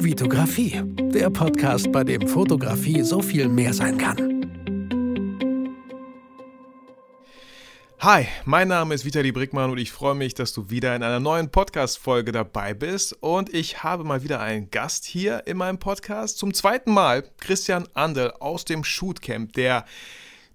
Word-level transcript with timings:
Vitografie, 0.00 0.80
der 1.12 1.28
Podcast, 1.28 1.90
bei 1.90 2.04
dem 2.04 2.28
Fotografie 2.28 3.02
so 3.02 3.20
viel 3.20 3.48
mehr 3.48 3.74
sein 3.74 3.98
kann. 3.98 4.16
Hi, 7.98 8.28
mein 8.44 8.68
Name 8.68 8.94
ist 8.94 9.04
Vitali 9.04 9.32
Brickmann 9.32 9.72
und 9.72 9.78
ich 9.78 9.90
freue 9.90 10.14
mich, 10.14 10.34
dass 10.34 10.52
du 10.52 10.70
wieder 10.70 10.94
in 10.94 11.02
einer 11.02 11.18
neuen 11.18 11.50
Podcast-Folge 11.50 12.30
dabei 12.30 12.74
bist. 12.74 13.16
Und 13.20 13.52
ich 13.52 13.82
habe 13.82 14.04
mal 14.04 14.22
wieder 14.22 14.40
einen 14.40 14.70
Gast 14.70 15.04
hier 15.04 15.42
in 15.48 15.56
meinem 15.56 15.80
Podcast. 15.80 16.38
Zum 16.38 16.54
zweiten 16.54 16.92
Mal 16.92 17.24
Christian 17.38 17.88
Andel 17.94 18.30
aus 18.38 18.64
dem 18.64 18.84
Shootcamp, 18.84 19.52
der, 19.54 19.84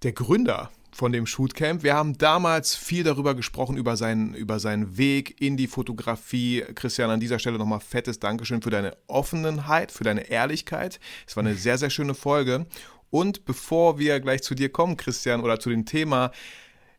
der 0.04 0.14
Gründer 0.14 0.72
von 0.94 1.12
dem 1.12 1.26
Shootcamp. 1.26 1.84
Wir 1.84 1.96
haben 1.96 2.18
damals 2.18 2.76
viel 2.76 3.04
darüber 3.04 3.36
gesprochen, 3.36 3.78
über 3.78 3.98
seinen, 3.98 4.34
über 4.34 4.60
seinen 4.60 4.98
Weg 4.98 5.42
in 5.42 5.58
die 5.58 5.68
Fotografie. 5.68 6.64
Christian, 6.76 7.10
an 7.10 7.20
dieser 7.20 7.40
Stelle 7.40 7.58
nochmal 7.58 7.80
fettes 7.80 8.20
Dankeschön 8.20 8.62
für 8.62 8.70
deine 8.70 8.96
Offenheit, 9.08 9.92
für 9.92 10.04
deine 10.04 10.30
Ehrlichkeit. 10.30 11.00
Es 11.28 11.36
war 11.36 11.44
eine 11.44 11.56
sehr, 11.56 11.78
sehr 11.78 11.90
schöne 11.90 12.14
Folge. 12.14 12.66
Und 13.10 13.46
bevor 13.46 14.00
wir 14.00 14.20
gleich 14.20 14.44
zu 14.44 14.56
dir 14.56 14.70
kommen, 14.70 14.98
Christian, 14.98 15.42
oder 15.42 15.60
zu 15.60 15.70
dem 15.70 15.86
Thema, 15.86 16.32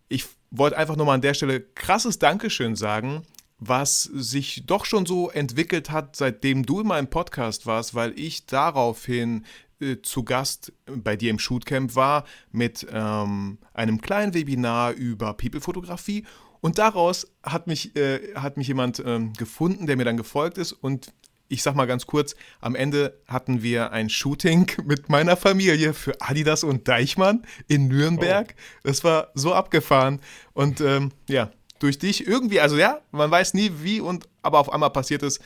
ich 0.09 0.27
wollte 0.51 0.77
einfach 0.77 0.97
nochmal 0.97 1.17
an 1.17 1.23
der 1.23 1.35
Stelle 1.35 1.61
krasses 1.61 2.19
Dankeschön 2.19 2.77
sagen, 2.77 3.23
was 3.59 4.03
sich 4.03 4.65
doch 4.67 4.85
schon 4.85 5.07
so 5.07 5.31
entwickelt 5.31 5.91
hat, 5.91 6.17
seitdem 6.17 6.67
du 6.67 6.81
in 6.81 6.87
meinem 6.87 7.09
Podcast 7.09 7.67
warst, 7.67 7.95
weil 7.95 8.19
ich 8.19 8.47
daraufhin 8.47 9.45
äh, 9.81 9.97
zu 10.03 10.25
Gast 10.25 10.73
bei 10.87 11.17
dir 11.17 11.31
im 11.31 11.39
Shootcamp 11.39 11.95
war 11.95 12.25
mit 12.53 12.87
ähm, 12.91 13.59
einem 13.73 14.01
kleinen 14.01 14.35
Webinar 14.35 14.93
über 14.93 15.35
People-Fotografie. 15.35 16.25
Und 16.61 16.79
daraus 16.79 17.27
hat 17.43 17.67
mich, 17.67 17.95
äh, 17.97 18.35
hat 18.35 18.57
mich 18.57 18.69
jemand 18.69 19.03
ähm, 19.05 19.35
gefunden, 19.35 19.87
der 19.87 19.97
mir 19.97 20.05
dann 20.05 20.17
gefolgt 20.17 20.57
ist. 20.57 20.73
Und 20.73 21.13
ich 21.49 21.63
sag 21.63 21.75
mal 21.75 21.87
ganz 21.87 22.07
kurz, 22.07 22.35
am 22.61 22.75
Ende 22.75 23.21
hatten 23.29 23.63
wir 23.63 23.93
ein 23.93 24.09
Shooting 24.09 24.71
mit 24.85 25.09
meiner 25.09 25.37
Familie 25.37 25.95
für 25.95 26.21
Adidas 26.21 26.65
und 26.65 26.89
Deichmann 26.89 27.47
in 27.69 27.89
Nürnberg. 27.89 28.55
Oh. 28.57 28.81
Das 28.85 29.05
war 29.05 29.29
so 29.35 29.55
abgefahren. 29.55 30.21
Und 30.53 30.81
ähm, 30.81 31.13
ja, 31.29 31.51
durch 31.81 31.99
dich 31.99 32.27
irgendwie, 32.27 32.61
also 32.61 32.77
ja, 32.77 33.01
man 33.11 33.31
weiß 33.31 33.55
nie 33.55 33.71
wie 33.83 34.01
und 34.01 34.27
aber 34.43 34.59
auf 34.59 34.73
einmal 34.73 34.91
passiert 34.91 35.23
es. 35.23 35.41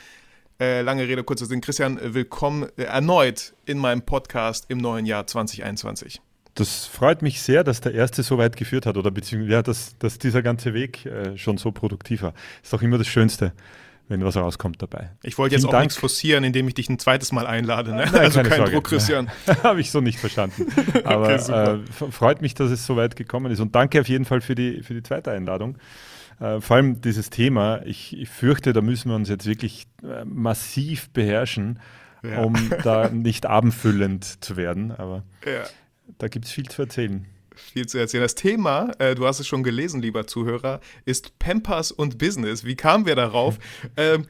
Äh, 0.61 0.81
lange 0.81 1.07
Rede, 1.07 1.23
kurzer 1.23 1.45
Sinn. 1.45 1.61
Christian, 1.61 1.97
äh, 1.97 2.13
willkommen 2.13 2.67
äh, 2.75 2.83
erneut 2.83 3.53
in 3.65 3.77
meinem 3.77 4.01
Podcast 4.01 4.65
im 4.67 4.79
neuen 4.79 5.05
Jahr 5.05 5.25
2021. 5.25 6.19
Das 6.55 6.85
freut 6.85 7.21
mich 7.21 7.41
sehr, 7.41 7.63
dass 7.63 7.79
der 7.79 7.93
erste 7.93 8.23
so 8.23 8.37
weit 8.37 8.57
geführt 8.57 8.85
hat 8.85 8.97
oder 8.97 9.09
beziehungsweise 9.09 9.53
ja, 9.53 9.61
dass, 9.61 9.97
dass 9.99 10.19
dieser 10.19 10.41
ganze 10.41 10.73
Weg 10.73 11.05
äh, 11.05 11.37
schon 11.37 11.57
so 11.57 11.71
produktiv 11.71 12.23
war. 12.23 12.33
Ist 12.61 12.73
doch 12.73 12.81
immer 12.81 12.97
das 12.97 13.07
Schönste, 13.07 13.53
wenn 14.09 14.21
was 14.25 14.35
rauskommt 14.35 14.81
dabei. 14.81 15.11
Ich 15.23 15.37
wollte 15.37 15.55
jetzt 15.55 15.61
Vielen 15.61 15.69
auch 15.69 15.71
Dank. 15.71 15.85
nichts 15.85 15.97
forcieren, 15.97 16.43
indem 16.43 16.67
ich 16.67 16.73
dich 16.73 16.89
ein 16.89 16.99
zweites 16.99 17.31
Mal 17.31 17.47
einlade. 17.47 17.91
Ne? 17.91 18.09
Nein, 18.11 18.15
also 18.15 18.41
kein 18.41 18.57
Sorge. 18.57 18.73
Druck, 18.73 18.83
Christian. 18.83 19.31
Habe 19.63 19.79
ich 19.79 19.91
so 19.91 20.01
nicht 20.01 20.19
verstanden. 20.19 20.65
Aber 21.05 21.35
okay, 21.35 21.79
äh, 21.79 22.11
freut 22.11 22.41
mich, 22.41 22.53
dass 22.53 22.69
es 22.69 22.85
so 22.85 22.97
weit 22.97 23.15
gekommen 23.15 23.49
ist. 23.49 23.61
Und 23.61 23.75
danke 23.75 24.01
auf 24.01 24.09
jeden 24.09 24.25
Fall 24.25 24.41
für 24.41 24.55
die, 24.55 24.83
für 24.83 24.93
die 24.93 25.03
zweite 25.03 25.31
Einladung. 25.31 25.77
Äh, 26.39 26.61
vor 26.61 26.77
allem 26.77 27.01
dieses 27.01 27.29
Thema, 27.29 27.81
ich, 27.85 28.17
ich, 28.17 28.29
fürchte, 28.29 28.73
da 28.73 28.81
müssen 28.81 29.09
wir 29.09 29.15
uns 29.15 29.29
jetzt 29.29 29.45
wirklich 29.45 29.87
äh, 30.03 30.23
massiv 30.25 31.09
beherrschen, 31.09 31.79
ja. 32.23 32.41
um 32.41 32.55
da 32.83 33.09
nicht 33.13 33.45
abendfüllend 33.45 34.43
zu 34.43 34.57
werden. 34.57 34.91
Aber 34.91 35.23
ja. 35.45 35.63
da 36.17 36.27
gibt 36.27 36.45
es 36.45 36.51
viel 36.51 36.67
zu 36.67 36.81
erzählen 36.81 37.25
viel 37.59 37.87
zu 37.87 37.97
erzählen. 37.97 38.23
Das 38.23 38.35
Thema, 38.35 38.91
äh, 38.99 39.15
du 39.15 39.25
hast 39.25 39.39
es 39.39 39.47
schon 39.47 39.63
gelesen, 39.63 40.01
lieber 40.01 40.27
Zuhörer, 40.27 40.79
ist 41.05 41.37
Pampers 41.39 41.91
und 41.91 42.17
Business. 42.17 42.63
Wie 42.63 42.75
kamen 42.75 43.05
wir 43.05 43.15
darauf? 43.15 43.59
ähm, 43.97 44.25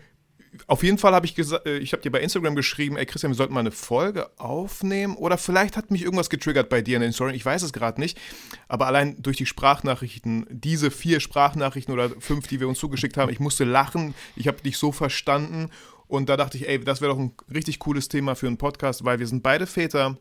auf 0.68 0.84
jeden 0.84 0.98
Fall 0.98 1.14
habe 1.14 1.26
ich 1.26 1.36
gesagt, 1.36 1.66
äh, 1.66 1.78
ich 1.78 1.94
habe 1.94 2.02
dir 2.02 2.12
bei 2.12 2.22
Instagram 2.22 2.56
geschrieben, 2.56 2.98
ey 2.98 3.06
Christian, 3.06 3.32
wir 3.32 3.36
sollten 3.36 3.54
mal 3.54 3.60
eine 3.60 3.72
Folge 3.72 4.30
aufnehmen. 4.38 5.16
Oder 5.16 5.38
vielleicht 5.38 5.78
hat 5.78 5.92
mich 5.92 6.04
irgendwas 6.04 6.30
getriggert 6.30 6.70
bei 6.70 6.82
dir 6.82 6.96
in 6.96 7.02
den 7.02 7.14
Story. 7.14 7.36
Ich 7.36 7.46
weiß 7.46 7.62
es 7.62 7.74
gerade 7.74 8.00
nicht. 8.00 8.20
Aber 8.68 8.88
allein 8.88 9.22
durch 9.22 9.38
die 9.38 9.46
Sprachnachrichten, 9.46 10.46
diese 10.50 10.92
vier 10.92 11.20
Sprachnachrichten 11.20 11.94
oder 11.94 12.10
fünf, 12.20 12.48
die 12.48 12.60
wir 12.60 12.68
uns 12.68 12.80
zugeschickt 12.80 13.18
haben, 13.18 13.32
ich 13.32 13.40
musste 13.40 13.64
lachen. 13.64 14.14
Ich 14.36 14.48
habe 14.48 14.62
dich 14.62 14.78
so 14.78 14.92
verstanden. 14.92 15.70
Und 16.08 16.28
da 16.30 16.38
dachte 16.38 16.58
ich, 16.58 16.68
ey, 16.68 16.80
das 16.80 17.02
wäre 17.02 17.12
doch 17.12 17.20
ein 17.20 17.34
richtig 17.54 17.80
cooles 17.80 18.08
Thema 18.08 18.36
für 18.36 18.48
einen 18.48 18.58
Podcast, 18.58 19.06
weil 19.06 19.20
wir 19.20 19.28
sind 19.28 19.44
beide 19.44 19.68
Väter 19.68 20.18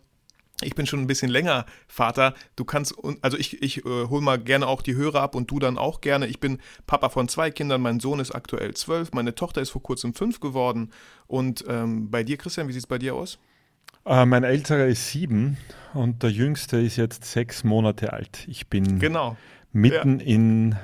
ich 0.62 0.74
bin 0.74 0.86
schon 0.86 1.00
ein 1.00 1.06
bisschen 1.06 1.30
länger 1.30 1.66
Vater. 1.86 2.34
Du 2.56 2.64
kannst, 2.64 2.94
also 3.22 3.36
ich, 3.36 3.62
ich 3.62 3.84
äh, 3.84 4.06
hole 4.08 4.22
mal 4.22 4.38
gerne 4.38 4.66
auch 4.66 4.82
die 4.82 4.94
Hörer 4.94 5.22
ab 5.22 5.34
und 5.34 5.50
du 5.50 5.58
dann 5.58 5.78
auch 5.78 6.00
gerne. 6.00 6.26
Ich 6.26 6.40
bin 6.40 6.58
Papa 6.86 7.08
von 7.08 7.28
zwei 7.28 7.50
Kindern. 7.50 7.80
Mein 7.80 8.00
Sohn 8.00 8.20
ist 8.20 8.34
aktuell 8.34 8.74
zwölf. 8.74 9.12
Meine 9.12 9.34
Tochter 9.34 9.60
ist 9.60 9.70
vor 9.70 9.82
kurzem 9.82 10.14
fünf 10.14 10.40
geworden. 10.40 10.90
Und 11.26 11.64
ähm, 11.68 12.10
bei 12.10 12.24
dir, 12.24 12.36
Christian, 12.36 12.68
wie 12.68 12.72
sieht 12.72 12.82
es 12.82 12.86
bei 12.86 12.98
dir 12.98 13.14
aus? 13.14 13.38
Äh, 14.04 14.26
mein 14.26 14.44
älterer 14.44 14.86
ist 14.86 15.10
sieben 15.10 15.58
und 15.94 16.22
der 16.22 16.30
jüngste 16.30 16.78
ist 16.78 16.96
jetzt 16.96 17.24
sechs 17.24 17.62
Monate 17.62 18.12
alt. 18.12 18.44
Ich 18.48 18.68
bin 18.68 18.98
genau 18.98 19.36
mitten, 19.80 20.20
ja. 20.20 20.26
in, 20.26 20.76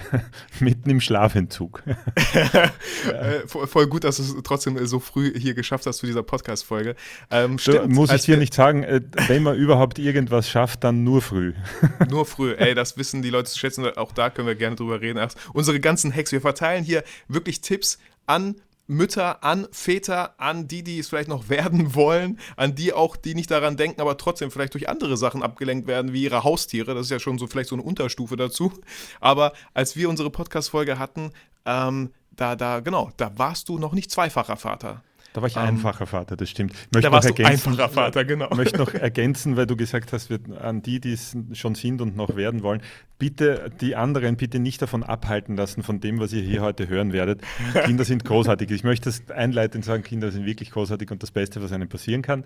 mitten 0.60 0.90
im 0.90 1.00
Schlafentzug. 1.00 1.82
äh, 2.34 3.46
voll 3.46 3.86
gut, 3.86 4.04
dass 4.04 4.16
du 4.16 4.22
es 4.22 4.34
trotzdem 4.44 4.84
so 4.86 5.00
früh 5.00 5.32
hier 5.38 5.54
geschafft 5.54 5.86
hast 5.86 5.98
zu 5.98 6.06
dieser 6.06 6.22
Podcast-Folge. 6.22 6.96
Ähm, 7.30 7.58
stimmt, 7.58 7.90
muss 7.90 8.12
ich 8.12 8.22
dir 8.22 8.36
nicht 8.36 8.54
sagen, 8.54 8.82
äh, 8.82 9.00
wenn 9.26 9.42
man 9.42 9.56
überhaupt 9.56 9.98
irgendwas 9.98 10.48
schafft, 10.48 10.84
dann 10.84 11.04
nur 11.04 11.22
früh. 11.22 11.54
nur 12.10 12.26
früh, 12.26 12.54
ey, 12.54 12.74
das 12.74 12.96
wissen 12.96 13.22
die 13.22 13.30
Leute 13.30 13.50
zu 13.50 13.58
schätzen. 13.58 13.86
Auch 13.96 14.12
da 14.12 14.30
können 14.30 14.48
wir 14.48 14.54
gerne 14.54 14.76
drüber 14.76 15.00
reden. 15.00 15.18
Ach, 15.18 15.32
unsere 15.52 15.80
ganzen 15.80 16.14
Hacks, 16.14 16.32
wir 16.32 16.40
verteilen 16.40 16.84
hier 16.84 17.04
wirklich 17.28 17.60
Tipps 17.60 17.98
an 18.26 18.56
Mütter, 18.88 19.44
an 19.44 19.68
Väter, 19.70 20.34
an 20.38 20.66
die, 20.66 20.82
die 20.82 20.98
es 20.98 21.08
vielleicht 21.08 21.28
noch 21.28 21.48
werden 21.48 21.94
wollen, 21.94 22.40
an 22.56 22.74
die 22.74 22.92
auch, 22.92 23.16
die 23.16 23.34
nicht 23.34 23.50
daran 23.50 23.76
denken, 23.76 24.00
aber 24.00 24.16
trotzdem 24.16 24.50
vielleicht 24.50 24.74
durch 24.74 24.88
andere 24.88 25.16
Sachen 25.16 25.42
abgelenkt 25.42 25.86
werden, 25.86 26.12
wie 26.12 26.24
ihre 26.24 26.42
Haustiere. 26.42 26.94
Das 26.94 27.06
ist 27.06 27.10
ja 27.10 27.20
schon 27.20 27.38
so 27.38 27.46
vielleicht 27.46 27.68
so 27.68 27.76
eine 27.76 27.84
Unterstufe 27.84 28.36
dazu. 28.36 28.72
Aber 29.20 29.52
als 29.74 29.94
wir 29.94 30.08
unsere 30.08 30.30
Podcast-Folge 30.30 30.98
hatten, 30.98 31.30
ähm, 31.66 32.10
da, 32.30 32.56
da, 32.56 32.80
genau, 32.80 33.10
da 33.16 33.36
warst 33.36 33.68
du 33.68 33.78
noch 33.78 33.92
nicht 33.92 34.10
zweifacher 34.10 34.56
Vater. 34.56 35.02
Da 35.38 35.42
war 35.42 35.48
ich 35.48 35.56
ähm, 35.56 35.62
einfacher 35.62 36.06
Vater, 36.06 36.36
das 36.36 36.50
stimmt. 36.50 36.72
Ich 36.72 36.78
möchte 36.92 37.08
da 37.08 37.12
warst 37.12 37.38
du 37.38 37.44
einfacher 37.44 37.88
Vater, 37.88 38.24
genau. 38.24 38.48
Ich 38.50 38.56
möchte 38.56 38.78
noch 38.78 38.92
ergänzen, 38.92 39.56
weil 39.56 39.66
du 39.66 39.76
gesagt 39.76 40.12
hast, 40.12 40.30
wir, 40.30 40.40
an 40.60 40.82
die, 40.82 40.98
die 40.98 41.12
es 41.12 41.36
schon 41.52 41.76
sind 41.76 42.00
und 42.00 42.16
noch 42.16 42.34
werden 42.34 42.64
wollen, 42.64 42.82
bitte 43.20 43.70
die 43.80 43.94
anderen 43.94 44.36
bitte 44.36 44.58
nicht 44.58 44.82
davon 44.82 45.04
abhalten 45.04 45.56
lassen, 45.56 45.84
von 45.84 46.00
dem, 46.00 46.18
was 46.18 46.32
ihr 46.32 46.42
hier 46.42 46.62
heute 46.62 46.88
hören 46.88 47.12
werdet. 47.12 47.42
Kinder 47.84 48.04
sind 48.04 48.24
großartig. 48.24 48.68
Ich 48.72 48.82
möchte 48.82 49.04
das 49.04 49.30
einleitend 49.30 49.84
sagen, 49.84 50.02
Kinder 50.02 50.32
sind 50.32 50.44
wirklich 50.44 50.72
großartig 50.72 51.08
und 51.12 51.22
das 51.22 51.30
Beste, 51.30 51.62
was 51.62 51.70
einem 51.70 51.88
passieren 51.88 52.22
kann. 52.22 52.44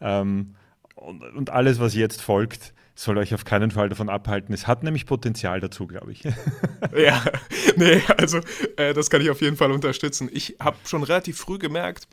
Ähm, 0.00 0.56
und, 0.96 1.22
und 1.22 1.50
alles, 1.50 1.78
was 1.78 1.94
jetzt 1.94 2.22
folgt, 2.22 2.74
soll 2.96 3.18
euch 3.18 3.34
auf 3.34 3.44
keinen 3.44 3.70
Fall 3.70 3.88
davon 3.88 4.08
abhalten. 4.08 4.52
Es 4.52 4.66
hat 4.66 4.82
nämlich 4.82 5.06
Potenzial 5.06 5.60
dazu, 5.60 5.86
glaube 5.86 6.10
ich. 6.10 6.24
ja, 6.96 7.22
nee, 7.76 8.02
also 8.16 8.40
äh, 8.76 8.94
das 8.94 9.10
kann 9.10 9.20
ich 9.20 9.30
auf 9.30 9.40
jeden 9.40 9.56
Fall 9.56 9.70
unterstützen. 9.70 10.28
Ich 10.32 10.56
habe 10.58 10.76
schon 10.84 11.04
relativ 11.04 11.38
früh 11.38 11.58
gemerkt, 11.58 12.08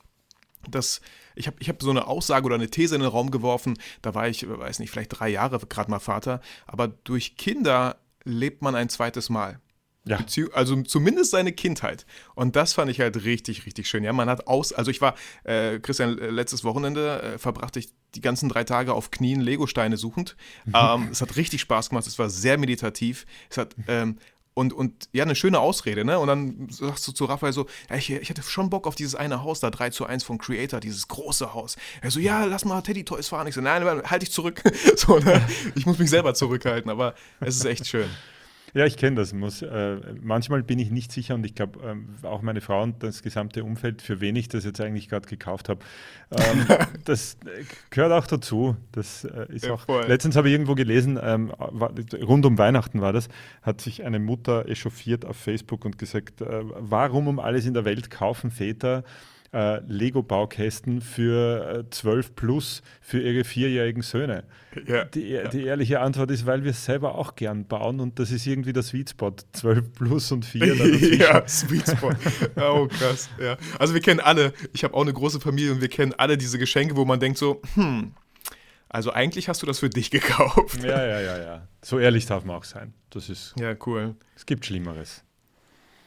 dass 0.72 1.02
ich 1.36 1.48
habe 1.48 1.58
ich 1.60 1.70
hab 1.70 1.82
so 1.82 1.90
eine 1.90 2.08
Aussage 2.08 2.46
oder 2.46 2.56
eine 2.56 2.70
These 2.70 2.96
in 2.96 3.02
den 3.02 3.10
Raum 3.10 3.32
geworfen, 3.32 3.78
da 4.02 4.14
war 4.14 4.28
ich, 4.28 4.48
weiß 4.48 4.80
nicht, 4.80 4.92
vielleicht 4.92 5.20
drei 5.20 5.30
Jahre 5.30 5.60
gerade 5.60 5.90
mal 5.90 6.00
Vater, 6.00 6.42
aber 6.68 6.88
durch 6.88 7.38
Kinder 7.38 7.98
lebt 8.24 8.62
man 8.62 8.76
ein 8.76 8.90
zweites 8.90 9.30
Mal. 9.30 9.60
Ja. 10.06 10.26
also 10.54 10.82
zumindest 10.82 11.32
seine 11.32 11.52
Kindheit. 11.52 12.06
Und 12.34 12.56
das 12.56 12.74
fand 12.74 12.90
ich 12.90 13.00
halt 13.00 13.24
richtig, 13.26 13.66
richtig 13.66 13.88
schön. 13.88 14.04
Ja, 14.04 14.12
man 14.12 14.30
hat 14.30 14.48
aus, 14.48 14.74
also 14.74 14.90
ich 14.90 15.02
war, 15.02 15.16
äh, 15.44 15.80
Christian, 15.80 16.18
äh, 16.18 16.30
letztes 16.30 16.64
Wochenende 16.64 17.22
äh, 17.22 17.38
verbrachte 17.38 17.80
ich 17.80 17.90
die 18.16 18.22
ganzen 18.22 18.50
drei 18.50 18.64
Tage 18.64 18.94
auf 18.94 19.12
Knien 19.12 19.40
Legosteine 19.40 19.98
suchend. 19.98 20.36
Mhm. 20.66 20.74
Ähm, 20.76 21.08
es 21.12 21.22
hat 21.22 21.36
richtig 21.36 21.62
Spaß 21.62 21.90
gemacht, 21.90 22.08
es 22.08 22.18
war 22.18 22.30
sehr 22.30 22.58
meditativ. 22.58 23.28
Es 23.50 23.58
hat 23.58 23.76
ähm, 23.88 24.18
und, 24.60 24.74
und 24.74 25.10
ja, 25.14 25.24
eine 25.24 25.36
schöne 25.36 25.60
Ausrede, 25.60 26.04
ne? 26.04 26.20
Und 26.20 26.28
dann 26.28 26.68
sagst 26.70 27.08
du 27.08 27.14
zu 27.14 27.26
Raphael 27.26 27.54
so, 27.54 27.66
ja, 27.90 27.96
ich, 27.96 28.12
ich 28.12 28.30
hätte 28.30 28.44
schon 28.44 28.70
Bock 28.70 28.88
auf 28.88 28.96
dieses 28.96 29.16
eine 29.16 29.42
Haus 29.42 29.62
da, 29.62 29.70
3 29.70 29.90
zu 29.92 30.06
1 30.06 30.24
von 30.24 30.38
Creator, 30.38 30.82
dieses 30.82 31.08
große 31.08 31.54
Haus. 31.54 31.78
Er 32.02 32.12
so, 32.12 32.20
ja, 32.20 32.44
lass 32.44 32.66
mal 32.66 32.82
Teddy 32.82 33.06
Toys 33.06 33.30
fahren. 33.30 33.48
Ich 33.48 33.56
so, 33.56 33.62
nein, 33.62 33.84
halt 34.04 34.22
dich 34.22 34.32
zurück. 34.32 34.62
so, 34.98 35.18
ne? 35.18 35.42
Ich 35.76 35.86
muss 35.86 35.98
mich 35.98 36.10
selber 36.10 36.34
zurückhalten, 36.34 36.92
aber 36.92 37.16
es 37.40 37.56
ist 37.56 37.66
echt 37.66 37.88
schön. 37.88 38.10
Ja, 38.74 38.86
ich 38.86 38.98
kenne 38.98 39.18
das. 39.18 39.34
Muss, 39.34 39.62
äh, 39.62 39.98
manchmal 40.22 40.64
bin 40.64 40.80
ich 40.80 40.92
nicht 40.92 41.12
sicher 41.12 41.36
und 41.36 41.46
ich 41.46 41.56
glaube, 41.56 41.80
ähm, 41.84 42.10
auch 42.24 42.42
meine 42.42 42.62
Frau 42.62 42.84
und 42.84 43.02
das 43.04 43.24
gesamte 43.24 43.64
Umfeld, 43.64 44.02
für 44.02 44.22
wen 44.22 44.36
ich 44.36 44.48
das 44.48 44.66
jetzt 44.66 44.80
eigentlich 44.82 45.10
gerade 45.10 45.28
gekauft 45.28 45.70
habe, 45.70 45.82
ähm, 46.32 46.66
das 47.06 47.38
gehört 47.90 48.12
auch 48.12 48.28
dazu. 48.28 48.76
Das 48.92 49.24
äh, 49.24 49.46
ist 49.50 49.66
ja, 49.66 49.74
auch. 49.74 49.82
Voll. 49.82 50.06
Letztens 50.08 50.36
habe 50.36 50.48
ich 50.50 50.54
irgendwo 50.54 50.76
gelesen, 50.76 51.20
ähm, 51.22 51.52
rund 51.52 52.46
um 52.46 52.58
Weihnachten 52.58 53.02
war 53.02 53.14
das, 53.14 53.30
hat 53.62 53.82
sich 53.82 54.04
eine 54.04 54.20
Mutter 54.20 54.68
echauffiert 54.68 55.26
auf 55.26 55.38
Facebook 55.38 55.86
und 55.86 55.98
gesagt, 55.98 56.42
äh, 56.42 56.62
warum 56.64 57.28
um 57.28 57.40
alles 57.40 57.66
in 57.66 57.74
der 57.74 57.86
Welt 57.86 58.10
kaufen 58.10 58.52
Väter 58.52 59.04
äh, 59.52 59.80
Lego-Baukästen 59.88 61.02
für 61.02 61.80
äh, 61.86 61.90
12 61.90 62.36
plus 62.36 62.82
für 63.02 63.20
ihre 63.22 63.44
vierjährigen 63.44 64.02
Söhne? 64.02 64.44
Ja, 64.86 65.06
Die, 65.06 65.30
ja. 65.30 65.48
die 65.48 65.64
ehrliche 65.64 66.00
Antwort 66.02 66.30
ist, 66.32 66.46
weil 66.46 66.64
wir 66.64 66.72
es 66.72 66.86
selber 66.86 67.16
auch 67.16 67.36
gern 67.36 67.66
bauen 67.66 68.00
und 68.00 68.20
das 68.20 68.32
ist 68.32 68.46
irgendwie 68.46 68.74
der 68.74 68.84
Sweet 68.84 69.10
Spot. 69.12 69.34
12 69.54 69.94
plus 69.94 70.32
und 70.32 70.46
4 70.46 70.76
dazwischen. 70.76 71.20
ja, 71.20 71.48
Sweet 71.48 71.88
Spot. 71.90 72.12
Oh, 72.58 72.88
krass. 72.88 73.30
Ja. 73.42 73.58
Also 73.80 73.94
wir 73.94 74.02
kennen 74.02 74.20
alle, 74.20 74.54
ich 74.74 74.84
habe 74.84 74.94
auch 74.94 75.02
eine 75.02 75.14
große 75.14 75.40
Familie 75.40 75.72
und 75.72 75.82
wir 75.82 75.90
kennen 75.90 76.14
alle 76.18 76.38
diese 76.38 76.60
Geschenke, 76.60 76.96
wo 76.96 77.06
man 77.06 77.20
denkt 77.20 77.38
so, 77.40 77.62
hm, 77.74 78.14
also 78.92 79.12
eigentlich 79.12 79.50
hast 79.50 79.62
du 79.62 79.66
das 79.68 79.80
für 79.80 79.90
dich 79.90 80.10
gekauft. 80.12 80.84
Ja, 80.84 81.06
ja, 81.06 81.20
ja, 81.22 81.38
ja. 81.40 81.68
So 81.84 82.00
ehrlich 82.00 82.26
darf 82.26 82.44
man 82.46 82.56
auch 82.56 82.64
sein. 82.64 82.94
Das 83.12 83.30
ist, 83.30 83.54
Ja, 83.60 83.76
cool. 83.86 84.16
es 84.36 84.46
gibt 84.46 84.66
Schlimmeres. 84.66 85.24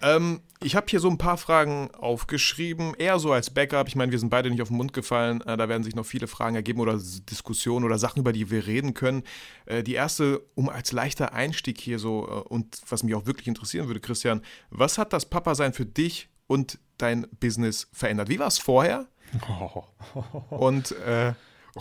Ähm, 0.03 0.41
ich 0.61 0.77
habe 0.77 0.87
hier 0.89 1.01
so 1.01 1.09
ein 1.09 1.19
paar 1.19 1.37
Fragen 1.39 1.91
aufgeschrieben, 1.93 2.95
eher 2.95 3.19
so 3.19 3.33
als 3.33 3.51
Backup. 3.51 3.89
Ich 3.89 3.97
meine, 3.97 4.13
wir 4.13 4.19
sind 4.19 4.29
beide 4.31 4.51
nicht 4.51 4.63
auf 4.63 4.69
den 4.69 4.77
Mund 4.77 4.93
gefallen. 4.93 5.41
Äh, 5.43 5.57
da 5.57 5.69
werden 5.69 5.83
sich 5.83 5.95
noch 5.95 6.07
viele 6.07 6.27
Fragen 6.27 6.55
ergeben 6.57 6.81
oder 6.81 6.99
Diskussionen 7.31 7.85
oder 7.85 7.99
Sachen, 7.99 8.21
über 8.21 8.33
die 8.33 8.51
wir 8.51 8.67
reden 8.67 8.95
können. 8.95 9.23
Äh, 9.67 9.83
die 9.83 9.95
erste, 9.95 10.41
um 10.55 10.69
als 10.69 10.93
leichter 10.93 11.33
Einstieg 11.33 11.81
hier 11.81 11.99
so 11.99 12.27
äh, 12.29 12.49
und 12.49 12.81
was 12.89 13.03
mich 13.03 13.15
auch 13.15 13.27
wirklich 13.27 13.49
interessieren 13.49 13.87
würde, 13.87 14.01
Christian, 14.01 14.43
was 14.71 14.99
hat 14.99 15.13
das 15.13 15.27
Papa-Sein 15.27 15.73
für 15.73 15.87
dich 15.87 16.29
und 16.47 16.79
dein 16.99 17.27
Business 17.41 17.89
verändert? 17.93 18.29
Wie 18.29 18.39
war 18.39 18.49
es 18.49 18.59
vorher? 18.59 19.07
Oh, 19.49 19.85
Und 20.51 20.93
äh, 21.07 21.33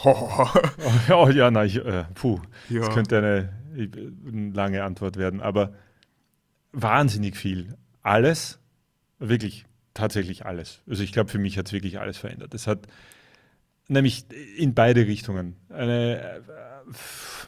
oh, 0.06 0.47
oh 1.09 1.29
ja, 1.29 1.51
na, 1.51 1.65
ich, 1.65 1.75
äh, 1.77 2.06
puh, 2.13 2.39
Ja. 2.69 2.79
das 2.79 2.94
könnte 2.94 3.18
eine, 3.18 3.53
eine 3.75 4.51
lange 4.51 4.83
Antwort 4.83 5.18
werden, 5.18 5.41
aber 5.41 5.73
wahnsinnig 6.71 7.35
viel. 7.35 7.75
Alles, 8.01 8.59
wirklich 9.19 9.65
tatsächlich 9.94 10.45
alles. 10.45 10.81
Also 10.88 11.03
ich 11.03 11.12
glaube, 11.12 11.30
für 11.30 11.39
mich 11.39 11.57
hat 11.57 11.68
es 11.68 11.74
wirklich 11.74 12.00
alles 12.00 12.18
verändert. 12.18 12.53
Es 12.53 12.68
hat 12.68 12.88
nämlich 13.88 14.25
in 14.57 14.74
beide 14.74 15.06
Richtungen. 15.06 15.56
Eine, 15.69 16.19
äh, 16.19 16.42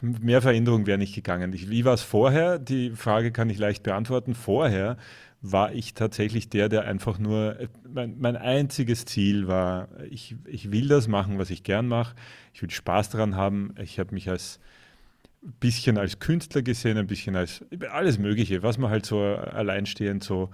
mehr 0.00 0.42
Veränderung 0.42 0.86
wäre 0.86 0.98
nicht 0.98 1.14
gegangen. 1.14 1.52
Ich, 1.52 1.70
wie 1.70 1.84
war 1.84 1.94
es 1.94 2.02
vorher? 2.02 2.58
Die 2.58 2.90
Frage 2.90 3.32
kann 3.32 3.50
ich 3.50 3.58
leicht 3.58 3.82
beantworten. 3.82 4.34
Vorher 4.34 4.96
war 5.40 5.72
ich 5.72 5.94
tatsächlich 5.94 6.48
der, 6.48 6.68
der 6.68 6.84
einfach 6.84 7.18
nur, 7.18 7.56
mein, 7.86 8.18
mein 8.18 8.36
einziges 8.36 9.04
Ziel 9.04 9.46
war, 9.46 9.88
ich, 10.08 10.36
ich 10.46 10.70
will 10.72 10.88
das 10.88 11.06
machen, 11.06 11.38
was 11.38 11.50
ich 11.50 11.64
gern 11.64 11.86
mache. 11.86 12.14
Ich 12.54 12.62
will 12.62 12.70
Spaß 12.70 13.10
daran 13.10 13.36
haben. 13.36 13.74
Ich 13.82 13.98
habe 13.98 14.14
mich 14.14 14.30
als 14.30 14.58
bisschen 15.60 15.98
als 15.98 16.18
Künstler 16.18 16.62
gesehen, 16.62 16.96
ein 16.96 17.06
bisschen 17.06 17.36
als 17.36 17.64
alles 17.90 18.18
Mögliche, 18.18 18.62
was 18.62 18.78
man 18.78 18.90
halt 18.90 19.06
so 19.06 19.20
alleinstehend 19.20 20.24
so, 20.24 20.50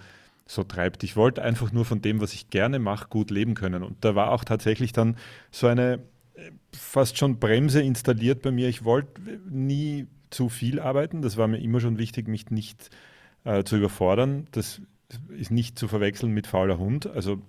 so 0.46 0.64
treibt. 0.64 1.04
Ich 1.04 1.16
wollte 1.16 1.42
einfach 1.42 1.72
nur 1.72 1.84
von 1.84 2.02
dem, 2.02 2.20
was 2.20 2.32
ich 2.32 2.50
gerne 2.50 2.78
mache, 2.78 3.08
gut 3.08 3.30
leben 3.30 3.54
können. 3.54 3.82
Und 3.82 4.04
da 4.04 4.14
war 4.14 4.32
auch 4.32 4.44
tatsächlich 4.44 4.92
dann 4.92 5.16
so 5.50 5.68
eine 5.68 6.00
äh, 6.34 6.50
fast 6.72 7.18
schon 7.18 7.38
Bremse 7.38 7.80
installiert 7.80 8.42
bei 8.42 8.50
mir. 8.50 8.68
Ich 8.68 8.84
wollte 8.84 9.20
nie 9.48 10.06
zu 10.30 10.48
viel 10.48 10.80
arbeiten. 10.80 11.22
Das 11.22 11.36
war 11.36 11.46
mir 11.46 11.58
immer 11.58 11.80
schon 11.80 11.98
wichtig, 11.98 12.26
mich 12.26 12.50
nicht 12.50 12.90
äh, 13.44 13.62
zu 13.64 13.76
überfordern. 13.76 14.48
Das 14.52 14.80
ist 15.28 15.50
nicht 15.50 15.78
zu 15.78 15.88
verwechseln 15.88 16.32
mit 16.32 16.46
fauler 16.46 16.78
Hund. 16.78 17.06
Also 17.06 17.42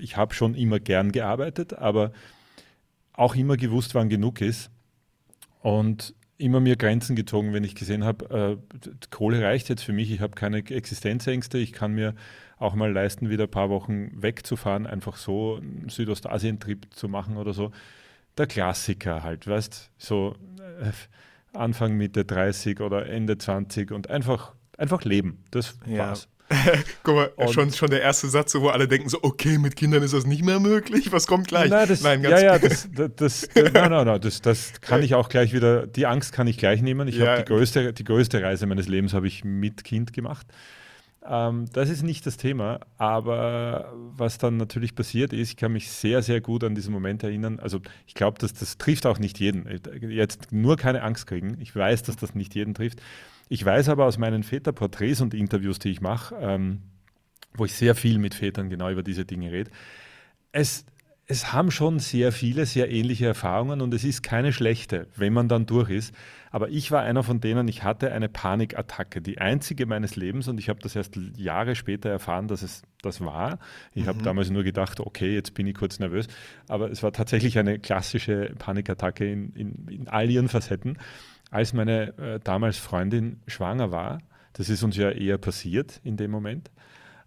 ich 0.00 0.16
habe 0.16 0.34
schon 0.34 0.54
immer 0.54 0.80
gern 0.80 1.12
gearbeitet, 1.12 1.74
aber 1.74 2.12
auch 3.12 3.34
immer 3.36 3.56
gewusst, 3.56 3.94
wann 3.94 4.08
genug 4.08 4.40
ist. 4.40 4.70
Und 5.60 6.14
immer 6.38 6.60
mir 6.60 6.76
Grenzen 6.76 7.16
gezogen, 7.16 7.52
wenn 7.52 7.64
ich 7.64 7.74
gesehen 7.74 8.04
habe, 8.04 8.58
äh, 8.60 8.88
Kohle 9.10 9.42
reicht 9.42 9.68
jetzt 9.68 9.82
für 9.82 9.92
mich, 9.92 10.10
ich 10.10 10.20
habe 10.20 10.34
keine 10.34 10.58
Existenzängste, 10.58 11.58
ich 11.58 11.72
kann 11.72 11.92
mir 11.92 12.14
auch 12.58 12.74
mal 12.74 12.92
leisten, 12.92 13.28
wieder 13.30 13.44
ein 13.44 13.50
paar 13.50 13.70
Wochen 13.70 14.10
wegzufahren, 14.22 14.86
einfach 14.86 15.16
so 15.16 15.56
einen 15.56 15.88
Südostasien-Trip 15.88 16.86
zu 16.90 17.08
machen 17.08 17.36
oder 17.36 17.52
so. 17.52 17.70
Der 18.38 18.46
Klassiker 18.46 19.22
halt, 19.22 19.46
weißt 19.46 19.90
so 19.98 20.34
äh, 20.82 20.92
Anfang, 21.56 21.96
Mitte 21.96 22.24
30 22.24 22.80
oder 22.80 23.06
Ende 23.06 23.38
20 23.38 23.90
und 23.92 24.10
einfach, 24.10 24.54
einfach 24.76 25.04
leben. 25.04 25.42
Das 25.50 25.78
Ja. 25.86 26.08
war's. 26.08 26.28
guck 27.02 27.14
mal, 27.14 27.30
Und- 27.36 27.52
schon, 27.52 27.72
schon 27.72 27.90
der 27.90 28.02
erste 28.02 28.28
Satz, 28.28 28.54
wo 28.54 28.68
alle 28.68 28.86
denken 28.88 29.08
so, 29.08 29.18
okay, 29.22 29.58
mit 29.58 29.74
Kindern 29.76 30.02
ist 30.02 30.14
das 30.14 30.26
nicht 30.26 30.44
mehr 30.44 30.60
möglich. 30.60 31.10
Was 31.12 31.26
kommt 31.26 31.48
gleich? 31.48 31.70
Nein, 31.70 31.88
das, 31.88 32.02
Nein, 32.02 32.22
ja, 32.22 32.38
ja, 32.40 32.58
das, 32.58 32.88
das, 32.94 33.10
das, 33.16 33.48
nein, 33.54 33.90
nein, 33.90 34.06
nein, 34.06 34.20
das, 34.20 34.40
das 34.42 34.80
kann 34.80 35.02
ich 35.02 35.14
auch 35.14 35.28
gleich 35.28 35.52
wieder, 35.52 35.86
die 35.86 36.06
Angst 36.06 36.32
kann 36.32 36.46
ich 36.46 36.56
gleich 36.58 36.82
nehmen. 36.82 37.08
Ich 37.08 37.16
Ja. 37.16 37.26
habe 37.32 37.42
die 37.42 37.46
größte, 37.46 37.92
die 37.92 38.04
größte 38.04 38.42
Reise 38.42 38.66
meines 38.66 38.86
Lebens 38.88 39.12
habe 39.12 39.26
ich 39.26 39.44
mit 39.44 39.82
Kind 39.84 40.12
gemacht. 40.12 40.46
Ähm, 41.28 41.64
das 41.72 41.90
ist 41.90 42.04
nicht 42.04 42.24
das 42.24 42.36
Thema, 42.36 42.78
aber 42.98 43.92
was 44.16 44.38
dann 44.38 44.56
natürlich 44.58 44.94
passiert 44.94 45.32
ist, 45.32 45.50
ich 45.50 45.56
kann 45.56 45.72
mich 45.72 45.90
sehr, 45.90 46.22
sehr 46.22 46.40
gut 46.40 46.62
an 46.62 46.76
diesen 46.76 46.92
Moment 46.92 47.24
erinnern. 47.24 47.58
Also 47.58 47.80
ich 48.06 48.14
glaube, 48.14 48.38
dass 48.38 48.54
das 48.54 48.78
trifft 48.78 49.06
auch 49.06 49.18
nicht 49.18 49.40
jeden. 49.40 49.66
Jetzt 50.08 50.52
nur 50.52 50.76
keine 50.76 51.02
Angst 51.02 51.26
kriegen. 51.26 51.56
Ich 51.60 51.74
weiß, 51.74 52.04
dass 52.04 52.14
das 52.14 52.36
nicht 52.36 52.54
jeden 52.54 52.74
trifft. 52.74 53.00
Ich 53.48 53.64
weiß 53.64 53.88
aber 53.88 54.06
aus 54.06 54.18
meinen 54.18 54.42
Väterporträts 54.42 55.20
und 55.20 55.34
Interviews, 55.34 55.78
die 55.78 55.90
ich 55.90 56.00
mache, 56.00 56.34
ähm, 56.40 56.82
wo 57.54 57.64
ich 57.64 57.74
sehr 57.74 57.94
viel 57.94 58.18
mit 58.18 58.34
Vätern 58.34 58.68
genau 58.68 58.90
über 58.90 59.02
diese 59.02 59.24
Dinge 59.24 59.52
rede, 59.52 59.70
es, 60.52 60.84
es 61.26 61.52
haben 61.52 61.70
schon 61.70 61.98
sehr 61.98 62.32
viele 62.32 62.66
sehr 62.66 62.90
ähnliche 62.90 63.26
Erfahrungen 63.26 63.80
und 63.80 63.92
es 63.94 64.04
ist 64.04 64.22
keine 64.22 64.52
schlechte, 64.52 65.08
wenn 65.16 65.32
man 65.32 65.48
dann 65.48 65.66
durch 65.66 65.90
ist. 65.90 66.14
Aber 66.50 66.70
ich 66.70 66.90
war 66.90 67.02
einer 67.02 67.22
von 67.22 67.40
denen, 67.40 67.68
ich 67.68 67.82
hatte 67.82 68.12
eine 68.12 68.28
Panikattacke, 68.28 69.20
die 69.20 69.38
einzige 69.38 69.86
meines 69.86 70.16
Lebens 70.16 70.48
und 70.48 70.58
ich 70.58 70.68
habe 70.68 70.80
das 70.80 70.96
erst 70.96 71.16
Jahre 71.36 71.74
später 71.74 72.08
erfahren, 72.08 72.48
dass 72.48 72.62
es 72.62 72.82
das 73.02 73.20
war. 73.20 73.58
Ich 73.94 74.06
habe 74.06 74.22
damals 74.22 74.50
nur 74.50 74.64
gedacht, 74.64 75.00
okay, 75.00 75.34
jetzt 75.34 75.54
bin 75.54 75.66
ich 75.66 75.74
kurz 75.74 75.98
nervös, 75.98 76.28
aber 76.68 76.90
es 76.90 77.02
war 77.02 77.12
tatsächlich 77.12 77.58
eine 77.58 77.78
klassische 77.78 78.54
Panikattacke 78.58 79.30
in, 79.30 79.52
in, 79.52 79.88
in 79.88 80.08
all 80.08 80.30
ihren 80.30 80.48
Facetten. 80.48 80.98
Als 81.50 81.72
meine 81.72 82.16
äh, 82.18 82.40
damals 82.42 82.78
Freundin 82.78 83.40
schwanger 83.46 83.90
war, 83.90 84.18
das 84.52 84.68
ist 84.68 84.82
uns 84.82 84.96
ja 84.96 85.10
eher 85.10 85.38
passiert 85.38 86.00
in 86.02 86.16
dem 86.16 86.30
Moment. 86.30 86.70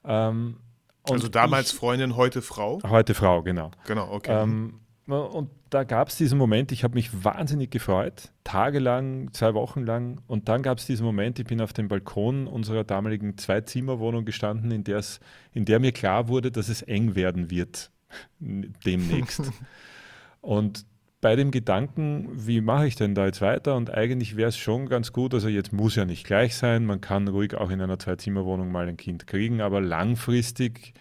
Ähm, 0.03 0.57
Also 1.03 1.27
damals 1.27 1.71
ich, 1.71 1.77
Freundin, 1.77 2.15
heute 2.15 2.41
Frau. 2.41 2.79
heute 2.87 3.13
Frau, 3.13 3.43
genau. 3.43 3.71
Genau, 3.85 4.11
okay. 4.11 4.43
Ähm, 4.43 4.79
und 5.07 5.49
da 5.71 5.83
gab 5.83 6.09
es 6.09 6.17
diesen 6.17 6.37
Moment, 6.37 6.71
ich 6.71 6.83
habe 6.83 6.93
mich 6.93 7.23
wahnsinnig 7.23 7.71
gefreut, 7.71 8.31
tagelang, 8.43 9.33
zwei 9.33 9.53
Wochen 9.53 9.83
lang. 9.83 10.21
Und 10.27 10.49
dann 10.49 10.61
gab 10.61 10.77
es 10.77 10.85
diesen 10.85 11.05
Moment, 11.05 11.39
ich 11.39 11.45
bin 11.45 11.61
auf 11.61 11.73
dem 11.73 11.87
Balkon 11.87 12.47
unserer 12.47 12.83
damaligen 12.83 13.37
Zwei-Zimmer-Wohnung 13.37 14.25
gestanden, 14.25 14.71
in, 14.71 14.83
der's, 14.83 15.19
in 15.51 15.65
der 15.65 15.79
mir 15.79 15.91
klar 15.91 16.27
wurde, 16.27 16.51
dass 16.51 16.69
es 16.69 16.81
eng 16.83 17.15
werden 17.15 17.49
wird 17.49 17.91
demnächst. 18.39 19.51
und 20.41 20.85
bei 21.21 21.35
dem 21.35 21.51
Gedanken, 21.51 22.29
wie 22.33 22.61
mache 22.61 22.87
ich 22.87 22.95
denn 22.95 23.13
da 23.13 23.25
jetzt 23.25 23.41
weiter? 23.41 23.75
Und 23.75 23.93
eigentlich 23.93 24.37
wäre 24.37 24.49
es 24.49 24.57
schon 24.57 24.87
ganz 24.87 25.11
gut, 25.11 25.33
also 25.33 25.49
jetzt 25.49 25.73
muss 25.73 25.95
ja 25.95 26.05
nicht 26.05 26.25
gleich 26.25 26.55
sein, 26.55 26.85
man 26.85 27.01
kann 27.01 27.27
ruhig 27.27 27.55
auch 27.55 27.69
in 27.69 27.81
einer 27.81 27.99
Zwei-Zimmer-Wohnung 27.99 28.71
mal 28.71 28.87
ein 28.87 28.97
Kind 28.97 29.27
kriegen, 29.27 29.59
aber 29.61 29.81
langfristig 29.81 30.93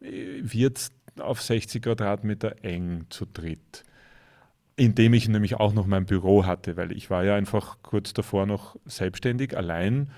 wird 0.00 0.78
es 0.78 0.92
auf 1.20 1.42
60 1.42 1.82
Quadratmeter 1.82 2.64
eng 2.64 3.06
zu 3.10 3.26
dritt. 3.26 3.84
Indem 4.76 5.12
ich 5.12 5.28
nämlich 5.28 5.56
auch 5.56 5.74
noch 5.74 5.86
mein 5.86 6.06
Büro 6.06 6.46
hatte, 6.46 6.76
weil 6.76 6.92
ich 6.92 7.10
war 7.10 7.24
ja 7.24 7.34
einfach 7.34 7.78
kurz 7.82 8.14
davor 8.14 8.46
noch 8.46 8.76
selbstständig, 8.84 9.56
allein. 9.56 10.10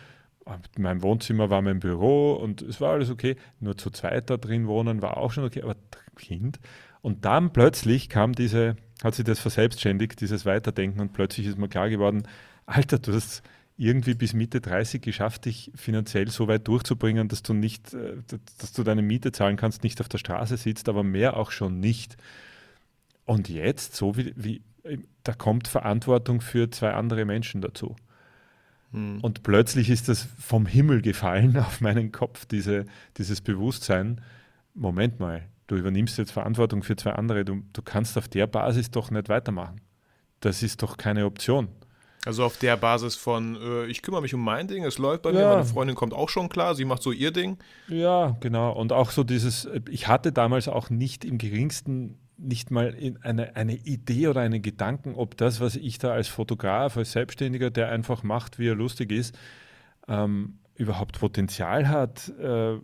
Mein 0.76 1.02
Wohnzimmer 1.02 1.48
war 1.48 1.62
mein 1.62 1.80
Büro 1.80 2.34
und 2.34 2.60
es 2.60 2.80
war 2.80 2.92
alles 2.92 3.10
okay. 3.10 3.36
Nur 3.58 3.78
zu 3.78 3.90
zweit 3.90 4.28
da 4.28 4.36
drin 4.36 4.66
wohnen 4.66 5.00
war 5.00 5.16
auch 5.16 5.32
schon 5.32 5.44
okay, 5.44 5.62
aber 5.62 5.76
Kind. 6.16 6.60
Und 7.00 7.24
dann 7.24 7.52
plötzlich 7.52 8.08
kam 8.08 8.34
diese, 8.34 8.76
hat 9.02 9.14
sich 9.14 9.24
das 9.24 9.38
verselbstständigt, 9.38 10.20
dieses 10.20 10.44
Weiterdenken 10.44 11.00
und 11.00 11.12
plötzlich 11.12 11.46
ist 11.46 11.58
mir 11.58 11.68
klar 11.68 11.88
geworden, 11.88 12.24
Alter, 12.66 12.98
du 12.98 13.12
hast 13.12 13.42
irgendwie 13.76 14.14
bis 14.14 14.34
Mitte 14.34 14.60
30 14.60 15.00
geschafft, 15.00 15.46
dich 15.46 15.72
finanziell 15.74 16.28
so 16.28 16.48
weit 16.48 16.68
durchzubringen, 16.68 17.28
dass 17.28 17.42
du 17.42 17.54
nicht, 17.54 17.94
äh, 17.94 18.16
dass 18.58 18.72
du 18.72 18.82
deine 18.82 19.00
Miete 19.00 19.32
zahlen 19.32 19.56
kannst, 19.56 19.82
nicht 19.82 20.00
auf 20.02 20.08
der 20.08 20.18
Straße 20.18 20.58
sitzt, 20.58 20.88
aber 20.88 21.02
mehr 21.02 21.36
auch 21.36 21.50
schon 21.50 21.80
nicht. 21.80 22.16
Und 23.24 23.48
jetzt, 23.48 23.96
so 23.96 24.16
wie, 24.18 24.34
wie 24.36 24.62
da 25.24 25.32
kommt 25.32 25.68
Verantwortung 25.68 26.40
für 26.40 26.70
zwei 26.70 26.92
andere 26.92 27.24
Menschen 27.24 27.60
dazu. 27.60 27.96
Hm. 28.92 29.20
Und 29.20 29.42
plötzlich 29.42 29.90
ist 29.90 30.08
das 30.08 30.26
vom 30.38 30.66
Himmel 30.66 31.02
gefallen 31.02 31.56
auf 31.58 31.80
meinen 31.80 32.12
Kopf, 32.12 32.46
diese, 32.46 32.84
dieses 33.16 33.40
Bewusstsein, 33.40 34.20
Moment 34.74 35.20
mal, 35.20 35.42
du 35.70 35.76
übernimmst 35.76 36.18
jetzt 36.18 36.32
Verantwortung 36.32 36.82
für 36.82 36.96
zwei 36.96 37.12
andere, 37.12 37.44
du, 37.44 37.62
du 37.72 37.82
kannst 37.82 38.18
auf 38.18 38.28
der 38.28 38.46
Basis 38.46 38.90
doch 38.90 39.10
nicht 39.10 39.28
weitermachen. 39.28 39.80
Das 40.40 40.62
ist 40.62 40.82
doch 40.82 40.96
keine 40.96 41.26
Option. 41.26 41.68
Also 42.26 42.44
auf 42.44 42.58
der 42.58 42.76
Basis 42.76 43.14
von, 43.16 43.56
äh, 43.56 43.86
ich 43.86 44.02
kümmere 44.02 44.20
mich 44.22 44.34
um 44.34 44.42
mein 44.44 44.68
Ding, 44.68 44.84
es 44.84 44.98
läuft 44.98 45.22
bei 45.22 45.32
mir, 45.32 45.40
Ja. 45.40 45.50
meine 45.54 45.64
Freundin 45.64 45.96
kommt 45.96 46.12
auch 46.12 46.28
schon 46.28 46.48
klar, 46.48 46.74
sie 46.74 46.84
macht 46.84 47.02
so 47.02 47.12
ihr 47.12 47.30
Ding. 47.30 47.56
Ja, 47.88 48.36
genau. 48.40 48.72
Und 48.72 48.92
auch 48.92 49.10
so 49.10 49.24
dieses, 49.24 49.68
ich 49.88 50.08
hatte 50.08 50.32
damals 50.32 50.68
auch 50.68 50.90
nicht 50.90 51.24
im 51.24 51.38
geringsten 51.38 52.18
nicht 52.36 52.70
mal 52.70 52.94
in 52.94 53.22
eine, 53.22 53.54
eine 53.56 53.74
Idee 53.74 54.28
oder 54.28 54.40
einen 54.40 54.62
Gedanken, 54.62 55.14
ob 55.14 55.36
das, 55.36 55.60
was 55.60 55.76
ich 55.76 55.98
da 55.98 56.12
als 56.12 56.28
Fotograf, 56.28 56.96
als 56.96 57.12
Selbstständiger, 57.12 57.70
der 57.70 57.90
einfach 57.90 58.22
macht, 58.22 58.58
wie 58.58 58.68
er 58.68 58.74
lustig 58.74 59.12
ist, 59.12 59.38
ähm, 60.08 60.58
überhaupt 60.74 61.20
Potenzial 61.20 61.88
hat, 61.88 62.28
äh, 62.38 62.78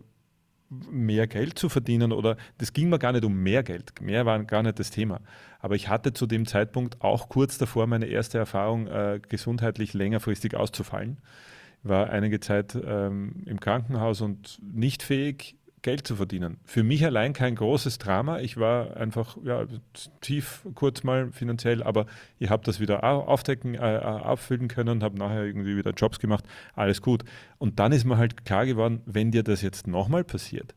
mehr 0.69 1.27
Geld 1.27 1.57
zu 1.57 1.69
verdienen 1.69 2.11
oder 2.11 2.37
das 2.57 2.73
ging 2.73 2.89
mir 2.89 2.99
gar 2.99 3.13
nicht 3.13 3.25
um 3.25 3.41
mehr 3.41 3.63
Geld, 3.63 4.01
mehr 4.01 4.25
war 4.25 4.43
gar 4.43 4.63
nicht 4.63 4.79
das 4.79 4.91
Thema. 4.91 5.21
Aber 5.59 5.75
ich 5.75 5.89
hatte 5.89 6.13
zu 6.13 6.27
dem 6.27 6.45
Zeitpunkt 6.45 7.01
auch 7.01 7.29
kurz 7.29 7.57
davor 7.57 7.87
meine 7.87 8.05
erste 8.05 8.37
Erfahrung, 8.37 8.87
äh, 8.87 9.19
gesundheitlich 9.27 9.93
längerfristig 9.93 10.55
auszufallen. 10.55 11.17
War 11.83 12.09
einige 12.09 12.39
Zeit 12.39 12.77
ähm, 12.83 13.43
im 13.45 13.59
Krankenhaus 13.59 14.21
und 14.21 14.59
nicht 14.61 15.03
fähig, 15.03 15.55
Geld 15.87 16.05
zu 16.05 16.17
verdienen. 16.17 16.57
Für 16.65 16.83
mich 16.83 17.05
allein 17.05 17.31
kein 17.31 17.55
großes 17.55 17.97
Drama. 17.97 18.39
Ich 18.39 18.57
war 18.57 18.97
einfach 18.97 19.37
ja, 19.45 19.65
tief 20.19 20.67
kurz 20.75 21.03
mal 21.03 21.31
finanziell, 21.31 21.81
aber 21.81 22.07
ich 22.39 22.49
habe 22.49 22.61
das 22.65 22.81
wieder 22.81 23.05
aufdecken, 23.05 23.75
äh, 23.75 23.95
äh 23.95 24.01
auffüllen 24.01 24.67
können, 24.67 25.01
habe 25.01 25.17
nachher 25.17 25.45
irgendwie 25.45 25.77
wieder 25.77 25.91
Jobs 25.91 26.19
gemacht. 26.19 26.43
Alles 26.73 27.01
gut. 27.01 27.23
Und 27.57 27.79
dann 27.79 27.93
ist 27.93 28.03
mir 28.03 28.17
halt 28.17 28.43
klar 28.43 28.65
geworden, 28.65 29.01
wenn 29.05 29.31
dir 29.31 29.43
das 29.43 29.61
jetzt 29.61 29.87
nochmal 29.87 30.25
passiert, 30.25 30.75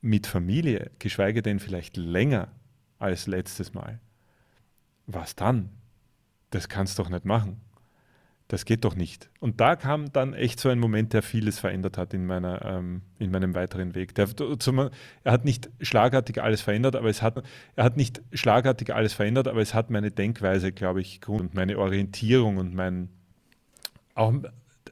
mit 0.00 0.26
Familie, 0.26 0.90
geschweige 0.98 1.40
denn 1.40 1.60
vielleicht 1.60 1.96
länger 1.96 2.48
als 2.98 3.28
letztes 3.28 3.74
Mal, 3.74 4.00
was 5.06 5.36
dann? 5.36 5.70
Das 6.50 6.68
kannst 6.68 6.98
du 6.98 7.04
doch 7.04 7.10
nicht 7.10 7.24
machen 7.24 7.60
das 8.48 8.64
geht 8.64 8.84
doch 8.84 8.94
nicht. 8.94 9.28
Und 9.40 9.60
da 9.60 9.74
kam 9.74 10.12
dann 10.12 10.32
echt 10.32 10.60
so 10.60 10.68
ein 10.68 10.78
Moment, 10.78 11.12
der 11.12 11.22
vieles 11.22 11.58
verändert 11.58 11.98
hat 11.98 12.14
in, 12.14 12.26
meiner, 12.26 12.64
ähm, 12.64 13.02
in 13.18 13.32
meinem 13.32 13.54
weiteren 13.54 13.94
Weg. 13.96 14.14
Der, 14.14 14.28
zum, 14.58 14.78
er 14.78 15.32
hat 15.32 15.44
nicht 15.44 15.68
schlagartig 15.80 16.40
alles 16.40 16.60
verändert, 16.60 16.94
aber 16.94 17.08
es 17.08 17.22
hat, 17.22 17.42
er 17.74 17.84
hat 17.84 17.96
nicht 17.96 18.22
schlagartig 18.32 18.94
alles 18.94 19.14
verändert, 19.14 19.48
aber 19.48 19.60
es 19.60 19.74
hat 19.74 19.90
meine 19.90 20.12
Denkweise, 20.12 20.70
glaube 20.70 21.00
ich, 21.00 21.26
und 21.26 21.54
meine 21.54 21.76
Orientierung 21.78 22.58
und 22.58 22.72
mein, 22.72 23.08
auch, 24.14 24.32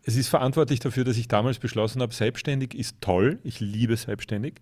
es 0.02 0.16
ist 0.16 0.28
verantwortlich 0.28 0.80
dafür, 0.80 1.04
dass 1.04 1.16
ich 1.16 1.28
damals 1.28 1.60
beschlossen 1.60 2.02
habe, 2.02 2.12
selbstständig 2.12 2.74
ist 2.74 3.00
toll, 3.00 3.38
ich 3.44 3.60
liebe 3.60 3.96
selbstständig, 3.96 4.54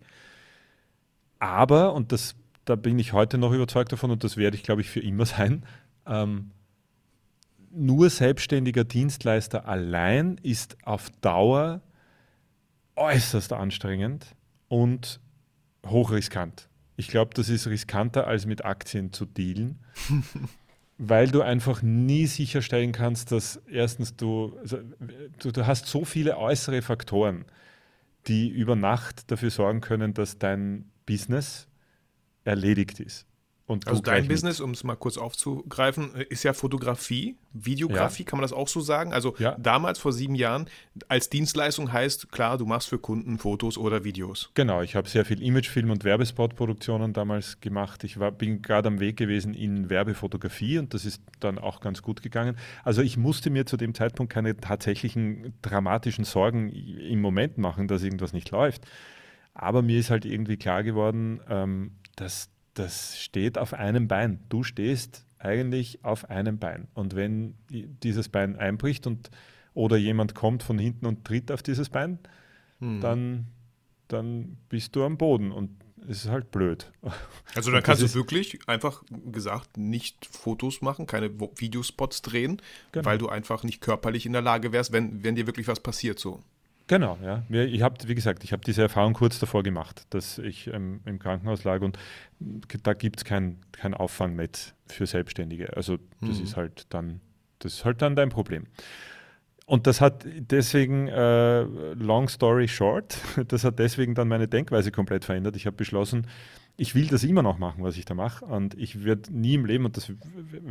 aber, 1.38 1.94
und 1.94 2.12
das, 2.12 2.36
da 2.66 2.76
bin 2.76 2.98
ich 2.98 3.14
heute 3.14 3.38
noch 3.38 3.52
überzeugt 3.52 3.90
davon 3.90 4.10
und 4.10 4.22
das 4.22 4.36
werde 4.36 4.56
ich, 4.56 4.62
glaube 4.62 4.82
ich, 4.82 4.90
für 4.90 5.00
immer 5.00 5.24
sein, 5.26 5.64
ähm, 6.06 6.50
nur 7.72 8.10
selbstständiger 8.10 8.84
Dienstleister 8.84 9.66
allein 9.66 10.38
ist 10.42 10.76
auf 10.84 11.10
Dauer 11.20 11.80
äußerst 12.96 13.52
anstrengend 13.52 14.34
und 14.68 15.20
hochriskant. 15.86 16.68
Ich 16.96 17.08
glaube, 17.08 17.32
das 17.34 17.48
ist 17.48 17.66
riskanter, 17.66 18.26
als 18.26 18.46
mit 18.46 18.64
Aktien 18.64 19.12
zu 19.12 19.24
dealen, 19.24 19.78
weil 20.98 21.30
du 21.30 21.42
einfach 21.42 21.82
nie 21.82 22.26
sicherstellen 22.26 22.92
kannst, 22.92 23.32
dass 23.32 23.56
erstens 23.66 24.16
du, 24.16 24.56
also, 24.60 24.78
du, 25.38 25.50
du 25.50 25.66
hast 25.66 25.86
so 25.86 26.04
viele 26.04 26.36
äußere 26.36 26.82
Faktoren, 26.82 27.44
die 28.28 28.48
über 28.48 28.76
Nacht 28.76 29.30
dafür 29.30 29.50
sorgen 29.50 29.80
können, 29.80 30.14
dass 30.14 30.38
dein 30.38 30.90
Business 31.06 31.66
erledigt 32.44 33.00
ist. 33.00 33.26
Und 33.72 33.88
also 33.88 34.02
dein 34.02 34.28
Business, 34.28 34.60
um 34.60 34.70
es 34.72 34.84
mal 34.84 34.96
kurz 34.96 35.16
aufzugreifen, 35.16 36.14
ist 36.28 36.42
ja 36.42 36.52
Fotografie, 36.52 37.36
Videografie, 37.52 38.22
ja. 38.22 38.28
kann 38.28 38.38
man 38.38 38.42
das 38.42 38.52
auch 38.52 38.68
so 38.68 38.80
sagen? 38.80 39.12
Also 39.12 39.34
ja. 39.38 39.56
damals 39.58 39.98
vor 39.98 40.12
sieben 40.12 40.34
Jahren 40.34 40.66
als 41.08 41.30
Dienstleistung 41.30 41.92
heißt, 41.92 42.30
klar, 42.30 42.58
du 42.58 42.66
machst 42.66 42.88
für 42.88 42.98
Kunden 42.98 43.38
Fotos 43.38 43.78
oder 43.78 44.04
Videos. 44.04 44.50
Genau, 44.54 44.82
ich 44.82 44.94
habe 44.94 45.08
sehr 45.08 45.24
viel 45.24 45.42
Imagefilm 45.42 45.90
und 45.90 46.04
Werbespotproduktionen 46.04 47.12
damals 47.12 47.60
gemacht. 47.60 48.04
Ich 48.04 48.20
war, 48.20 48.30
bin 48.30 48.62
gerade 48.62 48.88
am 48.88 49.00
Weg 49.00 49.16
gewesen 49.16 49.54
in 49.54 49.90
Werbefotografie 49.90 50.78
und 50.78 50.94
das 50.94 51.04
ist 51.04 51.22
dann 51.40 51.58
auch 51.58 51.80
ganz 51.80 52.02
gut 52.02 52.22
gegangen. 52.22 52.56
Also 52.84 53.02
ich 53.02 53.16
musste 53.16 53.50
mir 53.50 53.66
zu 53.66 53.76
dem 53.76 53.94
Zeitpunkt 53.94 54.32
keine 54.32 54.56
tatsächlichen 54.56 55.54
dramatischen 55.62 56.24
Sorgen 56.24 56.70
im 56.70 57.20
Moment 57.20 57.58
machen, 57.58 57.88
dass 57.88 58.02
irgendwas 58.02 58.32
nicht 58.32 58.50
läuft. 58.50 58.86
Aber 59.54 59.82
mir 59.82 59.98
ist 59.98 60.10
halt 60.10 60.24
irgendwie 60.24 60.56
klar 60.56 60.82
geworden, 60.82 61.40
ähm, 61.48 61.92
dass 62.16 62.50
das 62.74 63.20
steht 63.20 63.58
auf 63.58 63.74
einem 63.74 64.08
Bein. 64.08 64.40
Du 64.48 64.62
stehst 64.62 65.26
eigentlich 65.38 66.04
auf 66.04 66.30
einem 66.30 66.58
Bein. 66.58 66.88
Und 66.94 67.14
wenn 67.16 67.54
dieses 67.70 68.28
Bein 68.28 68.56
einbricht 68.56 69.06
und 69.06 69.30
oder 69.74 69.96
jemand 69.96 70.34
kommt 70.34 70.62
von 70.62 70.78
hinten 70.78 71.06
und 71.06 71.24
tritt 71.24 71.50
auf 71.50 71.62
dieses 71.62 71.88
Bein, 71.88 72.18
hm. 72.78 73.00
dann, 73.00 73.46
dann 74.08 74.58
bist 74.68 74.94
du 74.96 75.04
am 75.04 75.16
Boden 75.16 75.50
und 75.50 75.70
es 76.08 76.24
ist 76.24 76.30
halt 76.30 76.50
blöd. 76.50 76.92
Also 77.54 77.70
dann 77.70 77.82
kannst 77.82 78.02
du 78.02 78.14
wirklich 78.14 78.66
einfach 78.66 79.02
gesagt 79.30 79.76
nicht 79.76 80.24
Fotos 80.24 80.80
machen, 80.80 81.06
keine 81.06 81.38
Videospots 81.38 82.22
drehen, 82.22 82.62
genau. 82.92 83.04
weil 83.04 83.18
du 83.18 83.28
einfach 83.28 83.62
nicht 83.62 83.82
körperlich 83.82 84.24
in 84.24 84.32
der 84.32 84.40
Lage 84.40 84.72
wärst, 84.72 84.90
wenn, 84.92 85.22
wenn 85.22 85.34
dir 85.34 85.46
wirklich 85.46 85.68
was 85.68 85.80
passiert 85.80 86.18
so. 86.18 86.42
Genau, 86.86 87.18
ja. 87.22 87.42
Ich 87.48 87.82
habe, 87.82 87.96
wie 88.06 88.14
gesagt, 88.14 88.44
ich 88.44 88.52
habe 88.52 88.62
diese 88.64 88.82
Erfahrung 88.82 89.14
kurz 89.14 89.38
davor 89.38 89.62
gemacht, 89.62 90.06
dass 90.10 90.38
ich 90.38 90.66
ähm, 90.66 91.00
im 91.04 91.18
Krankenhaus 91.18 91.64
lag 91.64 91.80
und 91.80 91.98
da 92.82 92.92
gibt 92.94 93.18
es 93.18 93.24
kein, 93.24 93.58
kein 93.72 93.94
Auffangnetz 93.94 94.74
für 94.86 95.06
Selbstständige. 95.06 95.76
Also 95.76 95.98
das 96.20 96.38
mhm. 96.38 96.44
ist 96.44 96.56
halt 96.56 96.86
dann, 96.90 97.20
das 97.60 97.74
ist 97.74 97.84
halt 97.84 98.02
dann 98.02 98.16
dein 98.16 98.28
Problem. 98.28 98.66
Und 99.66 99.86
das 99.86 100.00
hat 100.00 100.24
deswegen, 100.26 101.08
äh, 101.08 101.62
long 101.62 102.28
story 102.28 102.68
short, 102.68 103.18
das 103.48 103.64
hat 103.64 103.78
deswegen 103.78 104.14
dann 104.14 104.28
meine 104.28 104.48
Denkweise 104.48 104.90
komplett 104.90 105.24
verändert. 105.24 105.56
Ich 105.56 105.66
habe 105.66 105.76
beschlossen, 105.76 106.26
ich 106.76 106.94
will 106.94 107.06
das 107.06 107.22
immer 107.22 107.42
noch 107.42 107.58
machen, 107.58 107.84
was 107.84 107.96
ich 107.96 108.04
da 108.04 108.14
mache. 108.14 108.44
Und 108.44 108.74
ich 108.74 109.04
werde 109.04 109.32
nie 109.32 109.54
im 109.54 109.66
Leben, 109.66 109.84
und 109.84 109.96
das 109.96 110.12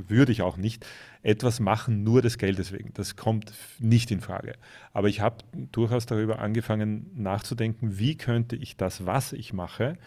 würde 0.07 0.31
ich 0.31 0.41
auch 0.41 0.57
nicht, 0.57 0.86
etwas 1.21 1.60
machen 1.60 2.03
nur 2.03 2.21
des 2.21 2.38
Geldes 2.38 2.71
wegen. 2.71 2.91
Das 2.93 3.15
kommt 3.15 3.53
nicht 3.79 4.12
in 4.12 4.19
Frage. 4.19 4.55
Aber 4.93 5.07
ich 5.07 5.21
habe 5.21 5.38
durchaus 5.71 6.05
darüber 6.05 6.39
angefangen 6.39 7.12
nachzudenken, 7.15 7.98
wie 7.98 8.17
könnte 8.17 8.55
ich 8.55 8.77
das, 8.77 9.05
was 9.05 9.31
ich 9.31 9.53
mache, 9.53 9.98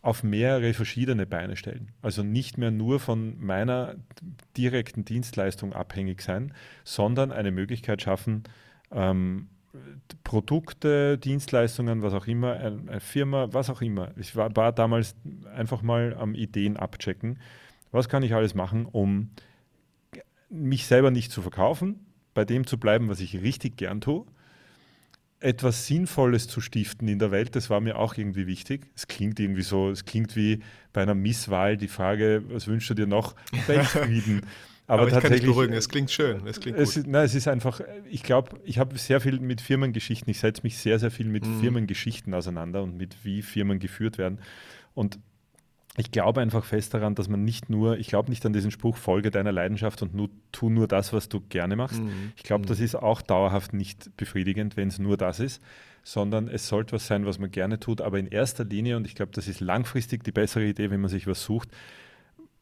auf 0.00 0.22
mehrere 0.22 0.72
verschiedene 0.74 1.26
Beine 1.26 1.56
stellen. 1.56 1.92
Also 2.02 2.22
nicht 2.22 2.56
mehr 2.56 2.70
nur 2.70 3.00
von 3.00 3.38
meiner 3.38 3.96
direkten 4.56 5.04
Dienstleistung 5.04 5.72
abhängig 5.72 6.22
sein, 6.22 6.54
sondern 6.84 7.32
eine 7.32 7.50
Möglichkeit 7.50 8.02
schaffen, 8.02 8.44
ähm, 8.92 9.48
Produkte, 10.24 11.18
Dienstleistungen, 11.18 12.02
was 12.02 12.14
auch 12.14 12.26
immer, 12.26 12.54
eine 12.54 13.00
Firma, 13.00 13.48
was 13.52 13.70
auch 13.70 13.82
immer. 13.82 14.12
Ich 14.16 14.34
war, 14.34 14.54
war 14.56 14.72
damals 14.72 15.14
einfach 15.54 15.82
mal 15.82 16.14
am 16.14 16.34
Ideen 16.34 16.76
abchecken. 16.76 17.38
Was 17.90 18.08
kann 18.08 18.22
ich 18.22 18.34
alles 18.34 18.54
machen, 18.54 18.86
um 18.86 19.30
mich 20.48 20.86
selber 20.86 21.10
nicht 21.10 21.30
zu 21.30 21.42
verkaufen, 21.42 22.06
bei 22.34 22.44
dem 22.44 22.66
zu 22.66 22.78
bleiben, 22.78 23.08
was 23.08 23.20
ich 23.20 23.42
richtig 23.42 23.76
gern 23.76 24.00
tue, 24.00 24.24
etwas 25.40 25.86
Sinnvolles 25.86 26.48
zu 26.48 26.60
stiften 26.60 27.06
in 27.08 27.18
der 27.18 27.30
Welt, 27.30 27.54
das 27.54 27.70
war 27.70 27.80
mir 27.80 27.98
auch 27.98 28.16
irgendwie 28.16 28.46
wichtig. 28.46 28.90
Es 28.96 29.06
klingt 29.06 29.38
irgendwie 29.38 29.62
so, 29.62 29.90
es 29.90 30.04
klingt 30.04 30.34
wie 30.36 30.60
bei 30.92 31.02
einer 31.02 31.14
Misswahl 31.14 31.76
die 31.76 31.88
Frage, 31.88 32.42
was 32.48 32.66
wünschst 32.66 32.90
du 32.90 32.94
dir 32.94 33.06
noch? 33.06 33.34
Weltfrieden. 33.66 34.42
Aber, 34.88 35.02
Aber 35.02 35.08
ich 35.08 35.14
tatsächlich, 35.14 35.40
kann 35.40 35.46
dich 35.48 35.54
beruhigen, 35.54 35.74
es 35.74 35.88
klingt 35.90 36.10
schön, 36.10 36.46
es 36.46 36.60
klingt 36.60 36.78
es, 36.78 36.94
gut. 36.94 37.06
Nein, 37.06 37.26
es 37.26 37.34
ist 37.34 37.46
einfach, 37.46 37.82
ich 38.10 38.22
glaube, 38.22 38.58
ich 38.64 38.78
habe 38.78 38.96
sehr 38.96 39.20
viel 39.20 39.38
mit 39.38 39.60
Firmengeschichten, 39.60 40.30
ich 40.30 40.40
setze 40.40 40.62
mich 40.62 40.78
sehr, 40.78 40.98
sehr 40.98 41.10
viel 41.10 41.26
mit 41.26 41.46
mhm. 41.46 41.60
Firmengeschichten 41.60 42.32
auseinander 42.32 42.82
und 42.82 42.96
mit 42.96 43.16
wie 43.22 43.42
Firmen 43.42 43.80
geführt 43.80 44.16
werden. 44.16 44.38
Und 44.94 45.18
ich 45.98 46.12
glaube 46.12 46.40
einfach 46.40 46.64
fest 46.64 46.94
daran, 46.94 47.14
dass 47.16 47.28
man 47.28 47.44
nicht 47.44 47.70
nur, 47.70 47.98
ich 47.98 48.06
glaube 48.08 48.30
nicht 48.30 48.46
an 48.46 48.52
diesen 48.52 48.70
Spruch, 48.70 48.96
folge 48.96 49.30
deiner 49.30 49.50
Leidenschaft 49.50 50.00
und 50.02 50.14
nur, 50.14 50.30
tu 50.52 50.70
nur 50.70 50.86
das, 50.86 51.12
was 51.12 51.28
du 51.28 51.40
gerne 51.40 51.74
machst. 51.74 52.00
Mhm. 52.00 52.32
Ich 52.36 52.44
glaube, 52.44 52.62
mhm. 52.64 52.68
das 52.68 52.78
ist 52.78 52.94
auch 52.94 53.20
dauerhaft 53.20 53.74
nicht 53.74 54.16
befriedigend, 54.16 54.76
wenn 54.76 54.88
es 54.88 54.98
nur 54.98 55.16
das 55.16 55.40
ist, 55.40 55.62
sondern 56.04 56.48
es 56.48 56.68
sollte 56.68 56.92
was 56.92 57.06
sein, 57.06 57.26
was 57.26 57.40
man 57.40 57.50
gerne 57.50 57.80
tut, 57.80 58.00
aber 58.00 58.18
in 58.18 58.28
erster 58.28 58.64
Linie, 58.64 58.96
und 58.96 59.06
ich 59.06 59.16
glaube, 59.16 59.32
das 59.32 59.48
ist 59.48 59.60
langfristig 59.60 60.22
die 60.22 60.32
bessere 60.32 60.64
Idee, 60.64 60.90
wenn 60.90 61.00
man 61.00 61.10
sich 61.10 61.26
was 61.26 61.42
sucht, 61.42 61.68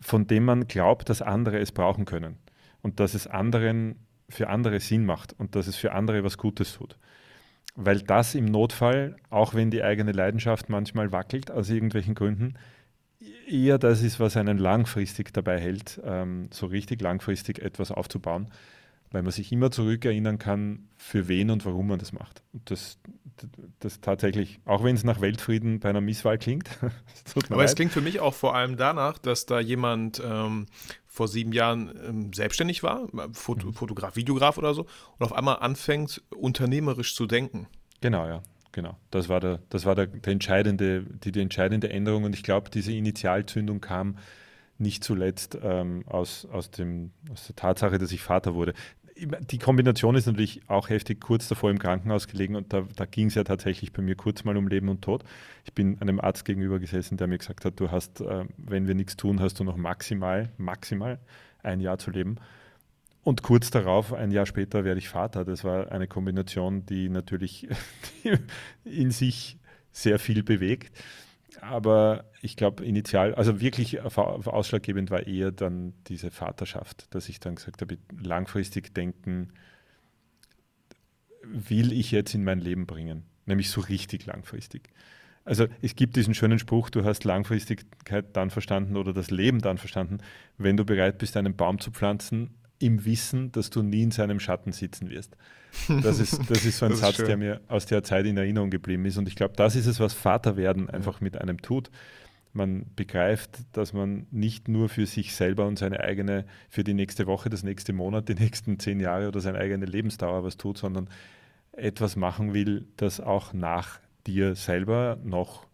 von 0.01 0.27
dem 0.27 0.45
man 0.45 0.67
glaubt, 0.67 1.09
dass 1.09 1.21
andere 1.21 1.59
es 1.59 1.73
brauchen 1.73 2.07
können 2.07 2.39
und 2.83 3.01
dass 3.01 3.15
es 3.15 3.27
anderen 3.27 3.97
für 4.29 4.49
andere 4.49 4.81
Sinn 4.81 5.05
macht 5.05 5.35
und 5.39 5.55
dass 5.55 5.67
es 5.67 5.77
für 5.77 5.93
andere 5.93 6.25
was 6.25 6.39
Gutes 6.39 6.75
tut. 6.75 6.97
Weil 7.75 8.01
das 8.01 8.35
im 8.35 8.47
Notfall, 8.47 9.17
auch 9.29 9.55
wenn 9.55 9.71
die 9.71 9.83
eigene 9.83 10.13
Leidenschaft 10.13 10.71
manchmal 10.71 11.13
wackelt 11.13 11.51
aus 11.51 11.69
irgendwelchen 11.69 12.15
Gründen, 12.15 12.55
eher 13.47 13.79
das 13.79 14.03
ist, 14.03 14.21
was 14.21 14.37
einen 14.37 14.59
langfristig 14.59 15.33
dabei 15.33 15.59
hält, 15.59 16.01
ähm, 16.05 16.49
so 16.53 16.67
richtig 16.67 17.01
langfristig 17.01 17.61
etwas 17.61 17.91
aufzubauen, 17.91 18.51
weil 19.11 19.23
man 19.23 19.33
sich 19.33 19.53
immer 19.53 19.71
zurückerinnern 19.71 20.39
kann, 20.39 20.89
für 20.97 21.29
wen 21.29 21.51
und 21.51 21.65
warum 21.65 21.89
man 21.89 21.99
das 21.99 22.13
macht. 22.13 22.43
Und 22.53 22.71
das, 22.71 22.99
das 23.79 24.01
tatsächlich, 24.01 24.61
auch 24.65 24.85
wenn 24.85 24.97
es 24.97 25.05
nach 25.05 25.21
Weltfrieden 25.21 25.81
bei 25.81 25.91
einer 25.91 26.01
Misswahl 26.01 26.39
klingt. 26.39 26.69
Aber 27.49 27.57
leid. 27.57 27.69
es 27.69 27.75
klingt 27.75 27.93
für 27.93 28.01
mich 28.01 28.21
auch 28.21 28.35
vor 28.35 28.55
allem 28.55 28.77
danach, 28.77 29.19
dass 29.19 29.47
da 29.47 29.61
jemand 29.61 30.23
ähm, 30.25 30.67
vor 31.07 31.29
sieben 31.29 31.53
Jahren 31.53 31.95
ähm, 32.07 32.33
selbstständig 32.33 32.83
war, 32.83 33.09
Foto, 33.33 33.69
mhm. 33.69 33.75
Fotograf, 33.75 34.17
Videograf 34.17 34.59
oder 34.59 34.75
so, 34.75 34.83
und 34.83 35.25
auf 35.25 35.33
einmal 35.33 35.59
anfängt, 35.61 36.23
unternehmerisch 36.31 37.15
zu 37.15 37.27
denken. 37.27 37.69
Genau, 38.01 38.27
ja. 38.27 38.43
Genau, 38.73 38.97
das 39.11 39.29
war, 39.29 39.41
der, 39.41 39.61
das 39.71 39.87
war 39.87 39.95
der, 39.95 40.07
der 40.07 40.33
entscheidende, 40.33 41.03
die, 41.03 41.33
die 41.33 41.41
entscheidende 41.41 41.91
Änderung 41.91 42.25
und 42.25 42.35
ich 42.35 42.43
glaube, 42.43 42.71
diese 42.71 42.93
Initialzündung 42.93 43.81
kam 43.81 44.19
nicht 44.79 45.03
zuletzt 45.03 45.59
ähm, 45.63 46.05
aus, 46.07 46.47
aus, 46.53 46.71
dem, 46.71 47.13
aus 47.33 47.47
der 47.47 47.57
Tatsache, 47.57 47.97
dass 47.99 48.13
ich 48.13 48.23
Vater 48.23 48.55
wurde 48.55 48.75
die 49.17 49.59
Kombination 49.59 50.15
ist 50.15 50.27
natürlich 50.27 50.61
auch 50.69 50.91
heftig, 50.91 51.21
kurz 51.21 51.49
davor 51.49 51.71
im 51.71 51.79
Krankenhaus 51.79 52.29
gelegen 52.29 52.55
und 52.55 52.73
da, 52.73 52.87
da 52.97 53.07
ging 53.07 53.29
es 53.29 53.35
ja 53.35 53.45
tatsächlich 53.45 53.93
bei 53.93 54.03
mir 54.03 54.15
kurz 54.15 54.45
mal 54.45 54.57
um 54.57 54.69
Leben 54.69 54.89
und 54.89 55.03
Tod. 55.03 55.25
Ich 55.65 55.73
bin 55.73 56.01
einem 56.01 56.21
Arzt 56.21 56.45
gegenüber 56.45 56.79
gesessen, 56.79 57.17
der 57.17 57.27
mir 57.27 57.39
gesagt 57.39 57.65
hat, 57.65 57.81
du 57.81 57.91
hast, 57.91 58.21
äh, 58.21 58.45
wenn 58.59 58.87
wir 58.87 58.95
nichts 58.95 59.17
tun, 59.17 59.41
hast 59.41 59.59
du 59.59 59.65
noch 59.65 59.77
maximal, 59.77 60.51
maximal 60.59 61.19
ein 61.63 61.81
Jahr 61.81 61.99
zu 61.99 62.11
leben. 62.11 62.37
Und 63.27 63.43
kurz 63.43 63.71
darauf, 63.73 64.13
ein 64.13 64.31
Jahr 64.31 64.47
später, 64.47 64.85
werde 64.85 64.99
ich 64.99 65.09
Vater. 65.09 65.45
Das 65.45 65.65
war 65.65 65.91
eine 65.91 66.07
Kombination, 66.07 66.87
die 66.87 67.09
natürlich 67.09 67.67
in 68.85 69.11
sich 69.11 69.59
sehr 69.91 70.21
viel 70.21 70.45
bewegt. 70.45 70.97
Aber 71.61 72.31
ich 72.41 72.57
glaube, 72.57 72.85
initial, 72.85 73.35
also 73.35 73.61
wirklich 73.61 74.01
ausschlaggebend 74.01 75.11
war 75.11 75.27
eher 75.27 75.51
dann 75.51 75.93
diese 76.07 76.31
Vaterschaft, 76.31 77.13
dass 77.17 77.29
ich 77.29 77.41
dann 77.41 77.57
gesagt 77.57 77.83
habe, 77.83 77.99
langfristig 78.17 78.95
denken, 78.95 79.49
will 81.43 81.93
ich 81.93 82.13
jetzt 82.13 82.33
in 82.33 82.45
mein 82.45 82.61
Leben 82.61 82.87
bringen, 82.87 83.25
nämlich 83.45 83.71
so 83.71 83.81
richtig 83.81 84.25
langfristig. 84.27 84.91
Also 85.45 85.67
es 85.83 85.97
gibt 85.97 86.15
diesen 86.15 86.35
schönen 86.35 86.61
Spruch, 86.61 86.91
du 86.91 87.03
hast 87.03 87.25
Langfristigkeit 87.25 88.37
dann 88.37 88.51
verstanden 88.51 88.97
oder 88.97 89.13
das 89.13 89.33
Leben 89.33 89.59
dann 89.59 89.79
verstanden, 89.79 90.19
wenn 90.59 90.77
du 90.77 90.85
bereit 90.85 91.19
bist, 91.19 91.37
einen 91.37 91.57
Baum 91.57 91.81
zu 91.81 91.91
pflanzen, 91.91 92.55
im 92.79 93.05
Wissen, 93.05 93.53
dass 93.53 93.71
du 93.71 93.83
nie 93.83 94.03
in 94.03 94.11
seinem 94.11 94.41
Schatten 94.41 94.73
sitzen 94.73 95.11
wirst. 95.11 95.37
Das 96.03 96.19
ist, 96.19 96.51
das 96.51 96.65
ist 96.65 96.79
so 96.79 96.87
ein 96.87 96.97
Satz, 96.97 97.17
der 97.17 97.37
mir 97.37 97.61
aus 97.69 97.87
der 97.87 98.03
Zeit 98.03 98.27
in 98.27 98.37
Erinnerung 98.37 98.71
geblieben 98.71 99.05
ist. 99.05 99.17
Und 99.17 99.29
ich 99.29 99.37
glaube, 99.37 99.55
das 99.57 99.77
ist 99.77 99.87
es, 99.87 100.01
was 100.01 100.15
Vaterwerden 100.15 100.89
einfach 100.91 101.21
mit 101.21 101.39
einem 101.39 101.61
tut. 101.61 101.91
Man 102.53 102.87
begreift, 102.97 103.59
dass 103.73 103.93
man 103.93 104.27
nicht 104.31 104.69
nur 104.69 104.89
für 104.89 105.07
sich 105.07 105.35
selber 105.35 105.67
und 105.67 105.79
seine 105.79 106.01
eigene, 106.01 106.47
für 106.71 106.85
die 106.85 106.95
nächste 106.95 107.27
Woche, 107.27 107.51
das 107.51 107.63
nächste 107.63 107.93
Monat, 107.93 108.29
die 108.29 108.35
nächsten 108.35 108.79
zehn 108.79 109.01
Jahre 109.01 109.29
oder 109.29 109.41
seine 109.41 109.59
eigene 109.59 109.85
Lebensdauer 109.85 110.43
was 110.43 110.57
tut, 110.57 110.79
sondern 110.79 111.09
etwas 111.73 112.17
machen 112.17 112.55
will, 112.55 112.87
das 112.97 113.21
auch 113.21 113.53
nach 113.53 114.01
dir 114.27 114.55
selber 114.55 115.19
noch 115.23 115.67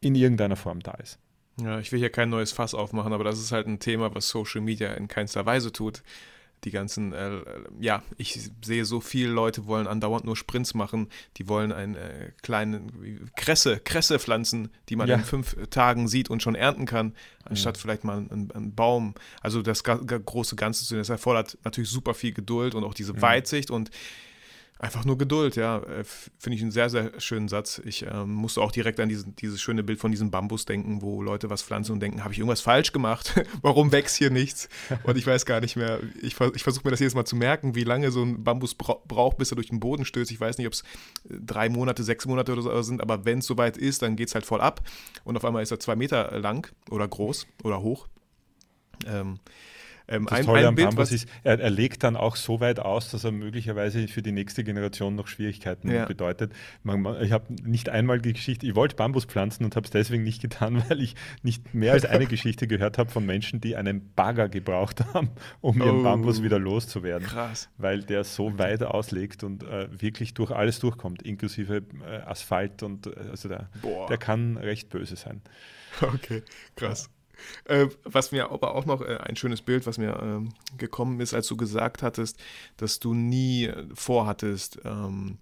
in 0.00 0.14
irgendeiner 0.14 0.56
Form 0.56 0.80
da 0.80 0.92
ist. 0.92 1.18
Ja, 1.62 1.78
ich 1.78 1.92
will 1.92 1.98
hier 1.98 2.10
kein 2.10 2.30
neues 2.30 2.52
Fass 2.52 2.74
aufmachen, 2.74 3.12
aber 3.12 3.24
das 3.24 3.38
ist 3.38 3.52
halt 3.52 3.66
ein 3.66 3.78
Thema, 3.78 4.14
was 4.14 4.28
Social 4.28 4.60
Media 4.60 4.92
in 4.92 5.08
keinster 5.08 5.46
Weise 5.46 5.72
tut. 5.72 6.02
Die 6.64 6.70
ganzen, 6.70 7.14
äh, 7.14 7.40
ja, 7.80 8.02
ich 8.18 8.50
sehe 8.62 8.84
so 8.84 9.00
viele 9.00 9.30
Leute 9.30 9.64
wollen 9.64 9.86
andauernd 9.86 10.26
nur 10.26 10.36
Sprints 10.36 10.74
machen, 10.74 11.08
die 11.38 11.48
wollen 11.48 11.72
einen 11.72 11.94
äh, 11.94 12.32
kleinen 12.42 13.30
Kresse, 13.34 13.80
Kresse 13.80 14.18
pflanzen, 14.18 14.70
die 14.90 14.96
man 14.96 15.08
ja. 15.08 15.16
in 15.16 15.24
fünf 15.24 15.56
Tagen 15.70 16.06
sieht 16.06 16.28
und 16.28 16.42
schon 16.42 16.54
ernten 16.54 16.84
kann, 16.84 17.14
anstatt 17.44 17.78
ja. 17.78 17.80
vielleicht 17.80 18.04
mal 18.04 18.18
einen, 18.18 18.50
einen, 18.50 18.74
Baum. 18.74 19.14
Also 19.40 19.62
das 19.62 19.82
große 19.84 20.54
Ganze 20.54 20.82
zu 20.82 20.88
sehen, 20.90 20.98
das 20.98 21.08
erfordert 21.08 21.56
natürlich 21.64 21.88
super 21.88 22.12
viel 22.12 22.32
Geduld 22.32 22.74
und 22.74 22.84
auch 22.84 22.94
diese. 22.94 23.20
Weitsicht 23.22 23.70
und 23.70 23.90
Einfach 24.82 25.04
nur 25.04 25.18
Geduld, 25.18 25.56
ja. 25.56 25.82
Äh, 25.82 26.04
finde 26.04 26.56
ich 26.56 26.62
einen 26.62 26.70
sehr, 26.70 26.88
sehr 26.88 27.20
schönen 27.20 27.48
Satz. 27.48 27.82
Ich 27.84 28.06
ähm, 28.06 28.32
musste 28.32 28.62
auch 28.62 28.72
direkt 28.72 28.98
an 28.98 29.10
diesen, 29.10 29.36
dieses 29.36 29.60
schöne 29.60 29.82
Bild 29.82 30.00
von 30.00 30.10
diesem 30.10 30.30
Bambus 30.30 30.64
denken, 30.64 31.02
wo 31.02 31.20
Leute 31.20 31.50
was 31.50 31.62
pflanzen 31.62 31.92
und 31.92 32.00
denken, 32.00 32.24
habe 32.24 32.32
ich 32.32 32.38
irgendwas 32.38 32.62
falsch 32.62 32.92
gemacht? 32.92 33.34
Warum 33.60 33.92
wächst 33.92 34.16
hier 34.16 34.30
nichts? 34.30 34.70
Und 35.04 35.18
ich 35.18 35.26
weiß 35.26 35.44
gar 35.44 35.60
nicht 35.60 35.76
mehr. 35.76 36.00
Ich, 36.22 36.40
ich 36.54 36.62
versuche 36.62 36.86
mir 36.86 36.92
das 36.92 37.00
jedes 37.00 37.14
Mal 37.14 37.26
zu 37.26 37.36
merken, 37.36 37.74
wie 37.74 37.84
lange 37.84 38.10
so 38.10 38.22
ein 38.22 38.42
Bambus 38.42 38.74
bra 38.74 38.96
braucht, 39.06 39.36
bis 39.36 39.52
er 39.52 39.56
durch 39.56 39.68
den 39.68 39.80
Boden 39.80 40.06
stößt. 40.06 40.30
Ich 40.30 40.40
weiß 40.40 40.56
nicht, 40.56 40.66
ob 40.66 40.72
es 40.72 40.80
äh, 41.28 41.34
drei 41.44 41.68
Monate, 41.68 42.02
sechs 42.02 42.24
Monate 42.24 42.50
oder 42.52 42.62
so 42.62 42.80
sind, 42.80 43.02
aber 43.02 43.26
wenn 43.26 43.40
es 43.40 43.46
soweit 43.46 43.76
ist, 43.76 44.00
dann 44.00 44.16
geht 44.16 44.28
es 44.28 44.34
halt 44.34 44.46
voll 44.46 44.62
ab. 44.62 44.80
Und 45.24 45.36
auf 45.36 45.44
einmal 45.44 45.62
ist 45.62 45.72
er 45.72 45.78
zwei 45.78 45.94
Meter 45.94 46.38
lang 46.38 46.72
oder 46.88 47.06
groß 47.06 47.46
oder 47.64 47.82
hoch. 47.82 48.08
Ähm, 49.06 49.40
ähm, 50.10 50.26
das 50.26 50.40
ein, 50.40 50.44
Tolle 50.44 50.66
am 50.66 50.74
Bambus 50.74 51.12
ist, 51.12 51.28
er, 51.44 51.60
er, 51.60 51.70
legt 51.70 52.02
dann 52.02 52.16
auch 52.16 52.36
so 52.36 52.60
weit 52.60 52.80
aus, 52.80 53.10
dass 53.10 53.24
er 53.24 53.32
möglicherweise 53.32 54.08
für 54.08 54.22
die 54.22 54.32
nächste 54.32 54.64
Generation 54.64 55.14
noch 55.14 55.28
Schwierigkeiten 55.28 55.90
ja. 55.90 56.04
bedeutet. 56.04 56.52
Man, 56.82 57.02
man, 57.02 57.22
ich 57.22 57.32
habe 57.32 57.52
nicht 57.62 57.88
einmal 57.88 58.20
die 58.20 58.32
Geschichte, 58.32 58.66
ich 58.66 58.74
wollte 58.74 58.96
Bambus 58.96 59.24
pflanzen 59.24 59.64
und 59.64 59.76
habe 59.76 59.84
es 59.84 59.90
deswegen 59.90 60.24
nicht 60.24 60.42
getan, 60.42 60.82
weil 60.88 61.00
ich 61.00 61.14
nicht 61.42 61.74
mehr 61.74 61.92
als 61.92 62.04
eine 62.04 62.26
Geschichte 62.26 62.66
gehört 62.66 62.98
habe 62.98 63.10
von 63.10 63.24
Menschen, 63.24 63.60
die 63.60 63.76
einen 63.76 64.12
Bagger 64.14 64.48
gebraucht 64.48 65.04
haben, 65.14 65.30
um 65.60 65.80
oh. 65.80 65.84
ihren 65.84 66.02
Bambus 66.02 66.42
wieder 66.42 66.58
loszuwerden. 66.58 67.28
Krass. 67.28 67.68
Weil 67.78 68.02
der 68.02 68.24
so 68.24 68.58
weit 68.58 68.82
auslegt 68.82 69.44
und 69.44 69.62
äh, 69.62 69.88
wirklich 69.90 70.34
durch 70.34 70.50
alles 70.50 70.80
durchkommt, 70.80 71.22
inklusive 71.22 71.82
äh, 72.04 72.16
Asphalt 72.22 72.82
und 72.82 73.06
äh, 73.06 73.10
also 73.30 73.48
der, 73.48 73.70
der 74.08 74.18
kann 74.18 74.56
recht 74.56 74.88
böse 74.88 75.16
sein. 75.16 75.42
Okay, 76.00 76.42
krass. 76.76 77.10
Äh, 77.64 77.88
was 78.04 78.32
mir 78.32 78.50
aber 78.50 78.74
auch 78.74 78.86
noch 78.86 79.02
äh, 79.02 79.16
ein 79.18 79.36
schönes 79.36 79.62
Bild, 79.62 79.86
was 79.86 79.98
mir 79.98 80.10
äh, 80.44 80.76
gekommen 80.76 81.20
ist, 81.20 81.34
als 81.34 81.46
du 81.46 81.56
gesagt 81.56 82.02
hattest, 82.02 82.38
dass 82.76 83.00
du 83.00 83.14
nie 83.14 83.66
äh, 83.66 83.86
vorhattest, 83.94 84.80
ähm, 84.84 85.38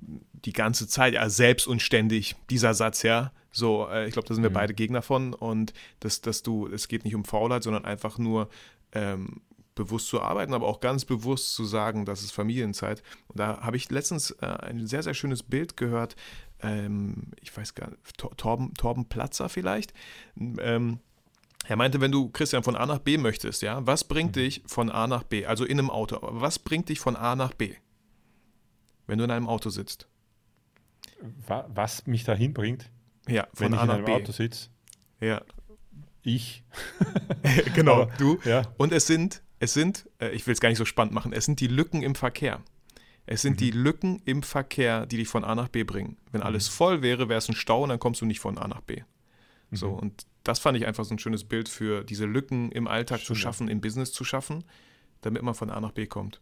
die 0.00 0.52
ganze 0.52 0.88
Zeit, 0.88 1.14
ja, 1.14 1.28
selbst 1.28 1.66
und 1.66 1.80
ständig, 1.80 2.36
dieser 2.50 2.74
Satz, 2.74 3.02
ja, 3.02 3.32
so, 3.52 3.88
äh, 3.88 4.06
ich 4.06 4.14
glaube, 4.14 4.28
da 4.28 4.34
sind 4.34 4.42
wir 4.42 4.50
mhm. 4.50 4.54
beide 4.54 4.74
Gegner 4.74 5.02
von 5.02 5.34
und 5.34 5.72
dass, 6.00 6.20
dass 6.20 6.42
du, 6.42 6.66
es 6.66 6.88
geht 6.88 7.04
nicht 7.04 7.14
um 7.14 7.24
Faulheit, 7.24 7.62
sondern 7.62 7.84
einfach 7.84 8.18
nur 8.18 8.48
ähm, 8.92 9.42
bewusst 9.74 10.08
zu 10.08 10.20
arbeiten, 10.20 10.54
aber 10.54 10.66
auch 10.66 10.80
ganz 10.80 11.04
bewusst 11.04 11.54
zu 11.54 11.64
sagen, 11.64 12.04
das 12.04 12.22
ist 12.22 12.32
Familienzeit. 12.32 13.02
Und 13.28 13.38
da 13.38 13.60
habe 13.60 13.76
ich 13.76 13.90
letztens 13.90 14.30
äh, 14.42 14.46
ein 14.46 14.86
sehr, 14.86 15.02
sehr 15.02 15.14
schönes 15.14 15.42
Bild 15.42 15.76
gehört, 15.76 16.16
ähm, 16.62 17.32
ich 17.40 17.56
weiß 17.56 17.74
gar 17.74 17.90
nicht, 17.90 18.18
Torben, 18.36 18.74
Torben 18.74 19.06
Platzer 19.06 19.48
vielleicht, 19.48 19.92
ähm, 20.36 21.00
er 21.64 21.76
meinte, 21.76 22.00
wenn 22.00 22.12
du, 22.12 22.28
Christian, 22.30 22.62
von 22.62 22.76
A 22.76 22.86
nach 22.86 22.98
B 22.98 23.18
möchtest, 23.18 23.62
ja, 23.62 23.86
was 23.86 24.04
bringt 24.04 24.36
mhm. 24.36 24.40
dich 24.40 24.62
von 24.66 24.90
A 24.90 25.06
nach 25.06 25.22
B? 25.22 25.46
Also 25.46 25.64
in 25.64 25.78
einem 25.78 25.90
Auto. 25.90 26.18
Was 26.20 26.58
bringt 26.58 26.88
dich 26.88 27.00
von 27.00 27.16
A 27.16 27.36
nach 27.36 27.54
B? 27.54 27.74
Wenn 29.06 29.18
du 29.18 29.24
in 29.24 29.30
einem 29.30 29.48
Auto 29.48 29.70
sitzt. 29.70 30.08
Was 31.46 32.06
mich 32.06 32.24
dahin 32.24 32.52
bringt? 32.52 32.90
Ja, 33.28 33.46
von 33.54 33.66
wenn 33.66 33.74
A 33.74 33.82
ich 33.82 33.82
nach 33.82 33.84
in 33.84 33.90
einem 33.90 34.04
B. 34.04 34.12
Auto 34.12 34.32
sitze. 34.32 34.70
Ja. 35.20 35.42
Ich. 36.22 36.64
genau, 37.74 38.02
Aber, 38.02 38.14
du. 38.16 38.38
Ja. 38.44 38.62
Und 38.76 38.92
es 38.92 39.06
sind, 39.06 39.42
es 39.58 39.72
sind, 39.72 40.08
äh, 40.20 40.30
ich 40.30 40.46
will 40.46 40.52
es 40.52 40.60
gar 40.60 40.68
nicht 40.68 40.78
so 40.78 40.84
spannend 40.84 41.14
machen, 41.14 41.32
es 41.32 41.44
sind 41.44 41.60
die 41.60 41.68
Lücken 41.68 42.02
im 42.02 42.14
Verkehr. 42.14 42.60
Es 43.24 43.42
sind 43.42 43.54
mhm. 43.54 43.58
die 43.58 43.70
Lücken 43.70 44.22
im 44.24 44.42
Verkehr, 44.42 45.06
die 45.06 45.16
dich 45.16 45.28
von 45.28 45.44
A 45.44 45.54
nach 45.54 45.68
B 45.68 45.84
bringen. 45.84 46.16
Wenn 46.32 46.40
mhm. 46.40 46.46
alles 46.46 46.68
voll 46.68 47.02
wäre, 47.02 47.28
wäre 47.28 47.38
es 47.38 47.48
ein 47.48 47.54
Stau 47.54 47.84
und 47.84 47.88
dann 47.90 48.00
kommst 48.00 48.20
du 48.20 48.26
nicht 48.26 48.40
von 48.40 48.58
A 48.58 48.66
nach 48.66 48.80
B. 48.80 49.02
So, 49.70 49.90
mhm. 49.92 49.98
und 49.98 50.26
das 50.44 50.58
fand 50.58 50.76
ich 50.76 50.86
einfach 50.86 51.04
so 51.04 51.14
ein 51.14 51.18
schönes 51.18 51.44
Bild 51.44 51.68
für 51.68 52.04
diese 52.04 52.26
Lücken 52.26 52.72
im 52.72 52.86
Alltag 52.86 53.20
Schön, 53.20 53.26
zu 53.26 53.34
schaffen, 53.34 53.68
im 53.68 53.80
Business 53.80 54.12
zu 54.12 54.24
schaffen, 54.24 54.64
damit 55.20 55.42
man 55.42 55.54
von 55.54 55.70
A 55.70 55.80
nach 55.80 55.92
B 55.92 56.06
kommt. 56.06 56.40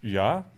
Ja, 0.00 0.50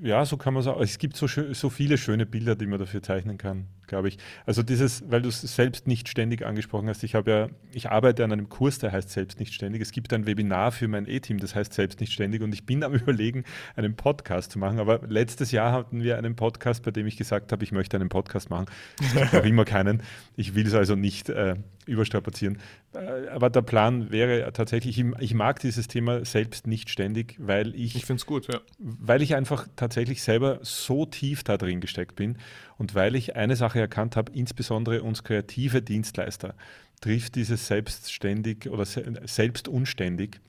ja, 0.00 0.24
so 0.24 0.36
kann 0.36 0.54
man 0.54 0.62
sagen. 0.62 0.82
Es 0.82 0.98
gibt 0.98 1.16
so, 1.16 1.26
so 1.26 1.70
viele 1.70 1.98
schöne 1.98 2.26
Bilder, 2.26 2.56
die 2.56 2.66
man 2.66 2.78
dafür 2.78 3.02
zeichnen 3.02 3.38
kann, 3.38 3.66
glaube 3.86 4.08
ich. 4.08 4.18
Also 4.46 4.62
dieses, 4.62 5.04
weil 5.10 5.22
du 5.22 5.28
es 5.28 5.40
selbst 5.40 5.86
nicht 5.86 6.08
ständig 6.08 6.44
angesprochen 6.44 6.88
hast, 6.88 7.02
ich 7.04 7.14
habe 7.14 7.30
ja, 7.30 7.48
ich 7.72 7.90
arbeite 7.90 8.24
an 8.24 8.32
einem 8.32 8.48
Kurs, 8.48 8.78
der 8.78 8.92
heißt 8.92 9.10
selbst 9.10 9.40
nicht 9.40 9.54
ständig. 9.54 9.82
Es 9.82 9.92
gibt 9.92 10.12
ein 10.12 10.26
Webinar 10.26 10.72
für 10.72 10.88
mein 10.88 11.06
E-Team, 11.06 11.38
das 11.38 11.54
heißt 11.54 11.72
selbst 11.72 12.00
nicht 12.00 12.12
ständig 12.12 12.42
und 12.42 12.52
ich 12.54 12.66
bin 12.66 12.82
am 12.84 12.94
überlegen, 12.94 13.44
einen 13.76 13.96
Podcast 13.96 14.52
zu 14.52 14.58
machen. 14.58 14.78
Aber 14.78 15.00
letztes 15.06 15.52
Jahr 15.52 15.72
hatten 15.72 16.02
wir 16.02 16.18
einen 16.18 16.36
Podcast, 16.36 16.82
bei 16.82 16.90
dem 16.90 17.06
ich 17.06 17.16
gesagt 17.16 17.52
habe, 17.52 17.64
ich 17.64 17.72
möchte 17.72 17.96
einen 17.96 18.08
Podcast 18.08 18.50
machen. 18.50 18.66
Es 19.00 19.12
gibt 19.14 19.34
auch 19.34 19.44
immer 19.44 19.64
keinen. 19.64 20.02
Ich 20.36 20.54
will 20.54 20.66
es 20.66 20.74
also 20.74 20.94
nicht 20.94 21.28
äh, 21.28 21.56
überstrapazieren. 21.86 22.58
Äh, 22.94 23.28
aber 23.28 23.50
der 23.50 23.62
Plan 23.62 24.10
wäre 24.10 24.52
tatsächlich, 24.52 25.02
ich 25.18 25.34
mag 25.34 25.60
dieses 25.60 25.88
Thema 25.88 26.24
selbst 26.24 26.66
nicht 26.66 26.90
ständig, 26.90 27.36
weil 27.38 27.74
ich. 27.74 27.96
Ich 27.96 28.06
finde 28.06 28.20
es 28.20 28.26
gut, 28.26 28.52
ja. 28.52 28.60
Weil 28.78 29.22
ich 29.22 29.34
einfach 29.34 29.66
tatsächlich 29.76 30.22
selber 30.22 30.58
so 30.62 31.06
tief 31.06 31.44
da 31.44 31.56
drin 31.56 31.80
gesteckt 31.80 32.16
bin 32.16 32.38
und 32.78 32.94
weil 32.94 33.14
ich 33.14 33.36
eine 33.36 33.56
Sache 33.56 33.73
erkannt 33.80 34.16
habe, 34.16 34.32
insbesondere 34.32 35.02
uns 35.02 35.24
kreative 35.24 35.82
Dienstleister 35.82 36.54
trifft 37.00 37.34
dieses 37.34 37.66
selbstständig 37.66 38.68
oder 38.70 38.84
selbst 38.84 39.68
unständig 39.68 40.40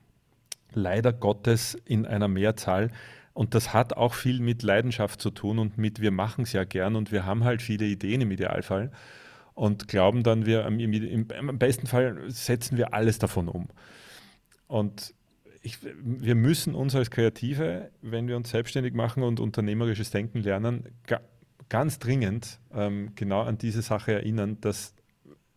leider 0.72 1.12
Gottes 1.12 1.76
in 1.84 2.06
einer 2.06 2.28
Mehrzahl. 2.28 2.90
Und 3.34 3.54
das 3.54 3.74
hat 3.74 3.94
auch 3.94 4.14
viel 4.14 4.40
mit 4.40 4.62
Leidenschaft 4.62 5.20
zu 5.20 5.30
tun 5.30 5.58
und 5.58 5.76
mit 5.76 6.00
wir 6.00 6.10
machen 6.10 6.44
es 6.44 6.52
ja 6.52 6.64
gern 6.64 6.96
und 6.96 7.12
wir 7.12 7.26
haben 7.26 7.44
halt 7.44 7.60
viele 7.60 7.84
Ideen 7.84 8.22
im 8.22 8.30
Idealfall 8.30 8.90
und 9.54 9.88
glauben 9.88 10.22
dann, 10.22 10.46
wir 10.46 10.66
im, 10.66 10.78
im, 10.78 11.28
im 11.30 11.58
besten 11.58 11.86
Fall 11.86 12.18
setzen 12.28 12.78
wir 12.78 12.94
alles 12.94 13.18
davon 13.18 13.48
um. 13.48 13.68
Und 14.68 15.14
ich, 15.62 15.78
wir 15.82 16.34
müssen 16.34 16.74
uns 16.74 16.94
als 16.94 17.10
Kreative, 17.10 17.90
wenn 18.00 18.28
wir 18.28 18.36
uns 18.36 18.50
selbstständig 18.50 18.94
machen 18.94 19.22
und 19.22 19.40
unternehmerisches 19.40 20.10
Denken 20.10 20.42
lernen, 20.42 20.84
ganz 21.68 21.98
dringend 21.98 22.58
ähm, 22.72 23.12
genau 23.14 23.42
an 23.42 23.58
diese 23.58 23.82
Sache 23.82 24.12
erinnern, 24.12 24.58
dass 24.60 24.94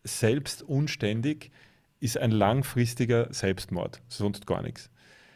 selbst 0.04 0.64
unständig 0.64 1.52
ist 2.00 2.18
ein 2.18 2.32
langfristiger 2.32 3.34
Selbstmord, 3.34 4.02
sonst 4.08 4.48
gar 4.48 4.62
nichts. 4.62 4.90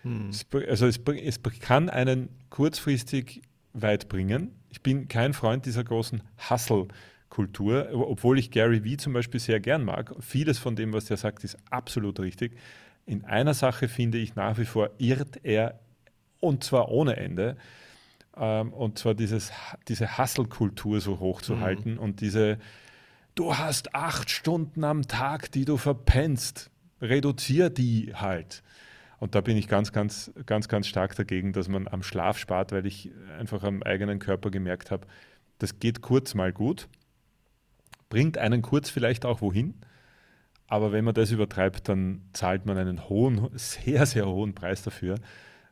Hm. 0.03 0.29
Es, 0.29 0.45
also 0.67 0.87
es, 0.87 0.99
es 0.99 1.39
kann 1.59 1.89
einen 1.89 2.29
kurzfristig 2.49 3.41
weit 3.73 4.07
bringen. 4.07 4.55
Ich 4.69 4.81
bin 4.81 5.07
kein 5.07 5.33
Freund 5.33 5.65
dieser 5.65 5.83
großen 5.83 6.23
Hustle- 6.49 6.87
Kultur, 7.33 7.89
obwohl 7.93 8.37
ich 8.37 8.51
Gary 8.51 8.83
Vee 8.83 8.95
zum 8.95 9.13
Beispiel 9.13 9.39
sehr 9.39 9.59
gern 9.59 9.83
mag. 9.83 10.13
Vieles 10.19 10.59
von 10.59 10.75
dem, 10.75 10.93
was 10.93 11.09
er 11.09 11.17
sagt, 11.17 11.43
ist 11.43 11.57
absolut 11.71 12.19
richtig. 12.19 12.55
In 13.07 13.25
einer 13.25 13.55
Sache 13.55 13.87
finde 13.87 14.19
ich 14.19 14.35
nach 14.35 14.59
wie 14.59 14.65
vor, 14.65 14.91
irrt 14.99 15.39
er 15.41 15.79
und 16.39 16.63
zwar 16.63 16.89
ohne 16.89 17.17
Ende. 17.17 17.57
Ähm, 18.35 18.73
und 18.73 18.97
zwar 18.97 19.13
dieses, 19.13 19.51
diese 19.87 20.17
Hustle-Kultur 20.17 21.01
so 21.01 21.19
hochzuhalten 21.19 21.93
mhm. 21.93 21.99
und 21.99 22.21
diese, 22.21 22.57
du 23.35 23.57
hast 23.57 23.93
acht 23.95 24.29
Stunden 24.29 24.83
am 24.83 25.03
Tag, 25.03 25.51
die 25.51 25.65
du 25.65 25.77
verpennst, 25.77 26.71
reduzier 27.01 27.69
die 27.69 28.13
halt. 28.15 28.63
Und 29.19 29.35
da 29.35 29.41
bin 29.41 29.55
ich 29.55 29.67
ganz, 29.67 29.93
ganz, 29.93 30.31
ganz, 30.45 30.67
ganz 30.67 30.87
stark 30.87 31.15
dagegen, 31.15 31.53
dass 31.53 31.69
man 31.69 31.87
am 31.87 32.03
Schlaf 32.03 32.37
spart, 32.37 32.71
weil 32.71 32.85
ich 32.85 33.11
einfach 33.39 33.63
am 33.63 33.81
eigenen 33.83 34.19
Körper 34.19 34.51
gemerkt 34.51 34.91
habe, 34.91 35.07
das 35.59 35.79
geht 35.79 36.01
kurz 36.01 36.33
mal 36.33 36.51
gut, 36.51 36.89
bringt 38.09 38.37
einen 38.37 38.61
kurz 38.61 38.89
vielleicht 38.89 39.25
auch 39.25 39.41
wohin, 39.41 39.75
aber 40.67 40.91
wenn 40.91 41.05
man 41.05 41.13
das 41.13 41.31
übertreibt, 41.31 41.87
dann 41.87 42.21
zahlt 42.33 42.65
man 42.65 42.77
einen 42.77 43.07
hohen, 43.07 43.49
sehr, 43.53 44.05
sehr 44.05 44.25
hohen 44.25 44.55
Preis 44.55 44.81
dafür. 44.81 45.15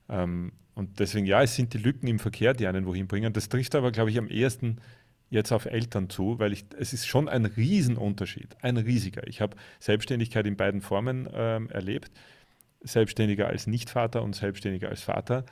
Ähm, 0.08 0.54
und 0.74 1.00
deswegen, 1.00 1.26
ja, 1.26 1.42
es 1.44 1.56
sind 1.56 1.74
die 1.74 1.78
Lücken 1.78 2.08
im 2.08 2.20
Verkehr, 2.20 2.54
die 2.54 2.68
einen 2.68 2.86
wohin 2.86 3.08
bringen. 3.08 3.34
Das 3.34 3.50
trifft 3.50 3.76
aber, 3.76 3.92
glaube 3.92 4.10
ich, 4.10 4.18
am 4.18 4.28
ehesten 4.28 4.78
jetzt 5.30 5.52
auf 5.52 5.66
Eltern 5.66 6.10
zu, 6.10 6.40
weil 6.40 6.54
ich, 6.54 6.66
es 6.78 6.94
ist 6.94 7.08
schon 7.08 7.30
ein 7.30 7.46
Riesenunterschied, 7.46 8.58
ein 8.62 8.78
riesiger. 8.78 9.26
Ich 9.28 9.42
habe 9.42 9.56
Selbstständigkeit 9.80 10.46
in 10.46 10.58
beiden 10.58 10.82
Formen 10.82 11.28
ähm, 11.34 11.70
erlebt, 11.70 12.12
Selbstständiger 12.82 13.48
als 13.48 13.68
Nichtvater 13.68 14.24
und 14.24 14.36
Selbstständiger 14.36 14.90
als 14.90 15.02
Vater. 15.02 15.46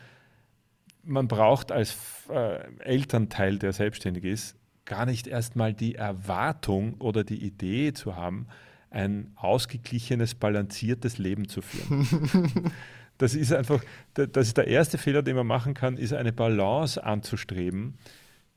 Man 1.04 1.28
braucht 1.28 1.72
als 1.72 1.98
äh, 2.30 2.60
Elternteil, 2.80 3.58
der 3.58 3.72
selbstständig 3.72 4.26
ist, 4.26 4.58
gar 4.86 5.06
nicht 5.06 5.28
erstmal 5.28 5.74
die 5.74 5.96
Erwartung 5.96 6.96
oder 6.96 7.24
die 7.24 7.42
Idee 7.42 7.94
zu 7.94 8.16
haben, 8.16 8.48
ein 8.90 9.32
ausgeglichenes, 9.36 10.36
balanciertes 10.36 11.20
Leben 11.20 11.48
zu 11.48 11.62
führen. 11.62 12.72
das 13.20 13.36
ist 13.36 13.54
einfach, 13.54 13.84
das 14.14 14.48
ist 14.48 14.58
der 14.58 14.68
erste 14.68 14.98
Fehler, 14.98 15.22
den 15.22 15.36
man 15.36 15.46
machen 15.46 15.74
kann, 15.74 15.98
ist 15.98 16.14
eine 16.14 16.32
Balance 16.32 17.04
anzustreben, 17.04 17.98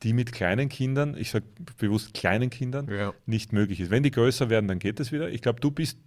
die 0.01 0.13
mit 0.13 0.31
kleinen 0.31 0.69
Kindern, 0.69 1.15
ich 1.17 1.31
sage 1.31 1.45
bewusst 1.77 2.13
kleinen 2.13 2.49
Kindern, 2.49 2.87
ja. 2.89 3.13
nicht 3.25 3.53
möglich 3.53 3.81
ist. 3.81 3.91
Wenn 3.91 4.03
die 4.03 4.11
größer 4.11 4.49
werden, 4.49 4.67
dann 4.67 4.79
geht 4.79 4.99
es 4.99 5.11
wieder. 5.11 5.29
Ich 5.29 5.41
glaube, 5.41 5.59
du 5.59 5.69
bist, 5.69 5.99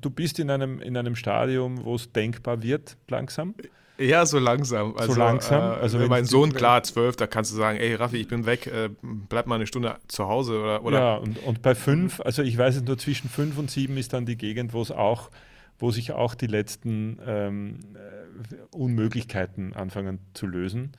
du 0.00 0.10
bist 0.10 0.38
in 0.38 0.50
einem, 0.50 0.80
in 0.80 0.96
einem 0.96 1.16
Stadium, 1.16 1.84
wo 1.84 1.94
es 1.94 2.10
denkbar 2.10 2.62
wird, 2.62 2.96
langsam. 3.08 3.54
Ja, 3.98 4.24
so 4.24 4.38
langsam. 4.38 4.94
Also, 4.96 5.12
so 5.12 5.18
langsam. 5.18 5.60
Äh, 5.60 5.82
also 5.82 6.00
wenn 6.00 6.08
mein 6.08 6.24
Sohn, 6.24 6.52
klar, 6.52 6.82
zwölf, 6.82 7.16
da 7.16 7.26
kannst 7.26 7.52
du 7.52 7.56
sagen, 7.56 7.78
ey 7.78 7.94
Raffi, 7.94 8.16
ich 8.16 8.28
bin 8.28 8.46
weg, 8.46 8.66
äh, 8.66 8.88
bleib 9.02 9.46
mal 9.46 9.56
eine 9.56 9.66
Stunde 9.66 9.96
zu 10.08 10.26
Hause 10.26 10.60
oder. 10.60 10.82
oder 10.82 10.98
ja, 10.98 11.14
und, 11.16 11.42
und 11.44 11.62
bei 11.62 11.74
fünf, 11.74 12.20
also 12.20 12.42
ich 12.42 12.56
weiß 12.56 12.76
es 12.76 12.82
nur, 12.82 12.96
zwischen 12.98 13.28
fünf 13.28 13.58
und 13.58 13.70
sieben 13.70 13.96
ist 13.98 14.12
dann 14.14 14.24
die 14.24 14.36
Gegend, 14.36 14.72
wo 14.72 14.80
es 14.80 14.90
auch, 14.90 15.30
wo 15.78 15.90
sich 15.90 16.12
auch 16.12 16.34
die 16.34 16.46
letzten 16.46 17.18
ähm, 17.26 17.78
äh, 17.94 18.76
Unmöglichkeiten 18.76 19.74
anfangen 19.74 20.20
zu 20.34 20.46
lösen 20.46 20.92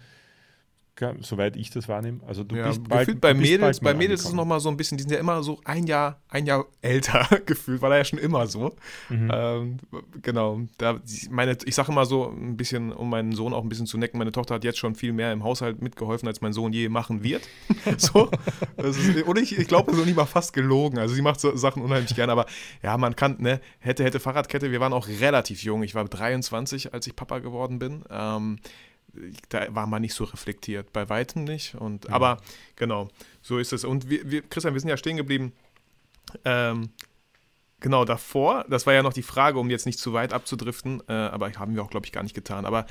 soweit 1.21 1.55
ich 1.55 1.69
das 1.69 1.87
wahrnehme. 1.87 2.19
Also 2.27 2.43
du 2.43 2.55
ja, 2.55 2.67
bist 2.67 2.87
bald, 2.87 3.21
bei 3.21 3.33
Mädels, 3.33 3.79
bei 3.79 3.93
Mädels 3.93 4.21
ist 4.21 4.27
es 4.27 4.33
nochmal 4.33 4.59
so 4.59 4.69
ein 4.69 4.77
bisschen, 4.77 4.97
die 4.97 5.03
sind 5.03 5.11
ja 5.11 5.19
immer 5.19 5.43
so 5.43 5.59
ein 5.63 5.85
Jahr, 5.85 6.21
ein 6.29 6.45
Jahr 6.45 6.65
älter 6.81 7.27
gefühlt, 7.45 7.81
war 7.81 7.91
er 7.91 7.97
ja 7.97 8.05
schon 8.05 8.19
immer 8.19 8.47
so. 8.47 8.75
Mhm. 9.09 9.31
Ähm, 9.33 9.77
genau. 10.21 10.61
Da, 10.77 10.99
meine, 11.29 11.57
ich 11.65 11.75
sage 11.75 11.91
immer 11.91 12.05
so 12.05 12.29
ein 12.29 12.57
bisschen, 12.57 12.91
um 12.91 13.09
meinen 13.09 13.31
Sohn 13.33 13.53
auch 13.53 13.63
ein 13.63 13.69
bisschen 13.69 13.85
zu 13.85 13.97
necken, 13.97 14.17
meine 14.17 14.31
Tochter 14.31 14.55
hat 14.55 14.63
jetzt 14.63 14.79
schon 14.79 14.95
viel 14.95 15.13
mehr 15.13 15.31
im 15.31 15.43
Haushalt 15.43 15.81
mitgeholfen, 15.81 16.27
als 16.27 16.41
mein 16.41 16.53
Sohn 16.53 16.73
je 16.73 16.89
machen 16.89 17.23
wird. 17.23 17.47
so. 17.97 18.29
Ist, 18.77 19.23
und 19.23 19.39
ich, 19.39 19.57
ich 19.57 19.67
glaube, 19.67 19.93
so 19.95 20.03
nicht 20.03 20.15
mal 20.17 20.25
fast 20.25 20.53
gelogen. 20.53 20.97
Also 20.97 21.13
sie 21.13 21.21
macht 21.21 21.39
so 21.39 21.55
Sachen 21.55 21.83
unheimlich 21.83 22.15
gerne, 22.15 22.31
aber 22.31 22.45
ja, 22.81 22.97
man 22.97 23.15
kann, 23.15 23.37
ne, 23.39 23.61
hätte, 23.79 24.03
hätte 24.03 24.19
Fahrradkette, 24.19 24.71
wir 24.71 24.79
waren 24.79 24.93
auch 24.93 25.07
relativ 25.07 25.63
jung. 25.63 25.83
Ich 25.83 25.95
war 25.95 26.05
23, 26.05 26.93
als 26.93 27.07
ich 27.07 27.15
Papa 27.15 27.39
geworden 27.39 27.79
bin. 27.79 28.03
Ähm, 28.09 28.59
da 29.49 29.73
war 29.73 29.87
man 29.87 30.01
nicht 30.01 30.13
so 30.13 30.23
reflektiert, 30.23 30.93
bei 30.93 31.09
weitem 31.09 31.43
nicht. 31.43 31.75
Und, 31.75 32.05
ja. 32.05 32.11
Aber 32.11 32.41
genau, 32.75 33.09
so 33.41 33.57
ist 33.57 33.73
es. 33.73 33.83
Und 33.83 34.09
wir, 34.09 34.29
wir, 34.29 34.41
Christian, 34.41 34.73
wir 34.73 34.81
sind 34.81 34.89
ja 34.89 34.97
stehen 34.97 35.17
geblieben. 35.17 35.53
Ähm, 36.45 36.89
genau 37.79 38.05
davor, 38.05 38.65
das 38.69 38.85
war 38.85 38.93
ja 38.93 39.03
noch 39.03 39.13
die 39.13 39.23
Frage, 39.23 39.59
um 39.59 39.69
jetzt 39.69 39.85
nicht 39.85 39.99
zu 39.99 40.13
weit 40.13 40.33
abzudriften, 40.33 41.01
äh, 41.07 41.13
aber 41.13 41.51
haben 41.53 41.75
wir 41.75 41.83
auch, 41.83 41.89
glaube 41.89 42.05
ich, 42.05 42.11
gar 42.11 42.23
nicht 42.23 42.35
getan. 42.35 42.65
Aber 42.65 42.85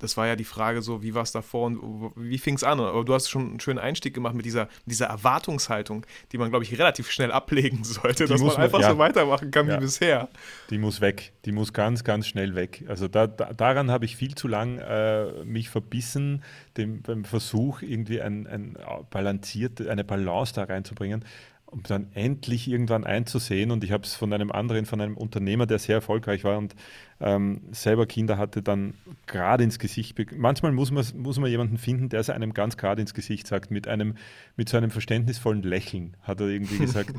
das 0.00 0.16
war 0.16 0.26
ja 0.26 0.34
die 0.34 0.44
Frage 0.44 0.82
so, 0.82 1.02
wie 1.02 1.14
war 1.14 1.22
es 1.22 1.32
davor 1.32 1.66
und 1.66 2.12
wie 2.16 2.38
fing 2.38 2.56
es 2.56 2.64
an? 2.64 2.80
Aber 2.80 3.04
du 3.04 3.14
hast 3.14 3.28
schon 3.28 3.50
einen 3.50 3.60
schönen 3.60 3.78
Einstieg 3.78 4.14
gemacht 4.14 4.34
mit 4.34 4.44
dieser, 4.44 4.68
dieser 4.86 5.06
Erwartungshaltung, 5.06 6.04
die 6.32 6.38
man, 6.38 6.50
glaube 6.50 6.64
ich, 6.64 6.76
relativ 6.78 7.10
schnell 7.10 7.30
ablegen 7.30 7.84
sollte, 7.84 8.24
die 8.24 8.32
dass 8.32 8.40
man 8.40 8.56
einfach 8.56 8.80
ja. 8.80 8.90
so 8.90 8.98
weitermachen 8.98 9.50
kann 9.50 9.68
ja. 9.68 9.76
wie 9.76 9.80
bisher. 9.80 10.28
Die 10.70 10.78
muss 10.78 11.00
weg, 11.00 11.32
die 11.44 11.52
muss 11.52 11.72
ganz, 11.72 12.02
ganz 12.02 12.26
schnell 12.26 12.54
weg. 12.54 12.84
Also 12.88 13.08
da, 13.08 13.26
da, 13.26 13.52
daran 13.52 13.90
habe 13.90 14.04
ich 14.04 14.16
viel 14.16 14.34
zu 14.34 14.48
lang 14.48 14.78
äh, 14.78 15.44
mich 15.44 15.70
verbissen, 15.70 16.42
dem, 16.76 17.02
beim 17.02 17.24
Versuch, 17.24 17.82
irgendwie 17.82 18.20
ein, 18.20 18.46
ein 18.46 18.76
balanciert, 19.10 19.86
eine 19.86 20.04
Balance 20.04 20.54
da 20.54 20.64
reinzubringen 20.64 21.24
um 21.70 21.82
dann 21.82 22.08
endlich 22.14 22.68
irgendwann 22.68 23.04
einzusehen. 23.04 23.70
Und 23.70 23.84
ich 23.84 23.92
habe 23.92 24.04
es 24.04 24.14
von 24.14 24.32
einem 24.32 24.50
anderen, 24.50 24.86
von 24.86 25.00
einem 25.00 25.16
Unternehmer, 25.16 25.66
der 25.66 25.78
sehr 25.78 25.96
erfolgreich 25.96 26.44
war 26.44 26.58
und 26.58 26.74
ähm, 27.20 27.62
selber 27.72 28.06
Kinder 28.06 28.38
hatte, 28.38 28.62
dann 28.62 28.94
gerade 29.26 29.64
ins 29.64 29.78
Gesicht. 29.78 30.16
Manchmal 30.36 30.72
muss 30.72 30.90
man, 30.90 31.04
muss 31.16 31.38
man 31.38 31.50
jemanden 31.50 31.78
finden, 31.78 32.08
der 32.08 32.20
es 32.20 32.30
einem 32.30 32.54
ganz 32.54 32.76
gerade 32.76 33.00
ins 33.00 33.14
Gesicht 33.14 33.46
sagt, 33.46 33.70
mit, 33.70 33.88
einem, 33.88 34.16
mit 34.56 34.68
so 34.68 34.76
einem 34.76 34.90
verständnisvollen 34.90 35.62
Lächeln, 35.62 36.16
hat 36.22 36.40
er 36.40 36.48
irgendwie 36.48 36.78
gesagt. 36.86 37.12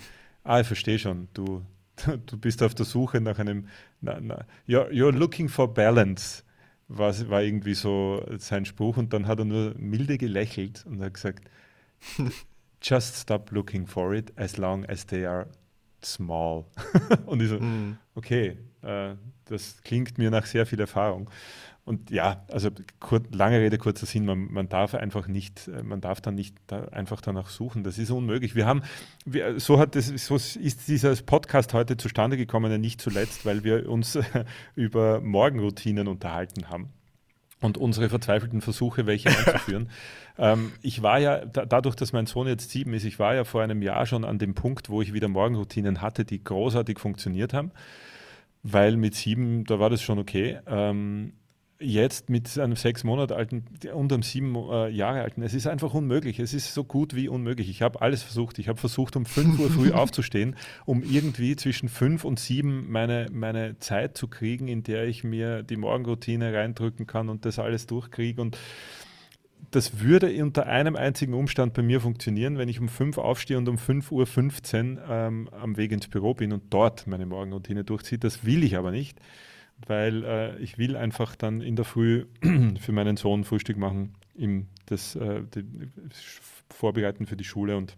ah, 0.44 0.60
ich 0.60 0.68
verstehe 0.68 1.00
schon, 1.00 1.28
du, 1.34 1.64
du 2.26 2.38
bist 2.38 2.64
auf 2.64 2.76
der 2.76 2.86
Suche 2.86 3.22
nach 3.22 3.40
einem, 3.40 3.68
na, 4.02 4.20
na, 4.20 4.46
you're, 4.68 4.90
you're 4.90 5.12
looking 5.12 5.50
for 5.50 5.74
balance 5.74 6.44
war, 6.88 7.14
war 7.30 7.42
irgendwie 7.42 7.74
so 7.74 8.24
sein 8.38 8.66
Spruch 8.66 8.98
und 8.98 9.14
dann 9.14 9.28
hat 9.28 9.40
er 9.40 9.46
nur 9.46 9.74
milde 9.78 10.18
gelächelt 10.18 10.86
und 10.86 11.02
hat 11.02 11.14
gesagt, 11.14 11.50
just 12.82 13.16
stop 13.16 13.52
looking 13.52 13.88
for 13.88 14.14
it 14.14 14.32
as 14.38 14.58
long 14.58 14.86
as 14.86 15.06
they 15.06 15.26
are 15.26 15.48
small. 16.04 16.66
und 17.26 17.42
ich 17.42 17.50
so, 17.50 17.60
mm. 17.60 17.98
okay, 18.16 18.58
äh, 18.82 19.16
das 19.46 19.82
klingt 19.84 20.18
mir 20.18 20.32
nach 20.32 20.46
sehr 20.46 20.66
viel 20.66 20.80
Erfahrung. 20.80 21.30
Und 21.84 22.12
ja, 22.12 22.46
also 22.48 22.70
kur 23.00 23.22
lange 23.32 23.60
Rede, 23.60 23.78
kurzer 23.78 24.06
Sinn, 24.06 24.26
man, 24.26 24.52
man, 24.52 24.70
darf 24.70 24.94
einfach 24.94 25.28
nicht, 25.28 25.68
äh, 25.68 25.84
man 25.84 26.00
darf 26.00 26.22
dann 26.22 26.36
nicht 26.36 26.56
da 26.68 26.86
einfach 26.86 27.22
danach 27.22 27.50
suchen. 27.50 27.84
Das 27.84 27.98
ist 27.98 28.12
unmöglich. 28.12 28.56
Wir 28.56 28.66
haben, 28.66 28.84
wir, 29.26 29.60
so, 29.60 29.80
hat 29.80 29.96
das, 29.96 30.08
so 30.08 30.36
ist 30.36 30.88
dieser 30.88 31.16
Podcast 31.16 31.74
heute 31.74 31.98
zustande 31.98 32.38
gekommen, 32.38 32.80
nicht 32.80 33.02
zuletzt, 33.02 33.46
weil 33.46 33.64
wir 33.64 33.90
uns 33.90 34.18
über 34.76 35.22
Morgenroutinen 35.22 36.08
unterhalten 36.08 36.70
haben 36.70 36.90
und 37.62 37.78
unsere 37.78 38.10
verzweifelten 38.10 38.62
Versuche, 38.62 39.06
welche 39.06 39.30
einzuführen. 39.30 39.90
ähm, 40.38 40.74
ich 40.82 41.02
war 41.02 41.20
ja, 41.20 41.46
da, 41.46 41.66
dadurch, 41.66 41.96
dass 41.96 42.12
mein 42.12 42.26
Sohn 42.26 42.48
jetzt 42.48 42.72
sieben 42.72 42.94
ist, 42.94 43.06
ich 43.06 43.20
war 43.20 43.36
ja 43.36 43.44
vor 43.44 43.62
einem 43.62 43.82
Jahr 43.82 44.06
schon 44.06 44.26
an 44.26 44.40
dem 44.40 44.56
Punkt, 44.56 44.90
wo 44.90 45.02
ich 45.02 45.14
wieder 45.14 45.28
Morgenroutinen 45.28 46.02
hatte, 46.02 46.26
die 46.26 46.44
großartig 46.44 47.00
funktioniert 47.00 47.54
haben, 47.54 47.72
weil 48.64 48.98
mit 48.98 49.16
sieben, 49.16 49.64
da 49.64 49.80
war 49.80 49.90
das 49.90 50.02
schon 50.02 50.20
okay. 50.20 50.60
Ähm, 50.68 51.34
jetzt 51.82 52.30
mit 52.30 52.58
einem 52.58 52.76
sechs 52.76 53.04
Monate 53.04 53.36
alten 53.36 53.66
und 53.94 54.14
einem 54.14 54.24
sieben 54.24 54.56
äh, 54.56 54.90
Jahre 54.90 55.22
alten, 55.22 55.42
es 55.42 55.54
ist 55.54 55.68
einfach 55.68 55.94
unmöglich. 55.94 56.40
Es 56.40 56.54
ist 56.54 56.74
so 56.74 56.84
gut 56.84 57.16
wie 57.16 57.28
unmöglich. 57.28 57.70
Ich 57.70 57.82
habe 57.82 58.02
alles 58.02 58.24
versucht. 58.24 58.60
Ich 58.60 58.68
habe 58.68 58.80
versucht, 58.80 59.16
um 59.16 59.26
fünf 59.26 59.60
Uhr 59.60 59.70
früh 59.70 59.92
aufzustehen, 59.94 60.56
um 60.86 61.04
irgendwie 61.04 61.56
zwischen 61.56 61.90
fünf 61.90 62.24
und 62.24 62.40
sieben 62.40 62.92
meine, 62.92 63.28
meine 63.32 63.80
Zeit 63.80 64.18
zu 64.18 64.28
kriegen, 64.28 64.68
in 64.68 64.84
der 64.84 65.08
ich 65.08 65.24
mir 65.24 65.64
die 65.64 65.78
Morgenroutine 65.78 66.54
reindrücken 66.54 67.08
kann 67.08 67.30
und 67.30 67.46
das 67.46 67.60
alles 67.60 67.88
durchkriege. 67.88 68.42
Und 68.42 68.58
das 69.72 70.00
würde 70.00 70.32
unter 70.44 70.68
einem 70.68 70.96
einzigen 70.96 71.34
Umstand 71.34 71.74
bei 71.74 71.82
mir 71.82 72.02
funktionieren, 72.02 72.58
wenn 72.58 72.70
ich 72.70 72.80
um 72.80 72.90
fünf 72.90 73.18
aufstehe 73.18 73.58
und 73.58 73.70
um 73.70 73.78
5.15 73.78 74.98
Uhr 74.98 75.10
ähm, 75.10 75.50
am 75.52 75.78
Weg 75.78 75.92
ins 75.92 76.08
Büro 76.08 76.34
bin 76.34 76.52
und 76.52 76.64
dort 76.72 77.08
meine 77.08 77.26
Morgenroutine 77.26 77.84
durchziehe. 77.84 78.20
Das 78.20 78.46
will 78.46 78.64
ich 78.64 78.78
aber 78.78 78.92
nicht 78.92 79.20
weil 79.88 80.24
äh, 80.24 80.58
ich 80.60 80.78
will 80.78 80.96
einfach 80.96 81.36
dann 81.36 81.62
in 81.62 81.76
der 81.76 81.86
Früh 81.86 82.26
für 82.80 82.92
meinen 82.92 83.18
Sohn 83.18 83.44
Frühstück 83.44 83.78
machen, 83.78 84.14
ihm 84.36 84.68
das 84.86 85.16
äh, 85.16 85.44
die, 85.56 85.64
vorbereiten 86.70 87.26
für 87.26 87.36
die 87.36 87.44
Schule 87.44 87.78
und 87.78 87.98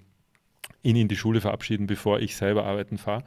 ihn 0.81 0.95
in 0.95 1.07
die 1.07 1.15
Schule 1.15 1.41
verabschieden, 1.41 1.87
bevor 1.87 2.19
ich 2.19 2.35
selber 2.35 2.65
arbeiten 2.65 2.97
fahre. 2.97 3.23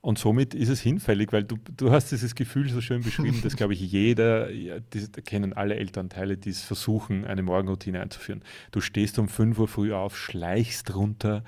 Und 0.00 0.18
somit 0.18 0.54
ist 0.54 0.68
es 0.68 0.80
hinfällig, 0.80 1.32
weil 1.32 1.42
du, 1.42 1.56
du 1.76 1.90
hast 1.90 2.12
dieses 2.12 2.36
Gefühl 2.36 2.68
so 2.68 2.80
schön 2.80 3.02
beschrieben, 3.02 3.40
dass, 3.42 3.56
glaube 3.56 3.72
ich, 3.72 3.80
jeder, 3.92 4.52
ja, 4.52 4.78
die, 4.78 5.08
kennen 5.22 5.52
alle 5.52 5.74
Elternteile, 5.74 6.36
die 6.36 6.50
es 6.50 6.62
versuchen, 6.62 7.24
eine 7.24 7.42
Morgenroutine 7.42 8.00
einzuführen. 8.00 8.42
Du 8.70 8.80
stehst 8.80 9.18
um 9.18 9.28
5 9.28 9.58
Uhr 9.58 9.66
früh 9.66 9.92
auf, 9.92 10.16
schleichst 10.16 10.94
runter 10.94 11.42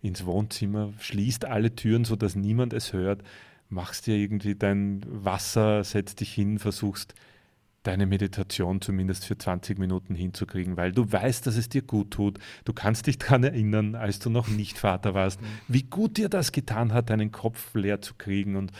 ins 0.00 0.26
Wohnzimmer, 0.26 0.92
schließt 1.00 1.46
alle 1.46 1.74
Türen, 1.74 2.04
sodass 2.04 2.36
niemand 2.36 2.72
es 2.72 2.92
hört, 2.92 3.22
machst 3.68 4.06
dir 4.06 4.16
irgendwie 4.16 4.54
dein 4.54 5.04
Wasser, 5.06 5.84
setzt 5.84 6.20
dich 6.20 6.32
hin, 6.32 6.58
versuchst 6.58 7.14
deine 7.84 8.06
Meditation 8.06 8.80
zumindest 8.80 9.26
für 9.26 9.36
20 9.36 9.78
Minuten 9.78 10.14
hinzukriegen, 10.14 10.76
weil 10.76 10.92
du 10.92 11.10
weißt, 11.10 11.46
dass 11.46 11.56
es 11.56 11.68
dir 11.68 11.82
gut 11.82 12.10
tut. 12.10 12.38
Du 12.64 12.72
kannst 12.72 13.06
dich 13.06 13.18
daran 13.18 13.44
erinnern, 13.44 13.94
als 13.94 14.18
du 14.18 14.30
noch 14.30 14.48
nicht 14.48 14.78
Vater 14.78 15.14
warst, 15.14 15.40
mhm. 15.40 15.46
wie 15.68 15.82
gut 15.82 16.16
dir 16.16 16.28
das 16.28 16.50
getan 16.50 16.92
hat, 16.92 17.10
deinen 17.10 17.30
Kopf 17.30 17.74
leer 17.74 18.00
zu 18.00 18.14
kriegen 18.14 18.56
und 18.56 18.72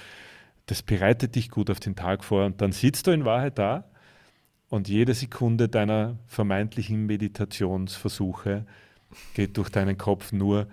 das 0.67 0.83
bereitet 0.83 1.35
dich 1.35 1.51
gut 1.51 1.69
auf 1.71 1.81
den 1.81 1.95
Tag 1.95 2.25
vor 2.25 2.47
und 2.47 2.63
dann 2.63 2.73
sitzt 2.73 3.07
du 3.07 3.11
in 3.11 3.27
Wahrheit 3.27 3.59
da 3.59 3.85
Und 4.71 4.89
jede 4.89 5.13
Sekunde 5.13 5.69
deiner 5.69 6.17
vermeintlichen 6.27 7.05
Meditationsversuche 7.05 8.65
geht 9.35 9.57
durch 9.59 9.69
deinen 9.69 9.99
Kopf 9.99 10.33
nur, 10.33 10.69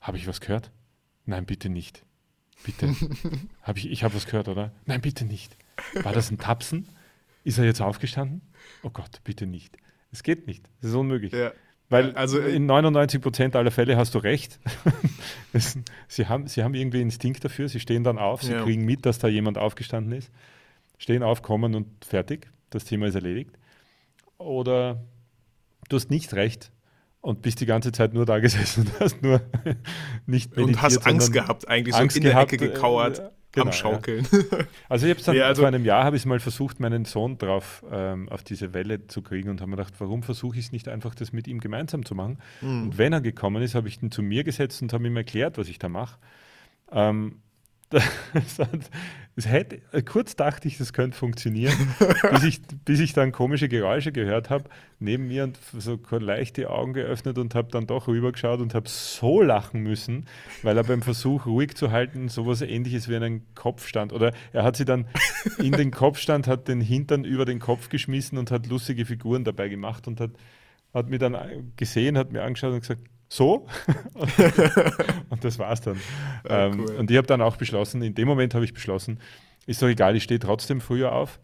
habe 0.00 0.16
ich 0.16 0.26
was 0.26 0.40
gehört? 0.40 0.72
Nein, 1.24 1.46
bitte 1.46 1.68
nicht. 1.68 2.04
Bitte. 2.64 2.94
hab 3.62 3.76
ich 3.76 3.90
ich 3.90 4.02
habe 4.04 4.14
was 4.14 4.26
gehört, 4.26 4.48
oder? 4.48 4.72
Nein, 4.86 5.00
bitte 5.00 5.24
nicht. 5.24 5.56
War 6.02 6.12
das 6.12 6.30
ein 6.30 6.38
Tapsen? 6.38 6.88
Ist 7.44 7.58
er 7.58 7.64
jetzt 7.64 7.80
aufgestanden? 7.80 8.40
Oh 8.82 8.90
Gott, 8.90 9.20
bitte 9.24 9.46
nicht. 9.46 9.76
Es 10.10 10.22
geht 10.22 10.46
nicht. 10.46 10.64
Es 10.80 10.88
ist 10.88 10.94
unmöglich. 10.94 11.32
Ja. 11.32 11.52
Weil 11.88 12.16
Also, 12.16 12.40
äh, 12.40 12.56
in 12.56 12.66
99 12.66 13.20
Prozent 13.20 13.54
aller 13.54 13.70
Fälle 13.70 13.96
hast 13.96 14.14
du 14.14 14.18
recht. 14.18 14.58
Sie, 16.08 16.26
haben, 16.26 16.48
sie 16.48 16.62
haben 16.64 16.74
irgendwie 16.74 17.00
Instinkt 17.00 17.44
dafür. 17.44 17.68
Sie 17.68 17.80
stehen 17.80 18.02
dann 18.04 18.18
auf, 18.18 18.42
sie 18.42 18.52
Ja. 18.52 18.62
kriegen 18.62 18.84
mit, 18.84 19.06
dass 19.06 19.18
da 19.18 19.28
jemand 19.28 19.56
aufgestanden 19.56 20.12
ist. 20.12 20.30
Stehen 20.98 21.22
auf, 21.22 21.42
kommen 21.42 21.74
und 21.74 22.04
fertig. 22.04 22.50
Das 22.70 22.84
Thema 22.84 23.06
ist 23.06 23.14
erledigt. 23.14 23.56
Oder 24.38 25.02
du 25.88 25.96
hast 25.96 26.10
nicht 26.10 26.34
recht 26.34 26.72
und 27.20 27.42
bist 27.42 27.60
die 27.60 27.66
ganze 27.66 27.92
Zeit 27.92 28.14
nur 28.14 28.24
da 28.26 28.38
gesessen 28.38 28.86
und 28.86 29.00
hast 29.00 29.22
nur 29.22 29.40
nicht 30.26 30.50
meditiert. 30.56 30.76
Und 30.76 30.82
hast 30.82 31.06
Angst 31.06 31.32
gehabt, 31.32 31.68
eigentlich 31.68 31.94
Angst 31.94 32.14
so 32.14 32.18
in 32.18 32.24
der 32.24 32.32
gehabt, 32.34 32.52
Ecke 32.52 32.68
gekauert, 32.68 33.18
äh, 33.18 33.28
genau, 33.52 33.66
am 33.66 33.72
Schaukeln. 33.72 34.26
Also 34.88 35.06
ich 35.06 35.10
habe 35.10 35.20
es 35.20 35.26
dann 35.26 35.34
Ja, 35.36 35.46
also- 35.46 35.62
vor 35.62 35.68
einem 35.68 35.84
Jahr 35.84 36.04
habe 36.04 36.16
ich 36.16 36.24
mal 36.26 36.38
versucht, 36.38 36.78
meinen 36.78 37.04
Sohn 37.04 37.36
drauf 37.38 37.84
ähm, 37.90 38.28
auf 38.28 38.44
diese 38.44 38.74
Welle 38.74 39.06
zu 39.08 39.22
kriegen 39.22 39.48
und 39.48 39.60
habe 39.60 39.70
mir 39.70 39.76
gedacht, 39.76 39.94
warum 39.98 40.22
versuche 40.22 40.58
ich 40.58 40.66
es 40.66 40.72
nicht 40.72 40.88
einfach, 40.88 41.14
das 41.14 41.32
mit 41.32 41.48
ihm 41.48 41.58
gemeinsam 41.60 42.04
zu 42.04 42.14
machen? 42.14 42.38
Hm. 42.60 42.84
Und 42.84 42.98
wenn 42.98 43.12
er 43.12 43.20
gekommen 43.20 43.62
ist, 43.62 43.74
habe 43.74 43.88
ich 43.88 44.00
ihn 44.02 44.10
zu 44.12 44.22
mir 44.22 44.44
gesetzt 44.44 44.80
und 44.82 44.92
habe 44.92 45.06
ihm 45.06 45.16
erklärt, 45.16 45.58
was 45.58 45.68
ich 45.68 45.78
da 45.78 45.88
mache. 45.88 46.18
Ähm, 46.92 47.40
das 47.90 48.58
hat- 48.58 48.90
es 49.38 49.46
hätte, 49.46 49.82
äh, 49.92 50.00
kurz 50.00 50.34
dachte 50.34 50.66
ich, 50.66 50.78
das 50.78 50.94
könnte 50.94 51.16
funktionieren, 51.16 51.94
bis 52.30 52.42
ich, 52.42 52.62
bis 52.86 53.00
ich 53.00 53.12
dann 53.12 53.32
komische 53.32 53.68
Geräusche 53.68 54.10
gehört 54.10 54.48
habe, 54.48 54.64
neben 54.98 55.28
mir 55.28 55.44
und 55.44 55.58
so 55.76 55.98
leicht 56.10 56.56
die 56.56 56.66
Augen 56.66 56.94
geöffnet 56.94 57.36
und 57.36 57.54
habe 57.54 57.68
dann 57.70 57.86
doch 57.86 58.08
rübergeschaut 58.08 58.60
und 58.60 58.74
habe 58.74 58.88
so 58.88 59.42
lachen 59.42 59.82
müssen, 59.82 60.24
weil 60.62 60.78
er 60.78 60.84
beim 60.84 61.02
Versuch 61.02 61.44
ruhig 61.44 61.74
zu 61.76 61.90
halten 61.90 62.28
sowas 62.28 62.62
ähnliches 62.62 63.10
wie 63.10 63.16
einen 63.16 63.54
Kopfstand 63.54 64.14
oder 64.14 64.32
er 64.54 64.64
hat 64.64 64.76
sie 64.76 64.86
dann 64.86 65.06
in 65.58 65.72
den 65.72 65.90
Kopfstand, 65.90 66.46
hat 66.46 66.66
den 66.66 66.80
Hintern 66.80 67.24
über 67.24 67.44
den 67.44 67.58
Kopf 67.58 67.90
geschmissen 67.90 68.38
und 68.38 68.50
hat 68.50 68.66
lustige 68.66 69.04
Figuren 69.04 69.44
dabei 69.44 69.68
gemacht 69.68 70.08
und 70.08 70.18
hat, 70.18 70.30
hat 70.94 71.10
mir 71.10 71.18
dann 71.18 71.72
gesehen, 71.76 72.16
hat 72.16 72.32
mir 72.32 72.42
angeschaut 72.42 72.72
und 72.72 72.80
gesagt, 72.80 73.02
so? 73.28 73.66
und 75.30 75.44
das 75.44 75.58
war's 75.58 75.80
dann. 75.80 76.00
Ja, 76.48 76.66
ähm, 76.66 76.80
cool. 76.80 76.96
Und 76.96 77.10
ich 77.10 77.16
habe 77.16 77.26
dann 77.26 77.40
auch 77.40 77.56
beschlossen, 77.56 78.02
in 78.02 78.14
dem 78.14 78.28
Moment 78.28 78.54
habe 78.54 78.64
ich 78.64 78.72
beschlossen, 78.72 79.20
ist 79.66 79.82
doch 79.82 79.88
egal, 79.88 80.16
ich 80.16 80.22
stehe 80.22 80.40
trotzdem 80.40 80.80
früher 80.80 81.12
auf, 81.12 81.40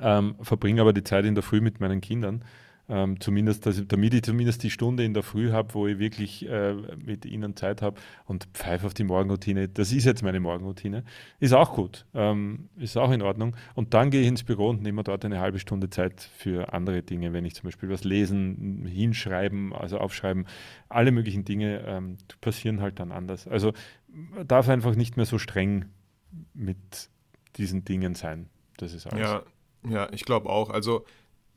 ähm, 0.00 0.36
verbringe 0.42 0.80
aber 0.80 0.92
die 0.92 1.04
Zeit 1.04 1.24
in 1.24 1.34
der 1.34 1.42
Früh 1.42 1.60
mit 1.60 1.80
meinen 1.80 2.00
Kindern. 2.00 2.44
Ähm, 2.92 3.20
zumindest, 3.20 3.66
dass 3.66 3.86
damit 3.86 4.14
ich 4.14 4.22
zumindest 4.22 4.64
die 4.64 4.70
Stunde 4.70 5.04
in 5.04 5.14
der 5.14 5.22
Früh 5.22 5.52
habe, 5.52 5.74
wo 5.74 5.86
ich 5.86 6.00
wirklich 6.00 6.48
äh, 6.48 6.74
mit 6.96 7.24
ihnen 7.24 7.54
Zeit 7.54 7.82
habe 7.82 8.00
und 8.24 8.48
pfeife 8.52 8.84
auf 8.84 8.94
die 8.94 9.04
Morgenroutine. 9.04 9.68
Das 9.68 9.92
ist 9.92 10.04
jetzt 10.04 10.24
meine 10.24 10.40
Morgenroutine. 10.40 11.04
Ist 11.38 11.52
auch 11.52 11.72
gut, 11.74 12.04
ähm, 12.14 12.68
ist 12.76 12.96
auch 12.96 13.12
in 13.12 13.22
Ordnung. 13.22 13.54
Und 13.76 13.94
dann 13.94 14.10
gehe 14.10 14.22
ich 14.22 14.26
ins 14.26 14.42
Büro 14.42 14.70
und 14.70 14.82
nehme 14.82 15.04
dort 15.04 15.24
eine 15.24 15.38
halbe 15.38 15.60
Stunde 15.60 15.88
Zeit 15.88 16.20
für 16.36 16.72
andere 16.72 17.02
Dinge, 17.02 17.32
wenn 17.32 17.44
ich 17.44 17.54
zum 17.54 17.68
Beispiel 17.68 17.88
was 17.90 18.02
lesen, 18.02 18.84
hinschreiben, 18.86 19.72
also 19.72 19.98
aufschreiben, 19.98 20.46
alle 20.88 21.12
möglichen 21.12 21.44
Dinge 21.44 21.84
ähm, 21.86 22.16
passieren 22.40 22.80
halt 22.80 22.98
dann 22.98 23.12
anders. 23.12 23.46
Also 23.46 23.72
man 24.08 24.48
darf 24.48 24.68
einfach 24.68 24.96
nicht 24.96 25.16
mehr 25.16 25.26
so 25.26 25.38
streng 25.38 25.84
mit 26.54 27.08
diesen 27.54 27.84
Dingen 27.84 28.16
sein. 28.16 28.48
Das 28.78 28.94
ist 28.94 29.06
alles. 29.06 29.28
Ja, 29.28 29.42
ja, 29.88 30.08
ich 30.12 30.24
glaube 30.24 30.48
auch. 30.48 30.70
Also 30.70 31.04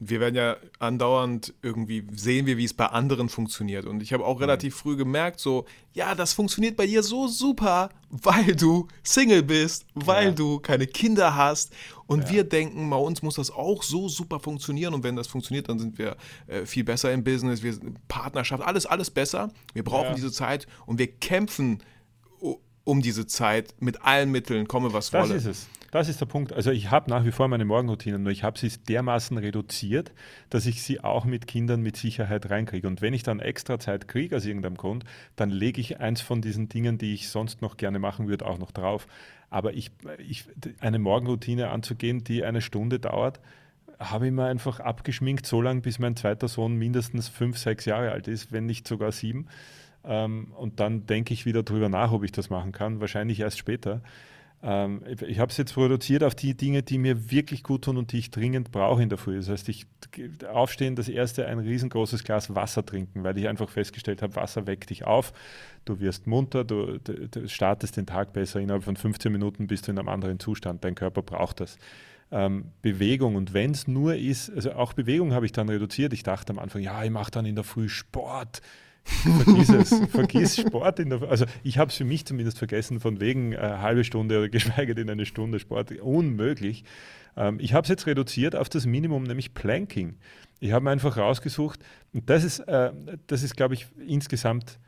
wir 0.09 0.19
werden 0.19 0.35
ja 0.35 0.57
andauernd 0.79 1.53
irgendwie 1.61 2.05
sehen 2.15 2.45
wir, 2.45 2.57
wie 2.57 2.65
es 2.65 2.73
bei 2.73 2.85
anderen 2.87 3.29
funktioniert. 3.29 3.85
Und 3.85 4.01
ich 4.03 4.13
habe 4.13 4.23
Mhm. 4.23 4.29
auch 4.29 4.39
relativ 4.41 4.75
früh 4.75 4.95
gemerkt, 4.95 5.39
so, 5.39 5.65
ja, 5.93 6.15
das 6.15 6.33
funktioniert 6.33 6.75
bei 6.75 6.85
dir 6.87 7.03
so 7.03 7.27
super, 7.27 7.89
weil 8.09 8.55
du 8.55 8.87
Single 9.03 9.43
bist, 9.43 9.85
weil 9.93 10.27
Ja. 10.27 10.31
du 10.31 10.59
keine 10.59 10.87
Kinder 10.87 11.35
hast. 11.35 11.73
Und 12.07 12.25
Ja. 12.25 12.29
wir 12.29 12.43
denken, 12.43 12.89
bei 12.89 12.97
uns 12.97 13.21
muss 13.21 13.35
das 13.35 13.49
auch 13.51 13.83
so 13.83 14.07
super 14.09 14.39
funktionieren. 14.39 14.93
Und 14.93 15.03
wenn 15.03 15.15
das 15.15 15.27
funktioniert, 15.27 15.69
dann 15.69 15.79
sind 15.79 15.97
wir 15.97 16.17
äh, 16.47 16.65
viel 16.65 16.83
besser 16.83 17.11
im 17.13 17.23
Business, 17.23 17.63
wir 17.63 17.73
sind 17.73 18.07
Partnerschaft, 18.07 18.63
alles, 18.63 18.85
alles 18.85 19.09
besser. 19.09 19.51
Wir 19.73 19.83
brauchen 19.83 20.09
Ja. 20.09 20.15
diese 20.15 20.31
Zeit 20.31 20.67
und 20.85 20.99
wir 20.99 21.07
kämpfen 21.07 21.81
um 22.85 23.01
diese 23.01 23.25
Zeit 23.25 23.73
mit 23.79 24.01
allen 24.01 24.29
Mitteln, 24.29 24.67
komme 24.67 24.91
was 24.91 25.09
Das 25.09 25.29
wolle. 25.29 25.35
ist 25.37 25.45
es. 25.45 25.67
Das 25.93 26.09
ist 26.09 26.19
der 26.19 26.25
Punkt. 26.25 26.51
Also 26.51 26.71
ich 26.71 26.89
habe 26.89 27.07
nach 27.11 27.23
wie 27.23 27.31
vor 27.31 27.47
meine 27.47 27.65
Morgenroutine, 27.65 28.17
nur 28.17 28.31
ich 28.31 28.43
habe 28.43 28.57
sie 28.57 28.67
dermaßen 28.67 29.37
reduziert, 29.37 30.11
dass 30.49 30.65
ich 30.65 30.81
sie 30.81 31.03
auch 31.03 31.23
mit 31.23 31.45
Kindern 31.45 31.83
mit 31.83 31.97
Sicherheit 31.97 32.49
reinkriege. 32.49 32.87
Und 32.87 33.03
wenn 33.03 33.13
ich 33.13 33.21
dann 33.21 33.39
extra 33.39 33.77
Zeit 33.77 34.07
kriege 34.07 34.35
aus 34.35 34.43
irgendeinem 34.43 34.75
Grund, 34.75 35.03
dann 35.35 35.51
lege 35.51 35.79
ich 35.79 35.99
eins 35.99 36.19
von 36.19 36.41
diesen 36.41 36.67
Dingen, 36.67 36.97
die 36.97 37.13
ich 37.13 37.29
sonst 37.29 37.61
noch 37.61 37.77
gerne 37.77 37.99
machen 37.99 38.27
würde, 38.27 38.47
auch 38.47 38.57
noch 38.57 38.71
drauf. 38.71 39.05
Aber 39.51 39.75
ich, 39.75 39.91
ich, 40.17 40.45
eine 40.79 40.97
Morgenroutine 40.97 41.69
anzugehen, 41.69 42.23
die 42.23 42.43
eine 42.43 42.61
Stunde 42.61 42.99
dauert, 42.99 43.39
habe 43.99 44.25
ich 44.25 44.33
mir 44.33 44.45
einfach 44.45 44.79
abgeschminkt, 44.79 45.45
so 45.45 45.61
lange, 45.61 45.81
bis 45.81 45.99
mein 45.99 46.15
zweiter 46.15 46.47
Sohn 46.47 46.75
mindestens 46.75 47.27
fünf, 47.27 47.59
sechs 47.59 47.85
Jahre 47.85 48.09
alt 48.09 48.27
ist, 48.27 48.51
wenn 48.51 48.65
nicht 48.65 48.87
sogar 48.87 49.11
sieben. 49.11 49.45
Ähm, 50.03 50.53
und 50.57 50.79
dann 50.79 51.05
denke 51.05 51.35
ich 51.35 51.45
wieder 51.45 51.61
drüber 51.61 51.87
nach, 51.87 52.11
ob 52.11 52.23
ich 52.23 52.31
das 52.31 52.49
machen 52.49 52.71
kann. 52.71 52.99
Wahrscheinlich 52.99 53.41
erst 53.41 53.59
später. 53.59 54.01
Ähm, 54.65 55.01
ich 55.27 55.39
habe 55.39 55.51
es 55.51 55.57
jetzt 55.57 55.77
reduziert 55.77 56.23
auf 56.23 56.35
die 56.35 56.55
Dinge, 56.55 56.83
die 56.83 56.97
mir 56.97 57.29
wirklich 57.29 57.63
gut 57.63 57.83
tun 57.83 57.97
und 57.97 58.13
die 58.13 58.19
ich 58.19 58.31
dringend 58.31 58.71
brauche 58.71 59.03
in 59.03 59.09
der 59.09 59.17
Früh. 59.17 59.35
Das 59.35 59.49
heißt, 59.49 59.67
ich 59.67 59.85
aufstehen, 60.49 60.95
das 60.95 61.09
erste 61.09 61.45
ein 61.47 61.59
riesengroßes 61.59 62.23
Glas 62.23 62.55
Wasser 62.55 62.85
trinken, 62.85 63.23
weil 63.23 63.37
ich 63.37 63.49
einfach 63.49 63.69
festgestellt 63.69 64.21
habe, 64.21 64.35
Wasser 64.37 64.65
weckt 64.65 64.89
dich 64.89 65.05
auf, 65.05 65.33
du 65.83 65.99
wirst 65.99 66.27
munter, 66.27 66.63
du, 66.63 66.97
du, 66.99 67.27
du 67.27 67.49
startest 67.49 67.97
den 67.97 68.05
Tag 68.05 68.31
besser, 68.31 68.61
innerhalb 68.61 68.85
von 68.85 68.95
15 68.95 69.31
Minuten 69.31 69.67
bist 69.67 69.87
du 69.87 69.91
in 69.91 69.99
einem 69.99 70.07
anderen 70.07 70.39
Zustand, 70.39 70.85
dein 70.85 70.95
Körper 70.95 71.23
braucht 71.23 71.59
das. 71.59 71.77
Ähm, 72.31 72.71
Bewegung 72.81 73.35
und 73.35 73.53
wenn 73.53 73.71
es 73.71 73.87
nur 73.87 74.15
ist, 74.15 74.49
also 74.49 74.71
auch 74.73 74.93
Bewegung 74.93 75.33
habe 75.33 75.45
ich 75.45 75.51
dann 75.51 75.67
reduziert. 75.67 76.13
Ich 76.13 76.23
dachte 76.23 76.53
am 76.53 76.57
Anfang, 76.57 76.81
ja, 76.81 77.03
ich 77.03 77.11
mache 77.11 77.31
dann 77.31 77.45
in 77.45 77.55
der 77.55 77.65
Früh 77.65 77.89
Sport. 77.89 78.61
Vergiss 79.05 79.69
es, 79.69 79.99
vergiss 80.09 80.57
Sport 80.57 80.99
in 80.99 81.09
der 81.09 81.21
Also 81.23 81.45
ich 81.63 81.77
habe 81.77 81.89
es 81.89 81.97
für 81.97 82.05
mich 82.05 82.25
zumindest 82.25 82.57
vergessen, 82.57 82.99
von 82.99 83.19
wegen 83.19 83.53
äh, 83.53 83.57
halbe 83.57 84.03
Stunde 84.03 84.37
oder 84.37 84.49
geschweige 84.49 84.95
denn 84.95 85.09
eine 85.09 85.25
Stunde 85.25 85.59
Sport. 85.59 85.91
Unmöglich. 85.99 86.83
Ähm, 87.35 87.59
ich 87.59 87.73
habe 87.73 87.83
es 87.83 87.89
jetzt 87.89 88.07
reduziert 88.07 88.55
auf 88.55 88.69
das 88.69 88.85
Minimum, 88.85 89.23
nämlich 89.23 89.53
Planking. 89.53 90.17
Ich 90.59 90.71
habe 90.71 90.85
mir 90.85 90.91
einfach 90.91 91.17
rausgesucht, 91.17 91.79
und 92.13 92.29
das 92.29 92.43
ist, 92.43 92.59
äh, 92.59 92.91
ist, 93.29 93.57
glaube 93.57 93.73
ich, 93.73 93.87
insgesamt 94.07 94.79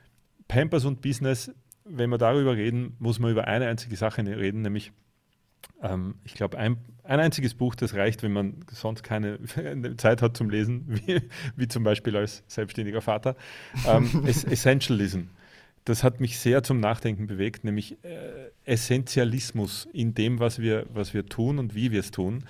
Pampers 0.47 0.85
und 0.85 1.01
Business, 1.01 1.51
wenn 1.83 2.09
wir 2.09 2.17
darüber 2.17 2.55
reden, 2.55 2.95
muss 2.99 3.19
man 3.19 3.31
über 3.31 3.47
eine 3.47 3.67
einzige 3.67 3.95
Sache 3.95 4.25
reden, 4.25 4.61
nämlich 4.61 4.91
ähm, 5.81 6.15
ich 6.23 6.33
glaube, 6.33 6.57
ein, 6.57 6.77
ein 7.07 7.19
einziges 7.19 7.53
Buch, 7.53 7.75
das 7.75 7.93
reicht, 7.93 8.23
wenn 8.23 8.33
man 8.33 8.55
sonst 8.71 9.03
keine 9.03 9.39
Zeit 9.97 10.21
hat 10.21 10.35
zum 10.37 10.49
Lesen, 10.49 10.83
wie, 10.87 11.21
wie 11.55 11.67
zum 11.67 11.83
Beispiel 11.83 12.15
als 12.17 12.43
selbstständiger 12.47 13.01
Vater. 13.01 13.35
Ähm, 13.87 14.23
Es- 14.25 14.43
Essentialism. 14.43 15.21
Das 15.85 16.03
hat 16.03 16.19
mich 16.19 16.39
sehr 16.39 16.63
zum 16.63 16.79
Nachdenken 16.79 17.27
bewegt, 17.27 17.63
nämlich 17.63 18.03
äh, 18.03 18.49
Essentialismus 18.65 19.87
in 19.93 20.15
dem, 20.15 20.39
was 20.39 20.59
wir, 20.59 20.87
was 20.91 21.13
wir 21.13 21.27
tun 21.27 21.59
und 21.59 21.75
wie 21.75 21.91
wir 21.91 21.99
es 21.99 22.09
tun. 22.11 22.43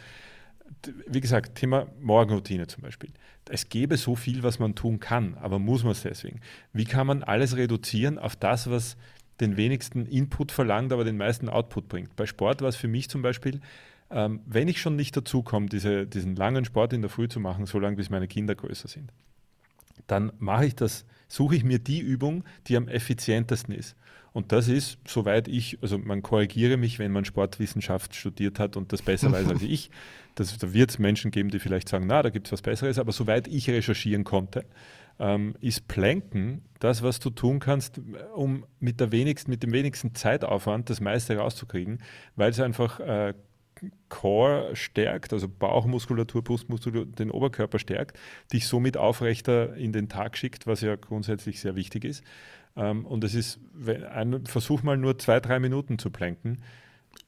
Wie 1.08 1.20
gesagt, 1.20 1.56
Thema 1.56 1.88
Morgenroutine 2.02 2.68
zum 2.68 2.84
Beispiel. 2.84 3.10
Es 3.50 3.70
gäbe 3.70 3.98
so 3.98 4.16
viel, 4.16 4.42
was 4.44 4.60
man 4.60 4.74
tun 4.74 5.00
kann, 5.00 5.36
aber 5.36 5.60
muss 5.60 5.84
man 5.84 5.92
es 5.92 6.04
deswegen? 6.04 6.40
Wie 6.74 6.86
kann 6.86 7.08
man 7.08 7.24
alles 7.24 7.58
reduzieren 7.58 8.18
auf 8.18 8.36
das, 8.36 8.70
was 8.70 8.96
den 9.42 9.58
wenigsten 9.58 10.06
Input 10.06 10.52
verlangt, 10.52 10.94
aber 10.94 11.04
den 11.04 11.18
meisten 11.18 11.50
Output 11.50 11.90
bringt? 11.90 12.16
Bei 12.16 12.26
Sport 12.26 12.62
war 12.62 12.70
es 12.70 12.76
für 12.76 12.88
mich 12.88 13.10
zum 13.10 13.22
Beispiel, 13.22 13.60
ähm, 14.12 14.42
wenn 14.46 14.68
ich 14.68 14.80
schon 14.80 14.96
nicht 14.96 15.16
dazu 15.18 15.44
komme, 15.44 15.68
diese, 15.68 16.06
diesen 16.06 16.36
langen 16.36 16.66
Sport 16.66 16.94
in 16.94 17.02
der 17.02 17.10
Früh 17.10 17.28
zu 17.28 17.40
machen, 17.40 17.66
so 17.66 17.80
lange 17.80 17.96
bis 17.96 18.10
meine 18.10 18.28
Kinder 18.28 18.56
größer 18.56 18.88
sind, 18.88 19.12
dann 20.08 20.32
mache 20.38 20.66
ich 20.66 20.76
das, 20.76 21.06
suche 21.28 21.56
ich 21.56 21.64
mir 21.64 21.80
die 21.80 22.00
Übung, 22.00 22.44
die 22.68 22.78
am 22.78 22.88
effizientesten 22.88 23.74
ist. 23.74 23.96
Und 24.36 24.52
das 24.52 24.68
ist, 24.68 24.98
soweit 25.08 25.48
ich, 25.48 25.80
also 25.82 25.98
man 25.98 26.22
korrigiere 26.22 26.76
mich, 26.76 27.00
wenn 27.00 27.14
man 27.14 27.24
Sportwissenschaft 27.24 28.14
studiert 28.16 28.60
hat 28.60 28.76
und 28.76 28.92
das 28.92 29.02
besser 29.02 29.32
weiß 29.32 29.48
als 29.48 29.62
ich. 29.62 29.90
Das, 30.38 30.58
da 30.58 30.74
wird 30.74 30.90
es 30.90 31.00
Menschen 31.00 31.32
geben, 31.32 31.48
die 31.48 31.60
vielleicht 31.60 31.88
sagen, 31.88 32.08
na, 32.08 32.22
da 32.22 32.30
gibt 32.30 32.48
es 32.48 32.52
was 32.52 32.62
Besseres, 32.62 33.00
aber 33.00 33.14
soweit 33.14 33.48
ich 33.48 33.70
recherchieren 33.70 34.26
konnte, 34.26 34.66
ähm, 35.18 35.56
ist 35.62 35.88
Planken 35.88 36.62
das, 36.80 37.04
was 37.04 37.22
du 37.22 37.30
tun 37.30 37.60
kannst, 37.60 38.02
um 38.36 38.66
mit, 38.82 39.00
der 39.00 39.14
wenigsten, 39.14 39.50
mit 39.50 39.64
dem 39.64 39.72
wenigsten 39.72 40.14
Zeitaufwand 40.14 40.90
das 40.90 41.00
meiste 41.00 41.38
rauszukriegen, 41.38 42.00
weil 42.36 42.52
es 42.52 42.60
einfach 42.60 43.00
äh, 43.00 43.34
Core 44.10 44.76
stärkt, 44.76 45.34
also 45.34 45.48
Bauchmuskulatur, 45.48 46.44
Brustmuskulatur, 46.44 47.06
den 47.06 47.32
Oberkörper 47.32 47.80
stärkt, 47.80 48.18
dich 48.54 48.68
somit 48.68 48.98
aufrechter 48.98 49.76
in 49.76 49.92
den 49.92 50.10
Tag 50.10 50.38
schickt, 50.38 50.68
was 50.68 50.82
ja 50.82 50.96
grundsätzlich 50.96 51.60
sehr 51.60 51.76
wichtig 51.76 52.06
ist. 52.06 52.24
Ähm, 52.76 53.06
und 53.06 53.24
es 53.24 53.36
ist, 53.36 53.60
ein, 54.12 54.46
versuch 54.46 54.84
mal 54.84 54.98
nur 54.98 55.18
zwei, 55.18 55.40
drei 55.40 55.60
Minuten 55.60 56.00
zu 56.00 56.10
planken. 56.10 56.62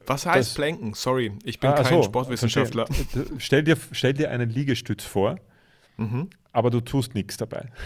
Was 0.05 0.25
heißt 0.25 0.51
das, 0.51 0.55
Planken? 0.55 0.93
Sorry, 0.93 1.33
ich 1.43 1.59
bin 1.59 1.69
ah, 1.69 1.81
kein 1.81 1.85
so, 1.85 2.03
Sportwissenschaftler. 2.03 2.87
Stell 3.37 3.63
dir, 3.63 3.77
stell 3.91 4.13
dir 4.13 4.31
einen 4.31 4.49
Liegestütz 4.49 5.03
vor, 5.03 5.37
mhm. 5.97 6.29
Aber 6.57 6.71
du 6.71 6.81
tust 6.81 7.13
nichts 7.13 7.37
dabei. 7.37 7.67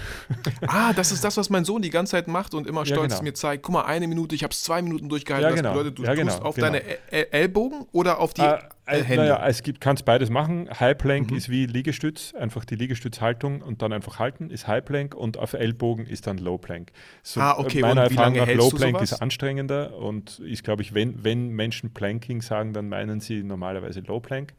Ah, 0.67 0.93
das 0.93 1.11
ist 1.11 1.23
das, 1.23 1.35
was 1.35 1.49
mein 1.49 1.65
Sohn 1.65 1.81
die 1.81 1.89
ganze 1.89 2.11
Zeit 2.11 2.27
macht 2.27 2.53
und 2.53 2.65
immer 2.65 2.85
stolz 2.85 3.01
ja, 3.01 3.07
genau. 3.07 3.23
mir 3.23 3.33
zeigt. 3.33 3.63
Guck 3.63 3.73
mal, 3.73 3.81
eine 3.83 4.07
Minute, 4.07 4.35
ich 4.35 4.43
habe 4.43 4.53
es 4.53 4.63
zwei 4.63 4.81
Minuten 4.81 5.09
durchgehalten. 5.09 5.49
Ja, 5.49 5.55
genau. 5.55 5.69
Das 5.69 5.77
bedeutet, 5.77 5.99
du 5.99 6.03
ja, 6.03 6.13
genau, 6.13 6.31
tust 6.31 6.43
auf 6.43 6.55
genau. 6.55 6.67
deine 6.67 7.33
Ellbogen 7.33 7.85
oder 7.91 8.19
auf 8.19 8.33
die 8.33 8.41
ah, 8.41 8.69
äh, 8.85 9.03
Hände? 9.03 9.23
Naja, 9.23 9.45
es 9.47 9.63
gibt, 9.63 9.81
kannst 9.81 10.05
beides 10.05 10.29
machen. 10.29 10.69
High 10.79 10.97
Plank 10.97 11.31
mhm. 11.31 11.37
ist 11.37 11.49
wie 11.49 11.65
Liegestütz, 11.65 12.33
einfach 12.33 12.63
die 12.63 12.75
Liegestützhaltung 12.75 13.61
und 13.61 13.81
dann 13.81 13.91
einfach 13.91 14.19
halten, 14.19 14.49
ist 14.49 14.67
High 14.67 14.85
Plank 14.85 15.15
und 15.15 15.37
auf 15.37 15.53
Ellbogen 15.53 16.05
ist 16.05 16.27
dann 16.27 16.37
Low 16.37 16.57
Plank. 16.57 16.91
So, 17.23 17.41
ah, 17.41 17.57
okay. 17.57 17.81
Meiner 17.81 18.03
Erfahrung 18.03 18.35
nach 18.35 18.47
Low 18.53 18.69
Plank 18.69 19.01
ist 19.01 19.13
anstrengender 19.21 19.97
und 19.97 20.39
ist, 20.39 20.63
glaube 20.63 20.83
ich, 20.83 20.93
wenn, 20.93 21.23
wenn 21.23 21.49
Menschen 21.49 21.93
Planking 21.93 22.41
sagen, 22.41 22.71
dann 22.71 22.87
meinen 22.87 23.19
sie 23.19 23.43
normalerweise 23.43 23.99
Low 24.01 24.21
Plank. 24.21 24.53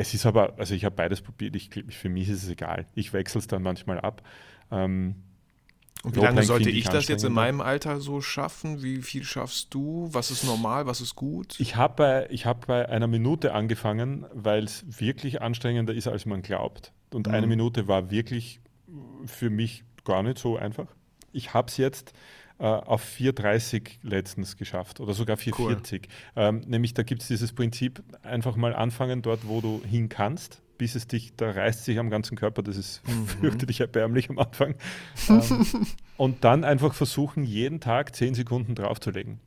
Es 0.00 0.14
ist 0.14 0.24
aber, 0.24 0.54
also 0.56 0.74
ich 0.74 0.86
habe 0.86 0.96
beides 0.96 1.20
probiert, 1.20 1.54
ich, 1.54 1.68
für 1.90 2.08
mich 2.08 2.30
ist 2.30 2.42
es 2.42 2.48
egal. 2.48 2.86
Ich 2.94 3.12
wechsle 3.12 3.38
es 3.38 3.46
dann 3.48 3.62
manchmal 3.62 4.00
ab. 4.00 4.22
Ähm, 4.70 5.16
und 6.02 6.16
wie 6.16 6.20
lange 6.20 6.42
sollte 6.42 6.70
ich 6.70 6.88
das 6.88 7.06
jetzt 7.08 7.22
in 7.22 7.34
meinem 7.34 7.60
Alter 7.60 8.00
so 8.00 8.22
schaffen? 8.22 8.82
Wie 8.82 9.02
viel 9.02 9.24
schaffst 9.24 9.74
du? 9.74 10.08
Was 10.10 10.30
ist 10.30 10.44
normal? 10.44 10.86
Was 10.86 11.02
ist 11.02 11.16
gut? 11.16 11.54
Ich 11.60 11.76
habe 11.76 12.28
bei, 12.28 12.34
hab 12.34 12.66
bei 12.66 12.88
einer 12.88 13.08
Minute 13.08 13.52
angefangen, 13.52 14.24
weil 14.32 14.64
es 14.64 14.86
wirklich 14.98 15.42
anstrengender 15.42 15.92
ist, 15.92 16.08
als 16.08 16.24
man 16.24 16.40
glaubt. 16.40 16.94
Und 17.12 17.26
mhm. 17.26 17.34
eine 17.34 17.46
Minute 17.46 17.86
war 17.86 18.10
wirklich 18.10 18.60
für 19.26 19.50
mich 19.50 19.84
gar 20.04 20.22
nicht 20.22 20.38
so 20.38 20.56
einfach. 20.56 20.86
Ich 21.30 21.52
habe 21.52 21.68
es 21.68 21.76
jetzt 21.76 22.14
auf 22.64 23.04
4,30 23.04 23.98
letztens 24.02 24.56
geschafft 24.56 25.00
oder 25.00 25.14
sogar 25.14 25.36
4,40. 25.36 25.52
Cool. 25.58 26.00
Ähm, 26.36 26.60
nämlich 26.66 26.94
da 26.94 27.02
gibt 27.02 27.22
es 27.22 27.28
dieses 27.28 27.52
Prinzip, 27.52 28.02
einfach 28.22 28.56
mal 28.56 28.74
anfangen 28.74 29.22
dort, 29.22 29.48
wo 29.48 29.60
du 29.60 29.82
hin 29.84 30.08
kannst 30.08 30.62
bis 30.80 30.94
es 30.94 31.06
dich, 31.06 31.36
da 31.36 31.50
reißt 31.50 31.84
sich 31.84 31.98
am 31.98 32.08
ganzen 32.08 32.38
Körper, 32.38 32.62
das 32.62 32.78
ist 32.78 33.06
mhm. 33.06 33.26
fürchterlich 33.42 33.80
erbärmlich 33.80 34.30
am 34.30 34.38
Anfang. 34.38 34.76
ähm, 35.28 35.66
und 36.16 36.42
dann 36.42 36.64
einfach 36.64 36.94
versuchen, 36.94 37.44
jeden 37.44 37.80
Tag 37.80 38.16
10 38.16 38.34
Sekunden 38.34 38.74
draufzulegen. 38.74 39.40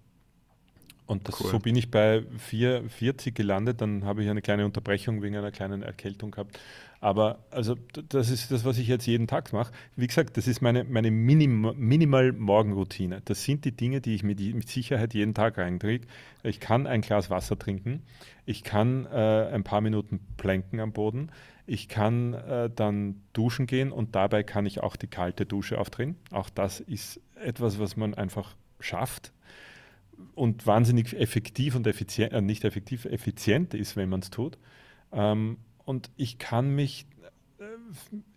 Und 1.07 1.27
das, 1.27 1.41
cool. 1.41 1.49
so 1.49 1.59
bin 1.59 1.75
ich 1.75 1.89
bei 1.89 2.23
4,40 2.51 3.31
gelandet. 3.31 3.81
Dann 3.81 4.05
habe 4.05 4.23
ich 4.23 4.29
eine 4.29 4.43
kleine 4.43 4.63
Unterbrechung 4.63 5.23
wegen 5.23 5.35
einer 5.35 5.51
kleinen 5.51 5.81
Erkältung 5.81 6.29
gehabt. 6.29 6.59
Aber 7.03 7.39
also 7.51 7.75
das 8.07 8.29
ist 8.29 8.49
das, 8.49 8.63
was 8.63 8.77
ich 8.77 8.87
jetzt 8.87 9.05
jeden 9.07 9.27
Tag 9.27 9.51
mache. 9.51 9.73
Wie 9.97 10.07
gesagt, 10.07 10.37
das 10.37 10.47
ist 10.47 10.61
meine, 10.61 10.85
meine 10.85 11.11
Minim 11.11 11.73
Minimal-Morgenroutine. 11.75 13.21
Das 13.25 13.43
sind 13.43 13.65
die 13.65 13.73
Dinge, 13.73 13.99
die 13.99 14.15
ich 14.15 14.23
mit, 14.23 14.39
mit 14.39 14.69
Sicherheit 14.69 15.13
jeden 15.13 15.33
Tag 15.33 15.57
reinkriege. 15.57 16.07
Ich 16.43 16.61
kann 16.61 16.87
ein 16.87 17.01
Glas 17.01 17.29
Wasser 17.29 17.59
trinken. 17.59 18.03
Ich 18.45 18.63
kann 18.63 19.05
äh, 19.07 19.49
ein 19.51 19.65
paar 19.65 19.81
Minuten 19.81 20.21
planken 20.37 20.79
am 20.79 20.93
Boden. 20.93 21.29
Ich 21.65 21.89
kann 21.89 22.35
äh, 22.35 22.69
dann 22.73 23.21
duschen 23.33 23.67
gehen 23.67 23.91
und 23.91 24.15
dabei 24.15 24.43
kann 24.43 24.65
ich 24.65 24.81
auch 24.81 24.95
die 24.95 25.07
kalte 25.07 25.45
Dusche 25.45 25.79
aufdrehen. 25.79 26.15
Auch 26.31 26.49
das 26.49 26.79
ist 26.79 27.19
etwas, 27.35 27.79
was 27.79 27.97
man 27.97 28.13
einfach 28.13 28.55
schafft 28.79 29.33
und 30.35 30.65
wahnsinnig 30.65 31.13
effektiv 31.19 31.75
und 31.75 31.85
effizient, 31.85 32.31
äh, 32.31 32.39
nicht 32.39 32.63
effektiv, 32.63 33.03
effizient 33.03 33.73
ist, 33.73 33.97
wenn 33.97 34.07
man 34.07 34.21
es 34.21 34.29
tut. 34.29 34.57
Ähm, 35.11 35.57
und 35.85 36.09
ich 36.15 36.37
kann 36.37 36.75
mich 36.75 37.05
äh, 37.59 37.65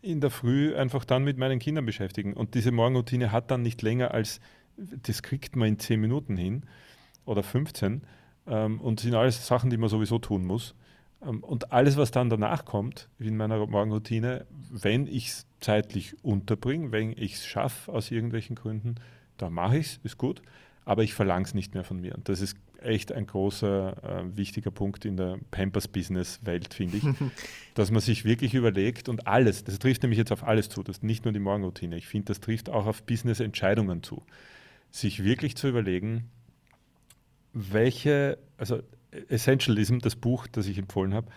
in 0.02 0.20
der 0.20 0.30
Früh 0.30 0.74
einfach 0.74 1.04
dann 1.04 1.24
mit 1.24 1.38
meinen 1.38 1.58
Kindern 1.58 1.86
beschäftigen. 1.86 2.32
Und 2.32 2.54
diese 2.54 2.72
Morgenroutine 2.72 3.32
hat 3.32 3.50
dann 3.50 3.62
nicht 3.62 3.82
länger 3.82 4.12
als, 4.12 4.40
das 4.76 5.22
kriegt 5.22 5.56
man 5.56 5.68
in 5.68 5.78
10 5.78 6.00
Minuten 6.00 6.36
hin 6.36 6.64
oder 7.24 7.42
15 7.42 8.02
ähm, 8.46 8.80
und 8.80 9.00
sind 9.00 9.14
alles 9.14 9.46
Sachen, 9.46 9.70
die 9.70 9.76
man 9.76 9.88
sowieso 9.88 10.18
tun 10.18 10.44
muss. 10.44 10.74
Ähm, 11.22 11.42
und 11.42 11.72
alles, 11.72 11.96
was 11.96 12.10
dann 12.10 12.30
danach 12.30 12.64
kommt, 12.64 13.08
in 13.18 13.36
meiner 13.36 13.64
Morgenroutine, 13.66 14.46
wenn 14.70 15.06
ich 15.06 15.28
es 15.28 15.46
zeitlich 15.60 16.22
unterbringe, 16.24 16.92
wenn 16.92 17.12
ich 17.12 17.34
es 17.34 17.46
schaffe 17.46 17.92
aus 17.92 18.10
irgendwelchen 18.10 18.56
Gründen, 18.56 18.96
dann 19.38 19.52
mache 19.52 19.78
ich 19.78 19.86
es, 19.86 20.00
ist 20.02 20.18
gut 20.18 20.42
aber 20.86 21.02
ich 21.02 21.12
verlange 21.12 21.44
es 21.44 21.52
nicht 21.52 21.74
mehr 21.74 21.84
von 21.84 22.00
mir. 22.00 22.14
Und 22.14 22.28
das 22.30 22.40
ist 22.40 22.56
echt 22.86 23.12
ein 23.12 23.26
großer, 23.26 23.96
äh, 24.02 24.36
wichtiger 24.36 24.70
Punkt 24.70 25.04
in 25.04 25.16
der 25.16 25.38
Pampers-Business-Welt, 25.50 26.72
finde 26.72 26.98
ich, 26.98 27.04
dass 27.74 27.90
man 27.90 28.00
sich 28.00 28.24
wirklich 28.24 28.54
überlegt 28.54 29.08
und 29.08 29.26
alles, 29.26 29.64
das 29.64 29.78
trifft 29.78 30.02
nämlich 30.02 30.18
jetzt 30.18 30.32
auf 30.32 30.44
alles 30.44 30.68
zu, 30.68 30.82
das 30.82 30.98
ist 30.98 31.02
nicht 31.02 31.24
nur 31.24 31.32
die 31.32 31.40
Morgenroutine, 31.40 31.96
ich 31.96 32.06
finde, 32.06 32.26
das 32.26 32.40
trifft 32.40 32.70
auch 32.70 32.86
auf 32.86 33.02
Business-Entscheidungen 33.02 34.02
zu, 34.02 34.22
sich 34.90 35.24
wirklich 35.24 35.56
zu 35.56 35.68
überlegen, 35.68 36.30
welche, 37.52 38.38
also 38.56 38.80
Essentialism, 39.28 39.98
das 39.98 40.16
Buch, 40.16 40.46
das 40.46 40.66
ich 40.66 40.78
empfohlen 40.78 41.14
habe, 41.14 41.28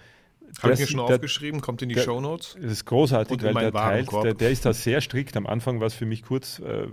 habe 0.62 0.74
ich 0.74 0.80
mir 0.80 0.88
schon 0.88 1.06
der, 1.06 1.16
aufgeschrieben, 1.16 1.62
kommt 1.62 1.82
in 1.82 1.90
die 1.90 2.00
Show 2.00 2.20
Notes. 2.20 2.58
Das 2.62 2.72
ist 2.72 2.86
großartig, 2.86 3.42
weil 3.44 3.54
der 3.54 3.72
teilt, 3.72 4.12
der, 4.12 4.34
der, 4.34 4.52
ist 4.52 4.66
da 4.66 4.74
sehr 4.74 5.02
strikt. 5.02 5.38
Am 5.38 5.48
Anfang 5.48 5.80
war 5.80 5.88
es 5.88 5.94
für 5.94 6.06
mich 6.06 6.24
kurz 6.24 6.60
äh, 6.60 6.88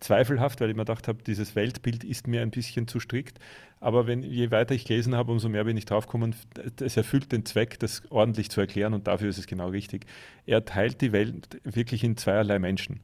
zweifelhaft, 0.00 0.60
weil 0.60 0.70
ich 0.70 0.76
mir 0.76 0.84
gedacht 0.84 1.08
habe, 1.08 1.22
dieses 1.22 1.56
Weltbild 1.56 2.04
ist 2.04 2.26
mir 2.26 2.42
ein 2.42 2.50
bisschen 2.50 2.86
zu 2.86 3.00
strikt. 3.00 3.38
Aber 3.80 4.06
wenn, 4.06 4.22
je 4.22 4.50
weiter 4.50 4.74
ich 4.74 4.84
gelesen 4.84 5.14
habe, 5.14 5.32
umso 5.32 5.48
mehr 5.48 5.64
bin 5.64 5.76
ich 5.76 5.84
draufgekommen, 5.84 6.34
es 6.80 6.96
erfüllt 6.96 7.32
den 7.32 7.44
Zweck, 7.44 7.78
das 7.78 8.02
ordentlich 8.10 8.50
zu 8.50 8.60
erklären 8.60 8.94
und 8.94 9.06
dafür 9.06 9.28
ist 9.28 9.38
es 9.38 9.46
genau 9.46 9.68
richtig. 9.68 10.06
Er 10.46 10.64
teilt 10.64 11.00
die 11.00 11.12
Welt 11.12 11.60
wirklich 11.64 12.04
in 12.04 12.16
zweierlei 12.16 12.58
Menschen. 12.58 13.00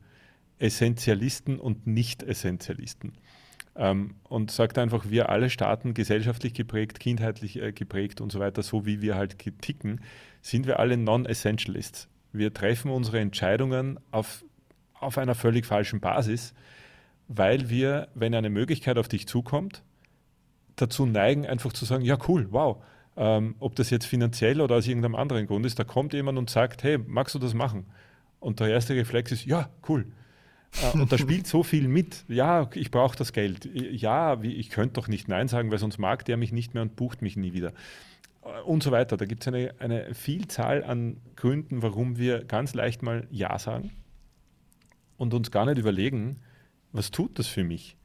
Essentialisten 0.58 1.58
und 1.58 1.86
Nicht-Essentialisten. 1.86 3.12
Ähm, 3.76 4.16
und 4.24 4.50
sagt 4.50 4.78
einfach, 4.78 5.10
wir 5.10 5.28
alle 5.28 5.48
Staaten, 5.48 5.94
gesellschaftlich 5.94 6.54
geprägt, 6.54 7.00
kindheitlich 7.00 7.60
äh, 7.60 7.72
geprägt 7.72 8.20
und 8.20 8.32
so 8.32 8.40
weiter, 8.40 8.62
so 8.62 8.84
wie 8.84 9.00
wir 9.00 9.14
halt 9.14 9.36
ticken, 9.60 10.00
sind 10.42 10.66
wir 10.66 10.78
alle 10.80 10.96
Non-Essentialists. 10.96 12.08
Wir 12.32 12.52
treffen 12.52 12.90
unsere 12.90 13.20
Entscheidungen 13.20 13.98
auf, 14.10 14.44
auf 14.94 15.18
einer 15.18 15.34
völlig 15.34 15.66
falschen 15.66 16.00
Basis 16.00 16.54
weil 17.32 17.70
wir, 17.70 18.08
wenn 18.14 18.34
eine 18.34 18.50
Möglichkeit 18.50 18.98
auf 18.98 19.06
dich 19.06 19.28
zukommt, 19.28 19.84
dazu 20.74 21.06
neigen, 21.06 21.46
einfach 21.46 21.72
zu 21.72 21.84
sagen, 21.84 22.04
ja 22.04 22.18
cool, 22.26 22.48
wow, 22.50 22.82
ähm, 23.16 23.54
ob 23.60 23.76
das 23.76 23.90
jetzt 23.90 24.06
finanziell 24.06 24.60
oder 24.60 24.74
aus 24.74 24.88
irgendeinem 24.88 25.14
anderen 25.14 25.46
Grund 25.46 25.64
ist, 25.64 25.78
da 25.78 25.84
kommt 25.84 26.12
jemand 26.12 26.38
und 26.38 26.50
sagt, 26.50 26.82
hey, 26.82 26.98
magst 26.98 27.36
du 27.36 27.38
das 27.38 27.54
machen? 27.54 27.86
Und 28.40 28.58
der 28.58 28.66
erste 28.66 28.96
Reflex 28.96 29.30
ist, 29.30 29.46
ja, 29.46 29.68
cool. 29.88 30.06
Äh, 30.82 30.98
und 30.98 31.12
da 31.12 31.18
spielt 31.18 31.46
so 31.46 31.62
viel 31.62 31.88
mit. 31.88 32.24
Ja, 32.28 32.70
ich 32.74 32.90
brauche 32.90 33.16
das 33.16 33.32
Geld. 33.32 33.68
Ja, 33.74 34.40
ich 34.42 34.70
könnte 34.70 34.94
doch 34.94 35.08
nicht 35.08 35.28
Nein 35.28 35.48
sagen, 35.48 35.70
weil 35.70 35.78
sonst 35.78 35.98
mag 35.98 36.24
der 36.24 36.36
mich 36.36 36.52
nicht 36.52 36.74
mehr 36.74 36.82
und 36.82 36.96
bucht 36.96 37.22
mich 37.22 37.36
nie 37.36 37.52
wieder. 37.52 37.72
Äh, 38.42 38.60
und 38.62 38.82
so 38.82 38.90
weiter. 38.90 39.16
Da 39.16 39.24
gibt 39.24 39.42
es 39.42 39.48
eine, 39.48 39.74
eine 39.78 40.14
Vielzahl 40.14 40.84
an 40.84 41.18
Gründen, 41.36 41.82
warum 41.82 42.18
wir 42.18 42.44
ganz 42.44 42.74
leicht 42.74 43.02
mal 43.02 43.26
Ja 43.30 43.58
sagen 43.58 43.92
und 45.20 45.34
uns 45.34 45.50
gar 45.50 45.66
nicht 45.66 45.78
überlegen, 45.78 46.40
was 46.92 47.10
tut 47.10 47.38
das 47.38 47.46
für 47.46 47.62
mich? 47.62 47.96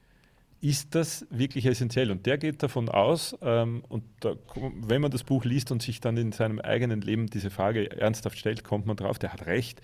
Ist 0.59 0.95
das 0.95 1.25
wirklich 1.29 1.65
essentiell? 1.65 2.11
Und 2.11 2.25
der 2.25 2.37
geht 2.37 2.61
davon 2.61 2.89
aus, 2.89 3.37
ähm, 3.41 3.83
und 3.87 4.03
da, 4.19 4.35
wenn 4.81 5.01
man 5.01 5.11
das 5.11 5.23
Buch 5.23 5.45
liest 5.45 5.71
und 5.71 5.81
sich 5.81 6.01
dann 6.01 6.17
in 6.17 6.33
seinem 6.33 6.59
eigenen 6.59 7.01
Leben 7.01 7.27
diese 7.27 7.49
Frage 7.49 7.89
ernsthaft 7.91 8.37
stellt, 8.37 8.63
kommt 8.63 8.85
man 8.85 8.97
drauf, 8.97 9.17
der 9.17 9.31
hat 9.31 9.45
recht. 9.45 9.81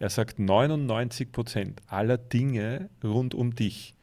Er 0.00 0.08
sagt, 0.08 0.38
99 0.38 1.30
Prozent 1.30 1.82
aller 1.86 2.16
Dinge 2.16 2.88
rund 3.04 3.34
um 3.34 3.54
dich 3.54 3.94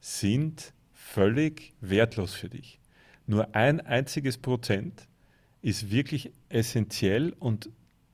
sind 0.00 0.72
völlig 0.94 1.74
wertlos 1.80 2.34
für 2.34 2.48
dich. 2.48 2.78
Nur 3.26 3.54
ein 3.54 3.80
einziges 3.80 4.38
Prozent 4.38 5.08
ist 5.60 5.90
wirklich 5.90 6.32
essentiell 6.48 7.34
und 7.40 7.68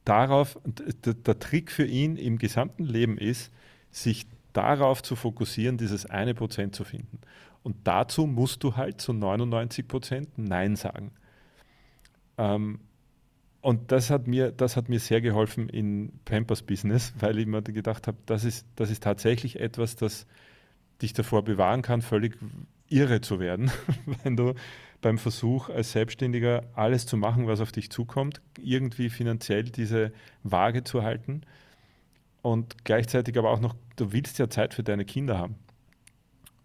darauf, 0.07 0.59
der, 0.65 1.39
Trick 1.39 1.71
für 1.71 1.85
ihn 1.85 2.17
im 2.17 2.39
gesamten 2.39 2.85
Leben 2.85 3.19
ist, 3.19 3.53
sich 3.91 4.27
darauf 4.55 5.03
zu 5.03 5.15
fokussieren, 5.15 5.77
dieses 5.77 6.07
eine 6.07 6.35
Prozent 6.35 6.75
zu 6.75 6.85
finden. 6.85 7.19
Und 7.63 7.77
dazu 7.85 8.27
musst 8.27 8.65
du 8.65 8.77
halt 8.77 9.01
zu 9.01 9.13
99 9.13 9.87
Prozent 9.87 10.39
Nein 10.39 10.75
sagen. 10.75 11.13
Ähm, 12.39 12.81
und 13.67 13.91
das 13.91 14.11
hat, 14.11 14.29
mir, 14.29 14.53
das 14.53 14.77
hat 14.77 14.89
mir 14.89 15.01
sehr 15.01 15.21
geholfen 15.21 15.69
in 15.69 16.21
Pampers 16.25 16.63
Business, 16.63 17.13
weil 17.19 17.37
ich 17.37 17.47
mir 17.47 17.63
gedacht 17.63 18.07
habe, 18.07 18.17
das 18.25 18.45
ist, 18.45 18.65
das 18.77 18.93
ist 18.93 19.03
tatsächlich 19.03 19.59
etwas, 19.59 19.97
das 19.97 20.29
dich 21.03 21.15
davor 21.15 21.43
bewahren 21.43 21.83
kann, 21.83 22.01
völlig 22.01 22.39
irre 22.89 23.23
zu 23.23 23.41
werden, 23.41 23.73
wenn 24.23 24.37
du 24.37 24.55
beim 25.01 25.19
Versuch 25.19 25.69
als 25.69 25.91
Selbstständiger 25.91 26.63
alles 26.75 27.07
zu 27.07 27.17
machen, 27.17 27.49
was 27.49 27.61
auf 27.61 27.73
dich 27.73 27.91
zukommt, 27.91 28.41
irgendwie 28.57 29.11
finanziell 29.11 29.65
diese 29.65 30.13
Waage 30.45 30.85
zu 30.85 31.03
halten 31.03 31.41
und 32.43 32.85
gleichzeitig 32.85 33.37
aber 33.37 33.51
auch 33.51 33.59
noch, 33.59 33.75
du 33.97 34.13
willst 34.13 34.39
ja 34.39 34.49
Zeit 34.49 34.75
für 34.75 34.85
deine 34.85 35.05
Kinder 35.05 35.39
haben. 35.39 35.57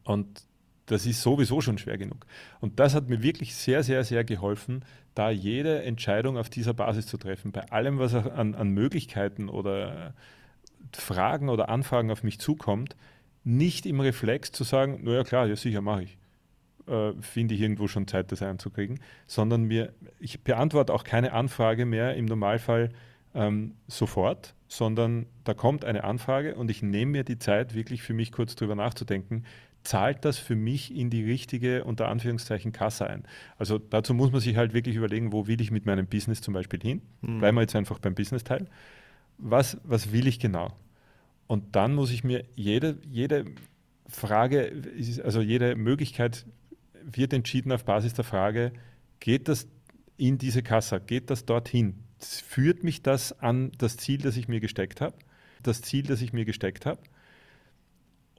Und 0.03 0.43
das 0.91 1.05
ist 1.05 1.21
sowieso 1.21 1.61
schon 1.61 1.77
schwer 1.77 1.97
genug. 1.97 2.25
Und 2.59 2.79
das 2.79 2.93
hat 2.95 3.09
mir 3.09 3.23
wirklich 3.23 3.55
sehr, 3.55 3.83
sehr, 3.83 4.03
sehr 4.03 4.23
geholfen, 4.23 4.83
da 5.15 5.29
jede 5.29 5.83
Entscheidung 5.83 6.37
auf 6.37 6.49
dieser 6.49 6.73
Basis 6.73 7.07
zu 7.07 7.17
treffen. 7.17 7.51
Bei 7.51 7.69
allem, 7.71 7.99
was 7.99 8.13
an, 8.13 8.55
an 8.55 8.69
Möglichkeiten 8.69 9.49
oder 9.49 10.13
Fragen 10.93 11.49
oder 11.49 11.69
Anfragen 11.69 12.11
auf 12.11 12.23
mich 12.23 12.39
zukommt, 12.39 12.95
nicht 13.43 13.85
im 13.85 13.99
Reflex 13.99 14.51
zu 14.51 14.63
sagen, 14.63 14.99
naja 15.03 15.23
klar, 15.23 15.47
ja 15.47 15.55
sicher 15.55 15.81
mache 15.81 16.03
ich. 16.03 16.17
äh, 16.87 17.13
finde 17.21 17.55
ich 17.55 17.61
irgendwo 17.61 17.87
schon 17.87 18.07
Zeit, 18.07 18.31
das 18.31 18.41
einzukriegen, 18.41 18.99
sondern 19.27 19.63
mir, 19.63 19.93
ich 20.19 20.41
beantworte 20.43 20.93
auch 20.93 21.03
keine 21.03 21.33
Anfrage 21.33 21.85
mehr 21.85 22.15
im 22.15 22.25
Normalfall 22.25 22.89
ähm, 23.33 23.75
sofort, 23.87 24.55
sondern 24.67 25.25
da 25.43 25.53
kommt 25.53 25.85
eine 25.85 26.03
Anfrage 26.03 26.55
und 26.55 26.69
ich 26.71 26.81
nehme 26.81 27.11
mir 27.11 27.23
die 27.23 27.39
Zeit, 27.39 27.73
wirklich 27.73 28.01
für 28.01 28.13
mich 28.13 28.31
kurz 28.31 28.55
drüber 28.55 28.75
nachzudenken, 28.75 29.45
zahlt 29.83 30.25
das 30.25 30.37
für 30.37 30.55
mich 30.55 30.95
in 30.95 31.09
die 31.09 31.23
richtige, 31.23 31.83
unter 31.83 32.07
Anführungszeichen, 32.07 32.71
Kasse 32.71 33.07
ein? 33.07 33.23
Also 33.57 33.79
dazu 33.79 34.13
muss 34.13 34.31
man 34.31 34.41
sich 34.41 34.55
halt 34.55 34.73
wirklich 34.73 34.95
überlegen, 34.95 35.31
wo 35.31 35.47
will 35.47 35.59
ich 35.59 35.71
mit 35.71 35.85
meinem 35.85 36.07
Business 36.07 36.41
zum 36.41 36.53
Beispiel 36.53 36.79
hin? 36.79 37.01
Mhm. 37.21 37.39
Bleiben 37.39 37.57
wir 37.57 37.61
jetzt 37.61 37.75
einfach 37.75 37.99
beim 37.99 38.15
Business-Teil. 38.15 38.67
Was, 39.37 39.77
was 39.83 40.11
will 40.11 40.27
ich 40.27 40.39
genau? 40.39 40.71
Und 41.47 41.75
dann 41.75 41.95
muss 41.95 42.11
ich 42.11 42.23
mir 42.23 42.45
jede, 42.55 42.97
jede 43.09 43.45
Frage, 44.07 44.71
also 45.23 45.41
jede 45.41 45.75
Möglichkeit 45.75 46.45
wird 47.03 47.33
entschieden 47.33 47.71
auf 47.71 47.83
Basis 47.83 48.13
der 48.13 48.23
Frage, 48.23 48.71
geht 49.19 49.47
das 49.47 49.67
in 50.17 50.37
diese 50.37 50.61
Kasse, 50.61 51.01
geht 51.01 51.29
das 51.29 51.45
dorthin? 51.45 51.95
Führt 52.25 52.83
mich 52.83 53.01
das 53.01 53.37
an 53.39 53.71
das 53.77 53.97
Ziel, 53.97 54.19
das 54.19 54.37
ich 54.37 54.47
mir 54.47 54.59
gesteckt 54.59 55.01
habe? 55.01 55.15
Das 55.63 55.81
Ziel, 55.81 56.03
das 56.03 56.21
ich 56.21 56.33
mir 56.33 56.45
gesteckt 56.45 56.85
habe? 56.85 56.99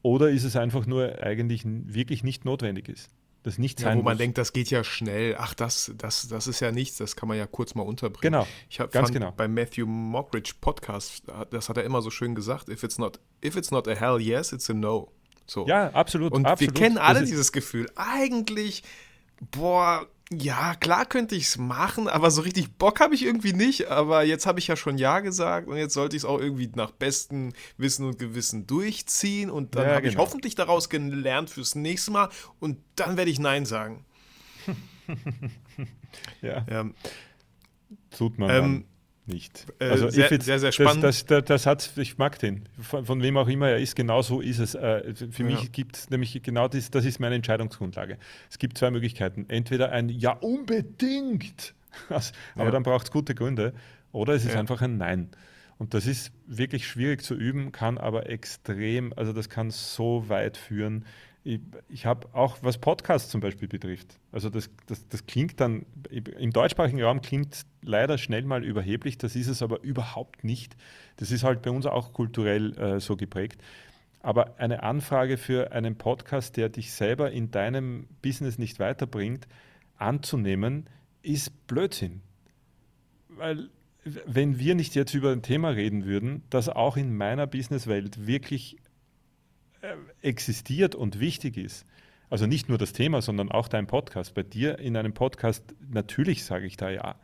Oder 0.02 0.30
ist 0.30 0.44
es 0.44 0.56
einfach 0.56 0.86
nur 0.86 1.22
eigentlich 1.22 1.62
wirklich 1.64 2.24
nicht 2.24 2.44
notwendig 2.44 2.88
ist? 2.88 3.10
Das 3.44 3.58
nicht 3.58 3.80
sein 3.80 3.96
ja, 3.96 3.98
wo 3.98 4.04
man 4.04 4.14
muss. 4.14 4.18
denkt, 4.18 4.38
das 4.38 4.52
geht 4.52 4.70
ja 4.70 4.84
schnell. 4.84 5.34
Ach, 5.36 5.52
das, 5.54 5.92
das, 5.98 6.28
das 6.28 6.46
ist 6.46 6.60
ja 6.60 6.70
nichts, 6.70 6.98
das 6.98 7.16
kann 7.16 7.28
man 7.28 7.36
ja 7.36 7.46
kurz 7.46 7.74
mal 7.74 7.82
unterbringen. 7.82 8.32
Genau. 8.32 8.46
Ich 8.70 8.78
hab, 8.78 8.92
ganz 8.92 9.10
genau. 9.10 9.32
Beim 9.32 9.52
Matthew 9.52 9.86
Mockridge 9.86 10.54
Podcast, 10.60 11.24
das 11.50 11.68
hat 11.68 11.76
er 11.76 11.82
immer 11.82 12.02
so 12.02 12.10
schön 12.10 12.36
gesagt: 12.36 12.68
If 12.68 12.84
it's 12.84 12.98
not, 12.98 13.18
if 13.44 13.56
it's 13.56 13.72
not 13.72 13.88
a 13.88 13.94
hell 13.94 14.20
yes, 14.20 14.52
it's 14.52 14.70
a 14.70 14.74
no. 14.74 15.10
So. 15.46 15.66
Ja, 15.66 15.90
absolut. 15.90 16.32
Und 16.32 16.46
absolut. 16.46 16.74
wir 16.74 16.80
kennen 16.80 16.98
alle 16.98 17.24
dieses 17.24 17.50
Gefühl. 17.50 17.90
Eigentlich, 17.96 18.84
boah, 19.50 20.06
ja, 20.40 20.74
klar 20.74 21.06
könnte 21.06 21.34
ich 21.34 21.44
es 21.44 21.58
machen, 21.58 22.08
aber 22.08 22.30
so 22.30 22.42
richtig 22.42 22.76
Bock 22.78 23.00
habe 23.00 23.14
ich 23.14 23.24
irgendwie 23.24 23.52
nicht. 23.52 23.88
Aber 23.88 24.24
jetzt 24.24 24.46
habe 24.46 24.58
ich 24.58 24.66
ja 24.66 24.76
schon 24.76 24.98
Ja 24.98 25.20
gesagt 25.20 25.68
und 25.68 25.76
jetzt 25.76 25.94
sollte 25.94 26.16
ich 26.16 26.22
es 26.22 26.24
auch 26.24 26.38
irgendwie 26.38 26.70
nach 26.74 26.90
bestem 26.90 27.52
Wissen 27.76 28.06
und 28.06 28.18
Gewissen 28.18 28.66
durchziehen. 28.66 29.50
Und 29.50 29.74
dann 29.74 29.86
ja, 29.86 29.92
habe 29.94 30.02
genau. 30.02 30.12
ich 30.12 30.18
hoffentlich 30.18 30.54
daraus 30.54 30.88
gelernt 30.88 31.50
fürs 31.50 31.74
nächste 31.74 32.10
Mal 32.10 32.28
und 32.60 32.78
dann 32.96 33.16
werde 33.16 33.30
ich 33.30 33.38
Nein 33.38 33.66
sagen. 33.66 34.04
ja. 36.42 36.64
Ähm, 36.68 36.94
Tut 38.10 38.38
man. 38.38 38.50
Ähm, 38.50 38.84
nicht. 39.26 39.66
Äh, 39.78 39.84
also 39.86 40.08
sehr, 40.08 40.30
jetzt, 40.30 40.44
sehr, 40.44 40.58
sehr 40.58 40.72
spannend. 40.72 41.04
Das, 41.04 41.24
das, 41.26 41.44
das, 41.44 41.62
Satz, 41.62 41.96
ich 41.96 42.18
mag 42.18 42.38
den, 42.38 42.68
von, 42.80 43.04
von, 43.04 43.22
wem 43.22 43.36
auch 43.36 43.48
immer 43.48 43.68
er 43.68 43.78
ist, 43.78 43.94
genau 43.94 44.22
so 44.22 44.40
ist 44.40 44.58
es. 44.58 44.74
Äh, 44.74 45.14
für 45.14 45.42
ja. 45.42 45.48
mich 45.48 45.72
gibt 45.72 45.96
es 45.96 46.10
nämlich 46.10 46.40
genau 46.42 46.68
das, 46.68 46.90
das 46.90 47.04
ist 47.04 47.20
meine 47.20 47.36
Entscheidungsgrundlage. 47.36 48.18
Es 48.50 48.58
gibt 48.58 48.78
zwei 48.78 48.90
Möglichkeiten. 48.90 49.46
Entweder 49.48 49.92
ein 49.92 50.08
Ja, 50.08 50.32
unbedingt, 50.32 51.74
also, 52.08 52.32
aber 52.54 52.66
ja. 52.66 52.70
dann 52.70 52.82
braucht 52.82 53.06
es 53.06 53.10
gute 53.12 53.34
Gründe, 53.34 53.72
oder 54.12 54.34
es 54.34 54.44
ist 54.44 54.54
ja. 54.54 54.60
einfach 54.60 54.82
ein 54.82 54.98
Nein. 54.98 55.30
Und 55.78 55.94
das 55.94 56.06
ist 56.06 56.32
wirklich 56.46 56.86
schwierig 56.86 57.22
zu 57.22 57.34
üben, 57.34 57.72
kann 57.72 57.98
aber 57.98 58.28
extrem, 58.28 59.12
also 59.16 59.32
das 59.32 59.48
kann 59.48 59.70
so 59.70 60.28
weit 60.28 60.56
führen 60.56 61.04
ich, 61.44 61.60
ich 61.88 62.06
habe 62.06 62.28
auch, 62.34 62.58
was 62.62 62.78
Podcasts 62.78 63.30
zum 63.30 63.40
Beispiel 63.40 63.68
betrifft, 63.68 64.18
also 64.30 64.48
das, 64.48 64.70
das, 64.86 65.08
das 65.08 65.26
klingt 65.26 65.60
dann, 65.60 65.86
im 66.10 66.52
deutschsprachigen 66.52 67.02
Raum 67.02 67.20
klingt 67.20 67.62
leider 67.82 68.18
schnell 68.18 68.44
mal 68.44 68.64
überheblich, 68.64 69.18
das 69.18 69.34
ist 69.34 69.48
es 69.48 69.62
aber 69.62 69.82
überhaupt 69.82 70.44
nicht. 70.44 70.76
Das 71.16 71.30
ist 71.30 71.42
halt 71.42 71.62
bei 71.62 71.70
uns 71.70 71.86
auch 71.86 72.12
kulturell 72.12 72.78
äh, 72.78 73.00
so 73.00 73.16
geprägt. 73.16 73.60
Aber 74.20 74.58
eine 74.58 74.84
Anfrage 74.84 75.36
für 75.36 75.72
einen 75.72 75.96
Podcast, 75.96 76.56
der 76.56 76.68
dich 76.68 76.92
selber 76.92 77.32
in 77.32 77.50
deinem 77.50 78.06
Business 78.22 78.56
nicht 78.56 78.78
weiterbringt, 78.78 79.48
anzunehmen, 79.96 80.88
ist 81.22 81.66
Blödsinn. 81.66 82.22
Weil 83.28 83.68
wenn 84.04 84.58
wir 84.58 84.74
nicht 84.74 84.94
jetzt 84.94 85.14
über 85.14 85.32
ein 85.32 85.42
Thema 85.42 85.70
reden 85.70 86.04
würden, 86.04 86.42
das 86.50 86.68
auch 86.68 86.96
in 86.96 87.16
meiner 87.16 87.46
Businesswelt 87.46 88.26
wirklich 88.26 88.76
existiert 90.20 90.94
und 90.94 91.20
wichtig 91.20 91.56
ist, 91.56 91.86
also 92.30 92.46
nicht 92.46 92.68
nur 92.68 92.78
das 92.78 92.92
Thema, 92.92 93.20
sondern 93.20 93.50
auch 93.50 93.68
dein 93.68 93.86
Podcast. 93.86 94.34
Bei 94.34 94.42
dir 94.42 94.78
in 94.78 94.96
einem 94.96 95.12
Podcast, 95.12 95.64
natürlich 95.90 96.44
sage 96.44 96.66
ich 96.66 96.78
da 96.78 96.88
ja. 96.88 97.16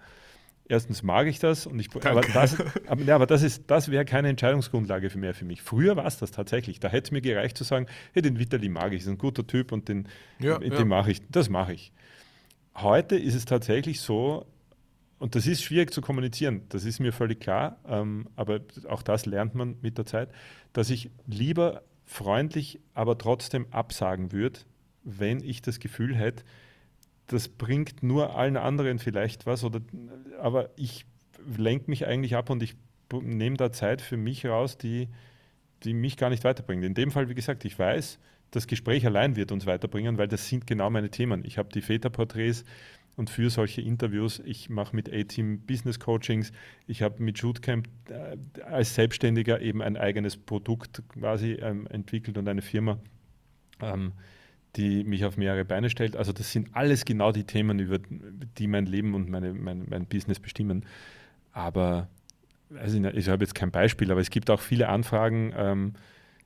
Erstens 0.69 1.03
mag 1.03 1.27
ich 1.29 1.39
das 1.39 1.67
und 1.67 1.81
ich, 1.81 1.89
aber 2.05 2.21
das, 2.21 2.57
aber, 2.87 3.03
ja, 3.03 3.15
aber 3.15 3.27
das 3.27 3.43
ist, 3.43 3.71
das 3.71 3.91
wäre 3.91 4.05
keine 4.05 4.29
Entscheidungsgrundlage 4.29 5.17
mehr 5.17 5.33
für 5.33 5.47
mich. 5.47 5.63
Früher 5.63 5.97
war 5.97 6.05
es 6.05 6.19
das 6.19 6.31
tatsächlich. 6.31 6.79
Da 6.79 6.89
hätte 6.89 7.07
es 7.07 7.11
mir 7.11 7.23
gereicht 7.23 7.57
zu 7.57 7.65
sagen, 7.65 7.87
hey, 8.13 8.21
den 8.21 8.39
Vitali 8.39 8.69
mag 8.69 8.93
ich, 8.93 9.01
ist 9.01 9.09
ein 9.09 9.17
guter 9.17 9.47
Typ 9.47 9.73
und 9.73 9.89
den, 9.89 10.09
ja, 10.41 10.59
den 10.59 10.73
ja. 10.73 10.85
mache 10.85 11.11
ich, 11.11 11.23
das 11.31 11.49
mache 11.49 11.73
ich. 11.73 11.91
Heute 12.75 13.17
ist 13.17 13.35
es 13.35 13.47
tatsächlich 13.47 14.03
so, 14.03 14.45
und 15.19 15.35
das 15.35 15.47
ist 15.47 15.63
schwierig 15.63 15.91
zu 15.91 16.03
kommunizieren, 16.03 16.63
das 16.69 16.85
ist 16.85 17.01
mir 17.01 17.13
völlig 17.13 17.41
klar, 17.41 17.79
ähm, 17.89 18.29
aber 18.37 18.61
auch 18.89 19.03
das 19.03 19.25
lernt 19.25 19.55
man 19.55 19.77
mit 19.81 19.97
der 19.97 20.05
Zeit, 20.05 20.29
dass 20.75 20.91
ich 20.91 21.11
lieber 21.27 21.83
freundlich, 22.09 22.81
aber 22.95 23.19
trotzdem 23.19 23.67
absagen 23.71 24.33
würde, 24.33 24.61
wenn 25.05 25.43
ich 25.43 25.63
das 25.63 25.79
Gefühl 25.79 26.17
hätte, 26.17 26.43
das 27.27 27.49
bringt 27.49 28.03
nur 28.03 28.35
allen 28.37 28.57
anderen 28.57 28.99
vielleicht 28.99 29.47
was, 29.47 29.63
oder, 29.63 29.81
aber 30.41 30.71
ich 30.77 31.05
lenke 31.47 31.91
mich 31.91 32.07
eigentlich 32.07 32.35
ab 32.35 32.49
und 32.51 32.63
ich 32.63 32.75
nehme 33.23 33.57
da 33.57 33.71
Zeit 33.71 34.01
für 34.01 34.17
mich 34.17 34.47
raus, 34.47 34.79
die, 34.79 35.09
die 35.85 35.93
mich 35.93 36.17
gar 36.17 36.31
nicht 36.31 36.45
weiterbringt. 36.45 36.83
In 36.83 36.95
dem 36.95 37.11
Fall, 37.11 37.29
wie 37.29 37.35
gesagt, 37.35 37.65
ich 37.67 37.79
weiß, 37.79 38.19
das 38.51 38.67
Gespräch 38.67 39.05
allein 39.05 39.37
wird 39.37 39.53
uns 39.53 39.67
weiterbringen, 39.67 40.17
weil 40.17 40.29
das 40.29 40.49
sind 40.49 40.67
genau 40.67 40.89
meine 40.89 41.11
Themen. 41.11 41.45
Ich 41.45 41.59
habe 41.59 41.69
die 41.69 41.83
Väterporträts, 41.83 42.65
und 43.19 43.31
für 43.31 43.51
solche 43.51 43.83
Interviews. 43.83 44.41
Ich 44.45 44.71
mache 44.71 44.95
mit 44.95 45.13
A-Team 45.13 45.61
Business 45.67 45.99
Coachings. 45.99 46.53
Ich 46.87 47.03
habe 47.03 47.21
mit 47.21 47.37
Shootcamp 47.37 47.89
äh, 48.09 48.63
als 48.63 48.95
Selbstständiger 48.95 49.61
eben 49.61 49.83
ein 49.83 49.97
eigenes 49.97 50.37
Produkt 50.37 51.03
quasi 51.09 51.55
ähm, 51.55 51.89
entwickelt 51.89 52.39
und 52.39 52.49
eine 52.49 52.63
Firma, 52.63 52.99
ähm, 53.83 54.13
die 54.77 55.03
mich 55.03 55.25
auf 55.25 55.37
mehrere 55.37 55.65
Beine 55.65 55.91
stellt. 55.91 56.17
Also 56.17 56.33
das 56.33 56.53
sind 56.53 56.69
alles 56.77 57.05
genau 57.05 57.33
die 57.33 57.43
Themen, 57.43 57.81
über 57.81 57.99
die 57.99 58.69
mein 58.69 58.87
Leben 58.87 59.15
und 59.15 59.29
meine, 59.29 59.53
mein, 59.53 59.87
mein 59.89 60.07
Business 60.07 60.39
bestimmen. 60.39 60.87
Aber 61.53 62.09
also 62.77 63.03
ich 63.03 63.29
habe 63.29 63.43
jetzt 63.43 63.57
kein 63.57 63.73
Beispiel, 63.73 64.13
aber 64.13 64.21
es 64.21 64.31
gibt 64.31 64.49
auch 64.49 64.61
viele 64.61 64.89
Anfragen. 64.89 65.53
Ähm, 65.57 65.93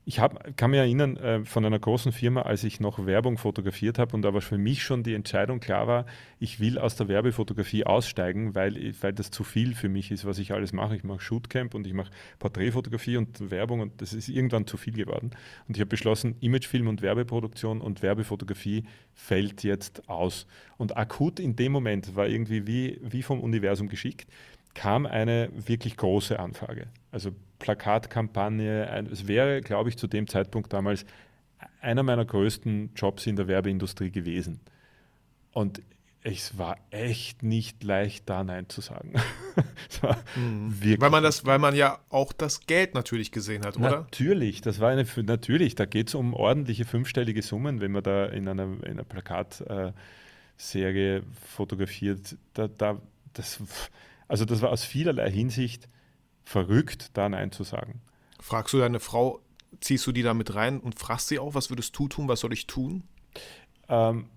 ich 0.05 0.19
hab, 0.19 0.57
kann 0.57 0.73
mich 0.73 0.81
erinnern 0.81 1.17
äh, 1.17 1.45
von 1.45 1.65
einer 1.65 1.79
großen 1.79 2.11
Firma, 2.11 2.43
als 2.43 2.65
ich 2.65 2.81
noch 2.81 3.07
Werbung 3.07 3.39
fotografiert 3.39 3.99
habe 3.99 4.17
und 4.17 4.27
aber 4.27 4.41
für 4.41 4.59
mich 4.59 4.83
schon 4.83 5.05
die 5.05 5.15
Entscheidung 5.15 5.61
klar 5.61 5.87
war, 5.87 6.07
ich 6.41 6.59
will 6.59 6.79
aus 6.79 6.97
der 6.97 7.07
Werbefotografie 7.07 7.85
aussteigen, 7.85 8.57
weil, 8.57 8.95
weil 9.01 9.13
das 9.13 9.31
zu 9.31 9.45
viel 9.45 9.75
für 9.75 9.89
mich 9.89 10.11
ist, 10.11 10.25
was 10.25 10.39
ich 10.39 10.53
alles 10.53 10.73
mache. 10.73 10.97
Ich 10.97 11.05
mache 11.05 11.21
Shootcamp 11.21 11.75
und 11.75 11.87
ich 11.87 11.95
mache 11.95 12.11
Porträtfotografie 12.41 13.17
und 13.17 13.51
Werbung 13.51 13.79
und 13.79 14.01
das 14.01 14.13
ist 14.13 14.29
irgendwann 14.29 14.67
zu 14.67 14.77
viel 14.77 14.95
geworden. 14.95 15.31
Und 15.69 15.77
ich 15.77 15.81
habe 15.81 15.91
beschlossen, 15.91 16.35
Imagefilm 16.41 16.89
und 16.89 17.01
Werbeproduktion 17.01 17.81
und 17.81 18.03
Werbefotografie 18.03 18.85
fällt 19.15 19.63
jetzt 19.63 20.09
aus. 20.09 20.47
Und 20.79 20.97
akut 20.97 21.39
in 21.39 21.55
dem 21.55 21.71
Moment 21.71 22.17
war 22.17 22.27
irgendwie 22.27 22.67
wie, 22.67 22.99
wie 23.03 23.23
vom 23.23 23.41
Universum 23.41 23.89
geschickt 23.89 24.27
kam 24.75 25.07
eine 25.07 25.51
wirklich 25.55 25.97
große 25.97 26.39
Anfrage. 26.39 26.87
Also 27.11 27.33
Plakatkampagne. 27.59 29.07
Es 29.11 29.29
wäre, 29.29 29.61
glaube 29.61 29.89
ich, 29.89 29.97
zu 29.97 30.07
dem 30.07 30.27
Zeitpunkt 30.27 30.73
damals 30.73 31.05
einer 31.81 32.03
meiner 32.03 32.25
größten 32.25 32.91
Jobs 32.95 33.27
in 33.27 33.37
der 33.37 33.49
Werbeindustrie 33.49 34.11
gewesen. 34.11 34.61
Und 35.53 35.83
es 36.25 36.57
war 36.57 36.77
echt 36.91 37.43
nicht 37.43 37.83
leicht, 37.83 38.31
da 38.31 38.45
Nein 38.45 38.69
zu 38.69 38.81
sagen. 38.81 39.13
mhm. 40.37 40.73
weil 40.99 41.11
man 41.11 41.23
das, 41.23 41.45
weil 41.45 41.59
man 41.59 41.75
ja 41.75 41.99
auch 42.11 42.33
das 42.33 42.67
Geld 42.67 42.95
natürlich 42.95 43.33
gesehen 43.33 43.65
hat, 43.65 43.77
oder? 43.77 43.91
Natürlich, 43.91 44.61
das 44.61 44.79
war 44.79 44.91
eine 44.91 45.05
natürlich, 45.17 45.75
da 45.75 45.85
geht 45.85 46.09
es 46.09 46.15
um 46.15 46.35
ordentliche 46.35 46.85
fünfstellige 46.85 47.43
Summen, 47.43 47.81
wenn 47.81 47.91
man 47.91 48.05
da 48.05 48.27
in 48.27 48.47
einer, 48.47 48.65
in 48.85 48.85
einer 48.85 49.05
Plakatserie 49.05 51.17
äh, 51.17 51.23
fotografiert. 51.49 52.37
Da, 52.55 52.69
da, 52.69 52.99
das, 53.33 53.61
also 54.33 54.47
das 54.47 54.63
war 54.63 54.71
aus 54.71 54.83
vielerlei 54.83 55.31
Hinsicht 55.31 55.91
verrückt, 56.43 57.11
da 57.13 57.29
Nein 57.29 57.53
zu 57.53 57.65
sagen. 57.65 58.01
Fragst 58.41 58.73
du 58.73 58.79
deine 58.79 58.99
Frau, 58.99 59.43
ziehst 59.81 60.07
du 60.07 60.13
die 60.13 60.23
da 60.23 60.33
mit 60.33 60.55
rein 60.55 60.81
und 60.81 60.99
fragst 60.99 61.29
sie 61.29 61.39
auch, 61.39 61.55
was 61.55 61.69
würdest 61.69 61.99
du 61.99 62.09
tun, 62.09 62.29
was 62.29 62.41
soll 62.41 62.55
ich 62.55 62.67
tun? 62.67 63.03
Ähm, 63.91 64.31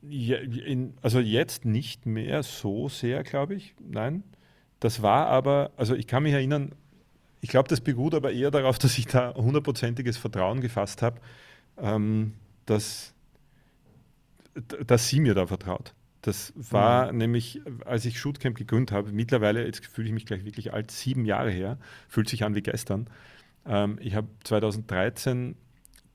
ja, 0.00 0.38
in, 0.38 0.94
also 1.02 1.20
jetzt 1.20 1.66
nicht 1.66 2.06
mehr 2.06 2.42
so 2.42 2.88
sehr, 2.88 3.22
glaube 3.22 3.56
ich. 3.56 3.74
Nein. 3.86 4.24
Das 4.80 5.02
war 5.02 5.26
aber, 5.26 5.72
also 5.76 5.94
ich 5.94 6.06
kann 6.06 6.22
mich 6.22 6.32
erinnern, 6.32 6.74
ich 7.42 7.50
glaube, 7.50 7.68
das 7.68 7.82
beruht 7.82 8.14
aber 8.14 8.32
eher 8.32 8.50
darauf, 8.50 8.78
dass 8.78 8.96
ich 8.96 9.04
da 9.04 9.34
hundertprozentiges 9.34 10.16
Vertrauen 10.16 10.62
gefasst 10.62 11.02
habe, 11.02 11.20
ähm, 11.76 12.32
dass, 12.64 13.12
dass 14.86 15.06
sie 15.06 15.20
mir 15.20 15.34
da 15.34 15.46
vertraut. 15.46 15.92
Das 16.26 16.52
war 16.56 17.12
mhm. 17.12 17.18
nämlich, 17.18 17.60
als 17.84 18.04
ich 18.04 18.18
Shootcamp 18.18 18.56
gegründet 18.56 18.90
habe, 18.92 19.12
mittlerweile, 19.12 19.64
jetzt 19.64 19.86
fühle 19.86 20.08
ich 20.08 20.14
mich 20.14 20.26
gleich 20.26 20.44
wirklich 20.44 20.72
alt, 20.72 20.90
sieben 20.90 21.24
Jahre 21.24 21.50
her, 21.50 21.78
fühlt 22.08 22.28
sich 22.28 22.44
an 22.44 22.54
wie 22.54 22.62
gestern. 22.62 23.08
Ähm, 23.64 23.98
ich 24.00 24.14
habe 24.16 24.26
2013 24.42 25.56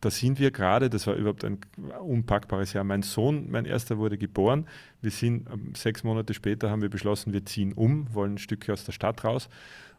da 0.01 0.09
sind 0.09 0.39
wir 0.39 0.49
gerade, 0.49 0.89
das 0.89 1.05
war 1.05 1.13
überhaupt 1.13 1.45
ein 1.45 1.59
unpackbares 2.01 2.73
Jahr. 2.73 2.83
Mein 2.83 3.03
Sohn, 3.03 3.51
mein 3.51 3.65
erster, 3.65 3.99
wurde 3.99 4.17
geboren. 4.17 4.67
Wir 4.99 5.11
sind 5.11 5.47
ähm, 5.47 5.73
sechs 5.75 6.03
Monate 6.03 6.33
später 6.33 6.71
haben 6.71 6.81
wir 6.81 6.89
beschlossen, 6.89 7.33
wir 7.33 7.45
ziehen 7.45 7.71
um, 7.73 8.11
wollen 8.13 8.33
ein 8.33 8.37
Stück 8.39 8.67
aus 8.71 8.83
der 8.83 8.93
Stadt 8.93 9.23
raus. 9.23 9.47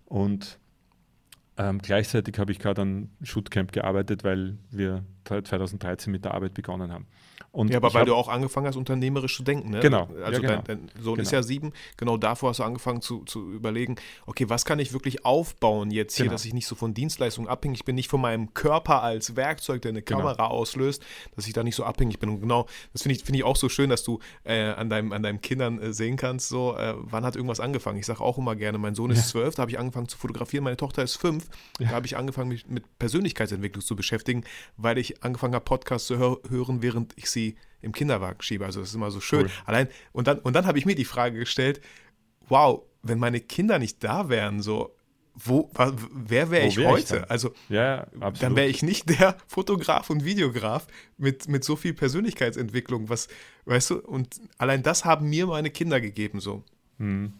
Und 0.06 0.58
ähm, 1.56 1.78
gleichzeitig 1.78 2.36
habe 2.40 2.50
ich 2.50 2.58
gerade 2.58 2.82
an 2.82 3.10
Shootcamp 3.22 3.70
gearbeitet, 3.70 4.24
weil 4.24 4.58
wir 4.72 5.04
2013 5.24 6.10
mit 6.10 6.24
der 6.24 6.34
Arbeit 6.34 6.54
begonnen 6.54 6.90
haben. 6.90 7.06
Und 7.52 7.68
ja, 7.68 7.76
aber 7.76 7.92
weil 7.92 8.00
hab, 8.00 8.06
du 8.06 8.14
auch 8.14 8.28
angefangen 8.28 8.66
hast, 8.66 8.76
unternehmerisch 8.76 9.36
zu 9.36 9.42
denken. 9.42 9.70
Ne? 9.70 9.80
Genau. 9.80 10.08
Also 10.24 10.40
ja, 10.40 10.48
genau. 10.48 10.62
Dein, 10.62 10.86
dein, 10.86 11.02
Sohn 11.02 11.16
genau. 11.16 11.22
ist 11.22 11.32
ja 11.32 11.42
sieben. 11.42 11.72
Genau 11.98 12.16
davor 12.16 12.48
hast 12.48 12.60
du 12.60 12.62
angefangen 12.62 13.02
zu, 13.02 13.24
zu 13.24 13.52
überlegen, 13.52 13.96
okay, 14.24 14.48
was 14.48 14.64
kann 14.64 14.78
ich 14.78 14.94
wirklich 14.94 15.26
aufbauen 15.26 15.90
jetzt 15.90 16.16
hier, 16.16 16.24
genau. 16.24 16.32
dass 16.32 16.46
ich 16.46 16.54
nicht 16.54 16.66
so 16.66 16.74
von 16.74 16.94
Dienstleistungen 16.94 17.50
abhängig 17.50 17.84
bin, 17.84 17.94
nicht 17.94 18.08
von 18.08 18.22
meinem 18.22 18.54
Körper 18.54 19.02
als 19.02 19.36
Werkzeug, 19.36 19.82
der 19.82 19.90
eine 19.90 20.00
genau. 20.00 20.20
Kamera 20.20 20.46
auslöst, 20.46 21.04
dass 21.36 21.46
ich 21.46 21.52
da 21.52 21.62
nicht 21.62 21.76
so 21.76 21.84
abhängig 21.84 22.18
bin. 22.18 22.30
Und 22.30 22.40
genau, 22.40 22.66
das 22.94 23.02
finde 23.02 23.16
ich, 23.16 23.24
find 23.24 23.36
ich 23.36 23.44
auch 23.44 23.56
so 23.56 23.68
schön, 23.68 23.90
dass 23.90 24.02
du 24.02 24.20
äh, 24.44 24.70
an, 24.70 24.88
deinem, 24.88 25.12
an 25.12 25.22
deinen 25.22 25.42
Kindern 25.42 25.78
äh, 25.78 25.92
sehen 25.92 26.16
kannst, 26.16 26.48
so, 26.48 26.74
äh, 26.74 26.94
wann 26.96 27.26
hat 27.26 27.36
irgendwas 27.36 27.60
angefangen. 27.60 27.98
Ich 27.98 28.06
sage 28.06 28.22
auch 28.22 28.38
immer 28.38 28.56
gerne, 28.56 28.78
mein 28.78 28.94
Sohn 28.94 29.10
ist 29.10 29.28
zwölf, 29.28 29.56
da 29.56 29.62
habe 29.62 29.70
ich 29.70 29.78
angefangen 29.78 30.08
zu 30.08 30.16
fotografieren, 30.16 30.64
meine 30.64 30.78
Tochter 30.78 31.02
ist 31.02 31.16
fünf, 31.16 31.48
da 31.78 31.88
habe 31.88 32.06
ich 32.06 32.16
angefangen, 32.16 32.48
mich 32.48 32.66
mit 32.66 32.98
Persönlichkeitsentwicklung 32.98 33.84
zu 33.84 33.94
beschäftigen, 33.94 34.44
weil 34.78 34.96
ich 34.96 35.22
angefangen 35.22 35.54
habe, 35.54 35.66
Podcasts 35.66 36.08
zu 36.08 36.16
hör 36.16 36.38
hören, 36.48 36.80
während 36.80 37.12
ich 37.16 37.30
sie 37.30 37.41
im 37.80 37.92
Kinderwagen 37.92 38.40
schiebe. 38.42 38.64
Also 38.64 38.80
das 38.80 38.90
ist 38.90 38.94
immer 38.94 39.10
so 39.10 39.20
schön. 39.20 39.42
Cool. 39.42 39.50
Allein, 39.66 39.88
und 40.12 40.26
dann, 40.26 40.38
und 40.38 40.54
dann 40.54 40.66
habe 40.66 40.78
ich 40.78 40.86
mir 40.86 40.94
die 40.94 41.04
Frage 41.04 41.38
gestellt, 41.38 41.80
wow, 42.48 42.82
wenn 43.02 43.18
meine 43.18 43.40
Kinder 43.40 43.78
nicht 43.78 44.02
da 44.02 44.28
wären, 44.28 44.62
so, 44.62 44.94
wo, 45.34 45.70
wer 46.12 46.50
wäre 46.50 46.66
ich 46.66 46.76
wär 46.76 46.88
heute? 46.88 47.22
Ich 47.24 47.30
also, 47.30 47.52
ja, 47.68 48.06
dann 48.38 48.54
wäre 48.54 48.68
ich 48.68 48.82
nicht 48.82 49.08
der 49.08 49.36
Fotograf 49.46 50.10
und 50.10 50.24
Videograf 50.24 50.86
mit, 51.16 51.48
mit 51.48 51.64
so 51.64 51.76
viel 51.76 51.94
Persönlichkeitsentwicklung, 51.94 53.08
was, 53.08 53.28
weißt 53.64 53.90
du, 53.90 54.00
und 54.00 54.40
allein 54.58 54.82
das 54.82 55.04
haben 55.04 55.28
mir 55.30 55.46
meine 55.46 55.70
Kinder 55.70 56.00
gegeben, 56.00 56.40
so. 56.40 56.62
Hm. 56.98 57.32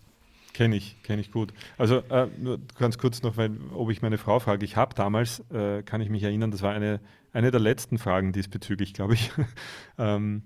Kenne 0.53 0.77
ich, 0.77 1.03
kenne 1.03 1.23
ich 1.23 1.33
gut. 1.33 1.55
Also 1.79 1.99
äh, 2.11 2.29
nur 2.39 2.61
ganz 2.79 2.99
kurz 2.99 3.23
noch, 3.23 3.37
weil, 3.37 3.53
ob 3.73 3.91
ich 3.91 4.03
meine 4.03 4.19
Frau 4.19 4.39
frage. 4.39 4.65
Ich 4.65 4.77
habe 4.77 4.95
damals, 4.95 5.41
äh, 5.51 5.83
kann 5.83 6.01
ich 6.01 6.11
mich 6.11 6.23
erinnern, 6.23 6.51
das 6.51 6.63
war 6.63 6.73
eine, 6.73 7.01
eine 7.33 7.51
der 7.51 7.61
letzten 7.61 7.99
Fragen 7.99 8.33
diesbezüglich, 8.33 8.93
glaube 8.93 9.15
ich. 9.15 9.31
ähm, 9.99 10.43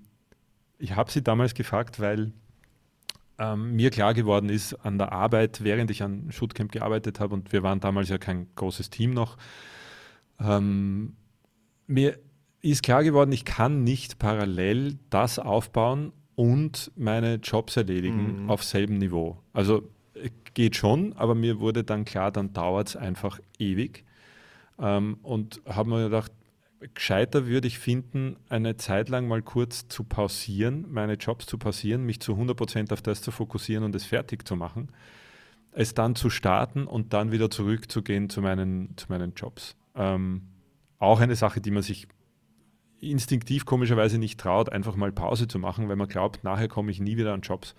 ich 0.77 0.95
habe 0.95 1.11
sie 1.11 1.21
damals 1.21 1.55
gefragt, 1.55 1.99
weil 1.99 2.31
ähm, 3.37 3.75
mir 3.75 3.89
klar 3.89 4.13
geworden 4.13 4.49
ist 4.49 4.73
an 4.73 4.97
der 4.97 5.11
Arbeit, 5.11 5.63
während 5.63 5.91
ich 5.91 6.03
an 6.03 6.31
Shootcamp 6.31 6.71
gearbeitet 6.71 7.19
habe, 7.19 7.33
und 7.33 7.51
wir 7.51 7.63
waren 7.63 7.79
damals 7.79 8.09
ja 8.09 8.17
kein 8.17 8.47
großes 8.55 8.89
Team 8.89 9.13
noch, 9.13 9.37
ähm, 10.39 11.15
mir 11.87 12.17
ist 12.61 12.83
klar 12.83 13.03
geworden, 13.03 13.31
ich 13.31 13.45
kann 13.45 13.83
nicht 13.83 14.19
parallel 14.19 14.97
das 15.09 15.39
aufbauen 15.39 16.11
und 16.35 16.91
meine 16.95 17.35
Jobs 17.35 17.77
erledigen 17.77 18.43
mhm. 18.43 18.49
auf 18.49 18.63
selben 18.63 18.97
Niveau. 18.97 19.41
Also 19.53 19.83
geht 20.53 20.75
schon, 20.75 21.13
aber 21.13 21.35
mir 21.35 21.59
wurde 21.59 21.83
dann 21.83 22.05
klar, 22.05 22.31
dann 22.31 22.53
dauert 22.53 22.89
es 22.89 22.95
einfach 22.95 23.39
ewig. 23.59 24.03
Ähm, 24.79 25.19
und 25.23 25.61
habe 25.65 25.89
mir 25.89 26.03
gedacht, 26.05 26.31
gescheiter 26.93 27.47
würde 27.47 27.67
ich 27.67 27.79
finden, 27.79 28.37
eine 28.49 28.77
Zeit 28.77 29.09
lang 29.09 29.27
mal 29.27 29.41
kurz 29.41 29.87
zu 29.87 30.03
pausieren, 30.03 30.85
meine 30.89 31.13
Jobs 31.13 31.45
zu 31.45 31.57
pausieren, 31.57 32.05
mich 32.05 32.19
zu 32.19 32.33
100% 32.33 32.93
auf 32.93 33.01
das 33.01 33.21
zu 33.21 33.31
fokussieren 33.31 33.83
und 33.83 33.95
es 33.95 34.05
fertig 34.05 34.47
zu 34.47 34.55
machen, 34.55 34.89
es 35.71 35.93
dann 35.93 36.15
zu 36.15 36.29
starten 36.29 36.85
und 36.85 37.13
dann 37.13 37.31
wieder 37.31 37.49
zurückzugehen 37.49 38.29
zu 38.29 38.41
meinen, 38.41 38.95
zu 38.97 39.07
meinen 39.09 39.33
Jobs. 39.35 39.75
Ähm, 39.95 40.43
auch 40.99 41.19
eine 41.19 41.35
Sache, 41.35 41.61
die 41.61 41.71
man 41.71 41.83
sich 41.83 42.07
instinktiv 42.99 43.65
komischerweise 43.65 44.17
nicht 44.17 44.39
traut, 44.39 44.71
einfach 44.71 44.95
mal 44.95 45.11
Pause 45.11 45.47
zu 45.47 45.59
machen, 45.59 45.87
weil 45.87 45.95
man 45.95 46.07
glaubt, 46.07 46.43
nachher 46.43 46.67
komme 46.67 46.91
ich 46.91 46.99
nie 46.99 47.17
wieder 47.17 47.33
an 47.33 47.41
Jobs, 47.41 47.75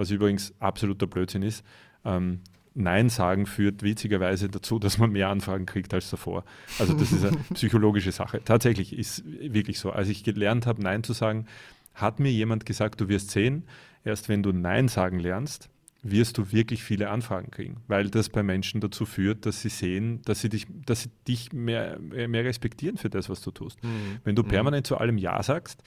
was 0.00 0.10
übrigens 0.10 0.54
absoluter 0.58 1.06
Blödsinn 1.06 1.42
ist. 1.42 1.64
Ähm, 2.04 2.40
Nein 2.72 3.08
sagen 3.10 3.46
führt 3.46 3.82
witzigerweise 3.82 4.48
dazu, 4.48 4.78
dass 4.78 4.96
man 4.98 5.10
mehr 5.10 5.28
Anfragen 5.28 5.66
kriegt 5.66 5.92
als 5.92 6.08
davor. 6.08 6.44
Also 6.78 6.94
das 6.94 7.12
ist 7.12 7.24
eine 7.24 7.36
psychologische 7.54 8.12
Sache. 8.12 8.42
Tatsächlich 8.44 8.96
ist 8.96 9.24
wirklich 9.26 9.78
so. 9.78 9.90
Als 9.90 10.08
ich 10.08 10.24
gelernt 10.24 10.66
habe, 10.66 10.82
Nein 10.82 11.02
zu 11.02 11.12
sagen, 11.12 11.46
hat 11.94 12.18
mir 12.18 12.30
jemand 12.30 12.64
gesagt, 12.64 13.00
du 13.00 13.08
wirst 13.08 13.30
sehen, 13.30 13.64
erst 14.04 14.28
wenn 14.28 14.42
du 14.42 14.52
Nein 14.52 14.88
sagen 14.88 15.18
lernst, 15.18 15.68
wirst 16.02 16.38
du 16.38 16.50
wirklich 16.52 16.82
viele 16.82 17.10
Anfragen 17.10 17.50
kriegen, 17.50 17.76
weil 17.86 18.08
das 18.08 18.30
bei 18.30 18.42
Menschen 18.42 18.80
dazu 18.80 19.04
führt, 19.04 19.44
dass 19.44 19.60
sie 19.60 19.68
sehen, 19.68 20.22
dass 20.22 20.40
sie 20.40 20.48
dich, 20.48 20.66
dass 20.86 21.02
sie 21.02 21.10
dich 21.28 21.52
mehr, 21.52 21.98
mehr 21.98 22.44
respektieren 22.44 22.96
für 22.96 23.10
das, 23.10 23.28
was 23.28 23.42
du 23.42 23.50
tust. 23.50 23.82
Mhm. 23.84 24.20
Wenn 24.24 24.34
du 24.34 24.42
mhm. 24.42 24.48
permanent 24.48 24.86
mhm. 24.86 24.88
zu 24.88 24.96
allem 24.96 25.18
Ja 25.18 25.42
sagst, 25.42 25.82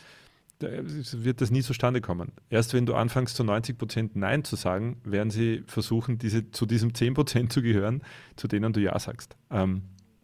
wird 0.60 1.42
das 1.42 1.52
nie 1.52 1.62
zustande 1.62 2.02
kommen. 2.02 2.32
Erst 2.50 2.74
wenn 2.74 2.86
du 2.86 2.96
anfängst, 2.96 3.36
zu 3.36 3.44
90 3.44 3.78
Prozent 3.78 4.16
Nein 4.16 4.44
zu 4.44 4.56
sagen, 4.56 5.02
werden 5.04 5.30
sie 5.30 5.64
versuchen, 5.68 6.18
diese, 6.18 6.52
zu 6.52 6.66
diesem 6.66 6.94
10 6.94 7.14
Prozent 7.14 7.54
zu 7.54 7.62
gehören, 7.62 8.02
zu 8.36 8.48
denen 8.48 8.72
du 8.72 8.80
Ja 8.80 8.98
sagst. 8.98 9.36
Ähm, 9.52 9.84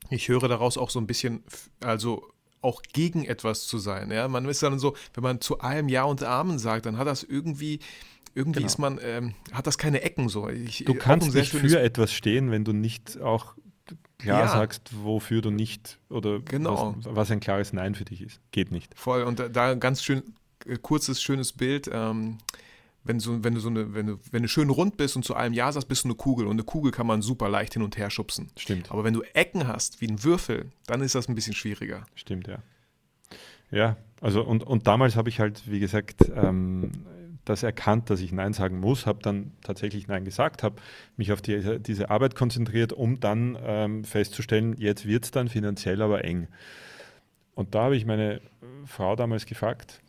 ich 0.10 0.28
höre 0.28 0.48
daraus 0.48 0.78
auch 0.78 0.90
so 0.90 1.00
ein 1.00 1.08
bisschen, 1.08 1.44
also 1.82 2.24
auch 2.62 2.82
gegen 2.94 3.26
etwas 3.26 3.68
zu 3.68 3.78
sein. 3.78 4.12
Ja? 4.12 4.28
Man 4.28 4.46
ist 4.46 4.64
dann 4.64 4.80
so, 4.80 4.96
wenn 5.14 5.24
man 5.24 5.42
zu 5.42 5.60
allem 5.60 5.90
Ja 5.90 6.04
und 6.04 6.24
Amen 6.24 6.60
sagt, 6.60 6.86
dann 6.86 6.98
hat 6.98 7.08
das 7.08 7.24
irgendwie, 7.24 7.80
irgendwie 8.34 8.60
genau. 8.60 8.68
ist 8.68 8.78
man, 8.78 9.00
ähm, 9.02 9.34
hat 9.52 9.68
das 9.68 9.78
keine 9.78 10.02
Ecken 10.02 10.30
so. 10.30 10.50
Ich, 10.50 10.84
du 10.86 10.94
kannst 10.94 11.34
nicht 11.34 11.52
für 11.52 11.80
etwas 11.80 12.14
stehen, 12.14 12.52
wenn 12.52 12.66
du 12.66 12.74
nicht 12.74 13.20
auch 13.22 13.56
klar 14.18 14.42
ja. 14.42 14.48
sagst, 14.48 14.90
wofür 15.04 15.42
du 15.42 15.52
nicht 15.52 16.00
oder 16.10 16.40
genau. 16.40 16.96
was, 16.98 17.16
was, 17.16 17.32
ein 17.32 17.40
klares 17.40 17.74
Nein 17.74 17.96
für 17.96 18.06
dich 18.06 18.22
ist. 18.22 18.40
Geht 18.52 18.72
nicht. 18.72 18.98
Voll. 18.98 19.24
Und 19.24 19.40
da, 19.40 19.50
da 19.50 19.74
ganz 19.76 20.04
schön 20.04 20.24
äh, 20.66 20.78
kurzes, 20.78 21.22
schönes 21.22 21.54
Bild. 21.54 21.90
Ähm, 21.92 22.38
wenn, 23.04 23.20
so, 23.20 23.44
wenn, 23.44 23.56
du 23.56 23.60
so 23.60 23.70
eine, 23.70 23.94
wenn, 23.94 24.08
du, 24.08 24.20
wenn 24.32 24.44
du 24.44 24.50
schön 24.50 24.70
rund 24.70 24.98
bist 24.98 25.16
und 25.16 25.24
zu 25.24 25.36
allem 25.36 25.54
Ja 25.54 25.72
sagst, 25.72 25.88
bist 25.88 26.04
du 26.04 26.10
eine 26.10 26.16
Kugel. 26.16 26.46
Und 26.46 26.54
eine 26.54 26.64
Kugel 26.64 26.92
kann 26.92 27.08
man 27.08 27.22
super 27.22 27.50
leicht 27.50 27.74
hin 27.74 27.82
und 27.82 27.98
her 27.98 28.10
schubsen. 28.10 28.52
Stimmt. 28.58 28.92
Aber 28.92 29.04
wenn 29.04 29.14
du 29.14 29.22
Ecken 29.34 29.68
hast, 29.68 30.02
wie 30.02 30.08
ein 30.08 30.24
Würfel, 30.24 30.72
dann 30.86 31.02
ist 31.02 31.16
das 31.16 31.28
ein 31.28 31.36
bisschen 31.36 31.54
schwieriger. 31.54 32.06
Stimmt, 32.16 32.48
ja. 32.48 32.60
Ja, 33.72 33.98
also 34.22 34.44
und, 34.44 34.64
und 34.64 34.88
damals 34.88 35.16
habe 35.16 35.30
ich 35.30 35.40
halt, 35.40 35.70
wie 35.70 35.80
gesagt, 35.80 36.32
ähm, 36.36 36.92
das 37.50 37.64
erkannt, 37.64 38.10
dass 38.10 38.22
ich 38.22 38.32
Nein 38.32 38.54
sagen 38.54 38.80
muss, 38.80 39.06
habe 39.06 39.20
dann 39.22 39.52
tatsächlich 39.62 40.08
Nein 40.08 40.24
gesagt, 40.24 40.64
habe 40.64 40.82
mich 41.18 41.32
auf 41.32 41.42
die, 41.42 41.80
diese 41.80 42.10
Arbeit 42.10 42.36
konzentriert, 42.36 42.94
um 42.94 43.20
dann 43.20 43.58
ähm, 43.62 44.04
festzustellen, 44.04 44.76
jetzt 44.78 45.06
wird 45.06 45.26
es 45.26 45.32
dann 45.32 45.50
finanziell 45.50 46.02
aber 46.02 46.24
eng. 46.24 46.48
Und 47.56 47.76
da 47.76 47.86
habe 47.86 47.98
ich 47.98 48.06
meine 48.06 48.42
Frau 48.86 49.16
damals 49.16 49.46
gefragt 49.46 50.02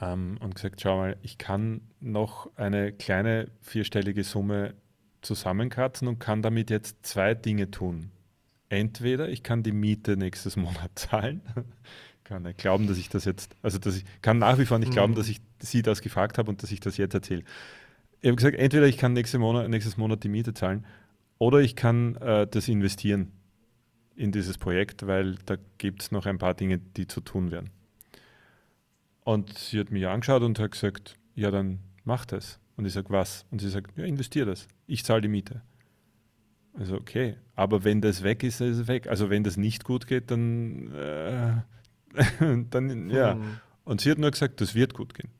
ähm, 0.00 0.36
und 0.40 0.54
gesagt, 0.54 0.80
schau 0.80 0.98
mal, 0.98 1.16
ich 1.22 1.38
kann 1.38 1.80
noch 2.00 2.50
eine 2.56 2.92
kleine 2.92 3.48
vierstellige 3.60 4.24
Summe 4.24 4.74
zusammenkratzen 5.22 6.08
und 6.08 6.18
kann 6.18 6.42
damit 6.42 6.70
jetzt 6.70 7.06
zwei 7.06 7.34
Dinge 7.34 7.70
tun. 7.70 8.10
Entweder 8.68 9.28
ich 9.28 9.42
kann 9.42 9.62
die 9.62 9.72
Miete 9.72 10.16
nächstes 10.16 10.56
Monat 10.56 10.90
zahlen 10.96 11.42
kann 12.24 12.42
nicht 12.42 12.58
glauben, 12.58 12.86
dass 12.86 12.98
ich 12.98 13.08
das 13.08 13.24
jetzt, 13.24 13.56
also 13.62 13.78
dass 13.78 13.96
ich 13.96 14.04
kann 14.22 14.38
nach 14.38 14.58
wie 14.58 14.66
vor 14.66 14.78
nicht 14.78 14.92
glauben, 14.92 15.12
mhm. 15.12 15.16
dass 15.16 15.28
ich 15.28 15.40
sie 15.60 15.82
das 15.82 16.02
gefragt 16.02 16.38
habe 16.38 16.50
und 16.50 16.62
dass 16.62 16.70
ich 16.70 16.80
das 16.80 16.96
jetzt 16.96 17.14
erzähle. 17.14 17.44
Ich 18.20 18.28
habe 18.28 18.36
gesagt, 18.36 18.56
entweder 18.56 18.86
ich 18.86 18.98
kann 18.98 19.12
nächste 19.12 19.38
Monat, 19.38 19.68
nächstes 19.68 19.96
Monat 19.96 20.22
die 20.22 20.28
Miete 20.28 20.54
zahlen 20.54 20.86
oder 21.38 21.58
ich 21.58 21.74
kann 21.74 22.16
äh, 22.16 22.46
das 22.46 22.68
investieren 22.68 23.32
in 24.14 24.30
dieses 24.30 24.58
Projekt, 24.58 25.06
weil 25.06 25.36
da 25.46 25.56
gibt 25.78 26.02
es 26.02 26.12
noch 26.12 26.26
ein 26.26 26.38
paar 26.38 26.54
Dinge, 26.54 26.78
die 26.78 27.06
zu 27.06 27.20
tun 27.20 27.50
werden. 27.50 27.70
Und 29.24 29.58
sie 29.58 29.80
hat 29.80 29.90
mich 29.90 30.06
angeschaut 30.06 30.42
und 30.42 30.58
hat 30.58 30.72
gesagt, 30.72 31.16
ja, 31.34 31.50
dann 31.50 31.80
mach 32.04 32.26
das. 32.26 32.60
Und 32.76 32.84
ich 32.84 32.92
sage, 32.92 33.10
was? 33.10 33.46
Und 33.50 33.60
sie 33.60 33.68
sagt, 33.68 33.96
ja, 33.96 34.04
investiere 34.04 34.46
das. 34.46 34.68
Ich 34.86 35.04
zahle 35.04 35.22
die 35.22 35.28
Miete. 35.28 35.62
Also 36.74 36.96
okay, 36.96 37.36
aber 37.54 37.84
wenn 37.84 38.00
das 38.00 38.22
weg 38.22 38.42
ist, 38.42 38.60
dann 38.60 38.70
ist 38.70 38.78
es 38.78 38.88
weg. 38.88 39.06
Also 39.06 39.30
wenn 39.30 39.44
das 39.44 39.56
nicht 39.56 39.84
gut 39.84 40.06
geht, 40.06 40.30
dann 40.30 40.92
äh, 40.94 41.54
dann, 42.70 43.10
ja. 43.10 43.34
Mhm. 43.34 43.60
Und 43.84 44.00
sie 44.00 44.10
hat 44.10 44.18
nur 44.18 44.30
gesagt, 44.30 44.60
das 44.60 44.74
wird 44.74 44.94
gut 44.94 45.14
gehen. 45.14 45.30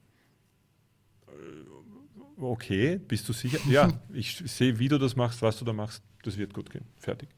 Äh, 1.28 2.42
okay, 2.42 2.98
bist 2.98 3.28
du 3.28 3.32
sicher? 3.32 3.58
ja, 3.68 3.92
ich 4.12 4.36
sehe, 4.46 4.78
wie 4.78 4.88
du 4.88 4.98
das 4.98 5.16
machst, 5.16 5.42
was 5.42 5.58
du 5.58 5.64
da 5.64 5.72
machst, 5.72 6.02
das 6.22 6.38
wird 6.38 6.54
gut 6.54 6.70
gehen. 6.70 6.84
Fertig. 6.96 7.28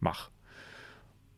Mach. 0.00 0.30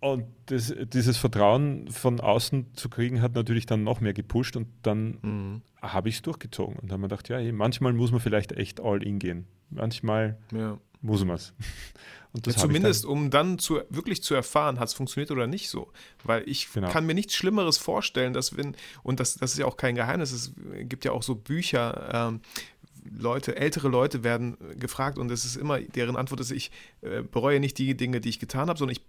Und 0.00 0.26
das, 0.46 0.74
dieses 0.92 1.16
Vertrauen 1.16 1.88
von 1.90 2.20
außen 2.20 2.74
zu 2.74 2.90
kriegen, 2.90 3.22
hat 3.22 3.34
natürlich 3.34 3.64
dann 3.64 3.84
noch 3.84 4.02
mehr 4.02 4.12
gepusht 4.12 4.54
und 4.54 4.68
dann 4.82 5.18
mhm. 5.22 5.62
habe 5.80 6.10
ich 6.10 6.16
es 6.16 6.22
durchgezogen 6.22 6.76
und 6.76 6.92
habe 6.92 7.00
mir 7.00 7.08
gedacht, 7.08 7.30
ja, 7.30 7.40
manchmal 7.52 7.94
muss 7.94 8.12
man 8.12 8.20
vielleicht 8.20 8.52
echt 8.52 8.80
all 8.80 9.02
in 9.02 9.18
gehen. 9.18 9.46
Manchmal 9.70 10.38
ja. 10.52 10.78
Muss 11.04 11.24
man 11.24 11.36
es. 11.36 11.52
Ja, 12.46 12.52
zumindest, 12.56 13.04
um 13.04 13.30
dann 13.30 13.60
zu, 13.60 13.80
wirklich 13.90 14.24
zu 14.24 14.34
erfahren, 14.34 14.80
hat 14.80 14.88
es 14.88 14.94
funktioniert 14.94 15.30
oder 15.30 15.46
nicht 15.46 15.70
so. 15.70 15.92
Weil 16.24 16.42
ich 16.48 16.72
genau. 16.72 16.90
kann 16.90 17.06
mir 17.06 17.14
nichts 17.14 17.34
Schlimmeres 17.34 17.78
vorstellen, 17.78 18.32
dass 18.32 18.56
wenn, 18.56 18.74
und 19.04 19.20
das, 19.20 19.36
das 19.36 19.52
ist 19.52 19.58
ja 19.58 19.66
auch 19.66 19.76
kein 19.76 19.94
Geheimnis, 19.94 20.32
es 20.32 20.52
gibt 20.80 21.04
ja 21.04 21.12
auch 21.12 21.22
so 21.22 21.36
Bücher, 21.36 22.10
ähm, 22.12 22.40
Leute, 23.04 23.56
ältere 23.56 23.88
Leute 23.88 24.24
werden 24.24 24.56
gefragt 24.78 25.18
und 25.18 25.30
es 25.30 25.44
ist 25.44 25.56
immer, 25.56 25.80
deren 25.80 26.16
Antwort 26.16 26.40
ist, 26.40 26.50
ich 26.50 26.70
äh, 27.02 27.22
bereue 27.22 27.60
nicht 27.60 27.78
die 27.78 27.96
Dinge, 27.96 28.20
die 28.20 28.30
ich 28.30 28.38
getan 28.38 28.68
habe, 28.68 28.78
sondern 28.78 28.96
ich 28.96 29.02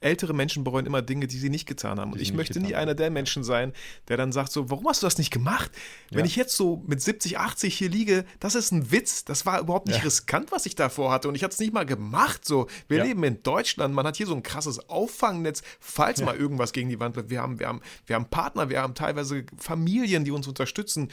ältere 0.00 0.34
Menschen 0.34 0.64
bereuen 0.64 0.86
immer 0.86 1.02
Dinge, 1.02 1.26
die 1.26 1.38
sie 1.38 1.50
nicht 1.50 1.66
getan 1.66 2.00
haben. 2.00 2.12
Und 2.12 2.20
ich 2.20 2.32
möchte 2.32 2.60
nie 2.60 2.74
einer 2.74 2.94
der 2.94 3.10
Menschen 3.10 3.44
sein, 3.44 3.72
der 4.08 4.16
dann 4.16 4.32
sagt 4.32 4.52
so, 4.52 4.70
warum 4.70 4.88
hast 4.88 5.02
du 5.02 5.06
das 5.06 5.18
nicht 5.18 5.30
gemacht? 5.30 5.70
Wenn 6.10 6.20
ja. 6.20 6.24
ich 6.26 6.36
jetzt 6.36 6.56
so 6.56 6.82
mit 6.86 7.00
70, 7.00 7.38
80 7.38 7.76
hier 7.76 7.88
liege, 7.88 8.24
das 8.40 8.54
ist 8.54 8.72
ein 8.72 8.90
Witz. 8.90 9.24
Das 9.24 9.46
war 9.46 9.60
überhaupt 9.60 9.86
nicht 9.86 9.98
ja. 9.98 10.02
riskant, 10.02 10.50
was 10.50 10.66
ich 10.66 10.74
davor 10.74 11.12
hatte. 11.12 11.28
Und 11.28 11.34
ich 11.34 11.44
hatte 11.44 11.54
es 11.54 11.60
nicht 11.60 11.72
mal 11.72 11.86
gemacht. 11.86 12.44
So, 12.44 12.66
wir 12.88 12.98
ja. 12.98 13.04
leben 13.04 13.22
in 13.24 13.42
Deutschland. 13.42 13.94
Man 13.94 14.06
hat 14.06 14.16
hier 14.16 14.26
so 14.26 14.34
ein 14.34 14.42
krasses 14.42 14.88
Auffangnetz, 14.88 15.62
falls 15.80 16.22
mal 16.22 16.36
irgendwas 16.36 16.72
gegen 16.72 16.88
die 16.88 16.98
Wand 16.98 17.16
läuft. 17.16 17.30
Wir 17.30 17.40
haben, 17.40 17.58
wir 17.58 17.68
haben, 17.68 17.80
wir 18.06 18.16
haben 18.16 18.26
Partner, 18.26 18.68
wir 18.68 18.82
haben 18.82 18.94
teilweise 18.94 19.44
Familien, 19.56 20.24
die 20.24 20.32
uns 20.32 20.48
unterstützen. 20.48 21.10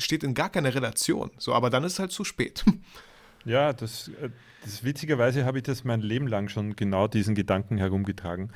Steht 0.00 0.24
in 0.24 0.34
gar 0.34 0.50
keiner 0.50 0.74
Relation. 0.74 1.30
So, 1.38 1.54
aber 1.54 1.70
dann 1.70 1.84
ist 1.84 1.94
es 1.94 1.98
halt 1.98 2.12
zu 2.12 2.24
spät. 2.24 2.64
Ja, 3.46 3.72
das, 3.72 4.08
äh, 4.08 4.28
das 4.62 4.84
witzigerweise 4.84 5.46
habe 5.46 5.58
ich 5.58 5.64
das 5.64 5.84
mein 5.84 6.00
Leben 6.00 6.26
lang 6.26 6.48
schon 6.48 6.76
genau 6.76 7.08
diesen 7.08 7.34
Gedanken 7.34 7.78
herumgetragen. 7.78 8.52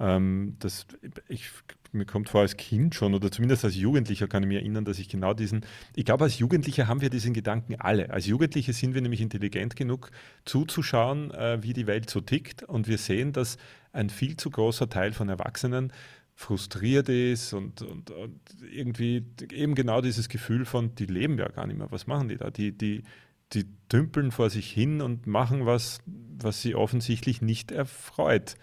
Ähm, 0.00 0.56
das, 0.58 0.86
ich, 1.28 1.50
mir 1.92 2.06
kommt 2.06 2.30
vor 2.30 2.40
als 2.40 2.56
Kind 2.56 2.94
schon 2.94 3.14
oder 3.14 3.30
zumindest 3.30 3.64
als 3.64 3.76
Jugendlicher 3.76 4.26
kann 4.26 4.42
ich 4.42 4.48
mich 4.48 4.58
erinnern, 4.58 4.84
dass 4.84 4.98
ich 4.98 5.08
genau 5.08 5.34
diesen, 5.34 5.66
ich 5.94 6.04
glaube 6.04 6.24
als 6.24 6.38
Jugendlicher 6.38 6.88
haben 6.88 7.02
wir 7.02 7.10
diesen 7.10 7.34
Gedanken 7.34 7.76
alle. 7.78 8.10
Als 8.10 8.26
Jugendliche 8.26 8.72
sind 8.72 8.94
wir 8.94 9.02
nämlich 9.02 9.20
intelligent 9.20 9.76
genug 9.76 10.10
zuzuschauen, 10.44 11.30
äh, 11.32 11.62
wie 11.62 11.74
die 11.74 11.86
Welt 11.86 12.08
so 12.08 12.20
tickt 12.20 12.62
und 12.62 12.88
wir 12.88 12.98
sehen, 12.98 13.32
dass 13.32 13.58
ein 13.92 14.08
viel 14.08 14.36
zu 14.36 14.50
großer 14.50 14.88
Teil 14.88 15.12
von 15.12 15.28
Erwachsenen 15.28 15.92
frustriert 16.34 17.08
ist 17.08 17.52
und, 17.52 17.82
und, 17.82 18.10
und 18.10 18.40
irgendwie 18.70 19.24
eben 19.52 19.74
genau 19.74 20.00
dieses 20.00 20.28
Gefühl 20.28 20.64
von, 20.64 20.94
die 20.94 21.06
leben 21.06 21.38
ja 21.38 21.48
gar 21.48 21.66
nicht 21.66 21.78
mehr, 21.78 21.90
was 21.90 22.06
machen 22.06 22.28
die 22.28 22.36
da? 22.36 22.50
Die, 22.50 22.76
die, 22.76 23.04
die 23.52 23.66
dümpeln 23.92 24.30
vor 24.30 24.50
sich 24.50 24.70
hin 24.70 25.00
und 25.02 25.26
machen 25.26 25.66
was, 25.66 26.00
was 26.06 26.62
sie 26.62 26.74
offensichtlich 26.74 27.42
nicht 27.42 27.70
erfreut. 27.70 28.56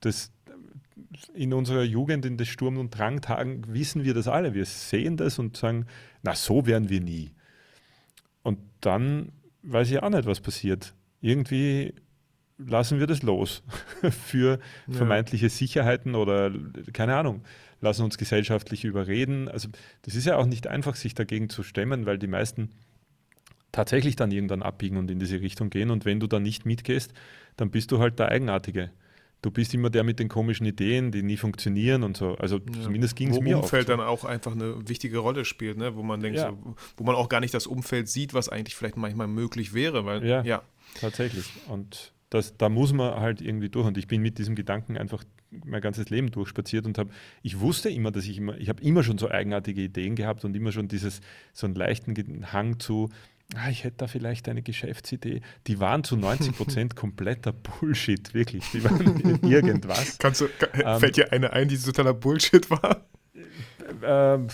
Das, 0.00 0.32
in 1.32 1.52
unserer 1.52 1.82
Jugend, 1.82 2.26
in 2.26 2.36
den 2.36 2.46
Sturm- 2.46 2.78
und 2.78 2.96
Drangtagen, 2.96 3.64
wissen 3.68 4.04
wir 4.04 4.14
das 4.14 4.28
alle. 4.28 4.54
Wir 4.54 4.66
sehen 4.66 5.16
das 5.16 5.38
und 5.38 5.56
sagen, 5.56 5.86
na, 6.22 6.34
so 6.34 6.66
werden 6.66 6.88
wir 6.88 7.00
nie. 7.00 7.32
Und 8.42 8.58
dann 8.80 9.32
weiß 9.62 9.90
ich 9.90 10.02
auch 10.02 10.10
nicht, 10.10 10.26
was 10.26 10.40
passiert. 10.40 10.94
Irgendwie 11.20 11.94
lassen 12.58 13.00
wir 13.00 13.06
das 13.06 13.22
los 13.22 13.62
für 14.26 14.58
ja. 14.86 14.94
vermeintliche 14.94 15.48
Sicherheiten 15.48 16.14
oder 16.14 16.52
keine 16.92 17.16
Ahnung, 17.16 17.42
lassen 17.80 18.04
uns 18.04 18.18
gesellschaftlich 18.18 18.84
überreden. 18.84 19.48
Also 19.48 19.68
das 20.02 20.14
ist 20.14 20.26
ja 20.26 20.36
auch 20.36 20.46
nicht 20.46 20.66
einfach, 20.66 20.96
sich 20.96 21.14
dagegen 21.14 21.48
zu 21.48 21.62
stemmen, 21.62 22.06
weil 22.06 22.18
die 22.18 22.26
meisten 22.26 22.70
tatsächlich 23.72 24.16
dann 24.16 24.30
irgendwann 24.30 24.62
abbiegen 24.62 24.96
und 24.96 25.10
in 25.10 25.18
diese 25.18 25.40
Richtung 25.40 25.70
gehen. 25.70 25.90
Und 25.90 26.04
wenn 26.04 26.20
du 26.20 26.26
dann 26.26 26.42
nicht 26.42 26.64
mitgehst, 26.64 27.12
dann 27.56 27.70
bist 27.70 27.90
du 27.90 27.98
halt 27.98 28.18
der 28.18 28.28
Eigenartige. 28.28 28.90
Du 29.42 29.50
bist 29.50 29.74
immer 29.74 29.90
der 29.90 30.04
mit 30.04 30.20
den 30.20 30.28
komischen 30.28 30.64
Ideen, 30.64 31.12
die 31.12 31.22
nie 31.22 31.36
funktionieren 31.36 32.02
und 32.02 32.16
so. 32.16 32.34
Also 32.36 32.58
ja. 32.58 32.82
zumindest 32.82 33.14
ging 33.14 33.28
es 33.28 33.40
mir 33.40 33.58
Umfeld 33.58 33.90
oft. 33.90 33.98
dann 33.98 34.00
auch 34.00 34.24
einfach 34.24 34.52
eine 34.52 34.88
wichtige 34.88 35.18
Rolle 35.18 35.44
spielt, 35.44 35.76
ne? 35.76 35.96
wo 35.96 36.02
man 36.02 36.20
denkt, 36.20 36.38
ja. 36.38 36.48
so, 36.48 36.76
wo 36.96 37.04
man 37.04 37.14
auch 37.14 37.28
gar 37.28 37.40
nicht 37.40 37.52
das 37.52 37.66
Umfeld 37.66 38.08
sieht, 38.08 38.32
was 38.32 38.48
eigentlich 38.48 38.74
vielleicht 38.74 38.96
manchmal 38.96 39.26
möglich 39.26 39.74
wäre. 39.74 40.06
Weil, 40.06 40.24
ja, 40.24 40.42
ja. 40.44 40.62
tatsächlich. 40.98 41.44
Und 41.68 42.14
das, 42.34 42.56
da 42.56 42.68
muss 42.68 42.92
man 42.92 43.20
halt 43.20 43.40
irgendwie 43.40 43.68
durch. 43.68 43.86
Und 43.86 43.96
ich 43.96 44.08
bin 44.08 44.20
mit 44.20 44.38
diesem 44.38 44.56
Gedanken 44.56 44.96
einfach 44.96 45.22
mein 45.64 45.80
ganzes 45.80 46.10
Leben 46.10 46.32
durchspaziert 46.32 46.84
und 46.84 46.98
habe, 46.98 47.10
ich 47.42 47.60
wusste 47.60 47.88
immer, 47.88 48.10
dass 48.10 48.24
ich 48.24 48.38
immer, 48.38 48.58
ich 48.58 48.68
habe 48.68 48.82
immer 48.82 49.04
schon 49.04 49.18
so 49.18 49.30
eigenartige 49.30 49.82
Ideen 49.82 50.16
gehabt 50.16 50.44
und 50.44 50.56
immer 50.56 50.72
schon 50.72 50.88
dieses, 50.88 51.20
so 51.52 51.66
einen 51.66 51.76
leichten 51.76 52.52
Hang 52.52 52.80
zu, 52.80 53.10
ah, 53.54 53.70
ich 53.70 53.84
hätte 53.84 53.98
da 53.98 54.06
vielleicht 54.08 54.48
eine 54.48 54.62
Geschäftsidee. 54.62 55.42
Die 55.68 55.78
waren 55.78 56.02
zu 56.02 56.16
90 56.16 56.56
Prozent 56.56 56.96
kompletter 56.96 57.52
Bullshit, 57.52 58.34
wirklich. 58.34 58.64
Die 58.72 58.82
waren 58.82 59.40
irgendwas. 59.48 60.18
Kannst 60.18 60.40
du, 60.40 60.48
ähm, 60.72 60.98
fällt 60.98 61.16
dir 61.16 61.32
eine 61.32 61.52
ein, 61.52 61.68
die 61.68 61.78
totaler 61.78 62.14
Bullshit 62.14 62.68
war? 62.68 63.06
Äh, 64.02 64.34
äh, 64.34 64.46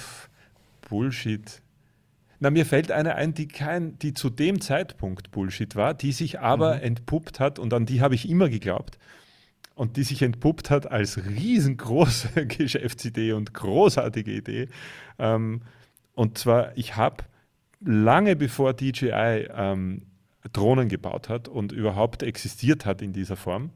Bullshit. 0.87 1.63
Na, 2.43 2.49
mir 2.49 2.65
fällt 2.65 2.91
eine 2.91 3.17
ein, 3.17 3.35
die, 3.35 3.49
kein, 3.49 3.99
die 3.99 4.15
zu 4.15 4.31
dem 4.31 4.63
Zeitpunkt 4.63 5.31
Bullshit 5.31 5.77
war, 5.77 5.93
die 5.93 6.13
sich 6.13 6.41
aber 6.41 6.77
mhm. 6.77 6.83
entpuppt 6.83 7.39
hat 7.39 7.59
und 7.59 7.75
an 7.75 7.85
die 7.85 8.01
habe 8.01 8.15
ich 8.15 8.29
immer 8.29 8.49
geglaubt. 8.49 8.99
Und 9.75 9.97
die 9.97 10.03
sich 10.03 10.23
entpuppt 10.23 10.71
hat 10.71 10.91
als 10.91 11.23
riesengroße 11.25 12.47
Geschäftsidee 12.47 13.33
und 13.33 13.53
großartige 13.53 14.33
Idee. 14.33 14.69
Ähm, 15.19 15.63
und 16.15 16.39
zwar, 16.39 16.77
ich 16.77 16.97
habe 16.97 17.25
lange 17.81 18.37
bevor 18.37 18.73
DJI 18.73 19.49
ähm, 19.55 20.07
Drohnen 20.53 20.89
gebaut 20.89 21.29
hat 21.29 21.49
und 21.49 21.73
überhaupt 21.73 22.23
existiert 22.23 22.87
hat 22.87 23.03
in 23.03 23.13
dieser 23.13 23.37
Form. 23.37 23.71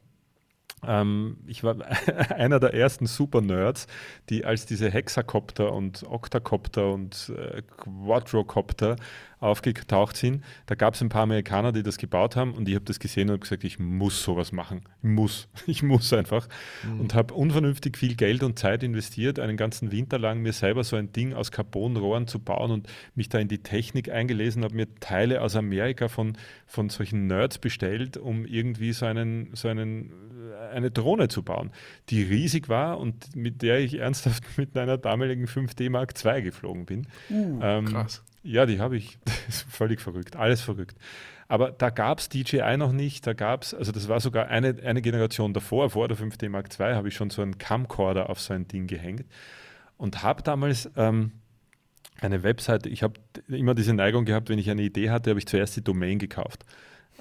Ähm, 0.86 1.38
ich 1.46 1.64
war 1.64 1.76
einer 2.30 2.60
der 2.60 2.74
ersten 2.74 3.06
Super-Nerds, 3.06 3.86
die 4.28 4.44
als 4.44 4.66
diese 4.66 4.90
Hexacopter 4.90 5.72
und 5.72 6.04
Octacopter 6.04 6.92
und 6.92 7.32
äh, 7.36 7.62
Quadrocopter 7.62 8.96
aufgetaucht 9.40 10.16
sind. 10.16 10.42
Da 10.66 10.74
gab 10.74 10.94
es 10.94 11.02
ein 11.02 11.08
paar 11.08 11.22
Amerikaner, 11.22 11.72
die 11.72 11.82
das 11.82 11.98
gebaut 11.98 12.36
haben 12.36 12.54
und 12.54 12.68
ich 12.68 12.74
habe 12.74 12.84
das 12.84 12.98
gesehen 12.98 13.30
und 13.30 13.40
gesagt, 13.40 13.64
ich 13.64 13.78
muss 13.78 14.22
sowas 14.22 14.52
machen. 14.52 14.82
Ich 15.02 15.08
muss, 15.08 15.48
ich 15.66 15.82
muss 15.82 16.12
einfach. 16.12 16.48
Mhm. 16.84 17.00
Und 17.00 17.14
habe 17.14 17.34
unvernünftig 17.34 17.96
viel 17.96 18.14
Geld 18.16 18.42
und 18.42 18.58
Zeit 18.58 18.82
investiert, 18.82 19.38
einen 19.38 19.56
ganzen 19.56 19.92
Winter 19.92 20.18
lang 20.18 20.40
mir 20.40 20.52
selber 20.52 20.84
so 20.84 20.96
ein 20.96 21.12
Ding 21.12 21.34
aus 21.34 21.50
Carbonrohren 21.50 22.26
zu 22.26 22.38
bauen 22.38 22.70
und 22.70 22.88
mich 23.14 23.28
da 23.28 23.38
in 23.38 23.48
die 23.48 23.62
Technik 23.62 24.10
eingelesen, 24.10 24.64
habe 24.64 24.74
mir 24.74 24.86
Teile 25.00 25.42
aus 25.42 25.56
Amerika 25.56 26.08
von, 26.08 26.36
von 26.66 26.88
solchen 26.88 27.26
Nerds 27.26 27.58
bestellt, 27.58 28.16
um 28.16 28.46
irgendwie 28.46 28.92
so, 28.92 29.06
einen, 29.06 29.50
so 29.54 29.68
einen, 29.68 30.10
äh, 30.70 30.74
eine 30.74 30.90
Drohne 30.90 31.28
zu 31.28 31.42
bauen, 31.42 31.70
die 32.10 32.22
riesig 32.22 32.68
war 32.68 32.98
und 32.98 33.34
mit 33.36 33.62
der 33.62 33.80
ich 33.80 33.98
ernsthaft 33.98 34.44
mit 34.56 34.76
einer 34.76 34.98
damaligen 34.98 35.46
5D 35.46 35.90
Mark 35.90 36.14
II 36.24 36.42
geflogen 36.42 36.86
bin. 36.86 37.06
Uh, 37.30 37.60
ähm, 37.62 37.84
krass. 37.86 38.22
Ja, 38.44 38.66
die 38.66 38.78
habe 38.78 38.96
ich. 38.96 39.18
Völlig 39.68 40.00
verrückt, 40.00 40.36
alles 40.36 40.60
verrückt. 40.60 40.96
Aber 41.48 41.72
da 41.72 41.90
gab 41.90 42.20
es 42.20 42.28
DJI 42.28 42.76
noch 42.76 42.92
nicht, 42.92 43.26
da 43.26 43.32
gab 43.32 43.62
es, 43.62 43.74
also 43.74 43.90
das 43.90 44.08
war 44.08 44.20
sogar 44.20 44.48
eine, 44.48 44.76
eine 44.82 45.02
Generation 45.02 45.52
davor, 45.52 45.90
vor 45.90 46.08
der 46.08 46.16
5D 46.16 46.48
Mark 46.48 46.68
II, 46.78 46.94
habe 46.94 47.08
ich 47.08 47.14
schon 47.14 47.30
so 47.30 47.42
einen 47.42 47.58
Camcorder 47.58 48.30
auf 48.30 48.40
so 48.40 48.54
ein 48.54 48.66
Ding 48.68 48.86
gehängt 48.86 49.26
und 49.96 50.22
habe 50.22 50.42
damals 50.42 50.90
ähm, 50.96 51.32
eine 52.20 52.42
Webseite, 52.42 52.88
ich 52.88 53.02
habe 53.02 53.14
immer 53.48 53.74
diese 53.74 53.92
Neigung 53.92 54.24
gehabt, 54.24 54.48
wenn 54.48 54.58
ich 54.58 54.70
eine 54.70 54.82
Idee 54.82 55.10
hatte, 55.10 55.30
habe 55.30 55.38
ich 55.38 55.46
zuerst 55.46 55.76
die 55.76 55.84
Domain 55.84 56.18
gekauft. 56.18 56.64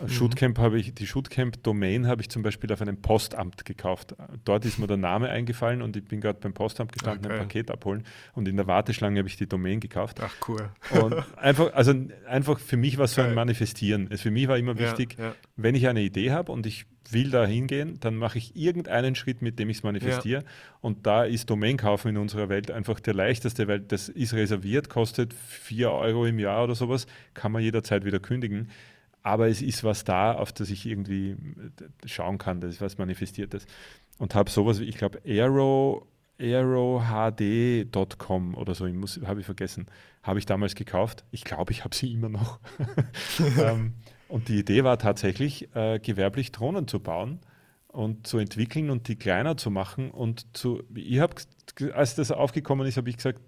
Mhm. 0.02 0.10
Shootcamp 0.10 0.58
habe 0.58 0.80
ich, 0.80 0.94
die 0.94 1.06
Shootcamp-Domain 1.06 2.08
habe 2.08 2.22
ich 2.22 2.30
zum 2.30 2.41
Beispiel 2.41 2.72
auf 2.74 2.82
einem 2.82 3.02
Postamt 3.02 3.64
gekauft. 3.66 4.16
Dort 4.44 4.66
ist 4.66 4.80
mir 4.80 4.88
der 4.88 4.98
Name 4.98 5.30
eingefallen 5.30 5.82
und 5.82 5.96
ich 5.96 6.06
bin 6.06 6.20
gerade 6.20 6.39
beim 6.39 6.54
Postamt 6.54 6.91
gestanden, 6.91 7.26
okay. 7.26 7.36
ein 7.36 7.39
Paket 7.39 7.72
abholen 7.72 8.04
und 8.34 8.48
in 8.48 8.58
der 8.58 8.68
Warteschlange 8.68 9.20
habe 9.20 9.28
ich 9.28 9.38
die 9.38 9.48
Domain 9.48 9.80
gekauft. 9.80 10.20
Ach 10.22 10.34
cool. 10.48 10.70
Und 11.00 11.24
einfach, 11.38 11.74
also 11.74 11.94
einfach 12.28 12.60
für 12.60 12.78
mich 12.78 12.98
war 12.98 13.06
es 13.06 13.14
so 13.14 13.22
ein 13.22 13.36
Manifestieren. 13.36 14.08
Es 14.10 14.22
für 14.22 14.32
mich 14.32 14.48
war 14.48 14.58
immer 14.58 14.78
wichtig, 14.80 15.16
ja, 15.18 15.26
ja. 15.26 15.36
wenn 15.56 15.76
ich 15.76 15.88
eine 15.88 16.02
Idee 16.02 16.32
habe 16.32 16.52
und 16.52 16.66
ich 16.66 16.86
will 17.10 17.30
da 17.30 17.46
hingehen, 17.46 18.00
dann 18.00 18.16
mache 18.16 18.38
ich 18.38 18.56
irgendeinen 18.56 19.14
Schritt, 19.14 19.41
mit 19.41 19.60
dem 19.60 19.70
ich 19.70 19.78
es 19.78 19.84
manifestiere. 19.84 20.41
Ja. 20.41 20.48
Und 20.82 21.06
da 21.06 21.26
ist 21.26 21.50
Domain 21.50 21.78
kaufen 21.78 22.10
in 22.10 22.18
unserer 22.18 22.50
Welt 22.50 22.72
einfach 22.72 23.00
der 23.00 23.14
leichteste, 23.14 23.68
weil 23.68 23.82
das 23.82 24.10
ist 24.10 24.34
reserviert, 24.34 24.89
kostet 24.89 25.34
4 25.34 25.91
Euro 25.91 26.26
im 26.26 26.39
Jahr 26.39 26.64
oder 26.64 26.76
sowas, 26.76 27.06
kann 27.34 27.52
man 27.52 27.62
jederzeit 27.62 28.06
wieder 28.06 28.20
kündigen 28.20 28.70
aber 29.24 29.47
es 29.47 29.61
ist 29.61 29.84
was 29.84 30.03
da, 30.03 30.34
auf 30.34 30.51
das 30.51 30.69
ich 30.69 30.86
irgendwie 30.86 31.32
äh, 31.32 31.38
schauen 32.05 32.38
kann, 32.38 32.61
das 32.61 32.76
ist 32.76 32.82
was 32.82 32.97
Manifestiertes. 32.97 33.65
Und 34.19 34.36
habe 34.36 34.51
sowas 34.51 34.80
wie, 34.80 34.84
ich 34.84 34.97
glaube, 34.97 35.21
Aero, 35.26 36.07
aerohd.com 36.39 38.55
oder 38.55 38.76
so, 38.76 38.86
habe 38.86 39.39
ich 39.39 39.45
vergessen, 39.45 39.88
habe 40.21 40.39
ich 40.39 40.45
damals 40.45 40.76
gekauft. 40.76 41.24
Ich 41.32 41.43
glaube, 41.43 41.71
ich 41.71 41.84
habe 41.84 41.95
sie 41.95 42.11
immer 42.11 42.30
noch. 42.30 42.59
ähm, 43.59 43.93
und 44.28 44.49
die 44.49 44.59
Idee 44.59 44.84
war 44.84 44.99
tatsächlich, 44.99 45.74
äh, 45.76 45.99
gewerblich 45.99 46.51
Drohnen 46.51 46.88
zu 46.88 46.99
bauen 46.99 47.39
und 47.88 48.28
zu 48.28 48.39
entwickeln 48.39 48.89
und 48.89 49.07
die 49.07 49.15
kleiner 49.15 49.57
zu 49.57 49.71
machen. 49.71 50.11
Und 50.11 50.57
zu, 50.57 50.84
ich 50.93 51.19
habe, 51.19 51.36
als 51.93 52.15
das 52.15 52.32
aufgekommen 52.32 52.88
ist, 52.88 52.97
habe 52.97 53.09
ich 53.09 53.17
gesagt, 53.17 53.39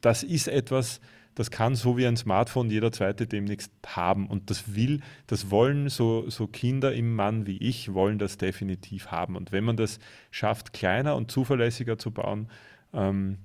das 0.00 0.22
ist 0.22 0.48
etwas, 0.48 1.00
das 1.34 1.50
kann 1.50 1.74
so 1.74 1.96
wie 1.96 2.06
ein 2.06 2.16
Smartphone 2.16 2.70
jeder 2.70 2.92
zweite 2.92 3.26
demnächst 3.26 3.72
haben. 3.86 4.28
Und 4.28 4.50
das 4.50 4.74
will, 4.74 5.00
das 5.26 5.50
wollen 5.50 5.88
so, 5.88 6.28
so 6.30 6.46
Kinder 6.46 6.92
im 6.92 7.14
Mann 7.14 7.46
wie 7.46 7.58
ich, 7.58 7.92
wollen 7.92 8.18
das 8.18 8.38
definitiv 8.38 9.10
haben. 9.10 9.36
Und 9.36 9.50
wenn 9.50 9.64
man 9.64 9.76
das 9.76 9.98
schafft, 10.30 10.72
kleiner 10.72 11.16
und 11.16 11.30
zuverlässiger 11.30 11.98
zu 11.98 12.12
bauen, 12.12 12.48
ähm, 12.92 13.38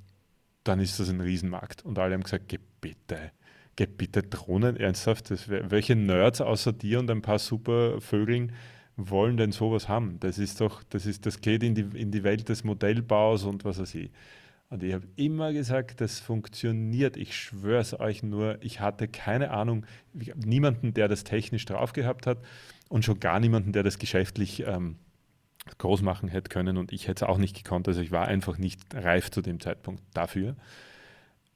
dann 0.63 0.79
ist 0.79 0.99
das 0.99 1.09
ein 1.09 1.21
Riesenmarkt. 1.21 1.83
Und 1.83 1.97
alle 1.97 2.13
haben 2.13 2.23
gesagt, 2.23 2.47
geh 2.47 2.59
bitte, 2.79 3.31
geh 3.75 3.87
bitte 3.87 4.21
Drohnen 4.21 4.77
ernsthaft. 4.77 5.31
Das, 5.31 5.49
welche 5.49 5.95
Nerds 5.95 6.41
außer 6.41 6.73
dir 6.73 6.99
und 6.99 7.09
ein 7.09 7.23
paar 7.23 7.39
super 7.39 7.99
Vögeln 8.01 8.51
wollen 8.97 9.37
denn 9.37 9.51
sowas 9.51 9.87
haben? 9.87 10.19
Das 10.19 10.37
ist 10.37 10.61
doch, 10.61 10.83
das 10.89 11.07
ist, 11.07 11.25
das 11.25 11.41
geht 11.41 11.63
in 11.63 11.73
die, 11.73 11.87
in 11.99 12.11
die 12.11 12.23
Welt 12.23 12.49
des 12.49 12.63
Modellbaus 12.63 13.45
und 13.45 13.65
was 13.65 13.79
weiß 13.79 13.95
ich. 13.95 14.11
Und 14.69 14.83
ich 14.83 14.93
habe 14.93 15.07
immer 15.15 15.51
gesagt, 15.51 15.99
das 15.99 16.19
funktioniert. 16.19 17.17
Ich 17.17 17.35
schwöre 17.35 17.81
es 17.81 17.99
euch 17.99 18.21
nur, 18.21 18.61
ich 18.61 18.79
hatte 18.79 19.07
keine 19.07 19.49
Ahnung, 19.49 19.85
niemanden, 20.13 20.93
der 20.93 21.07
das 21.07 21.23
technisch 21.23 21.65
drauf 21.65 21.91
gehabt 21.93 22.27
hat 22.27 22.37
und 22.87 23.03
schon 23.03 23.19
gar 23.19 23.39
niemanden, 23.39 23.73
der 23.73 23.81
das 23.81 23.97
geschäftlich 23.97 24.63
ähm, 24.67 24.97
groß 25.79 26.03
machen 26.03 26.29
hätte 26.29 26.49
können 26.49 26.77
und 26.77 26.91
ich 26.91 27.07
hätte 27.07 27.25
es 27.25 27.29
auch 27.29 27.37
nicht 27.37 27.55
gekonnt. 27.55 27.87
Also 27.87 28.01
ich 28.01 28.11
war 28.11 28.27
einfach 28.27 28.57
nicht 28.57 28.81
reif 28.93 29.31
zu 29.31 29.41
dem 29.41 29.59
Zeitpunkt 29.59 30.03
dafür. 30.13 30.55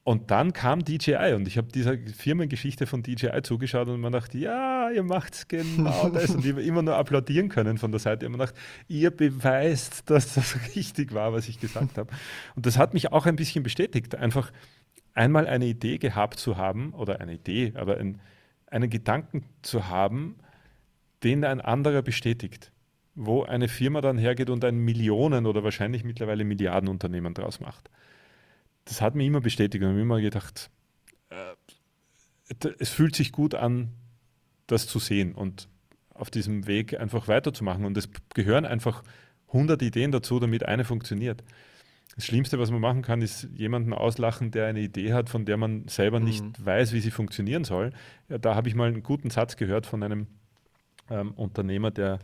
Und 0.05 0.31
dann 0.31 0.51
kam 0.51 0.83
DJI 0.83 1.33
und 1.33 1.47
ich 1.47 1.57
habe 1.57 1.69
dieser 1.69 1.97
Firmengeschichte 1.97 2.85
von 2.85 3.03
DJI 3.03 3.41
zugeschaut 3.41 3.87
und 3.87 4.01
man 4.01 4.11
dachte, 4.11 4.37
ja, 4.37 4.89
ihr 4.91 5.03
macht 5.03 5.47
genau 5.47 6.09
das. 6.09 6.31
Und 6.31 6.45
ich 6.45 6.57
immer 6.57 6.81
nur 6.81 6.97
applaudieren 6.97 7.47
können 7.47 7.77
von 7.77 7.91
der 7.91 7.99
Seite. 8.01 8.27
Man 8.27 8.39
dachte, 8.39 8.59
ihr 8.89 9.11
beweist, 9.11 10.09
dass 10.09 10.33
das 10.33 10.57
richtig 10.75 11.13
war, 11.13 11.31
was 11.31 11.47
ich 11.47 11.57
gesagt 11.57 11.97
habe. 11.97 12.11
Und 12.55 12.65
das 12.65 12.77
hat 12.77 12.93
mich 12.93 13.13
auch 13.13 13.25
ein 13.25 13.37
bisschen 13.37 13.63
bestätigt, 13.63 14.15
einfach 14.15 14.51
einmal 15.13 15.47
eine 15.47 15.67
Idee 15.67 15.99
gehabt 15.99 16.37
zu 16.37 16.57
haben, 16.57 16.93
oder 16.93 17.21
eine 17.21 17.35
Idee, 17.35 17.71
aber 17.75 17.97
ein, 17.97 18.19
einen 18.67 18.89
Gedanken 18.89 19.45
zu 19.61 19.87
haben, 19.87 20.35
den 21.23 21.45
ein 21.45 21.61
anderer 21.61 22.01
bestätigt. 22.01 22.73
Wo 23.15 23.43
eine 23.43 23.69
Firma 23.69 24.01
dann 24.01 24.17
hergeht 24.17 24.49
und 24.49 24.65
ein 24.65 24.79
Millionen- 24.79 25.45
oder 25.45 25.63
wahrscheinlich 25.63 26.03
mittlerweile 26.03 26.43
Milliardenunternehmen 26.43 27.33
draus 27.33 27.61
macht 27.61 27.89
das 28.85 29.01
hat 29.01 29.15
mich 29.15 29.27
immer 29.27 29.41
bestätigt 29.41 29.83
und 29.83 29.89
ich 29.89 29.93
habe 29.93 30.01
immer 30.01 30.21
gedacht, 30.21 30.69
äh, 31.29 31.55
es 32.79 32.89
fühlt 32.89 33.15
sich 33.15 33.31
gut 33.31 33.55
an, 33.55 33.89
das 34.67 34.87
zu 34.87 34.99
sehen 34.99 35.33
und 35.33 35.67
auf 36.13 36.29
diesem 36.29 36.67
Weg 36.67 36.99
einfach 36.99 37.27
weiterzumachen. 37.27 37.85
Und 37.85 37.97
es 37.97 38.09
gehören 38.33 38.65
einfach 38.65 39.03
100 39.47 39.81
Ideen 39.81 40.11
dazu, 40.11 40.39
damit 40.39 40.65
eine 40.65 40.85
funktioniert. 40.85 41.43
Das 42.15 42.25
Schlimmste, 42.25 42.59
was 42.59 42.69
man 42.69 42.81
machen 42.81 43.01
kann, 43.01 43.21
ist 43.21 43.47
jemanden 43.55 43.93
auslachen, 43.93 44.51
der 44.51 44.67
eine 44.67 44.81
Idee 44.81 45.13
hat, 45.13 45.29
von 45.29 45.45
der 45.45 45.57
man 45.57 45.87
selber 45.87 46.19
mhm. 46.19 46.25
nicht 46.25 46.65
weiß, 46.65 46.93
wie 46.93 46.99
sie 46.99 47.11
funktionieren 47.11 47.63
soll. 47.63 47.91
Ja, 48.29 48.37
da 48.37 48.55
habe 48.55 48.67
ich 48.67 48.75
mal 48.75 48.87
einen 48.87 49.03
guten 49.03 49.29
Satz 49.31 49.55
gehört 49.55 49.85
von 49.85 50.03
einem 50.03 50.27
ähm, 51.09 51.31
Unternehmer, 51.31 51.89
der 51.89 52.19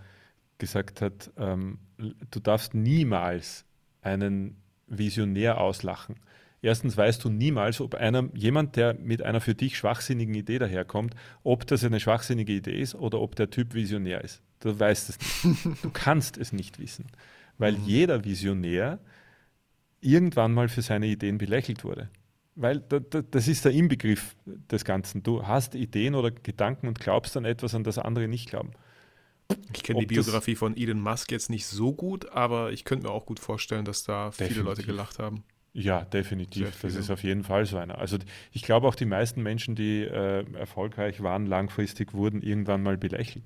gesagt 0.59 1.01
hat, 1.01 1.31
ähm, 1.37 1.79
du 1.97 2.39
darfst 2.39 2.75
niemals 2.75 3.65
einen 4.01 4.61
Visionär 4.87 5.59
auslachen. 5.59 6.15
Erstens 6.61 6.97
weißt 6.97 7.23
du 7.23 7.29
niemals, 7.29 7.79
ob 7.79 7.95
einer, 7.95 8.29
jemand, 8.33 8.75
der 8.75 8.93
mit 8.95 9.21
einer 9.21 9.39
für 9.39 9.55
dich 9.55 9.77
schwachsinnigen 9.77 10.35
Idee 10.35 10.59
daherkommt, 10.59 11.15
ob 11.43 11.65
das 11.67 11.83
eine 11.83 11.99
schwachsinnige 11.99 12.53
Idee 12.53 12.79
ist 12.79 12.95
oder 12.95 13.21
ob 13.21 13.35
der 13.35 13.49
Typ 13.49 13.73
Visionär 13.73 14.23
ist. 14.23 14.41
Du 14.59 14.77
weißt 14.77 15.09
es 15.09 15.43
nicht. 15.43 15.65
Du 15.81 15.89
kannst 15.89 16.37
es 16.37 16.51
nicht 16.51 16.79
wissen, 16.79 17.05
weil 17.57 17.73
mhm. 17.73 17.85
jeder 17.85 18.25
Visionär 18.25 18.99
irgendwann 20.01 20.53
mal 20.53 20.67
für 20.67 20.81
seine 20.81 21.07
Ideen 21.07 21.37
belächelt 21.37 21.83
wurde. 21.83 22.09
Weil 22.55 22.79
das 22.79 23.47
ist 23.47 23.63
der 23.63 23.71
Inbegriff 23.71 24.35
des 24.45 24.83
Ganzen. 24.83 25.23
Du 25.23 25.47
hast 25.47 25.75
Ideen 25.75 26.13
oder 26.13 26.29
Gedanken 26.29 26.89
und 26.89 26.99
glaubst 26.99 27.37
an 27.37 27.45
etwas, 27.45 27.73
an 27.73 27.85
das 27.85 27.97
andere 27.97 28.27
nicht 28.27 28.49
glauben. 28.49 28.71
Ich 29.73 29.83
kenne 29.83 30.01
die 30.01 30.05
Biografie 30.07 30.55
von 30.55 30.75
Elon 30.75 30.99
Musk 30.99 31.31
jetzt 31.31 31.49
nicht 31.49 31.65
so 31.65 31.93
gut, 31.93 32.29
aber 32.31 32.71
ich 32.71 32.83
könnte 32.83 33.07
mir 33.07 33.13
auch 33.13 33.25
gut 33.25 33.39
vorstellen, 33.39 33.85
dass 33.85 34.03
da 34.03 34.31
viele 34.31 34.49
definitiv. 34.49 34.65
Leute 34.65 34.83
gelacht 34.83 35.19
haben. 35.19 35.43
Ja, 35.73 36.03
definitiv. 36.03 36.81
Das 36.81 36.95
ist 36.95 37.09
auf 37.11 37.23
jeden 37.23 37.43
Fall 37.43 37.65
so 37.65 37.77
einer. 37.77 37.99
Also 37.99 38.17
ich 38.51 38.63
glaube 38.63 38.87
auch 38.87 38.95
die 38.95 39.05
meisten 39.05 39.43
Menschen, 39.43 39.75
die 39.75 40.01
äh, 40.01 40.45
erfolgreich 40.53 41.21
waren, 41.21 41.45
langfristig 41.45 42.13
wurden 42.13 42.41
irgendwann 42.41 42.81
mal 42.81 42.97
belächelt. 42.97 43.45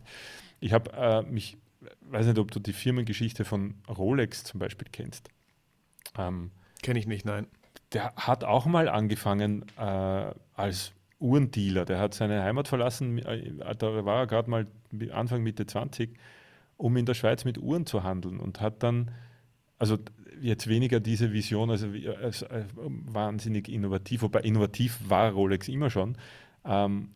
Ich 0.60 0.72
habe 0.72 0.92
äh, 0.94 1.22
mich, 1.24 1.58
weiß 2.02 2.28
nicht, 2.28 2.40
ob 2.40 2.52
du 2.52 2.60
die 2.60 2.74
Firmengeschichte 2.74 3.44
von 3.44 3.76
Rolex 3.90 4.46
zum 4.46 4.60
Beispiel 4.60 4.88
kennst. 4.92 5.30
Ähm, 6.18 6.52
Kenne 6.82 7.00
ich 7.00 7.08
nicht, 7.08 7.26
nein. 7.26 7.48
Der 7.92 8.14
hat 8.16 8.44
auch 8.44 8.66
mal 8.66 8.90
angefangen 8.90 9.66
äh, 9.78 10.32
als 10.54 10.94
Uhrendealer. 11.20 11.86
Der 11.86 12.00
hat 12.00 12.14
seine 12.14 12.44
Heimat 12.44 12.68
verlassen, 12.68 13.20
äh, 13.20 13.76
da 13.76 14.06
war 14.06 14.22
er 14.22 14.28
gerade 14.28 14.50
mal 14.50 14.68
Anfang 15.12 15.44
Mitte 15.44 15.66
20, 15.66 16.18
um 16.78 16.96
in 16.98 17.06
der 17.06 17.14
Schweiz 17.14 17.46
mit 17.46 17.58
Uhren 17.58 17.86
zu 17.86 18.04
handeln 18.04 18.40
und 18.40 18.62
hat 18.62 18.84
dann, 18.84 19.12
also 19.78 19.98
jetzt 20.42 20.68
weniger 20.68 21.00
diese 21.00 21.34
Vision, 21.34 21.70
also 21.70 21.88
äh, 21.88 22.66
wahnsinnig 22.76 23.70
innovativ, 23.70 24.22
wobei 24.22 24.42
innovativ 24.42 25.00
war 25.08 25.32
Rolex 25.32 25.68
immer 25.68 25.90
schon. 25.90 26.18
Ähm, 26.66 27.10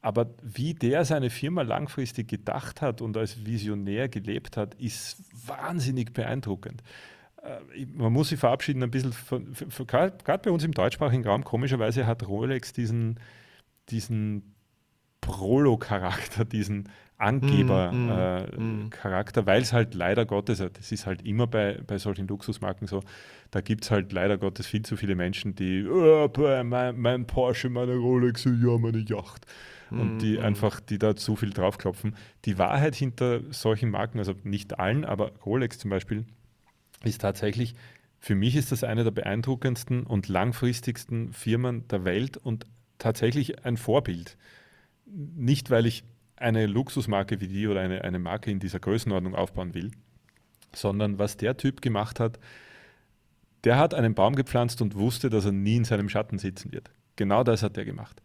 aber 0.00 0.34
wie 0.42 0.74
der 0.74 1.04
seine 1.04 1.30
Firma 1.30 1.62
langfristig 1.62 2.28
gedacht 2.28 2.82
hat 2.82 3.00
und 3.00 3.16
als 3.16 3.46
Visionär 3.46 4.08
gelebt 4.08 4.56
hat, 4.56 4.74
ist 4.74 5.22
wahnsinnig 5.46 6.12
beeindruckend. 6.12 6.82
Äh, 7.42 7.86
man 7.86 8.12
muss 8.12 8.30
sich 8.30 8.40
verabschieden 8.40 8.82
ein 8.82 8.90
bisschen, 8.90 9.14
gerade 9.86 10.42
bei 10.42 10.50
uns 10.50 10.64
im 10.64 10.72
deutschsprachigen 10.72 11.26
Raum, 11.26 11.44
komischerweise 11.44 12.06
hat 12.06 12.26
Rolex 12.26 12.72
diesen, 12.72 13.20
diesen 13.90 14.54
Prolo-Charakter, 15.20 16.44
diesen 16.44 16.88
Angeber-Charakter, 17.22 19.40
mm, 19.40 19.42
mm, 19.42 19.42
äh, 19.42 19.42
mm. 19.42 19.46
weil 19.46 19.62
es 19.62 19.72
halt 19.72 19.94
leider 19.94 20.26
Gottes, 20.26 20.60
äh, 20.60 20.70
das 20.72 20.92
ist 20.92 21.06
halt 21.06 21.22
immer 21.22 21.46
bei, 21.46 21.80
bei 21.86 21.98
solchen 21.98 22.26
Luxusmarken 22.26 22.86
so, 22.86 23.02
da 23.50 23.60
gibt 23.60 23.84
es 23.84 23.90
halt 23.90 24.12
leider 24.12 24.38
Gottes 24.38 24.66
viel 24.66 24.82
zu 24.82 24.96
viele 24.96 25.14
Menschen, 25.14 25.54
die, 25.54 25.86
oh, 25.86 26.30
mein, 26.64 26.98
mein, 26.98 27.26
Porsche, 27.26 27.70
meine 27.70 27.96
Rolex, 27.96 28.44
ja, 28.44 28.78
meine 28.78 28.98
Yacht. 28.98 29.46
Und 29.90 30.20
die 30.20 30.38
einfach, 30.38 30.80
die 30.80 30.98
da 30.98 31.16
zu 31.16 31.36
viel 31.36 31.50
draufklopfen. 31.50 32.16
Die 32.46 32.56
Wahrheit 32.56 32.94
hinter 32.94 33.40
solchen 33.52 33.90
Marken, 33.90 34.18
also 34.18 34.32
nicht 34.42 34.78
allen, 34.78 35.04
aber 35.04 35.32
Rolex 35.44 35.78
zum 35.78 35.90
Beispiel, 35.90 36.24
ist 37.04 37.20
tatsächlich, 37.20 37.74
für 38.18 38.34
mich 38.34 38.56
ist 38.56 38.72
das 38.72 38.84
eine 38.84 39.04
der 39.04 39.10
beeindruckendsten 39.10 40.04
und 40.04 40.28
langfristigsten 40.28 41.34
Firmen 41.34 41.86
der 41.88 42.06
Welt 42.06 42.38
und 42.38 42.64
tatsächlich 42.96 43.66
ein 43.66 43.76
Vorbild. 43.76 44.38
Nicht, 45.04 45.70
weil 45.70 45.84
ich 45.84 46.04
eine 46.42 46.66
Luxusmarke 46.66 47.40
wie 47.40 47.48
die 47.48 47.66
oder 47.68 47.80
eine, 47.80 48.02
eine 48.02 48.18
Marke 48.18 48.50
in 48.50 48.58
dieser 48.58 48.80
Größenordnung 48.80 49.34
aufbauen 49.34 49.74
will, 49.74 49.90
sondern 50.74 51.18
was 51.18 51.36
der 51.36 51.56
Typ 51.56 51.80
gemacht 51.80 52.20
hat, 52.20 52.38
der 53.64 53.78
hat 53.78 53.94
einen 53.94 54.14
Baum 54.14 54.34
gepflanzt 54.34 54.82
und 54.82 54.96
wusste, 54.96 55.30
dass 55.30 55.44
er 55.44 55.52
nie 55.52 55.76
in 55.76 55.84
seinem 55.84 56.08
Schatten 56.08 56.38
sitzen 56.38 56.72
wird. 56.72 56.90
Genau 57.16 57.44
das 57.44 57.62
hat 57.62 57.76
er 57.76 57.84
gemacht. 57.84 58.20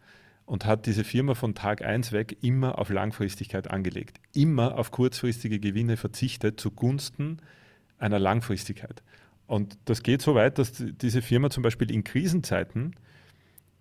Und 0.46 0.64
hat 0.64 0.86
diese 0.86 1.04
Firma 1.04 1.34
von 1.34 1.54
Tag 1.54 1.82
1 1.82 2.12
weg 2.12 2.38
immer 2.40 2.78
auf 2.78 2.88
Langfristigkeit 2.88 3.70
angelegt. 3.70 4.18
Immer 4.32 4.78
auf 4.78 4.90
kurzfristige 4.90 5.60
Gewinne 5.60 5.96
verzichtet 5.96 6.58
zugunsten 6.58 7.38
einer 7.98 8.18
Langfristigkeit. 8.18 9.02
Und 9.46 9.78
das 9.84 10.02
geht 10.02 10.22
so 10.22 10.34
weit, 10.34 10.58
dass 10.58 10.72
diese 10.72 11.22
Firma 11.22 11.50
zum 11.50 11.62
Beispiel 11.62 11.90
in 11.90 12.02
Krisenzeiten 12.02 12.94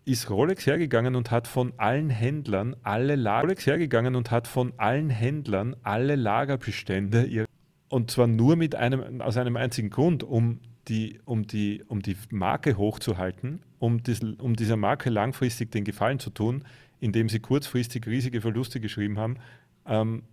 ist 0.08 0.30
Rolex 0.30 0.66
hergegangen 0.66 1.16
und 1.16 1.32
hat 1.32 1.48
von 1.48 1.74
allen 1.78 2.10
Händlern 2.10 2.76
alle 2.84 3.16
Lager 3.16 3.44
Rolex 3.44 3.66
hergegangen 3.66 4.16
und 4.16 4.32
hat 4.32 4.48
von 4.48 4.74
allen 4.78 5.10
Händlern 5.10 5.76
alle 5.84 6.16
Lagerbestände 6.16 7.46
und 7.90 8.12
zwar 8.12 8.28
nur 8.28 8.56
mit 8.56 8.76
einem 8.76 9.22
aus 9.22 9.38
einem 9.38 9.58
einzigen 9.58 9.90
Grund, 9.90 10.24
um 10.24 10.60
die, 10.88 11.20
um 11.26 11.48
die, 11.48 11.84
um 11.88 12.02
die 12.02 12.16
Marke 12.30 12.78
hochzuhalten, 12.78 13.62
um, 13.80 14.02
dies, 14.04 14.22
um 14.24 14.56
dieser 14.56 14.78
Marke 14.78 15.10
langfristig 15.10 15.72
den 15.72 15.84
Gefallen 15.84 16.20
zu 16.20 16.30
tun, 16.30 16.64
indem 17.00 17.30
sie 17.30 17.40
kurzfristig 17.40 18.08
riesige 18.08 18.42
Verluste 18.42 18.80
geschrieben 18.80 19.18
haben, 19.18 19.38
ähm, 19.86 20.24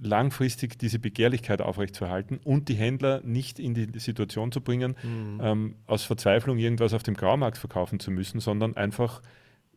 langfristig 0.00 0.78
diese 0.78 0.98
Begehrlichkeit 0.98 1.62
aufrechtzuerhalten 1.62 2.38
und 2.44 2.68
die 2.68 2.74
Händler 2.74 3.20
nicht 3.24 3.58
in 3.58 3.74
die 3.74 3.98
Situation 3.98 4.52
zu 4.52 4.60
bringen, 4.60 4.94
mhm. 5.02 5.40
ähm, 5.42 5.74
aus 5.86 6.04
Verzweiflung 6.04 6.58
irgendwas 6.58 6.92
auf 6.92 7.02
dem 7.02 7.14
Graumarkt 7.14 7.58
verkaufen 7.58 8.00
zu 8.00 8.10
müssen, 8.10 8.40
sondern 8.40 8.76
einfach 8.76 9.22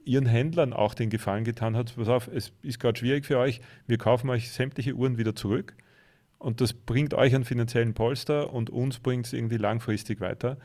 ihren 0.04 0.26
Händlern 0.26 0.74
auch 0.74 0.94
den 0.94 1.10
Gefallen 1.10 1.44
getan 1.44 1.76
hat, 1.76 1.96
pass 1.96 2.08
auf, 2.08 2.28
es 2.28 2.52
ist 2.62 2.80
gerade 2.80 2.98
schwierig 2.98 3.26
für 3.26 3.38
euch, 3.38 3.62
wir 3.88 3.98
kaufen 3.98 4.30
euch 4.30 4.52
sämtliche 4.52 4.94
Uhren 4.94 5.18
wieder 5.18 5.36
zurück 5.36 5.76
und 6.38 6.62
das 6.62 6.74
bringt 6.74 7.14
euch 7.14 7.36
einen 7.36 7.46
finanziellen 7.46 7.94
Polster 7.94 8.52
und 8.54 8.70
uns 8.70 9.00
bringt 9.00 9.28
es 9.28 9.34
irgendwie 9.34 9.58
langfristig 9.58 10.22
weiter. 10.22 10.58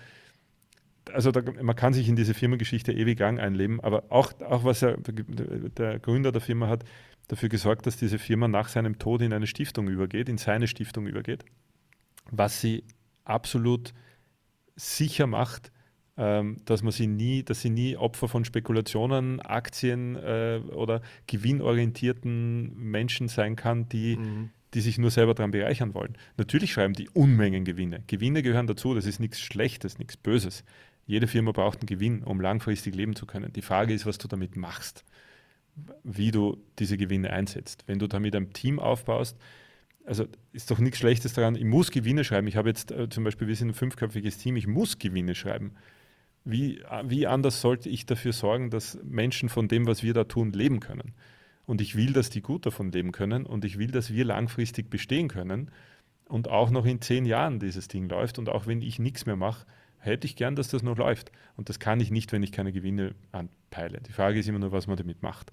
Also 1.12 1.30
da, 1.30 1.42
man 1.62 1.76
kann 1.76 1.92
sich 1.92 2.08
in 2.08 2.16
diese 2.16 2.34
Firmengeschichte 2.34 2.92
ewig 2.92 3.18
lang 3.18 3.38
einleben, 3.38 3.80
aber 3.80 4.04
auch, 4.08 4.32
auch 4.40 4.64
was 4.64 4.82
er, 4.82 4.96
der 4.98 5.98
Gründer 5.98 6.32
der 6.32 6.40
Firma 6.40 6.68
hat, 6.68 6.84
dafür 7.28 7.48
gesorgt, 7.48 7.86
dass 7.86 7.96
diese 7.96 8.18
Firma 8.18 8.48
nach 8.48 8.68
seinem 8.68 8.98
Tod 8.98 9.22
in 9.22 9.32
eine 9.32 9.46
Stiftung 9.46 9.88
übergeht, 9.88 10.28
in 10.28 10.38
seine 10.38 10.66
Stiftung 10.66 11.06
übergeht, 11.06 11.44
was 12.30 12.60
sie 12.60 12.84
absolut 13.24 13.92
sicher 14.76 15.26
macht, 15.26 15.72
ähm, 16.16 16.58
dass 16.64 16.82
man 16.82 16.92
sie 16.92 17.06
nie, 17.06 17.42
dass 17.42 17.60
sie 17.60 17.70
nie 17.70 17.96
Opfer 17.96 18.28
von 18.28 18.44
Spekulationen, 18.44 19.40
Aktien 19.40 20.16
äh, 20.16 20.60
oder 20.72 21.02
gewinnorientierten 21.26 22.76
Menschen 22.76 23.28
sein 23.28 23.56
kann, 23.56 23.88
die, 23.88 24.16
mhm. 24.16 24.50
die 24.74 24.80
sich 24.80 24.98
nur 24.98 25.10
selber 25.10 25.34
daran 25.34 25.50
bereichern 25.50 25.94
wollen. 25.94 26.16
Natürlich 26.36 26.72
schreiben 26.72 26.94
die 26.94 27.08
Unmengen 27.10 27.64
Gewinne. 27.64 28.04
Gewinne 28.06 28.42
gehören 28.42 28.66
dazu, 28.66 28.94
das 28.94 29.06
ist 29.06 29.18
nichts 29.18 29.40
Schlechtes, 29.40 29.98
nichts 29.98 30.16
Böses. 30.16 30.64
Jede 31.06 31.26
Firma 31.26 31.52
braucht 31.52 31.80
einen 31.80 31.86
Gewinn, 31.86 32.22
um 32.22 32.40
langfristig 32.40 32.94
leben 32.94 33.14
zu 33.14 33.26
können. 33.26 33.52
Die 33.52 33.62
Frage 33.62 33.92
ist, 33.92 34.06
was 34.06 34.18
du 34.18 34.28
damit 34.28 34.56
machst 34.56 35.04
wie 36.02 36.30
du 36.30 36.58
diese 36.78 36.96
Gewinne 36.96 37.30
einsetzt. 37.30 37.84
Wenn 37.86 37.98
du 37.98 38.06
damit 38.06 38.34
ein 38.36 38.52
Team 38.52 38.78
aufbaust, 38.78 39.36
also 40.04 40.26
ist 40.52 40.70
doch 40.70 40.78
nichts 40.78 40.98
Schlechtes 40.98 41.32
daran, 41.32 41.56
ich 41.56 41.64
muss 41.64 41.90
Gewinne 41.90 42.24
schreiben. 42.24 42.46
Ich 42.46 42.56
habe 42.56 42.68
jetzt 42.68 42.92
äh, 42.92 43.08
zum 43.08 43.24
Beispiel, 43.24 43.48
wir 43.48 43.56
sind 43.56 43.68
ein 43.68 43.74
fünfköpfiges 43.74 44.38
Team, 44.38 44.56
ich 44.56 44.66
muss 44.66 44.98
Gewinne 44.98 45.34
schreiben. 45.34 45.72
Wie, 46.44 46.82
wie 47.04 47.26
anders 47.26 47.62
sollte 47.62 47.88
ich 47.88 48.04
dafür 48.04 48.34
sorgen, 48.34 48.68
dass 48.68 48.98
Menschen 49.02 49.48
von 49.48 49.66
dem, 49.66 49.86
was 49.86 50.02
wir 50.02 50.12
da 50.12 50.24
tun, 50.24 50.52
leben 50.52 50.80
können? 50.80 51.14
Und 51.64 51.80
ich 51.80 51.96
will, 51.96 52.12
dass 52.12 52.28
die 52.28 52.42
gut 52.42 52.66
davon 52.66 52.92
leben 52.92 53.12
können 53.12 53.46
und 53.46 53.64
ich 53.64 53.78
will, 53.78 53.90
dass 53.90 54.12
wir 54.12 54.26
langfristig 54.26 54.90
bestehen 54.90 55.28
können. 55.28 55.70
und 56.28 56.48
auch 56.48 56.70
noch 56.70 56.84
in 56.84 57.00
zehn 57.00 57.24
Jahren 57.26 57.60
dieses 57.60 57.88
Ding 57.88 58.08
läuft 58.08 58.38
und 58.38 58.48
auch 58.48 58.66
wenn 58.66 58.82
ich 58.82 58.98
nichts 58.98 59.26
mehr 59.26 59.36
mache, 59.36 59.66
hätte 60.04 60.26
ich 60.26 60.36
gern, 60.36 60.56
dass 60.56 60.68
das 60.68 60.82
noch 60.82 60.96
läuft. 60.96 61.32
Und 61.56 61.68
das 61.68 61.78
kann 61.78 62.00
ich 62.00 62.10
nicht, 62.10 62.32
wenn 62.32 62.42
ich 62.42 62.52
keine 62.52 62.72
Gewinne 62.72 63.14
anpeile. 63.32 64.00
Die 64.00 64.12
Frage 64.12 64.38
ist 64.38 64.48
immer 64.48 64.58
nur, 64.58 64.72
was 64.72 64.86
man 64.86 64.96
damit 64.96 65.22
macht. 65.22 65.52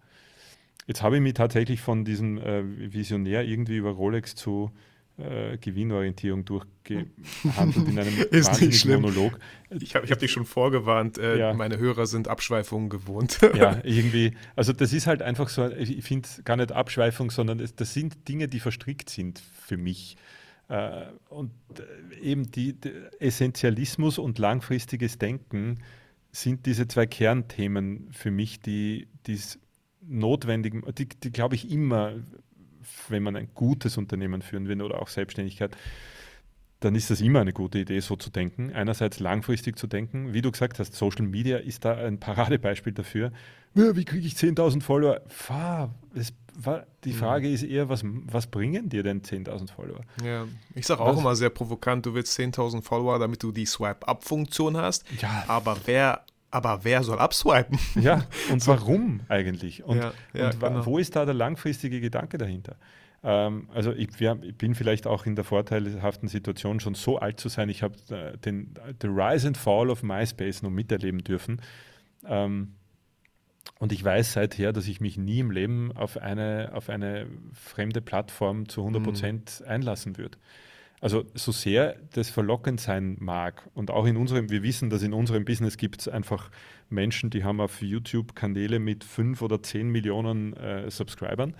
Jetzt 0.87 1.01
habe 1.03 1.17
ich 1.17 1.21
mich 1.21 1.33
tatsächlich 1.33 1.79
von 1.79 2.05
diesem 2.05 2.37
äh, 2.37 2.93
Visionär 2.93 3.43
irgendwie 3.43 3.77
über 3.77 3.91
Rolex 3.91 4.35
zu 4.35 4.71
äh, 5.17 5.57
Gewinnorientierung 5.57 6.45
durchgehandelt 6.45 7.87
in 7.87 7.99
einem 7.99 8.17
wahnsinnigen 8.31 9.01
Monolog. 9.01 9.37
Ich 9.69 9.95
habe 9.95 10.05
ich 10.05 10.11
hab 10.11 10.19
dich 10.19 10.31
schon 10.31 10.45
vorgewarnt, 10.45 11.17
äh, 11.17 11.37
ja. 11.37 11.53
meine 11.53 11.77
Hörer 11.77 12.07
sind 12.07 12.27
Abschweifungen 12.27 12.89
gewohnt. 12.89 13.39
ja, 13.55 13.79
irgendwie. 13.83 14.35
Also 14.55 14.73
das 14.73 14.93
ist 14.93 15.07
halt 15.07 15.21
einfach 15.21 15.49
so, 15.49 15.69
ich 15.69 16.03
finde 16.03 16.27
gar 16.43 16.57
nicht 16.57 16.71
Abschweifung, 16.71 17.29
sondern 17.29 17.59
es, 17.59 17.75
das 17.75 17.93
sind 17.93 18.27
Dinge, 18.27 18.47
die 18.47 18.59
verstrickt 18.59 19.09
sind 19.09 19.39
für 19.39 19.77
mich. 19.77 20.17
Äh, 20.69 21.07
und 21.29 21.51
äh, 21.77 21.83
eben 22.21 22.51
die, 22.51 22.73
die 22.73 22.91
Essentialismus 23.19 24.17
und 24.17 24.39
langfristiges 24.39 25.17
Denken 25.17 25.79
sind 26.31 26.65
diese 26.65 26.87
zwei 26.87 27.05
Kernthemen 27.05 28.09
für 28.11 28.31
mich, 28.31 28.59
die 28.61 29.07
es 29.27 29.59
notwendig, 30.01 30.83
die, 30.97 31.07
die 31.07 31.31
glaube 31.31 31.55
ich 31.55 31.69
immer, 31.69 32.15
wenn 33.09 33.23
man 33.23 33.35
ein 33.35 33.49
gutes 33.53 33.97
Unternehmen 33.97 34.41
führen 34.41 34.67
will 34.67 34.81
oder 34.81 35.01
auch 35.01 35.07
Selbstständigkeit, 35.07 35.75
dann 36.81 36.95
ist 36.95 37.11
das 37.11 37.21
immer 37.21 37.41
eine 37.41 37.53
gute 37.53 37.79
Idee, 37.79 37.99
so 37.99 38.15
zu 38.15 38.31
denken. 38.31 38.73
Einerseits 38.73 39.19
langfristig 39.19 39.77
zu 39.77 39.85
denken. 39.85 40.33
Wie 40.33 40.41
du 40.41 40.51
gesagt 40.51 40.79
hast, 40.79 40.95
Social 40.95 41.25
Media 41.25 41.57
ist 41.57 41.85
da 41.85 41.93
ein 41.93 42.19
Paradebeispiel 42.19 42.91
dafür. 42.91 43.31
Wie 43.75 44.03
kriege 44.03 44.27
ich 44.27 44.33
10.000 44.33 44.81
Follower? 44.81 45.21
Fahr, 45.27 45.93
es, 46.15 46.33
die 47.03 47.13
mhm. 47.13 47.13
Frage 47.13 47.49
ist 47.49 47.63
eher, 47.63 47.87
was, 47.87 48.01
was 48.03 48.47
bringen 48.47 48.89
dir 48.89 49.03
denn 49.03 49.21
10.000 49.21 49.71
Follower? 49.71 50.01
Ja, 50.25 50.47
ich 50.73 50.87
sage 50.87 51.01
auch 51.01 51.13
was? 51.13 51.19
immer 51.19 51.35
sehr 51.35 51.51
provokant, 51.51 52.05
du 52.05 52.15
willst 52.15 52.37
10.000 52.37 52.81
Follower, 52.81 53.19
damit 53.19 53.43
du 53.43 53.51
die 53.51 53.67
Swipe-Up-Funktion 53.67 54.75
hast. 54.75 55.05
Ja. 55.21 55.45
Aber 55.47 55.77
wer 55.85 56.25
aber 56.53 56.83
wer 56.83 57.01
soll 57.01 57.17
abswipen? 57.17 57.79
Ja, 57.95 58.25
und 58.51 58.65
warum 58.67 59.21
eigentlich? 59.29 59.83
Und, 59.83 59.97
ja, 59.97 60.11
ja, 60.33 60.47
und 60.47 60.59
genau. 60.59 60.85
wo 60.85 60.97
ist 60.97 61.15
da 61.15 61.23
der 61.23 61.33
langfristige 61.33 62.01
Gedanke 62.01 62.37
dahinter? 62.37 62.75
Ähm, 63.23 63.69
also 63.73 63.91
ich, 63.93 64.19
wir, 64.19 64.39
ich, 64.41 64.55
bin 64.55 64.75
vielleicht 64.75 65.07
auch 65.07 65.25
in 65.25 65.35
der 65.35 65.43
vorteilhaften 65.43 66.27
Situation, 66.27 66.79
schon 66.79 66.95
so 66.95 67.17
alt 67.19 67.39
zu 67.39 67.49
sein. 67.49 67.69
Ich 67.69 67.83
habe 67.83 67.95
äh, 68.09 68.37
den 68.37 68.73
the 69.01 69.07
Rise 69.07 69.47
and 69.47 69.57
Fall 69.57 69.89
of 69.89 70.03
MySpace 70.03 70.63
noch 70.63 70.71
miterleben 70.71 71.23
dürfen. 71.23 71.61
Ähm, 72.25 72.75
und 73.79 73.91
ich 73.91 74.03
weiß 74.03 74.33
seither, 74.33 74.73
dass 74.73 74.87
ich 74.87 75.01
mich 75.01 75.17
nie 75.17 75.39
im 75.39 75.51
Leben 75.51 75.91
auf 75.91 76.17
eine, 76.17 76.71
auf 76.73 76.89
eine 76.89 77.27
fremde 77.53 78.01
Plattform 78.01 78.69
zu 78.69 78.81
100 78.81 79.03
Prozent 79.03 79.61
mhm. 79.61 79.67
einlassen 79.67 80.17
würde. 80.17 80.37
Also 80.99 81.25
so 81.33 81.51
sehr 81.51 81.95
das 82.13 82.29
verlockend 82.29 82.79
sein 82.79 83.17
mag 83.19 83.67
und 83.73 83.89
auch 83.89 84.05
in 84.05 84.17
unserem, 84.17 84.51
wir 84.51 84.61
wissen, 84.61 84.91
dass 84.91 85.01
in 85.01 85.13
unserem 85.13 85.45
Business 85.45 85.77
gibt 85.77 86.01
es 86.01 86.07
einfach 86.07 86.51
Menschen, 86.89 87.31
die 87.31 87.43
haben 87.43 87.59
auf 87.59 87.81
YouTube 87.81 88.35
Kanäle 88.35 88.77
mit 88.77 89.03
fünf 89.03 89.41
oder 89.41 89.63
zehn 89.63 89.89
Millionen 89.89 90.53
äh, 90.53 90.91
Subscribern 90.91 91.55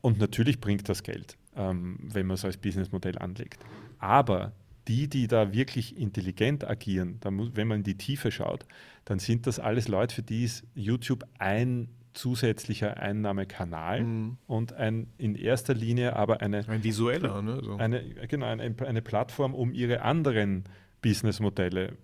und 0.00 0.18
natürlich 0.18 0.60
bringt 0.60 0.88
das 0.88 1.02
Geld, 1.02 1.36
ähm, 1.56 1.98
wenn 2.00 2.26
man 2.26 2.34
es 2.34 2.44
als 2.44 2.56
Businessmodell 2.56 3.18
anlegt. 3.18 3.64
Aber 3.98 4.52
die, 4.88 5.08
die 5.08 5.26
da 5.28 5.52
wirklich 5.52 5.96
intelligent 5.96 6.66
agieren, 6.68 7.20
muss, 7.30 7.50
wenn 7.54 7.68
man 7.68 7.78
in 7.78 7.84
die 7.84 7.96
Tiefe 7.96 8.30
schaut, 8.30 8.66
dann 9.04 9.18
sind 9.18 9.46
das 9.46 9.58
alles 9.58 9.88
Leute, 9.88 10.14
für 10.14 10.22
die 10.22 10.44
ist 10.44 10.66
YouTube 10.74 11.24
ein 11.38 11.88
zusätzlicher 12.12 12.96
Einnahmekanal 12.96 14.02
mhm. 14.02 14.36
und 14.46 14.72
ein 14.72 15.06
in 15.16 15.36
erster 15.36 15.74
Linie 15.74 16.16
aber 16.16 16.40
eine 16.40 16.66
ein 16.68 16.82
visueller, 16.82 17.40
ne? 17.40 17.60
So. 17.62 17.76
Eine, 17.76 18.02
genau, 18.26 18.46
eine, 18.46 18.74
eine 18.84 19.02
Plattform, 19.02 19.54
um 19.54 19.72
ihre 19.72 20.02
anderen 20.02 20.64
Businessmodelle 21.02 21.96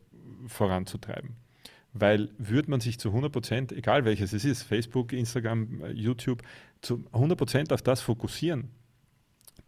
voranzutreiben. 0.46 1.30
Weil 1.92 2.28
würde 2.38 2.70
man 2.70 2.80
sich 2.80 2.98
zu 2.98 3.08
100 3.08 3.32
Prozent, 3.32 3.72
egal 3.72 4.04
welches 4.04 4.32
es 4.32 4.44
ist, 4.44 4.62
Facebook, 4.62 5.12
Instagram, 5.12 5.82
YouTube, 5.92 6.42
zu 6.82 7.04
100 7.12 7.38
Prozent 7.38 7.72
auf 7.72 7.82
das 7.82 8.00
fokussieren, 8.00 8.70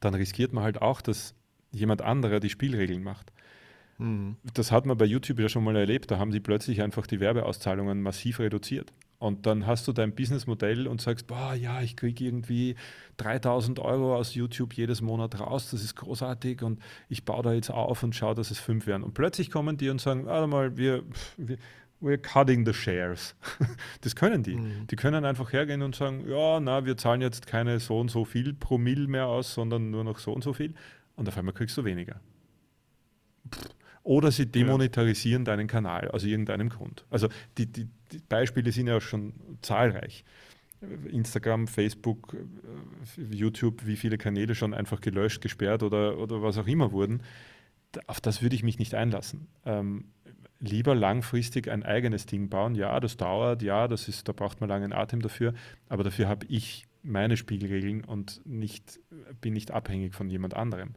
dann 0.00 0.14
riskiert 0.14 0.52
man 0.52 0.64
halt 0.64 0.80
auch, 0.80 1.00
dass 1.00 1.34
jemand 1.70 2.02
anderer 2.02 2.40
die 2.40 2.50
Spielregeln 2.50 3.02
macht. 3.02 3.32
Mhm. 3.98 4.36
Das 4.54 4.72
hat 4.72 4.86
man 4.86 4.96
bei 4.96 5.04
YouTube 5.04 5.40
ja 5.40 5.48
schon 5.48 5.64
mal 5.64 5.76
erlebt. 5.76 6.10
Da 6.10 6.18
haben 6.18 6.32
sie 6.32 6.40
plötzlich 6.40 6.82
einfach 6.82 7.06
die 7.06 7.20
Werbeauszahlungen 7.20 8.00
massiv 8.00 8.38
reduziert. 8.38 8.92
Und 9.18 9.46
dann 9.46 9.66
hast 9.66 9.88
du 9.88 9.92
dein 9.92 10.14
Businessmodell 10.14 10.86
und 10.86 11.00
sagst, 11.00 11.26
boah, 11.26 11.52
ja, 11.52 11.82
ich 11.82 11.96
kriege 11.96 12.24
irgendwie 12.24 12.76
3000 13.16 13.80
Euro 13.80 14.14
aus 14.14 14.34
YouTube 14.34 14.74
jedes 14.74 15.00
Monat 15.00 15.40
raus, 15.40 15.70
das 15.72 15.82
ist 15.82 15.96
großartig 15.96 16.62
und 16.62 16.80
ich 17.08 17.24
baue 17.24 17.42
da 17.42 17.52
jetzt 17.52 17.70
auf 17.70 18.04
und 18.04 18.14
schaue, 18.14 18.36
dass 18.36 18.52
es 18.52 18.60
fünf 18.60 18.86
werden. 18.86 19.02
Und 19.02 19.14
plötzlich 19.14 19.50
kommen 19.50 19.76
die 19.76 19.90
und 19.90 20.00
sagen, 20.00 20.26
warte 20.26 20.46
mal, 20.46 20.76
wir, 20.76 21.02
wir 21.36 21.58
we're 22.00 22.18
cutting 22.18 22.64
the 22.66 22.72
shares. 22.72 23.34
Das 24.00 24.14
können 24.14 24.42
die. 24.42 24.56
Mhm. 24.56 24.86
Die 24.86 24.96
können 24.96 25.24
einfach 25.24 25.52
hergehen 25.52 25.82
und 25.82 25.94
sagen, 25.94 26.28
ja, 26.28 26.60
na, 26.60 26.84
wir 26.84 26.96
zahlen 26.96 27.20
jetzt 27.20 27.46
keine 27.46 27.80
so 27.80 27.98
und 27.98 28.10
so 28.10 28.24
viel 28.24 28.54
Promille 28.54 29.08
mehr 29.08 29.26
aus, 29.26 29.54
sondern 29.54 29.90
nur 29.90 30.04
noch 30.04 30.18
so 30.18 30.32
und 30.32 30.44
so 30.44 30.52
viel. 30.52 30.74
Und 31.16 31.28
auf 31.28 31.36
einmal 31.36 31.54
kriegst 31.54 31.76
du 31.76 31.84
weniger. 31.84 32.20
Pff 33.52 33.68
oder 34.08 34.30
sie 34.30 34.46
demonetarisieren 34.46 35.42
ja. 35.42 35.52
deinen 35.52 35.66
Kanal 35.66 36.08
aus 36.08 36.24
irgendeinem 36.24 36.70
Grund. 36.70 37.04
Also 37.10 37.28
die, 37.58 37.66
die, 37.66 37.88
die, 38.10 38.20
Beispiele 38.26 38.72
sind 38.72 38.86
ja 38.86 39.02
schon 39.02 39.34
zahlreich. 39.60 40.24
Instagram, 41.10 41.68
Facebook, 41.68 42.34
YouTube, 43.30 43.84
wie 43.84 43.96
viele 43.96 44.16
Kanäle 44.16 44.54
schon 44.54 44.72
einfach 44.72 45.02
gelöscht, 45.02 45.42
gesperrt 45.42 45.82
oder, 45.82 46.16
oder 46.16 46.40
was 46.40 46.56
auch 46.56 46.66
immer 46.66 46.90
wurden. 46.92 47.22
Auf 48.06 48.22
das 48.22 48.40
würde 48.40 48.56
ich 48.56 48.62
mich 48.62 48.78
nicht 48.78 48.94
einlassen. 48.94 49.46
Ähm, 49.66 50.06
lieber 50.60 50.94
langfristig 50.94 51.68
ein 51.70 51.82
eigenes 51.82 52.26
Ding 52.26 52.48
bauen. 52.48 52.74
Ja, 52.74 52.98
das 53.00 53.16
dauert, 53.16 53.62
ja, 53.62 53.88
das 53.88 54.08
ist, 54.08 54.28
da 54.28 54.32
braucht 54.32 54.60
man 54.60 54.68
langen 54.68 54.92
Atem 54.92 55.22
dafür, 55.22 55.54
aber 55.88 56.04
dafür 56.04 56.28
habe 56.28 56.46
ich 56.46 56.86
meine 57.02 57.36
Spielregeln 57.36 58.04
und 58.04 58.40
nicht, 58.44 59.00
bin 59.40 59.52
nicht 59.54 59.70
abhängig 59.70 60.14
von 60.14 60.28
jemand 60.30 60.54
anderem. 60.54 60.94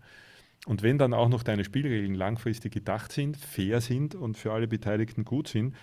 Und 0.65 0.83
wenn 0.83 0.97
dann 0.97 1.13
auch 1.13 1.29
noch 1.29 1.43
deine 1.43 1.63
Spielregeln 1.63 2.13
langfristig 2.13 2.73
gedacht 2.73 3.11
sind, 3.11 3.37
fair 3.37 3.81
sind 3.81 4.13
und 4.13 4.37
für 4.37 4.51
alle 4.51 4.67
Beteiligten 4.67 5.25
gut 5.25 5.47
sind, 5.47 5.75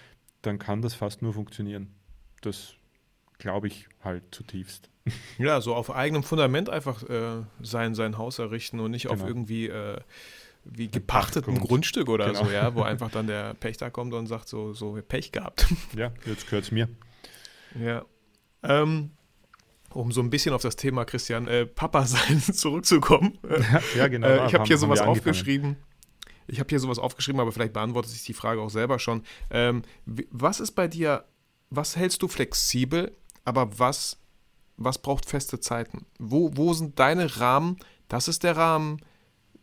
dann 0.42 0.58
kann 0.58 0.82
das 0.82 0.94
fast 0.94 1.22
nur 1.22 1.34
funktionieren. 1.34 1.94
Das 2.42 2.74
glaube 3.38 3.68
ich 3.68 3.88
halt 4.02 4.22
zutiefst. 4.34 4.90
Ja, 5.38 5.60
so 5.60 5.74
auf 5.74 5.94
eigenem 5.94 6.22
Fundament 6.22 6.68
einfach 6.68 7.02
äh, 7.08 7.42
sein, 7.62 7.94
sein 7.94 8.18
Haus 8.18 8.38
errichten 8.38 8.78
und 8.78 8.90
nicht 8.90 9.08
genau. 9.08 9.14
auf 9.14 9.26
irgendwie 9.26 9.68
äh, 9.68 10.00
wie 10.70 10.88
gepachtetem 10.88 11.58
Grundstück 11.60 12.08
oder 12.08 12.26
genau. 12.26 12.44
so, 12.44 12.50
ja, 12.50 12.74
wo 12.74 12.82
einfach 12.84 13.10
dann 13.10 13.26
der 13.26 13.54
Pächter 13.54 13.90
kommt 13.90 14.14
und 14.14 14.26
sagt 14.26 14.48
so, 14.48 14.72
so 14.72 14.98
Pech 15.06 15.32
gehabt. 15.32 15.66
Ja, 15.96 16.12
jetzt 16.26 16.46
gehört 16.46 16.64
es 16.64 16.70
mir. 16.70 16.88
Ja. 17.78 18.04
Ähm, 18.62 19.10
um 19.92 20.12
so 20.12 20.20
ein 20.20 20.30
bisschen 20.30 20.54
auf 20.54 20.62
das 20.62 20.76
Thema 20.76 21.04
Christian 21.04 21.48
äh, 21.48 21.66
Papa 21.66 22.06
sein 22.06 22.40
zurückzukommen. 22.52 23.38
Ja, 23.48 23.82
ja 23.96 24.08
genau. 24.08 24.26
Äh, 24.26 24.46
ich 24.46 24.54
habe 24.54 24.64
hier 24.64 24.78
sowas 24.78 25.00
aufgeschrieben. 25.00 25.76
Ich 26.46 26.60
habe 26.60 26.68
hier 26.68 26.80
sowas 26.80 26.98
aufgeschrieben, 26.98 27.40
aber 27.40 27.52
vielleicht 27.52 27.74
beantwortet 27.74 28.10
sich 28.10 28.24
die 28.24 28.32
Frage 28.32 28.60
auch 28.60 28.70
selber 28.70 28.98
schon. 28.98 29.22
Ähm, 29.50 29.82
was 30.30 30.60
ist 30.60 30.72
bei 30.72 30.88
dir, 30.88 31.24
was 31.70 31.96
hältst 31.96 32.22
du 32.22 32.28
flexibel, 32.28 33.12
aber 33.44 33.78
was, 33.78 34.18
was 34.76 34.98
braucht 34.98 35.26
feste 35.26 35.60
Zeiten? 35.60 36.06
Wo, 36.18 36.50
wo 36.54 36.72
sind 36.72 36.98
deine 36.98 37.38
Rahmen? 37.38 37.76
Das 38.08 38.28
ist 38.28 38.44
der 38.44 38.56
Rahmen, 38.56 39.00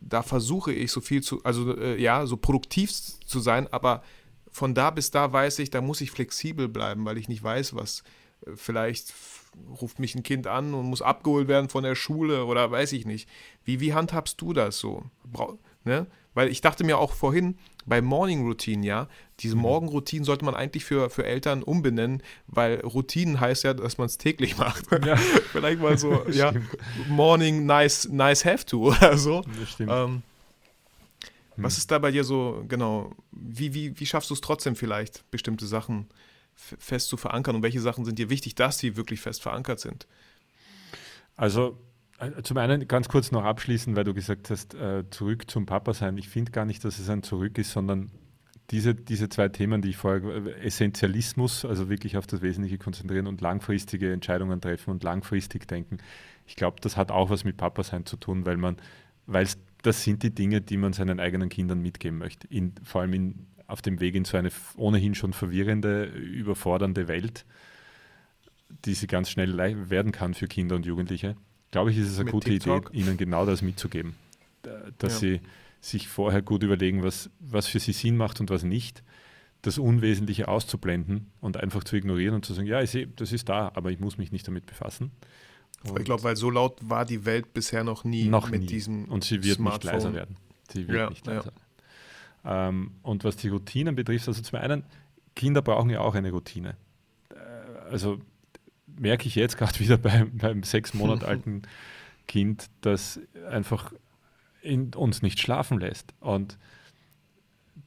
da 0.00 0.22
versuche 0.22 0.72
ich 0.72 0.92
so 0.92 1.00
viel 1.00 1.22
zu, 1.22 1.42
also 1.44 1.76
äh, 1.76 2.00
ja, 2.00 2.26
so 2.26 2.36
produktiv 2.36 2.90
zu 2.92 3.40
sein, 3.40 3.72
aber 3.72 4.02
von 4.50 4.74
da 4.74 4.90
bis 4.90 5.10
da 5.10 5.32
weiß 5.32 5.58
ich, 5.58 5.70
da 5.70 5.80
muss 5.80 6.00
ich 6.00 6.10
flexibel 6.10 6.68
bleiben, 6.68 7.04
weil 7.04 7.18
ich 7.18 7.28
nicht 7.28 7.42
weiß, 7.42 7.74
was 7.74 8.02
äh, 8.46 8.52
vielleicht 8.54 9.14
ruft 9.80 9.98
mich 9.98 10.14
ein 10.14 10.22
Kind 10.22 10.46
an 10.46 10.74
und 10.74 10.86
muss 10.86 11.02
abgeholt 11.02 11.48
werden 11.48 11.68
von 11.68 11.84
der 11.84 11.94
Schule 11.94 12.44
oder 12.44 12.70
weiß 12.70 12.92
ich 12.92 13.06
nicht. 13.06 13.28
Wie, 13.64 13.80
wie 13.80 13.94
handhabst 13.94 14.40
du 14.40 14.52
das 14.52 14.78
so? 14.78 15.04
Bra 15.24 15.56
ne? 15.84 16.06
Weil 16.34 16.48
ich 16.48 16.60
dachte 16.60 16.84
mir 16.84 16.98
auch 16.98 17.12
vorhin, 17.12 17.56
bei 17.86 18.02
Morning 18.02 18.44
Routine, 18.46 18.84
ja, 18.84 19.08
diese 19.40 19.56
mhm. 19.56 19.62
Morgenroutine 19.62 20.24
sollte 20.24 20.44
man 20.44 20.54
eigentlich 20.54 20.84
für, 20.84 21.10
für 21.10 21.24
Eltern 21.24 21.62
umbenennen, 21.62 22.22
weil 22.46 22.80
Routinen 22.80 23.40
heißt 23.40 23.64
ja, 23.64 23.74
dass 23.74 23.98
man 23.98 24.06
es 24.06 24.18
täglich 24.18 24.56
macht. 24.58 24.86
Ja. 25.04 25.16
Vielleicht 25.52 25.80
mal 25.80 25.98
so, 25.98 26.24
ja, 26.30 26.52
Morning 27.08 27.66
nice, 27.66 28.08
nice 28.08 28.44
have 28.44 28.64
to 28.66 28.88
oder 28.88 29.18
so. 29.18 29.42
Ähm, 29.80 30.22
was 31.56 31.74
hm. 31.74 31.78
ist 31.78 31.90
da 31.90 31.98
bei 31.98 32.10
dir 32.10 32.24
so, 32.24 32.64
genau, 32.68 33.12
wie, 33.32 33.74
wie, 33.74 33.98
wie 33.98 34.06
schaffst 34.06 34.30
du 34.30 34.34
es 34.34 34.40
trotzdem 34.40 34.76
vielleicht, 34.76 35.30
bestimmte 35.30 35.66
Sachen 35.66 36.08
fest 36.54 37.08
zu 37.08 37.16
verankern 37.16 37.56
und 37.56 37.62
welche 37.62 37.80
Sachen 37.80 38.04
sind 38.04 38.18
dir 38.18 38.30
wichtig, 38.30 38.54
dass 38.54 38.78
sie 38.78 38.96
wirklich 38.96 39.20
fest 39.20 39.42
verankert 39.42 39.80
sind? 39.80 40.06
Also 41.36 41.78
äh, 42.18 42.42
zum 42.42 42.56
einen 42.56 42.88
ganz 42.88 43.08
kurz 43.08 43.30
noch 43.30 43.44
abschließen, 43.44 43.94
weil 43.96 44.04
du 44.04 44.14
gesagt 44.14 44.50
hast, 44.50 44.74
äh, 44.74 45.04
zurück 45.10 45.50
zum 45.50 45.66
Papa 45.66 45.92
sein. 45.92 46.16
Ich 46.16 46.28
finde 46.28 46.52
gar 46.52 46.64
nicht, 46.64 46.84
dass 46.84 46.98
es 46.98 47.08
ein 47.10 47.22
Zurück 47.22 47.58
ist, 47.58 47.72
sondern 47.72 48.10
diese, 48.70 48.94
diese 48.94 49.28
zwei 49.28 49.48
Themen, 49.48 49.82
die 49.82 49.90
ich 49.90 49.96
vorher, 49.96 50.64
Essentialismus, 50.64 51.64
also 51.64 51.88
wirklich 51.88 52.16
auf 52.16 52.26
das 52.26 52.42
Wesentliche 52.42 52.78
konzentrieren 52.78 53.26
und 53.26 53.40
langfristige 53.40 54.12
Entscheidungen 54.12 54.60
treffen 54.60 54.90
und 54.90 55.02
langfristig 55.02 55.68
denken. 55.68 55.98
Ich 56.46 56.56
glaube, 56.56 56.78
das 56.80 56.96
hat 56.96 57.10
auch 57.10 57.30
was 57.30 57.44
mit 57.44 57.56
Papa 57.56 57.82
sein 57.84 58.06
zu 58.06 58.16
tun, 58.16 58.44
weil 58.44 58.56
man, 58.56 58.76
weil 59.26 59.46
das 59.82 60.02
sind 60.02 60.22
die 60.22 60.34
Dinge, 60.34 60.60
die 60.60 60.76
man 60.76 60.92
seinen 60.92 61.20
eigenen 61.20 61.48
Kindern 61.48 61.80
mitgeben 61.80 62.18
möchte. 62.18 62.48
In, 62.48 62.72
vor 62.82 63.02
allem 63.02 63.12
in, 63.12 63.46
auf 63.68 63.82
dem 63.82 64.00
Weg 64.00 64.14
in 64.14 64.24
so 64.24 64.36
eine 64.36 64.50
ohnehin 64.76 65.14
schon 65.14 65.32
verwirrende, 65.32 66.04
überfordernde 66.04 67.06
Welt, 67.08 67.46
die 68.84 68.94
sie 68.94 69.06
ganz 69.06 69.30
schnell 69.30 69.56
werden 69.90 70.10
kann 70.10 70.34
für 70.34 70.48
Kinder 70.48 70.74
und 70.74 70.86
Jugendliche. 70.86 71.36
Glaube 71.70 71.92
ich, 71.92 71.98
ist 71.98 72.08
es 72.08 72.16
eine 72.16 72.26
Mit 72.26 72.32
gute 72.32 72.50
TikTok. 72.50 72.90
Idee, 72.90 72.98
ihnen 72.98 73.16
genau 73.16 73.46
das 73.46 73.62
mitzugeben. 73.62 74.16
Dass 74.98 75.14
ja. 75.14 75.18
sie 75.18 75.40
sich 75.86 76.08
vorher 76.08 76.42
gut 76.42 76.62
überlegen, 76.62 77.02
was, 77.02 77.30
was 77.38 77.66
für 77.66 77.78
sie 77.78 77.92
Sinn 77.92 78.16
macht 78.16 78.40
und 78.40 78.50
was 78.50 78.62
nicht. 78.62 79.02
Das 79.62 79.78
Unwesentliche 79.78 80.48
auszublenden 80.48 81.30
und 81.40 81.56
einfach 81.56 81.84
zu 81.84 81.96
ignorieren 81.96 82.34
und 82.34 82.44
zu 82.44 82.54
sagen, 82.54 82.66
ja, 82.66 82.82
ich 82.82 82.90
sehe, 82.90 83.06
das 83.06 83.32
ist 83.32 83.48
da, 83.48 83.70
aber 83.74 83.90
ich 83.90 84.00
muss 84.00 84.18
mich 84.18 84.32
nicht 84.32 84.46
damit 84.46 84.66
befassen. 84.66 85.12
Und 85.84 85.98
ich 85.98 86.04
glaube, 86.04 86.24
weil 86.24 86.36
so 86.36 86.50
laut 86.50 86.78
war 86.82 87.04
die 87.04 87.24
Welt 87.24 87.54
bisher 87.54 87.84
noch 87.84 88.04
nie 88.04 88.28
noch 88.28 88.50
mit 88.50 88.62
nie. 88.62 88.66
diesem 88.66 89.04
Und 89.06 89.24
sie 89.24 89.42
wird 89.44 89.56
Smartphone. 89.56 89.92
nicht 89.92 90.04
leiser 90.04 90.14
werden. 90.14 90.36
Sie 90.72 90.88
wird 90.88 90.98
ja, 90.98 91.08
nicht 91.08 91.26
leiser. 91.26 91.52
Ja. 92.44 92.68
Ähm, 92.68 92.92
und 93.02 93.24
was 93.24 93.36
die 93.36 93.48
Routinen 93.48 93.94
betrifft, 93.94 94.28
also 94.28 94.42
zum 94.42 94.58
einen, 94.58 94.84
Kinder 95.34 95.62
brauchen 95.62 95.90
ja 95.90 96.00
auch 96.00 96.14
eine 96.14 96.30
Routine. 96.30 96.76
Äh, 97.30 97.34
also 97.90 98.20
merke 98.86 99.28
ich 99.28 99.36
jetzt 99.36 99.56
gerade 99.56 99.78
wieder 99.80 99.96
beim, 99.96 100.36
beim 100.36 100.62
sechs 100.64 100.94
Monate 100.94 101.26
alten 101.28 101.62
Kind, 102.26 102.68
das 102.80 103.20
einfach 103.48 103.92
in, 104.66 104.94
uns 104.94 105.22
nicht 105.22 105.40
schlafen 105.40 105.78
lässt. 105.78 106.14
Und 106.20 106.58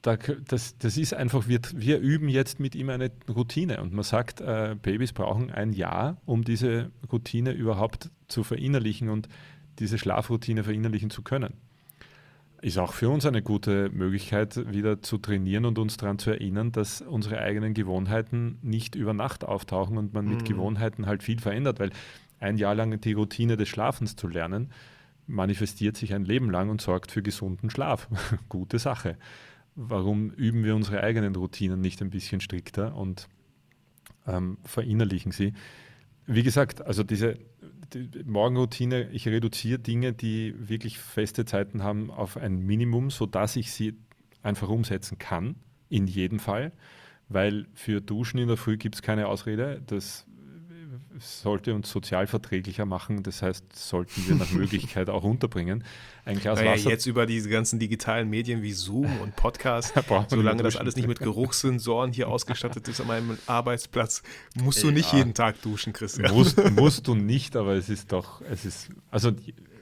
da, 0.01 0.15
das, 0.15 0.77
das 0.77 0.97
ist 0.97 1.13
einfach, 1.13 1.47
wir, 1.47 1.59
wir 1.73 1.99
üben 1.99 2.29
jetzt 2.29 2.59
mit 2.59 2.75
ihm 2.75 2.89
eine 2.89 3.11
Routine. 3.27 3.81
Und 3.81 3.93
man 3.93 4.03
sagt, 4.03 4.41
äh, 4.41 4.75
Babys 4.81 5.13
brauchen 5.13 5.51
ein 5.51 5.73
Jahr, 5.73 6.17
um 6.25 6.43
diese 6.43 6.91
Routine 7.11 7.51
überhaupt 7.51 8.09
zu 8.27 8.43
verinnerlichen 8.43 9.09
und 9.09 9.27
diese 9.79 9.97
Schlafroutine 9.97 10.63
verinnerlichen 10.63 11.09
zu 11.09 11.21
können. 11.21 11.53
Ist 12.61 12.77
auch 12.77 12.91
für 12.91 13.09
uns 13.09 13.25
eine 13.25 13.41
gute 13.41 13.89
Möglichkeit, 13.89 14.71
wieder 14.73 15.01
zu 15.01 15.17
trainieren 15.17 15.65
und 15.65 15.79
uns 15.79 15.95
daran 15.95 16.19
zu 16.19 16.29
erinnern, 16.29 16.73
dass 16.73 17.01
unsere 17.01 17.39
eigenen 17.39 17.73
Gewohnheiten 17.73 18.57
nicht 18.61 18.95
über 18.95 19.13
Nacht 19.13 19.45
auftauchen 19.45 19.97
und 19.97 20.13
man 20.13 20.27
mit 20.27 20.41
mhm. 20.41 20.45
Gewohnheiten 20.45 21.05
halt 21.05 21.23
viel 21.23 21.39
verändert, 21.39 21.79
weil 21.79 21.91
ein 22.39 22.57
Jahr 22.57 22.75
lang 22.75 22.99
die 22.99 23.13
Routine 23.13 23.55
des 23.55 23.69
Schlafens 23.69 24.17
zu 24.17 24.27
lernen, 24.27 24.71
manifestiert 25.29 25.95
sich 25.95 26.13
ein 26.13 26.25
Leben 26.25 26.49
lang 26.49 26.69
und 26.69 26.81
sorgt 26.81 27.11
für 27.11 27.21
gesunden 27.21 27.69
Schlaf. 27.69 28.09
Gute 28.49 28.79
Sache 28.79 29.17
warum 29.79 30.31
üben 30.31 30.63
wir 30.63 30.75
unsere 30.75 31.01
eigenen 31.01 31.35
Routinen 31.35 31.79
nicht 31.79 32.01
ein 32.01 32.09
bisschen 32.09 32.41
strikter 32.41 32.95
und 32.95 33.27
ähm, 34.27 34.57
verinnerlichen 34.63 35.31
sie? 35.31 35.53
Wie 36.25 36.43
gesagt, 36.43 36.81
also 36.81 37.03
diese 37.03 37.37
die 37.93 38.23
Morgenroutine, 38.23 39.09
ich 39.09 39.27
reduziere 39.27 39.79
Dinge, 39.79 40.13
die 40.13 40.53
wirklich 40.59 40.99
feste 40.99 41.43
Zeiten 41.45 41.81
haben, 41.81 42.11
auf 42.11 42.37
ein 42.37 42.59
Minimum, 42.59 43.09
sodass 43.09 43.55
ich 43.55 43.71
sie 43.71 43.95
einfach 44.43 44.69
umsetzen 44.69 45.17
kann, 45.17 45.55
in 45.89 46.05
jedem 46.05 46.37
Fall, 46.37 46.71
weil 47.29 47.65
für 47.73 47.99
Duschen 47.99 48.37
in 48.37 48.47
der 48.47 48.57
Früh 48.57 48.77
gibt 48.77 48.93
es 48.93 49.01
keine 49.01 49.27
Ausrede. 49.27 49.81
Das 49.87 50.27
sollte 51.19 51.73
uns 51.73 51.89
sozial 51.89 52.27
verträglicher 52.27 52.85
machen. 52.85 53.23
Das 53.23 53.41
heißt, 53.41 53.75
sollten 53.75 54.27
wir 54.27 54.35
nach 54.35 54.51
Möglichkeit 54.51 55.09
auch 55.09 55.23
unterbringen. 55.23 55.83
Ein 56.25 56.39
Glas 56.39 56.59
naja, 56.59 56.73
Wasser. 56.73 56.89
Jetzt 56.89 57.05
über 57.05 57.25
diese 57.25 57.49
ganzen 57.49 57.79
digitalen 57.79 58.29
Medien 58.29 58.61
wie 58.61 58.71
Zoom 58.71 59.19
und 59.21 59.35
Podcast, 59.35 59.93
solange 60.27 60.63
das 60.63 60.75
alles 60.75 60.95
nicht 60.95 61.07
mit 61.07 61.19
Geruchssensoren 61.19 62.11
hier 62.11 62.27
ausgestattet 62.27 62.87
ist 62.87 63.01
an 63.01 63.07
meinem 63.07 63.37
Arbeitsplatz, 63.47 64.23
musst 64.55 64.83
du 64.83 64.91
nicht 64.91 65.13
jeden 65.13 65.33
Tag 65.33 65.61
duschen, 65.61 65.93
Christian. 65.93 66.33
Musst, 66.33 66.57
musst 66.75 67.07
du 67.07 67.15
nicht, 67.15 67.55
aber 67.55 67.73
es 67.73 67.89
ist 67.89 68.11
doch, 68.11 68.41
es 68.41 68.65
ist, 68.65 68.89
also 69.11 69.31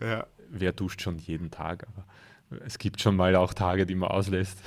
ja. 0.02 0.26
wer 0.50 0.72
duscht 0.74 1.02
schon 1.02 1.18
jeden 1.18 1.52
Tag, 1.52 1.88
aber 1.88 2.06
es 2.66 2.78
gibt 2.78 3.02
schon 3.02 3.16
mal 3.16 3.36
auch 3.36 3.54
Tage, 3.54 3.86
die 3.86 3.96
man 3.96 4.10
auslässt. 4.10 4.58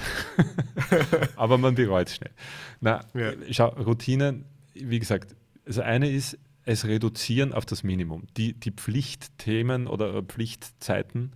aber 1.37 1.57
man 1.57 1.75
bereut 1.75 2.09
es 2.09 2.17
schnell. 2.17 2.33
Na, 2.81 3.05
ja. 3.15 3.33
schau, 3.51 3.69
Routinen, 3.69 4.45
wie 4.75 4.99
gesagt, 4.99 5.35
das 5.65 5.79
eine 5.79 6.11
ist, 6.11 6.39
es 6.71 6.87
reduzieren 6.87 7.53
auf 7.53 7.67
das 7.67 7.83
Minimum. 7.83 8.29
Die, 8.37 8.53
die 8.53 8.71
Pflichtthemen 8.71 9.89
oder 9.89 10.23
Pflichtzeiten 10.23 11.33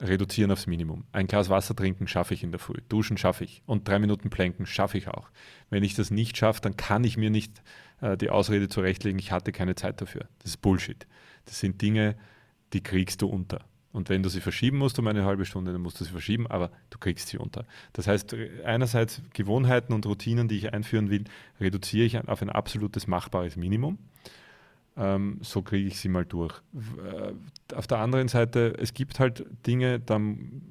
reduzieren 0.00 0.50
aufs 0.50 0.66
Minimum. 0.66 1.04
Ein 1.12 1.26
Glas 1.26 1.50
Wasser 1.50 1.76
trinken 1.76 2.08
schaffe 2.08 2.32
ich 2.32 2.42
in 2.42 2.50
der 2.50 2.58
Früh, 2.58 2.78
duschen 2.88 3.18
schaffe 3.18 3.44
ich 3.44 3.62
und 3.66 3.86
drei 3.86 3.98
Minuten 3.98 4.30
plänken 4.30 4.64
schaffe 4.64 4.96
ich 4.96 5.08
auch. 5.08 5.28
Wenn 5.68 5.84
ich 5.84 5.94
das 5.94 6.10
nicht 6.10 6.38
schaffe, 6.38 6.62
dann 6.62 6.78
kann 6.78 7.04
ich 7.04 7.18
mir 7.18 7.28
nicht 7.28 7.62
äh, 8.00 8.16
die 8.16 8.30
Ausrede 8.30 8.68
zurechtlegen, 8.68 9.18
ich 9.18 9.32
hatte 9.32 9.52
keine 9.52 9.74
Zeit 9.74 10.00
dafür. 10.00 10.26
Das 10.38 10.52
ist 10.52 10.62
Bullshit. 10.62 11.06
Das 11.44 11.60
sind 11.60 11.82
Dinge, 11.82 12.16
die 12.72 12.82
kriegst 12.82 13.20
du 13.20 13.26
unter. 13.26 13.66
Und 13.92 14.08
wenn 14.08 14.22
du 14.22 14.28
sie 14.28 14.40
verschieben 14.40 14.78
musst 14.78 14.98
um 14.98 15.06
eine 15.06 15.24
halbe 15.24 15.44
Stunde, 15.44 15.72
dann 15.72 15.82
musst 15.82 16.00
du 16.00 16.04
sie 16.04 16.10
verschieben, 16.10 16.46
aber 16.46 16.70
du 16.90 16.98
kriegst 16.98 17.28
sie 17.28 17.36
unter. 17.36 17.66
Das 17.92 18.06
heißt, 18.06 18.34
einerseits 18.64 19.20
Gewohnheiten 19.34 19.92
und 19.92 20.06
Routinen, 20.06 20.48
die 20.48 20.56
ich 20.56 20.72
einführen 20.72 21.10
will, 21.10 21.24
reduziere 21.60 22.06
ich 22.06 22.28
auf 22.28 22.40
ein 22.40 22.50
absolutes 22.50 23.06
machbares 23.06 23.56
Minimum. 23.56 23.98
Ähm, 24.96 25.38
so 25.42 25.62
kriege 25.62 25.86
ich 25.86 25.98
sie 25.98 26.08
mal 26.08 26.24
durch. 26.24 26.54
Äh, 26.74 27.74
auf 27.74 27.86
der 27.86 27.98
anderen 27.98 28.28
Seite, 28.28 28.74
es 28.78 28.94
gibt 28.94 29.20
halt 29.20 29.44
Dinge, 29.66 30.00
dann, 30.00 30.62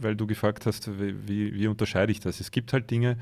weil 0.00 0.16
du 0.16 0.26
gefragt 0.26 0.66
hast, 0.66 0.90
wie, 0.98 1.54
wie 1.54 1.66
unterscheide 1.66 2.12
ich 2.12 2.20
das? 2.20 2.40
Es 2.40 2.50
gibt 2.50 2.72
halt 2.72 2.90
Dinge, 2.90 3.16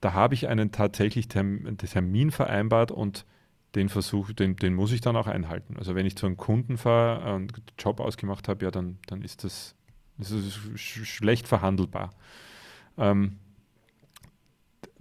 da 0.00 0.14
habe 0.14 0.34
ich 0.34 0.48
einen 0.48 0.72
tatsächlich 0.72 1.28
Termin 1.28 2.30
vereinbart 2.30 2.90
und 2.90 3.24
den 3.74 3.88
Versuch, 3.88 4.32
den, 4.32 4.56
den 4.56 4.74
muss 4.74 4.92
ich 4.92 5.00
dann 5.00 5.16
auch 5.16 5.26
einhalten. 5.26 5.76
Also 5.78 5.94
wenn 5.94 6.06
ich 6.06 6.16
zu 6.16 6.26
einem 6.26 6.36
Kunden 6.36 6.76
fahre 6.76 7.34
und 7.34 7.52
Job 7.78 8.00
ausgemacht 8.00 8.48
habe, 8.48 8.64
ja, 8.64 8.70
dann, 8.70 8.98
dann 9.06 9.22
ist 9.22 9.44
das, 9.44 9.74
das 10.18 10.30
ist 10.30 10.56
schlecht 10.78 11.48
verhandelbar. 11.48 12.10
Ähm, 12.98 13.38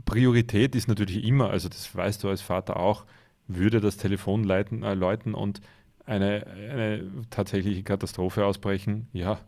Priorität 0.05 0.75
ist 0.75 0.87
natürlich 0.87 1.23
immer, 1.23 1.49
also 1.49 1.69
das 1.69 1.93
weißt 1.95 2.23
du 2.23 2.29
als 2.29 2.41
Vater 2.41 2.77
auch, 2.77 3.05
würde 3.47 3.81
das 3.81 3.97
Telefon 3.97 4.43
leiten, 4.43 4.83
äh, 4.83 4.93
läuten 4.93 5.33
und 5.33 5.61
eine, 6.05 6.47
eine 6.47 7.11
tatsächliche 7.29 7.83
Katastrophe 7.83 8.45
ausbrechen, 8.45 9.07
ja, 9.13 9.39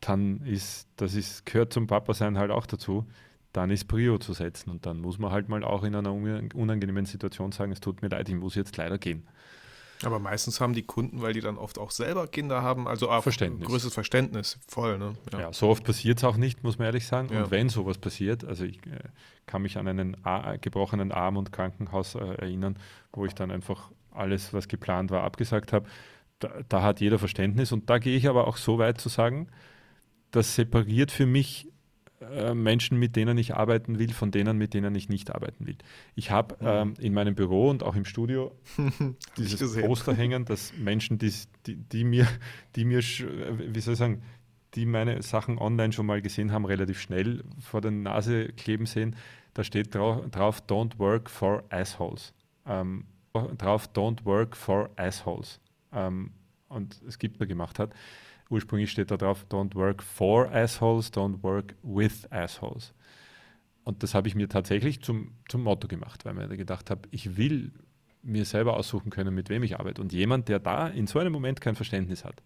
dann 0.00 0.40
ist, 0.42 0.88
das 0.96 1.14
ist, 1.14 1.46
gehört 1.46 1.72
zum 1.72 1.86
Papa 1.86 2.14
sein 2.14 2.36
halt 2.36 2.50
auch 2.50 2.66
dazu 2.66 3.06
dann 3.52 3.70
ist 3.70 3.86
Prio 3.86 4.18
zu 4.18 4.32
setzen. 4.32 4.70
Und 4.70 4.86
dann 4.86 5.00
muss 5.00 5.18
man 5.18 5.30
halt 5.30 5.48
mal 5.48 5.64
auch 5.64 5.84
in 5.84 5.94
einer 5.94 6.12
unangenehmen 6.12 7.06
Situation 7.06 7.52
sagen, 7.52 7.72
es 7.72 7.80
tut 7.80 8.02
mir 8.02 8.08
leid, 8.08 8.28
ich 8.28 8.34
muss 8.34 8.54
jetzt 8.54 8.76
leider 8.76 8.98
gehen. 8.98 9.26
Aber 10.04 10.18
meistens 10.18 10.60
haben 10.60 10.74
die 10.74 10.82
Kunden, 10.82 11.22
weil 11.22 11.32
die 11.32 11.40
dann 11.40 11.56
oft 11.56 11.78
auch 11.78 11.90
selber 11.90 12.26
Kinder 12.26 12.62
haben, 12.62 12.88
also 12.88 13.08
auch 13.08 13.22
Verständnis. 13.22 13.68
größeres 13.68 13.94
Verständnis, 13.94 14.58
voll. 14.66 14.98
Ne? 14.98 15.14
Ja. 15.32 15.40
ja 15.40 15.52
so 15.52 15.68
oft 15.68 15.84
passiert 15.84 16.18
es 16.18 16.24
auch 16.24 16.36
nicht, 16.36 16.64
muss 16.64 16.78
man 16.78 16.86
ehrlich 16.86 17.06
sagen. 17.06 17.28
Ja. 17.32 17.44
Und 17.44 17.50
wenn 17.50 17.68
sowas 17.68 17.98
passiert, 17.98 18.44
also 18.44 18.64
ich 18.64 18.78
äh, 18.78 18.98
kann 19.46 19.62
mich 19.62 19.78
an 19.78 19.86
einen 19.86 20.16
A 20.24 20.56
gebrochenen 20.56 21.12
Arm 21.12 21.36
und 21.36 21.52
Krankenhaus 21.52 22.14
äh, 22.14 22.18
erinnern, 22.18 22.78
wo 23.12 23.26
ich 23.26 23.34
dann 23.34 23.50
einfach 23.50 23.90
alles, 24.10 24.52
was 24.52 24.68
geplant 24.68 25.10
war, 25.10 25.22
abgesagt 25.22 25.72
habe. 25.72 25.88
Da, 26.40 26.50
da 26.68 26.82
hat 26.82 27.00
jeder 27.00 27.18
Verständnis. 27.18 27.70
Und 27.70 27.88
da 27.88 27.98
gehe 27.98 28.16
ich 28.16 28.28
aber 28.28 28.48
auch 28.48 28.56
so 28.56 28.78
weit 28.78 29.00
zu 29.00 29.08
sagen, 29.08 29.48
das 30.32 30.54
separiert 30.56 31.12
für 31.12 31.26
mich 31.26 31.71
äh, 32.32 32.54
Menschen, 32.54 32.98
mit 32.98 33.16
denen 33.16 33.38
ich 33.38 33.54
arbeiten 33.54 33.98
will, 33.98 34.12
von 34.12 34.30
denen, 34.30 34.58
mit 34.58 34.74
denen 34.74 34.94
ich 34.94 35.08
nicht 35.08 35.34
arbeiten 35.34 35.66
will. 35.66 35.76
Ich 36.14 36.30
habe 36.30 36.56
mhm. 36.60 36.66
ähm, 36.66 36.94
in 36.98 37.14
meinem 37.14 37.34
Büro 37.34 37.68
und 37.70 37.82
auch 37.82 37.94
im 37.94 38.04
Studio 38.04 38.52
dieses 39.36 39.76
Poster 39.80 40.14
hängen, 40.14 40.44
dass 40.44 40.72
Menschen, 40.76 41.18
die, 41.18 41.32
die, 41.66 41.76
die, 41.76 42.04
mir, 42.04 42.26
die 42.76 42.84
mir, 42.84 43.00
wie 43.00 43.80
soll 43.80 43.94
ich 43.94 43.98
sagen, 43.98 44.22
die 44.74 44.86
meine 44.86 45.22
Sachen 45.22 45.58
online 45.58 45.92
schon 45.92 46.06
mal 46.06 46.22
gesehen 46.22 46.52
haben, 46.52 46.64
relativ 46.64 47.00
schnell 47.00 47.44
vor 47.60 47.80
der 47.80 47.90
Nase 47.90 48.48
kleben 48.48 48.86
sehen. 48.86 49.16
Da 49.54 49.64
steht 49.64 49.94
drauf, 49.94 50.22
drauf 50.30 50.62
Don't 50.66 50.98
work 50.98 51.28
for 51.28 51.64
assholes. 51.68 52.32
Ähm, 52.66 53.04
drauf 53.58 53.88
Don't 53.94 54.24
work 54.24 54.56
for 54.56 54.90
assholes. 54.96 55.60
Ähm, 55.92 56.30
und 56.68 57.00
es 57.06 57.18
gibt, 57.18 57.40
er 57.40 57.46
gemacht 57.46 57.78
hat. 57.78 57.92
Ursprünglich 58.52 58.90
steht 58.90 59.10
da 59.10 59.16
drauf, 59.16 59.46
don't 59.48 59.74
work 59.74 60.02
for 60.02 60.52
assholes, 60.52 61.10
don't 61.10 61.42
work 61.42 61.74
with 61.82 62.30
assholes. 62.30 62.92
Und 63.82 64.02
das 64.02 64.12
habe 64.14 64.28
ich 64.28 64.34
mir 64.34 64.46
tatsächlich 64.46 65.02
zum, 65.02 65.32
zum 65.48 65.62
Motto 65.62 65.88
gemacht, 65.88 66.26
weil 66.26 66.34
mir 66.34 66.46
gedacht 66.48 66.90
habe, 66.90 67.08
ich 67.10 67.38
will 67.38 67.72
mir 68.22 68.44
selber 68.44 68.76
aussuchen 68.76 69.08
können, 69.08 69.34
mit 69.34 69.48
wem 69.48 69.62
ich 69.62 69.80
arbeite. 69.80 70.02
Und 70.02 70.12
jemand, 70.12 70.50
der 70.50 70.58
da 70.58 70.86
in 70.86 71.06
so 71.06 71.18
einem 71.18 71.32
Moment 71.32 71.62
kein 71.62 71.76
Verständnis 71.76 72.26
hat, 72.26 72.42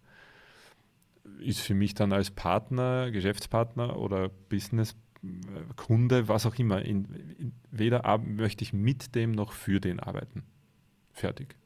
ist 1.39 1.59
für 1.59 1.73
mich 1.73 1.93
dann 1.93 2.13
als 2.13 2.31
Partner, 2.31 3.11
Geschäftspartner 3.11 3.97
oder 3.97 4.29
Business-Kunde, 4.29 6.19
äh, 6.19 6.27
was 6.29 6.45
auch 6.45 6.55
immer, 6.55 6.83
in, 6.83 7.03
in, 7.37 7.53
weder 7.69 8.17
möchte 8.19 8.63
ich 8.63 8.71
mit 8.71 9.13
dem 9.13 9.33
noch 9.33 9.51
für 9.51 9.81
den 9.81 9.99
arbeiten. 9.99 10.43
Fertig. 11.11 11.57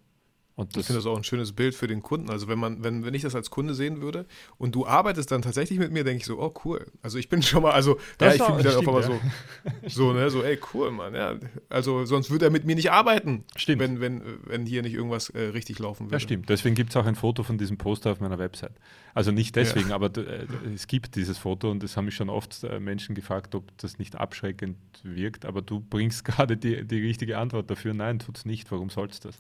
Und 0.56 0.76
ich 0.76 0.86
finde 0.86 1.00
das 1.00 1.06
auch 1.06 1.18
ein 1.18 1.24
schönes 1.24 1.54
Bild 1.54 1.74
für 1.74 1.88
den 1.88 2.02
Kunden. 2.02 2.30
Also 2.30 2.48
wenn 2.48 2.60
man, 2.60 2.84
wenn, 2.84 3.06
wenn 3.06 3.14
ich 3.14 3.22
das 3.22 3.36
als 3.36 3.50
Kunde 3.50 3.74
sehen 3.74 4.02
würde 4.02 4.26
und 4.58 4.76
du 4.76 4.86
arbeitest 4.86 5.32
dann 5.32 5.42
tatsächlich 5.42 5.80
mit 5.80 5.92
mir, 5.92 6.04
denke 6.04 6.18
ich 6.18 6.26
so, 6.26 6.40
oh 6.40 6.54
cool. 6.66 6.86
Also 7.02 7.18
ich 7.18 7.30
bin 7.30 7.42
schon 7.42 7.64
mal, 7.64 7.72
also 7.72 7.98
ja, 8.20 8.34
ich 8.34 8.42
fühle 8.42 8.58
mich 8.58 8.66
dann 8.66 8.76
auch 8.76 8.82
immer 8.82 9.02
ja. 9.02 9.08
so, 9.08 9.20
so, 9.88 10.14
ne, 10.14 10.30
so, 10.30 10.44
ey, 10.44 10.60
cool, 10.74 10.92
Mann. 10.92 11.16
Ja. 11.16 11.36
Also 11.70 12.06
sonst 12.06 12.30
würde 12.32 12.46
er 12.46 12.52
mit 12.52 12.66
mir 12.66 12.76
nicht 12.76 12.92
arbeiten. 12.92 13.46
Stimmt. 13.56 13.80
Wenn, 13.80 14.02
wenn, 14.02 14.22
wenn 14.46 14.66
hier 14.66 14.82
nicht 14.82 14.94
irgendwas 14.94 15.30
äh, 15.30 15.40
richtig 15.40 15.80
laufen 15.80 16.08
würde. 16.08 16.16
Ja, 16.16 16.20
stimmt. 16.20 16.50
Deswegen 16.50 16.76
gibt 16.76 16.90
es 16.90 16.98
auch 16.98 17.06
ein 17.06 17.16
Foto 17.16 17.44
von 17.44 17.58
diesem 17.58 17.78
Poster 17.78 18.12
auf 18.12 18.20
meiner 18.20 18.38
Website. 18.38 18.74
Also 19.14 19.32
nicht 19.32 19.56
deswegen, 19.56 19.90
ja. 19.90 19.96
aber 19.96 20.16
äh, 20.18 20.46
es 20.74 20.88
gibt 20.88 21.16
dieses 21.16 21.38
Foto 21.38 21.72
und 21.72 21.84
es 21.84 21.98
haben 21.98 22.06
mich 22.06 22.16
schon 22.16 22.30
oft 22.30 22.64
äh, 22.64 22.80
Menschen 22.80 23.16
gefragt, 23.16 23.56
ob 23.56 23.78
das 23.78 24.00
nicht 24.00 24.16
abschreckend 24.16 24.78
wirkt, 25.04 25.46
aber 25.46 25.62
du 25.62 25.80
bringst 25.80 26.26
gerade 26.26 26.58
die, 26.58 26.86
die 26.86 27.02
richtige 27.02 27.38
Antwort 27.38 27.70
dafür. 27.72 27.94
Nein, 27.94 28.20
tut 28.20 28.38
es 28.38 28.46
nicht. 28.46 28.72
Warum 28.72 28.90
soll 28.90 29.08
es 29.08 29.20
das? 29.20 29.38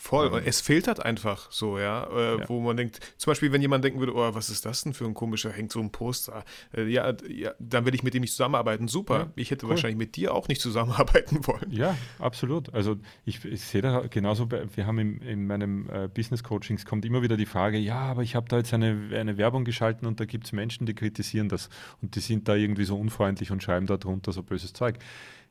Voll, 0.00 0.28
ähm, 0.32 0.42
es 0.46 0.62
filtert 0.62 1.04
einfach 1.04 1.52
so, 1.52 1.78
ja, 1.78 2.08
äh, 2.10 2.38
ja, 2.38 2.48
wo 2.48 2.58
man 2.58 2.74
denkt, 2.74 3.00
zum 3.18 3.32
Beispiel, 3.32 3.52
wenn 3.52 3.60
jemand 3.60 3.84
denken 3.84 4.00
würde, 4.00 4.14
oh, 4.14 4.34
was 4.34 4.48
ist 4.48 4.64
das 4.64 4.82
denn 4.82 4.94
für 4.94 5.04
ein 5.04 5.12
komischer, 5.12 5.52
hängt 5.52 5.70
so 5.70 5.78
ein 5.78 5.92
Poster, 5.92 6.42
äh, 6.74 6.84
ja, 6.84 7.12
ja, 7.28 7.52
dann 7.58 7.84
will 7.84 7.94
ich 7.94 8.02
mit 8.02 8.14
dem 8.14 8.22
nicht 8.22 8.32
zusammenarbeiten, 8.32 8.88
super, 8.88 9.18
ja, 9.18 9.32
ich 9.36 9.50
hätte 9.50 9.66
cool. 9.66 9.72
wahrscheinlich 9.72 9.98
mit 9.98 10.16
dir 10.16 10.32
auch 10.34 10.48
nicht 10.48 10.62
zusammenarbeiten 10.62 11.46
wollen. 11.46 11.70
Ja, 11.70 11.98
absolut, 12.18 12.72
also 12.72 12.96
ich, 13.26 13.44
ich 13.44 13.60
sehe 13.60 13.82
da 13.82 14.00
genauso, 14.08 14.50
wir 14.50 14.86
haben 14.86 14.98
in, 14.98 15.20
in 15.20 15.46
meinem 15.46 15.90
äh, 15.90 16.08
Business 16.08 16.42
Coachings 16.42 16.86
kommt 16.86 17.04
immer 17.04 17.20
wieder 17.20 17.36
die 17.36 17.44
Frage, 17.44 17.76
ja, 17.76 17.98
aber 17.98 18.22
ich 18.22 18.34
habe 18.34 18.48
da 18.48 18.56
jetzt 18.56 18.72
eine, 18.72 19.10
eine 19.12 19.36
Werbung 19.36 19.66
geschalten 19.66 20.08
und 20.08 20.18
da 20.18 20.24
gibt 20.24 20.46
es 20.46 20.52
Menschen, 20.52 20.86
die 20.86 20.94
kritisieren 20.94 21.50
das 21.50 21.68
und 22.00 22.16
die 22.16 22.20
sind 22.20 22.48
da 22.48 22.54
irgendwie 22.54 22.84
so 22.84 22.96
unfreundlich 22.98 23.50
und 23.50 23.62
schreiben 23.62 23.86
da 23.86 23.98
drunter 23.98 24.32
so 24.32 24.42
böses 24.42 24.72
Zeug. 24.72 24.98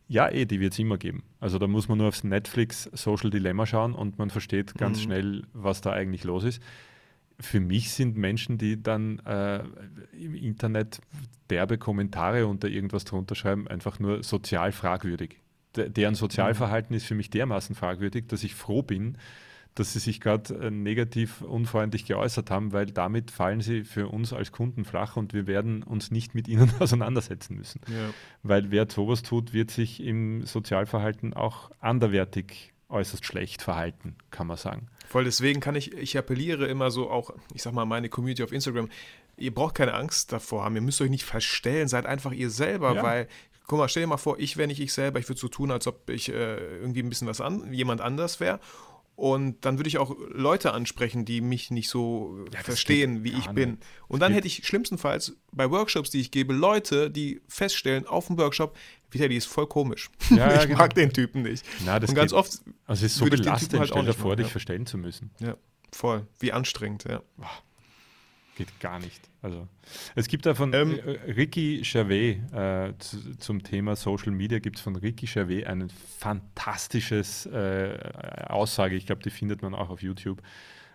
Ja, 0.10 0.28
eh, 0.28 0.45
die 0.45 0.60
wird 0.60 0.74
es 0.74 0.80
immer 0.80 0.97
geben. 0.97 1.24
Also 1.39 1.60
da 1.60 1.68
muss 1.68 1.88
man 1.88 1.99
nur 1.99 2.07
aufs 2.07 2.24
Netflix 2.24 2.89
Social 2.93 3.30
Dilemma 3.30 3.68
schauen 3.68 3.93
und 3.93 4.18
man 4.18 4.32
versteht 4.32 4.74
ganz 4.76 4.97
mhm. 4.97 5.03
schnell, 5.03 5.43
was 5.53 5.82
da 5.82 5.91
eigentlich 5.91 6.24
los 6.24 6.43
ist. 6.43 6.62
Für 7.39 7.60
mich 7.60 7.91
sind 7.91 8.18
Menschen, 8.18 8.57
die 8.57 8.82
dann 8.82 9.20
äh, 9.20 9.64
im 10.20 10.34
Internet 10.34 10.99
derbe 11.51 11.78
Kommentare 11.78 12.47
unter 12.47 12.68
irgendwas 12.68 13.05
drunter 13.05 13.36
schreiben, 13.36 13.68
einfach 13.68 13.99
nur 13.99 14.24
sozial 14.24 14.72
fragwürdig. 14.72 15.38
De 15.76 15.88
deren 15.88 16.16
Sozialverhalten 16.16 16.93
mhm. 16.93 16.97
ist 16.97 17.05
für 17.05 17.16
mich 17.16 17.30
dermaßen 17.30 17.76
fragwürdig, 17.76 18.28
dass 18.28 18.43
ich 18.43 18.55
froh 18.55 18.82
bin, 18.82 19.16
dass 19.80 19.93
sie 19.93 19.99
sich 19.99 20.19
gerade 20.19 20.53
äh, 20.55 20.71
negativ 20.71 21.41
unfreundlich 21.41 22.05
geäußert 22.05 22.51
haben, 22.51 22.73
weil 22.73 22.88
damit 22.88 23.32
fallen 23.32 23.61
sie 23.61 23.84
für 23.84 24.09
uns 24.09 24.34
als 24.34 24.51
Kunden 24.51 24.86
flach 24.86 25.15
und 25.15 25.34
wir 25.34 25.47
werden 25.47 25.84
uns 25.84 26.11
nicht 26.11 26.36
mit 26.36 26.47
ihnen 26.47 26.71
auseinandersetzen 26.80 27.55
müssen. 27.55 27.82
Ja. 27.88 28.13
Weil 28.43 28.71
wer 28.71 28.89
sowas 28.89 29.23
tut, 29.23 29.53
wird 29.53 29.71
sich 29.71 30.03
im 30.03 30.45
Sozialverhalten 30.45 31.34
auch 31.34 31.71
anderwertig 31.80 32.73
äußerst 32.89 33.25
schlecht 33.25 33.61
verhalten, 33.61 34.15
kann 34.32 34.47
man 34.47 34.57
sagen. 34.57 34.88
Voll 35.07 35.23
deswegen 35.23 35.59
kann 35.59 35.75
ich, 35.75 35.93
ich 35.93 36.17
appelliere 36.17 36.67
immer 36.67 36.91
so 36.91 37.09
auch, 37.09 37.32
ich 37.53 37.63
sag 37.63 37.73
mal, 37.73 37.86
meine 37.86 38.09
Community 38.09 38.43
auf 38.43 38.51
Instagram, 38.51 38.89
ihr 39.38 39.53
braucht 39.53 39.75
keine 39.75 39.93
Angst 39.93 40.32
davor 40.32 40.65
haben, 40.65 40.75
ihr 40.75 40.82
müsst 40.82 40.99
euch 41.01 41.09
nicht 41.09 41.23
verstellen, 41.23 41.88
seid 41.88 42.05
einfach 42.05 42.32
ihr 42.32 42.49
selber, 42.49 42.95
ja. 42.95 43.03
weil 43.03 43.27
guck 43.69 43.77
mal, 43.77 43.88
stell 43.88 44.03
dir 44.03 44.07
mal 44.07 44.17
vor, 44.17 44.39
ich 44.39 44.57
wäre 44.57 44.67
nicht 44.67 44.82
ich 44.82 44.91
selber, 44.91 45.19
ich 45.19 45.30
würde 45.30 45.39
so 45.39 45.47
tun, 45.47 45.71
als 45.71 45.86
ob 45.88 46.09
ich 46.09 46.30
äh, 46.30 46.57
irgendwie 46.80 47.03
ein 47.03 47.09
bisschen 47.09 47.27
was 47.27 47.39
an, 47.39 47.71
jemand 47.71 48.01
anders 48.01 48.39
wäre. 48.39 48.59
Und 49.20 49.65
dann 49.65 49.78
würde 49.78 49.89
ich 49.89 49.97
auch 49.97 50.15
Leute 50.30 50.72
ansprechen, 50.72 51.26
die 51.26 51.41
mich 51.41 51.72
nicht 51.72 51.89
so 51.89 52.45
ja, 52.53 52.61
verstehen, 52.61 53.26
wie 53.26 53.34
ich 53.34 53.47
bin. 53.49 53.78
Und 54.07 54.22
dann 54.22 54.32
hätte 54.32 54.47
ich 54.47 54.65
schlimmstenfalls 54.65 55.36
bei 55.51 55.70
Workshops, 55.70 56.09
die 56.09 56.22
ich 56.22 56.32
gebe, 56.32 56.53
Leute, 56.53 57.11
die 57.11 57.41
feststellen 57.49 58.07
auf 58.07 58.28
dem 58.28 58.38
Workshop, 58.38 58.78
Vitali 59.11 59.36
ist 59.36 59.47
voll 59.47 59.67
komisch. 59.67 60.09
Ja, 60.30 60.55
ich 60.61 60.67
genau. 60.67 60.78
mag 60.78 60.93
den 60.93 61.11
Typen 61.11 61.41
nicht. 61.41 61.65
Na, 61.86 61.97
und 61.97 62.15
ganz 62.15 62.32
geht, 62.32 62.39
oft. 62.39 62.61
Also 62.86 63.05
es 63.05 63.11
ist 63.11 63.17
so 63.17 63.26
belastend, 63.26 63.78
halt 63.78 63.89
stell 63.89 64.05
dir 64.05 64.13
vor, 64.13 64.38
dich 64.38 64.47
verstellen 64.47 64.86
zu 64.86 64.97
müssen. 64.97 65.32
Ja, 65.39 65.57
voll. 65.91 66.26
Wie 66.39 66.53
anstrengend, 66.53 67.03
ja. 67.03 67.22
Geht 68.60 68.78
gar 68.82 68.99
nicht. 68.99 69.22
Also 69.41 69.70
es 70.16 70.28
gibt 70.28 70.45
da 70.45 70.53
von 70.53 70.74
ähm, 70.74 70.99
äh, 70.99 71.32
Ricky 71.32 71.82
Gervais 71.82 72.39
äh, 72.51 72.93
zu, 72.99 73.38
zum 73.38 73.64
Thema 73.64 73.95
Social 73.95 74.34
Media 74.34 74.60
gibt 74.60 74.76
es 74.76 74.82
von 74.82 74.97
Ricky 74.97 75.28
Gervais 75.28 75.64
ein 75.66 75.89
fantastisches 76.18 77.45
äh, 77.45 77.97
Aussage. 78.47 78.97
Ich 78.97 79.05
glaube, 79.05 79.24
die 79.24 79.30
findet 79.30 79.62
man 79.62 79.74
auch 79.74 79.89
auf 79.89 80.01
YouTube. 80.01 80.41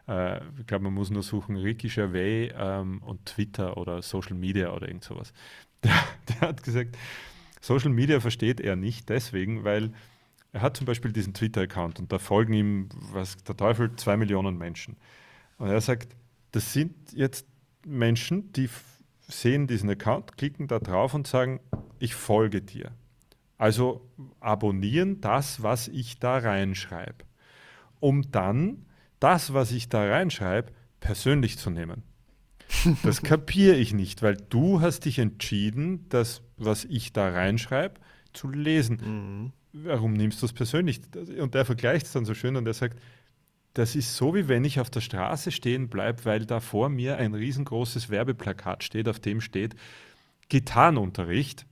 Äh, 0.07 0.41
ich 0.59 0.67
glaube, 0.67 0.85
man 0.85 0.93
muss 0.93 1.09
nur 1.09 1.23
suchen 1.23 1.57
Ricky 1.57 1.89
Gervais 1.89 2.53
ähm, 2.55 3.01
und 3.03 3.25
Twitter 3.25 3.79
oder 3.79 4.03
Social 4.03 4.35
Media 4.35 4.71
oder 4.75 4.87
irgend 4.87 5.05
sowas. 5.05 5.33
Der, 5.83 5.95
der 6.29 6.49
hat 6.49 6.63
gesagt, 6.63 6.99
Social 7.63 7.91
Media 7.91 8.21
versteht 8.21 8.61
er 8.61 8.77
nicht 8.77 9.09
deswegen, 9.09 9.65
weil 9.65 9.95
er 10.53 10.61
hat 10.61 10.77
zum 10.77 10.85
Beispiel 10.85 11.13
diesen 11.13 11.33
Twitter-Account 11.33 11.99
und 11.99 12.13
da 12.13 12.19
folgen 12.19 12.53
ihm, 12.53 12.89
was 13.13 13.39
der 13.39 13.57
Teufel, 13.57 13.97
zwei 13.97 14.19
Millionen 14.19 14.59
Menschen. 14.59 14.99
Und 15.57 15.69
er 15.69 15.81
sagt, 15.81 16.15
das 16.53 16.73
sind 16.73 16.95
jetzt 17.15 17.47
Menschen, 17.87 18.53
die 18.53 18.69
sehen 19.29 19.67
diesen 19.67 19.91
Account, 19.91 20.37
klicken 20.37 20.69
da 20.69 20.79
drauf 20.79 21.15
und 21.15 21.27
sagen, 21.27 21.61
ich 21.99 22.15
folge 22.15 22.63
dir. 22.63 22.93
Also 23.57 24.09
abonnieren 24.41 25.21
das, 25.21 25.63
was 25.63 25.89
ich 25.89 26.19
da 26.19 26.39
reinschreibe, 26.39 27.25
um 28.01 28.31
dann 28.31 28.87
das, 29.21 29.55
was 29.55 29.73
ich 29.73 29.89
da 29.89 30.05
reinschreibe, 30.07 30.73
persönlich 31.01 31.59
zu 31.59 31.71
nehmen. 31.71 32.03
Das 33.03 33.23
kapiere 33.23 33.77
ich 33.77 33.95
nicht, 33.95 34.23
weil 34.23 34.37
du 34.37 34.81
hast 34.81 35.05
dich 35.05 35.19
entschieden, 35.19 36.07
das, 36.09 36.43
was 36.57 36.85
ich 36.85 37.13
da 37.13 37.29
reinschreibe, 37.29 38.01
zu 38.33 38.49
lesen. 38.49 39.53
Mhm. 39.73 39.85
Warum 39.85 40.13
nimmst 40.15 40.43
du 40.43 40.47
es 40.47 40.53
persönlich? 40.53 41.01
Und 41.39 41.55
der 41.55 41.65
vergleicht 41.65 42.07
es 42.07 42.13
dann 42.13 42.25
so 42.25 42.35
schön 42.35 42.57
und 42.57 42.67
er 42.67 42.75
sagt, 42.75 42.99
das 43.75 43.97
ist 43.97 44.17
so, 44.17 44.35
wie 44.35 44.49
wenn 44.49 44.65
ich 44.65 44.81
auf 44.81 44.89
der 44.89 45.01
Straße 45.01 45.51
stehen 45.51 45.89
bleibe, 45.89 46.25
weil 46.25 46.47
da 46.47 46.61
vor 46.61 46.89
mir 46.89 47.19
ein 47.19 47.35
riesengroßes 47.35 48.09
Werbeplakat 48.09 48.85
steht, 48.85 49.09
auf 49.09 49.21
dem 49.21 49.41
steht 49.41 49.75
Gitarrenunterricht. 50.49 51.67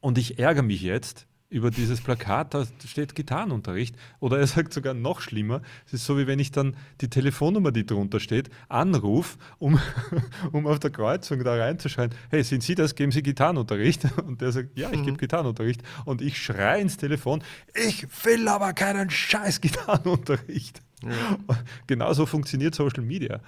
Und 0.00 0.18
ich 0.18 0.38
ärgere 0.38 0.62
mich 0.62 0.82
jetzt 0.82 1.27
über 1.50 1.70
dieses 1.70 2.00
Plakat, 2.00 2.52
da 2.52 2.66
steht 2.86 3.14
Gitarrenunterricht. 3.14 3.96
Oder 4.20 4.38
er 4.38 4.46
sagt 4.46 4.72
sogar 4.72 4.94
noch 4.94 5.20
schlimmer, 5.20 5.62
es 5.86 5.94
ist 5.94 6.06
so, 6.06 6.18
wie 6.18 6.26
wenn 6.26 6.38
ich 6.38 6.52
dann 6.52 6.76
die 7.00 7.08
Telefonnummer, 7.08 7.72
die 7.72 7.86
drunter 7.86 8.20
steht, 8.20 8.50
anrufe, 8.68 9.38
um, 9.58 9.80
um 10.52 10.66
auf 10.66 10.78
der 10.78 10.90
Kreuzung 10.90 11.42
da 11.44 11.56
reinzuschreien, 11.56 12.10
hey, 12.30 12.42
sind 12.42 12.62
Sie 12.62 12.74
das, 12.74 12.94
geben 12.94 13.12
Sie 13.12 13.22
Gitarrenunterricht? 13.22 14.06
Und 14.26 14.40
der 14.40 14.52
sagt, 14.52 14.78
ja, 14.78 14.90
ich 14.90 15.00
mhm. 15.00 15.04
gebe 15.04 15.16
Gitarrenunterricht. 15.16 15.82
Und 16.04 16.20
ich 16.20 16.40
schreie 16.40 16.80
ins 16.80 16.96
Telefon, 16.96 17.42
ich 17.74 18.06
will 18.24 18.46
aber 18.48 18.72
keinen 18.74 19.08
scheiß 19.08 19.60
Gitarrenunterricht. 19.62 20.82
Ja. 21.02 21.38
Genauso 21.86 22.26
funktioniert 22.26 22.74
Social 22.74 23.04
Media. 23.04 23.40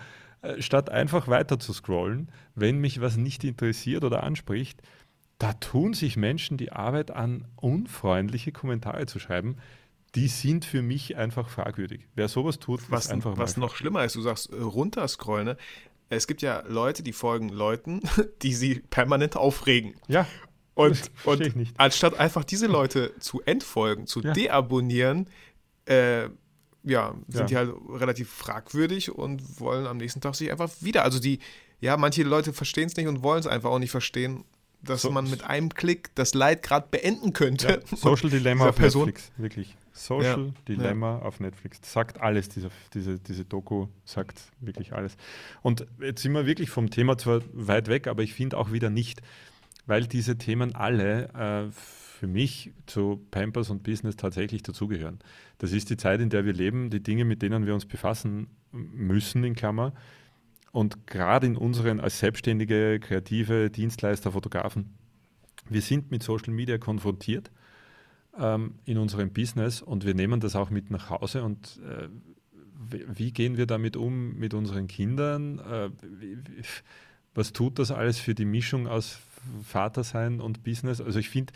Äh, 0.43 0.63
statt 0.63 0.89
einfach 0.89 1.29
weiter 1.29 1.59
zu 1.59 1.73
scrollen, 1.75 2.31
wenn 2.55 2.79
mich 2.79 3.01
was 3.01 3.17
nicht 3.17 3.45
interessiert 3.45 4.05
oder 4.05 4.23
anspricht, 4.23 4.81
da 5.41 5.55
tun 5.55 5.95
sich 5.95 6.19
Menschen 6.19 6.59
die 6.59 6.71
Arbeit 6.71 7.11
an, 7.11 7.47
unfreundliche 7.57 8.53
Kommentare 8.53 9.07
zu 9.07 9.19
schreiben. 9.19 9.57
Die 10.15 10.29
sind 10.29 10.67
für 10.67 10.83
mich 10.83 11.17
einfach 11.17 11.49
fragwürdig. 11.49 12.07
Wer 12.15 12.29
sowas 12.29 12.59
tut, 12.59 12.83
was, 12.91 13.07
ist 13.07 13.11
einfach 13.11 13.39
Was 13.39 13.57
noch 13.57 13.75
schlimmer 13.75 14.05
ist, 14.05 14.17
du 14.17 14.21
sagst 14.21 14.53
äh, 14.53 14.57
runterscrollen. 14.57 15.47
Ne? 15.47 15.57
Es 16.11 16.27
gibt 16.27 16.43
ja 16.43 16.63
Leute, 16.69 17.03
die 17.03 17.15
folgen 17.15 17.49
Leuten, 17.49 18.03
die 18.43 18.53
sie 18.53 18.81
permanent 18.91 19.37
aufregen. 19.37 19.95
Ja. 20.09 20.27
Und, 20.75 21.11
und 21.25 21.73
anstatt 21.79 22.19
einfach 22.19 22.45
diese 22.45 22.67
Leute 22.69 23.15
zu 23.19 23.41
entfolgen, 23.41 24.07
zu 24.07 24.21
ja. 24.21 24.35
deabonnieren, 24.35 25.31
äh, 25.87 26.29
ja, 26.83 27.15
sind 27.29 27.41
ja. 27.41 27.45
die 27.47 27.57
halt 27.57 27.75
relativ 27.89 28.31
fragwürdig 28.31 29.11
und 29.11 29.59
wollen 29.59 29.87
am 29.87 29.97
nächsten 29.97 30.21
Tag 30.21 30.35
sich 30.35 30.51
einfach 30.51 30.71
wieder. 30.81 31.03
Also 31.03 31.19
die, 31.19 31.39
ja, 31.81 31.97
manche 31.97 32.25
Leute 32.25 32.53
verstehen 32.53 32.89
es 32.89 32.97
nicht 32.97 33.07
und 33.07 33.23
wollen 33.23 33.41
es 33.41 33.47
einfach 33.47 33.71
auch 33.71 33.79
nicht 33.79 33.91
verstehen 33.91 34.45
dass 34.83 35.03
so, 35.03 35.11
man 35.11 35.29
mit 35.29 35.45
einem 35.45 35.71
Klick 35.71 36.11
das 36.15 36.35
Leid 36.35 36.63
gerade 36.63 36.87
beenden 36.91 37.33
könnte. 37.33 37.83
Ja, 37.91 37.97
Social 37.97 38.31
Dilemma 38.31 38.69
auf 38.69 38.77
Person. 38.77 39.07
Netflix, 39.07 39.33
wirklich. 39.37 39.77
Social 39.93 40.47
ja, 40.47 40.53
Dilemma 40.67 41.19
ja. 41.19 41.23
auf 41.23 41.41
Netflix. 41.41 41.81
Sagt 41.83 42.21
alles, 42.21 42.49
diese, 42.49 42.71
diese, 42.95 43.19
diese 43.19 43.45
Doku 43.45 43.89
sagt 44.05 44.41
wirklich 44.61 44.93
alles. 44.93 45.17
Und 45.63 45.87
jetzt 46.01 46.23
sind 46.23 46.33
wir 46.33 46.47
wirklich 46.47 46.71
vom 46.71 46.91
Thema 46.91 47.19
zwar 47.19 47.43
weit 47.53 47.89
weg, 47.89 48.07
aber 48.07 48.23
ich 48.23 48.33
finde 48.33 48.57
auch 48.57 48.73
wieder 48.73 48.89
nicht, 48.89 49.21
weil 49.87 50.07
diese 50.07 50.39
Themen 50.39 50.75
alle 50.75 51.29
äh, 51.35 51.73
für 52.21 52.27
mich 52.27 52.73
zu 52.87 53.27
Pampers 53.31 53.71
und 53.71 53.83
Business 53.83 54.17
tatsächlich 54.17 54.63
dazugehören. 54.63 55.19
Das 55.59 55.73
ist 55.73 55.91
die 55.91 55.97
Zeit, 55.97 56.21
in 56.21 56.31
der 56.31 56.45
wir 56.45 56.53
leben, 56.53 56.91
die 56.91 57.03
Dinge, 57.03 57.25
mit 57.25 57.43
denen 57.43 57.67
wir 57.67 57.75
uns 57.75 57.87
befassen 57.87 58.49
müssen, 58.73 59.43
in 59.45 59.55
Klammer, 59.55 59.93
und 60.73 61.07
gerade 61.07 61.47
in 61.47 61.57
unseren 61.57 62.01
als 62.01 62.19
selbstständige, 62.19 63.01
kreative 63.01 63.71
Dienstleister, 63.71 64.33
Fotografen, 64.33 64.95
wir 65.69 65.83
sind 65.83 66.11
mit 66.11 66.23
Social 66.23 66.53
Media 66.53 66.79
konfrontiert 66.79 67.51
ähm, 68.39 68.75
in 68.85 68.99
unserem 68.99 69.31
Business 69.33 69.83
und 69.83 70.05
wir 70.05 70.15
nehmen 70.15 70.41
das 70.41 70.57
auch 70.57 70.71
mit 70.71 70.91
nach 70.91 71.11
Hause. 71.11 71.43
Und 71.45 71.81
äh, 71.85 72.09
wie 73.13 73.33
gehen 73.33 73.57
wir 73.57 73.67
damit 73.67 73.97
um 73.97 74.35
mit 74.37 74.55
unseren 74.55 74.87
Kindern? 74.89 75.59
Äh, 75.59 75.91
wie, 76.03 76.39
was 77.35 77.53
tut 77.53 77.79
das 77.79 77.91
alles 77.91 78.19
für 78.19 78.35
die 78.35 78.45
Mischung 78.47 78.87
aus 78.89 79.19
Vatersein 79.63 80.41
und 80.41 80.63
Business? 80.65 81.01
Also 81.01 81.19
ich 81.19 81.29
finde, 81.29 81.53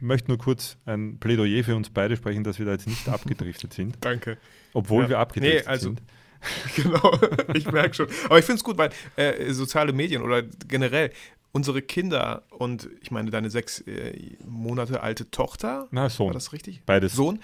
möchte 0.00 0.28
nur 0.30 0.38
kurz 0.38 0.76
ein 0.84 1.18
Plädoyer 1.18 1.64
für 1.64 1.76
uns 1.76 1.90
beide 1.90 2.16
sprechen, 2.16 2.44
dass 2.44 2.58
wir 2.58 2.66
da 2.66 2.72
jetzt 2.72 2.86
nicht 2.86 3.08
abgedriftet 3.08 3.72
sind. 3.72 3.96
Danke. 4.00 4.38
Obwohl 4.72 5.04
Ja. 5.04 5.08
wir 5.10 5.18
abgedriftet 5.18 5.64
Nee, 5.64 5.70
also- 5.70 5.88
sind. 5.90 6.02
Genau, 6.76 7.12
ich 7.54 7.70
merke 7.70 7.94
schon. 7.94 8.08
Aber 8.26 8.38
ich 8.38 8.44
finde 8.44 8.58
es 8.58 8.64
gut, 8.64 8.78
weil 8.78 8.90
äh, 9.16 9.52
soziale 9.52 9.92
Medien 9.92 10.22
oder 10.22 10.42
generell 10.42 11.10
unsere 11.52 11.82
Kinder 11.82 12.42
und 12.50 12.88
ich 13.02 13.10
meine 13.10 13.30
deine 13.30 13.50
sechs 13.50 13.80
äh, 13.82 14.36
Monate 14.46 15.02
alte 15.02 15.30
Tochter, 15.30 15.86
Na, 15.90 16.08
Sohn. 16.08 16.28
war 16.28 16.34
das 16.34 16.52
richtig? 16.52 16.82
Beides. 16.86 17.12
Sohn? 17.12 17.40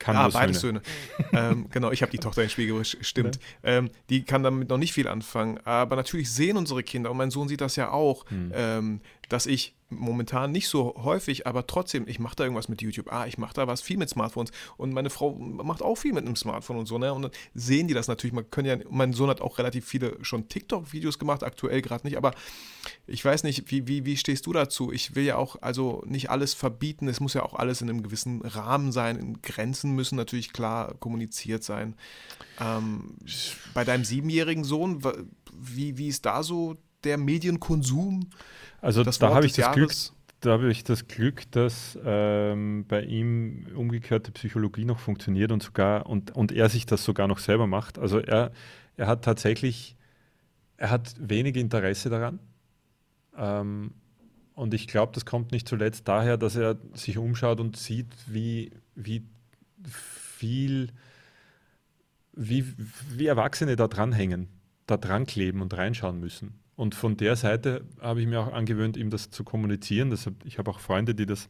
Kann 0.00 0.16
ah, 0.16 0.28
beide 0.28 0.54
Söhne. 0.54 0.80
Söhne. 1.30 1.50
ähm, 1.52 1.66
genau, 1.70 1.92
ich 1.92 2.02
habe 2.02 2.10
die 2.10 2.18
Tochter 2.18 2.48
Spiel 2.48 2.66
gebracht, 2.66 2.96
stimmt. 3.02 3.38
Ähm, 3.62 3.90
die 4.08 4.24
kann 4.24 4.42
damit 4.42 4.68
noch 4.70 4.78
nicht 4.78 4.94
viel 4.94 5.06
anfangen. 5.06 5.60
Aber 5.64 5.94
natürlich 5.94 6.32
sehen 6.32 6.56
unsere 6.56 6.82
Kinder, 6.82 7.10
und 7.10 7.18
mein 7.18 7.30
Sohn 7.30 7.48
sieht 7.48 7.60
das 7.60 7.76
ja 7.76 7.90
auch, 7.90 8.28
Hm. 8.30 8.52
ähm, 8.54 9.00
dass 9.28 9.46
ich 9.46 9.76
momentan 9.90 10.52
nicht 10.52 10.68
so 10.68 10.94
häufig, 11.02 11.46
aber 11.46 11.66
trotzdem, 11.66 12.06
ich 12.06 12.18
mache 12.18 12.36
da 12.36 12.44
irgendwas 12.44 12.68
mit 12.68 12.80
YouTube. 12.80 13.12
Ah, 13.12 13.26
ich 13.26 13.38
mache 13.38 13.54
da 13.54 13.66
was 13.66 13.82
viel 13.82 13.96
mit 13.96 14.08
Smartphones. 14.08 14.52
Und 14.76 14.92
meine 14.92 15.10
Frau 15.10 15.32
macht 15.32 15.82
auch 15.82 15.96
viel 15.96 16.12
mit 16.12 16.24
einem 16.24 16.36
Smartphone 16.36 16.78
und 16.78 16.86
so. 16.86 16.98
Ne? 16.98 17.12
Und 17.12 17.22
dann 17.22 17.30
sehen 17.54 17.88
die 17.88 17.94
das 17.94 18.08
natürlich. 18.08 18.32
Man 18.32 18.50
können 18.50 18.68
ja, 18.68 18.86
mein 18.88 19.12
Sohn 19.12 19.28
hat 19.28 19.40
auch 19.40 19.58
relativ 19.58 19.84
viele 19.84 20.16
schon 20.22 20.48
TikTok-Videos 20.48 21.18
gemacht, 21.18 21.42
aktuell 21.42 21.82
gerade 21.82 22.06
nicht. 22.06 22.16
Aber 22.16 22.32
ich 23.06 23.24
weiß 23.24 23.42
nicht, 23.42 23.70
wie, 23.70 23.86
wie, 23.88 24.04
wie 24.04 24.16
stehst 24.16 24.46
du 24.46 24.52
dazu? 24.52 24.92
Ich 24.92 25.16
will 25.16 25.24
ja 25.24 25.36
auch 25.36 25.56
also 25.60 26.02
nicht 26.06 26.30
alles 26.30 26.54
verbieten. 26.54 27.08
Es 27.08 27.20
muss 27.20 27.34
ja 27.34 27.42
auch 27.42 27.54
alles 27.54 27.82
in 27.82 27.90
einem 27.90 28.02
gewissen 28.02 28.42
Rahmen 28.42 28.92
sein. 28.92 29.16
In 29.16 29.42
Grenzen 29.42 29.89
müssen 29.94 30.16
natürlich 30.16 30.52
klar 30.52 30.94
kommuniziert 30.98 31.62
sein. 31.64 31.94
Ähm, 32.60 33.16
bei 33.74 33.84
deinem 33.84 34.04
siebenjährigen 34.04 34.64
Sohn, 34.64 35.02
wie, 35.52 35.98
wie 35.98 36.08
ist 36.08 36.26
da 36.26 36.42
so 36.42 36.76
der 37.04 37.18
Medienkonsum? 37.18 38.30
Also 38.80 39.02
da 39.04 39.34
habe 39.34 39.46
ich 39.46 39.52
das 39.52 39.72
Glück, 39.72 39.92
da 40.40 40.52
habe 40.52 40.70
ich 40.70 40.84
das 40.84 41.06
Glück, 41.06 41.50
dass 41.50 41.98
ähm, 42.04 42.86
bei 42.88 43.02
ihm 43.02 43.66
umgekehrte 43.74 44.32
Psychologie 44.32 44.84
noch 44.84 44.98
funktioniert 44.98 45.52
und 45.52 45.62
sogar 45.62 46.06
und, 46.06 46.34
und 46.34 46.52
er 46.52 46.68
sich 46.68 46.86
das 46.86 47.04
sogar 47.04 47.28
noch 47.28 47.38
selber 47.38 47.66
macht. 47.66 47.98
Also 47.98 48.18
er, 48.18 48.52
er 48.96 49.06
hat 49.06 49.24
tatsächlich, 49.24 49.96
er 50.76 50.90
hat 50.90 51.14
wenig 51.18 51.56
Interesse 51.56 52.08
daran. 52.08 52.38
Ähm, 53.36 53.92
und 54.54 54.74
ich 54.74 54.88
glaube, 54.88 55.12
das 55.14 55.24
kommt 55.24 55.52
nicht 55.52 55.68
zuletzt 55.68 56.06
daher, 56.08 56.36
dass 56.36 56.56
er 56.56 56.76
sich 56.94 57.16
umschaut 57.16 57.60
und 57.60 57.76
sieht, 57.76 58.08
wie, 58.26 58.72
wie 58.94 59.24
viel, 59.88 60.92
wie, 62.32 62.64
wie 63.10 63.26
Erwachsene 63.26 63.76
da 63.76 63.88
dranhängen, 63.88 64.48
da 64.86 64.96
dran 64.96 65.26
kleben 65.26 65.62
und 65.62 65.76
reinschauen 65.76 66.20
müssen. 66.20 66.60
Und 66.76 66.94
von 66.94 67.16
der 67.16 67.36
Seite 67.36 67.84
habe 68.00 68.22
ich 68.22 68.26
mir 68.26 68.40
auch 68.40 68.52
angewöhnt, 68.52 68.96
ihm 68.96 69.10
das 69.10 69.30
zu 69.30 69.44
kommunizieren. 69.44 70.10
Das, 70.10 70.30
ich 70.44 70.58
habe 70.58 70.70
auch 70.70 70.80
Freunde, 70.80 71.14
die 71.14 71.26
das, 71.26 71.48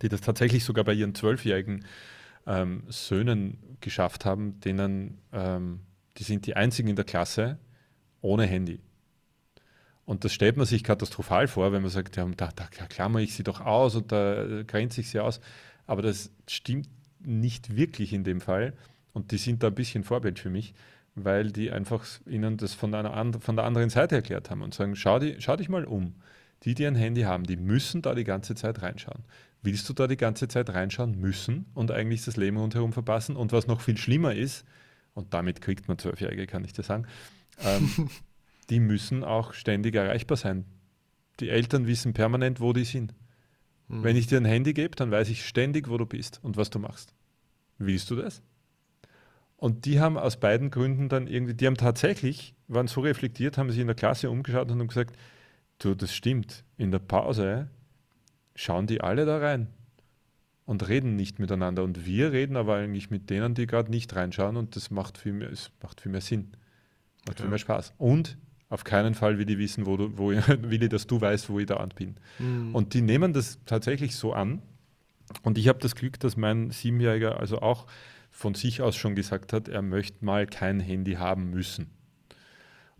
die 0.00 0.08
das 0.08 0.22
tatsächlich 0.22 0.64
sogar 0.64 0.84
bei 0.84 0.94
ihren 0.94 1.14
zwölfjährigen 1.14 1.84
ähm, 2.46 2.84
Söhnen 2.88 3.58
geschafft 3.80 4.24
haben, 4.24 4.58
denen, 4.60 5.18
ähm, 5.32 5.80
die 6.16 6.22
sind 6.22 6.46
die 6.46 6.56
einzigen 6.56 6.88
in 6.88 6.96
der 6.96 7.04
Klasse 7.04 7.58
ohne 8.22 8.46
Handy. 8.46 8.80
Und 10.06 10.24
das 10.24 10.32
stellt 10.32 10.56
man 10.56 10.64
sich 10.64 10.82
katastrophal 10.82 11.46
vor, 11.46 11.70
wenn 11.72 11.82
man 11.82 11.90
sagt, 11.90 12.16
ja, 12.16 12.24
da, 12.34 12.48
da 12.56 12.66
klammer 12.66 13.18
ich 13.18 13.34
sie 13.34 13.42
doch 13.42 13.60
aus 13.60 13.94
und 13.94 14.10
da 14.10 14.44
äh, 14.44 14.64
grenze 14.64 15.02
ich 15.02 15.10
sie 15.10 15.20
aus. 15.20 15.40
Aber 15.86 16.00
das 16.00 16.32
stimmt 16.48 16.88
nicht 17.20 17.76
wirklich 17.76 18.12
in 18.12 18.24
dem 18.24 18.40
Fall. 18.40 18.74
Und 19.12 19.32
die 19.32 19.38
sind 19.38 19.62
da 19.62 19.68
ein 19.68 19.74
bisschen 19.74 20.04
Vorbild 20.04 20.38
für 20.38 20.50
mich, 20.50 20.74
weil 21.14 21.50
die 21.50 21.70
einfach 21.70 22.04
ihnen 22.26 22.56
das 22.56 22.74
von, 22.74 22.94
einer 22.94 23.40
von 23.40 23.56
der 23.56 23.64
anderen 23.64 23.90
Seite 23.90 24.16
erklärt 24.16 24.50
haben 24.50 24.62
und 24.62 24.74
sagen, 24.74 24.96
schau, 24.96 25.18
die, 25.18 25.36
schau 25.40 25.56
dich 25.56 25.68
mal 25.68 25.84
um. 25.84 26.14
Die, 26.64 26.74
die 26.74 26.86
ein 26.86 26.96
Handy 26.96 27.22
haben, 27.22 27.44
die 27.44 27.56
müssen 27.56 28.02
da 28.02 28.14
die 28.14 28.24
ganze 28.24 28.54
Zeit 28.54 28.82
reinschauen. 28.82 29.24
Willst 29.62 29.88
du 29.88 29.92
da 29.92 30.06
die 30.06 30.16
ganze 30.16 30.48
Zeit 30.48 30.70
reinschauen 30.70 31.18
müssen 31.18 31.66
und 31.74 31.90
eigentlich 31.90 32.24
das 32.24 32.36
Leben 32.36 32.56
rundherum 32.56 32.92
verpassen? 32.92 33.36
Und 33.36 33.52
was 33.52 33.66
noch 33.66 33.80
viel 33.80 33.96
schlimmer 33.96 34.34
ist, 34.34 34.64
und 35.14 35.34
damit 35.34 35.60
kriegt 35.60 35.88
man 35.88 35.98
Zwölfjährige, 35.98 36.46
kann 36.46 36.64
ich 36.64 36.72
dir 36.72 36.84
sagen, 36.84 37.06
ähm, 37.64 38.08
die 38.70 38.80
müssen 38.80 39.24
auch 39.24 39.52
ständig 39.52 39.94
erreichbar 39.94 40.36
sein. 40.36 40.64
Die 41.40 41.48
Eltern 41.48 41.86
wissen 41.86 42.12
permanent, 42.12 42.60
wo 42.60 42.72
die 42.72 42.84
sind. 42.84 43.14
Hm. 43.88 44.04
Wenn 44.04 44.16
ich 44.16 44.26
dir 44.26 44.38
ein 44.38 44.44
Handy 44.44 44.74
gebe, 44.74 44.94
dann 44.96 45.10
weiß 45.10 45.28
ich 45.28 45.46
ständig, 45.46 45.88
wo 45.88 45.96
du 45.96 46.06
bist 46.06 46.40
und 46.42 46.56
was 46.56 46.70
du 46.70 46.78
machst. 46.78 47.14
Willst 47.78 48.10
du 48.10 48.16
das? 48.16 48.42
Und 49.56 49.86
die 49.86 49.98
haben 49.98 50.16
aus 50.16 50.38
beiden 50.38 50.70
Gründen 50.70 51.08
dann 51.08 51.26
irgendwie, 51.26 51.54
die 51.54 51.66
haben 51.66 51.76
tatsächlich, 51.76 52.54
waren 52.68 52.86
so 52.86 53.00
reflektiert, 53.00 53.58
haben 53.58 53.70
sich 53.70 53.80
in 53.80 53.88
der 53.88 53.96
Klasse 53.96 54.30
umgeschaut 54.30 54.70
und 54.70 54.78
haben 54.78 54.88
gesagt, 54.88 55.16
du, 55.78 55.94
das 55.94 56.14
stimmt, 56.14 56.64
in 56.76 56.90
der 56.92 57.00
Pause 57.00 57.68
schauen 58.54 58.86
die 58.86 59.00
alle 59.00 59.26
da 59.26 59.38
rein 59.38 59.68
und 60.64 60.88
reden 60.88 61.16
nicht 61.16 61.38
miteinander. 61.38 61.82
Und 61.82 62.04
wir 62.06 62.30
reden 62.30 62.56
aber 62.56 62.76
eigentlich 62.76 63.10
mit 63.10 63.30
denen, 63.30 63.54
die 63.54 63.66
gerade 63.66 63.90
nicht 63.90 64.14
reinschauen 64.14 64.56
und 64.56 64.76
das 64.76 64.90
macht 64.90 65.18
viel 65.18 65.32
mehr, 65.32 65.50
es 65.50 65.70
macht 65.82 66.00
viel 66.02 66.12
mehr 66.12 66.20
Sinn. 66.20 66.52
Macht 67.26 67.38
viel 67.38 67.46
Ja. 67.46 67.50
mehr 67.50 67.58
Spaß. 67.58 67.94
Und 67.98 68.36
auf 68.70 68.84
keinen 68.84 69.14
Fall 69.14 69.38
will 69.38 69.46
die 69.46 69.58
wissen, 69.58 69.86
wo 69.86 69.96
du, 69.96 70.16
wo, 70.18 70.28
will 70.28 70.82
ich, 70.82 70.88
dass 70.90 71.06
du 71.06 71.20
weißt, 71.20 71.48
wo 71.48 71.58
ich 71.58 71.66
da 71.66 71.84
bin. 71.86 72.16
Hm. 72.36 72.74
Und 72.74 72.94
die 72.94 73.00
nehmen 73.00 73.32
das 73.32 73.58
tatsächlich 73.64 74.14
so 74.16 74.32
an. 74.32 74.62
Und 75.42 75.58
ich 75.58 75.68
habe 75.68 75.78
das 75.78 75.94
Glück, 75.94 76.20
dass 76.20 76.36
mein 76.36 76.70
Siebenjähriger 76.70 77.38
also 77.38 77.60
auch 77.60 77.86
von 78.30 78.54
sich 78.54 78.82
aus 78.82 78.96
schon 78.96 79.14
gesagt 79.14 79.52
hat, 79.52 79.68
er 79.68 79.82
möchte 79.82 80.24
mal 80.24 80.46
kein 80.46 80.80
Handy 80.80 81.14
haben 81.14 81.50
müssen. 81.50 81.90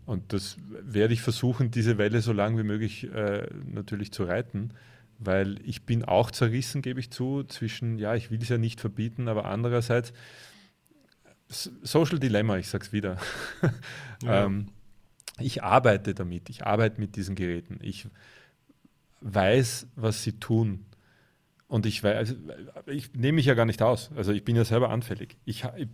Und 0.05 0.33
das 0.33 0.57
werde 0.69 1.13
ich 1.13 1.21
versuchen, 1.21 1.69
diese 1.69 1.99
Welle 1.99 2.21
so 2.21 2.33
lange 2.33 2.57
wie 2.59 2.67
möglich 2.67 3.03
äh, 3.13 3.47
natürlich 3.71 4.11
zu 4.11 4.23
reiten, 4.23 4.71
weil 5.19 5.57
ich 5.63 5.83
bin 5.83 6.03
auch 6.03 6.31
zerrissen, 6.31 6.81
gebe 6.81 6.99
ich 6.99 7.11
zu, 7.11 7.43
zwischen, 7.43 7.99
ja, 7.99 8.15
ich 8.15 8.31
will 8.31 8.41
es 8.41 8.49
ja 8.49 8.57
nicht 8.57 8.81
verbieten, 8.81 9.27
aber 9.27 9.45
andererseits, 9.45 10.13
Social 11.47 12.19
Dilemma, 12.19 12.57
ich 12.57 12.69
sage 12.69 12.85
es 12.85 12.91
wieder. 12.91 13.17
Ja. 14.21 14.47
ähm, 14.47 14.67
ich 15.39 15.63
arbeite 15.63 16.13
damit, 16.13 16.49
ich 16.49 16.65
arbeite 16.65 16.99
mit 16.99 17.15
diesen 17.15 17.35
Geräten. 17.35 17.79
Ich 17.81 18.07
weiß, 19.21 19.87
was 19.95 20.23
sie 20.23 20.33
tun. 20.33 20.85
Und 21.67 21.85
ich 21.85 22.03
weiß, 22.03 22.17
also, 22.17 22.35
ich 22.87 23.13
nehme 23.13 23.35
mich 23.35 23.45
ja 23.45 23.53
gar 23.53 23.65
nicht 23.65 23.81
aus. 23.81 24.11
Also 24.15 24.31
ich 24.31 24.43
bin 24.43 24.55
ja 24.55 24.65
selber 24.65 24.89
anfällig. 24.89 25.37
Ich, 25.45 25.65
ich 25.75 25.87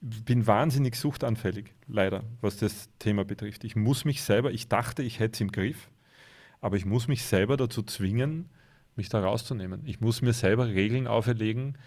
bin 0.00 0.46
wahnsinnig 0.46 0.96
suchtanfällig, 0.96 1.72
leider, 1.86 2.24
was 2.40 2.56
das 2.56 2.88
Thema 2.98 3.24
betrifft. 3.24 3.62
Ich 3.64 3.76
muss 3.76 4.04
mich 4.04 4.22
selber, 4.22 4.50
ich 4.50 4.68
dachte, 4.68 5.02
ich 5.04 5.20
hätte 5.20 5.34
es 5.34 5.40
im 5.40 5.52
Griff, 5.52 5.88
aber 6.60 6.76
ich 6.76 6.84
muss 6.84 7.06
mich 7.06 7.22
selber 7.24 7.56
dazu 7.56 7.82
zwingen, 7.82 8.48
mich 8.96 9.08
da 9.08 9.20
rauszunehmen. 9.20 9.82
Ich 9.84 10.00
muss 10.00 10.20
mir 10.20 10.32
selber 10.32 10.66
Regeln 10.66 11.06
auferlegen 11.06 11.78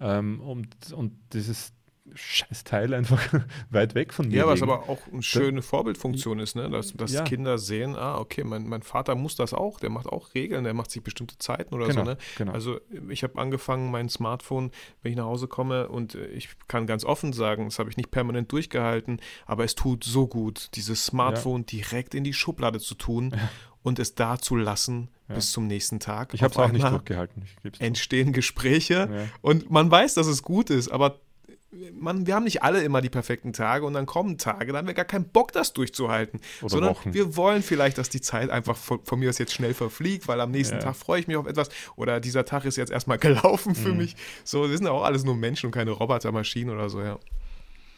ähm, 0.00 0.40
und, 0.40 0.92
und 0.92 1.12
dieses 1.32 1.72
scheiß 2.14 2.64
Teil 2.64 2.94
einfach 2.94 3.22
weit 3.70 3.94
weg 3.94 4.12
von 4.12 4.28
mir 4.28 4.36
Ja, 4.38 4.46
was 4.46 4.62
aber 4.62 4.88
auch 4.88 4.98
eine 5.12 5.22
schöne 5.22 5.62
Vorbildfunktion 5.62 6.38
ist, 6.40 6.56
ne? 6.56 6.68
dass, 6.70 6.92
dass 6.94 7.12
Ja. 7.12 7.22
Kinder 7.24 7.58
sehen, 7.58 7.96
ah, 7.96 8.18
okay, 8.18 8.44
mein, 8.44 8.68
mein 8.68 8.82
Vater 8.82 9.14
muss 9.14 9.36
das 9.36 9.54
auch, 9.54 9.80
der 9.80 9.90
macht 9.90 10.06
auch 10.06 10.34
Regeln, 10.34 10.64
der 10.64 10.74
macht 10.74 10.90
sich 10.90 11.02
bestimmte 11.02 11.38
Zeiten 11.38 11.74
oder 11.74 11.86
Genau, 11.88 12.04
so. 12.04 12.10
Ne? 12.10 12.18
genau. 12.36 12.52
Also 12.52 12.80
ich 13.08 13.22
habe 13.22 13.38
angefangen, 13.38 13.90
mein 13.90 14.08
Smartphone, 14.08 14.70
wenn 15.02 15.12
ich 15.12 15.18
nach 15.18 15.24
Hause 15.26 15.48
komme 15.48 15.88
und 15.88 16.14
äh, 16.14 16.26
ich 16.28 16.48
kann 16.68 16.86
ganz 16.86 17.04
offen 17.04 17.32
sagen, 17.32 17.64
das 17.66 17.78
habe 17.78 17.90
ich 17.90 17.96
nicht 17.96 18.10
permanent 18.10 18.50
durchgehalten, 18.52 19.20
aber 19.46 19.64
es 19.64 19.74
tut 19.74 20.04
so 20.04 20.26
gut, 20.26 20.70
dieses 20.74 21.04
Smartphone 21.04 21.66
direkt 21.66 22.14
in 22.14 22.24
die 22.24 22.32
Schublade 22.34 22.80
zu 22.80 22.94
tun 22.94 23.34
und 23.82 23.98
es 23.98 24.14
da 24.14 24.38
zu 24.38 24.56
lassen 24.56 25.08
Ja. 25.28 25.36
bis 25.36 25.52
zum 25.52 25.66
nächsten 25.66 26.00
Tag. 26.00 26.34
Ich 26.34 26.42
habe 26.42 26.52
es 26.52 26.58
auch 26.58 26.72
nicht 26.72 26.84
durchgehalten. 26.86 27.44
Entstehen 27.78 28.32
Gespräche 28.32 29.08
Ja. 29.12 29.24
und 29.40 29.70
man 29.70 29.90
weiß, 29.90 30.14
dass 30.14 30.26
es 30.26 30.42
gut 30.42 30.70
ist, 30.70 30.88
aber 30.90 31.20
man, 31.92 32.26
wir 32.26 32.34
haben 32.34 32.44
nicht 32.44 32.62
alle 32.62 32.82
immer 32.82 33.00
die 33.02 33.10
perfekten 33.10 33.52
Tage 33.52 33.84
und 33.84 33.92
dann 33.92 34.06
kommen 34.06 34.38
Tage, 34.38 34.72
da 34.72 34.78
haben 34.78 34.86
wir 34.86 34.94
gar 34.94 35.04
keinen 35.04 35.28
Bock, 35.28 35.52
das 35.52 35.74
durchzuhalten. 35.74 36.40
Oder 36.62 36.70
sondern 36.70 36.90
Wochen. 36.90 37.12
wir 37.14 37.36
wollen 37.36 37.62
vielleicht, 37.62 37.98
dass 37.98 38.08
die 38.08 38.20
Zeit 38.22 38.48
einfach 38.50 38.76
von, 38.76 39.00
von 39.04 39.18
mir 39.18 39.28
aus 39.28 39.38
jetzt 39.38 39.52
schnell 39.52 39.74
verfliegt, 39.74 40.28
weil 40.28 40.40
am 40.40 40.50
nächsten 40.50 40.76
Ja. 40.76 40.80
Tag 40.82 40.96
freue 40.96 41.20
ich 41.20 41.26
mich 41.28 41.36
auf 41.36 41.46
etwas 41.46 41.68
oder 41.96 42.20
dieser 42.20 42.44
Tag 42.44 42.64
ist 42.64 42.76
jetzt 42.76 42.90
erstmal 42.90 43.18
gelaufen 43.18 43.74
für 43.74 43.90
Mhm. 43.90 43.98
mich. 43.98 44.16
So, 44.44 44.68
wir 44.68 44.76
sind 44.76 44.86
ja 44.86 44.92
auch 44.92 45.04
alles 45.04 45.24
nur 45.24 45.36
Menschen 45.36 45.66
und 45.66 45.72
keine 45.72 45.90
Robotermaschinen 45.90 46.74
oder 46.74 46.88
so, 46.88 47.00
ja. 47.02 47.18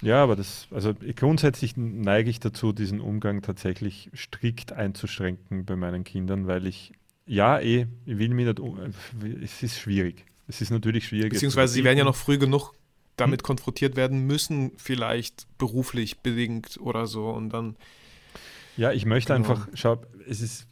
Ja, 0.02 0.22
aber 0.22 0.34
das, 0.34 0.66
also 0.70 0.94
grundsätzlich 1.14 1.76
neige 1.76 2.30
ich 2.30 2.40
dazu, 2.40 2.72
diesen 2.72 3.00
Umgang 3.00 3.42
tatsächlich 3.42 4.10
strikt 4.16 4.72
einzuschränken 4.72 5.66
bei 5.66 5.76
meinen 5.76 6.04
Kindern, 6.04 6.46
weil 6.46 6.66
ich, 6.66 6.92
ja, 7.26 7.60
eh, 7.60 7.86
ich 8.06 8.18
will 8.18 8.30
mich 8.30 8.46
nicht, 8.46 8.60
es 9.42 9.62
ist 9.62 9.78
schwierig. 9.78 10.24
Es 10.48 10.60
ist 10.60 10.70
natürlich 10.70 11.06
schwierig. 11.06 11.32
Beziehungsweise 11.32 11.74
sie 11.74 11.84
werden 11.84 11.98
ja 11.98 12.04
noch 12.04 12.16
früh 12.16 12.38
genug? 12.38 12.72
Damit 13.20 13.42
konfrontiert 13.42 13.96
werden 13.96 14.26
müssen, 14.26 14.72
vielleicht 14.76 15.46
beruflich 15.58 16.18
bedingt 16.20 16.78
oder 16.80 17.06
so 17.06 17.28
und 17.30 17.50
dann, 17.50 17.76
Ja, 18.76 18.92
ich 18.92 19.04
möchte 19.04 19.34
Genau. 19.34 19.48
einfach, 19.50 19.68
schau, 19.74 20.00
es 20.26 20.40
ist, 20.40 20.66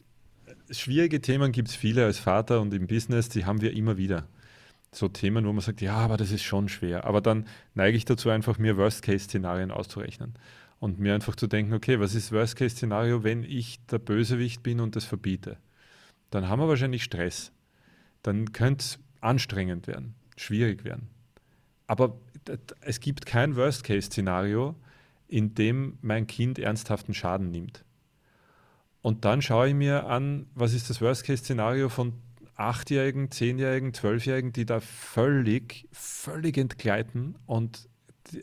schwierige 0.71 1.21
Themen 1.21 1.53
gibt 1.53 1.69
es 1.69 1.75
viele 1.77 2.05
als 2.05 2.19
Vater 2.19 2.61
und 2.61 2.73
im 2.75 2.87
Business, 2.87 3.29
die 3.29 3.45
haben 3.45 3.61
wir 3.61 3.73
immer 3.75 3.97
wieder. 3.97 4.27
So 4.93 5.09
Themen, 5.09 5.45
wo 5.47 5.53
man 5.53 5.61
sagt, 5.61 5.83
ja, 5.83 5.97
aber 5.97 6.17
das 6.17 6.31
ist 6.31 6.43
schon 6.43 6.69
schwer. 6.69 7.05
Aber 7.05 7.21
dann 7.21 7.47
neige 7.75 7.97
ich 7.97 8.07
dazu, 8.07 8.31
einfach 8.31 8.59
mir 8.59 8.79
Worst-Case-Szenarien 8.79 9.71
auszurechnen. 9.71 10.35
Und 10.81 10.99
mir 10.99 11.13
einfach 11.13 11.37
zu 11.37 11.47
denken, 11.47 11.75
okay, 11.75 12.01
was 12.01 12.15
ist 12.15 12.33
Worst-Case-Szenario, 12.33 13.23
wenn 13.25 13.43
ich 13.43 13.85
der 13.91 13.99
Bösewicht 13.99 14.63
bin 14.63 14.81
und 14.81 14.97
das 14.97 15.05
verbiete? 15.05 15.59
Dann 16.31 16.49
haben 16.49 16.61
wir 16.61 16.69
wahrscheinlich 16.69 17.05
Stress. 17.05 17.53
Dann 18.23 18.53
könnte 18.53 18.97
anstrengend 19.21 19.89
werden, 19.89 20.15
schwierig 20.37 20.85
werden. 20.85 21.09
Aber 21.87 22.19
es 22.81 23.01
gibt 23.01 23.27
kein 23.27 23.57
Worst-Case-Szenario, 23.57 24.75
in 25.29 25.55
dem 25.55 25.99
mein 26.01 26.27
Kind 26.27 26.59
ernsthaften 26.59 27.15
Schaden 27.15 27.51
nimmt. 27.51 27.85
Und 29.03 29.25
dann 29.25 29.43
schaue 29.43 29.69
ich 29.69 29.75
mir 29.75 30.07
an, 30.07 30.47
was 30.55 30.75
ist 30.75 30.91
das 30.91 31.01
Worst-Case-Szenario 31.01 31.89
von 31.89 32.15
Achtjährigen, 32.57 33.31
Zehnjährigen, 33.31 33.95
Zwölfjährigen, 33.95 34.53
die 34.53 34.67
da 34.67 34.81
völlig, 34.81 35.87
völlig 35.93 36.59
entgleiten 36.59 37.37
und, 37.47 37.89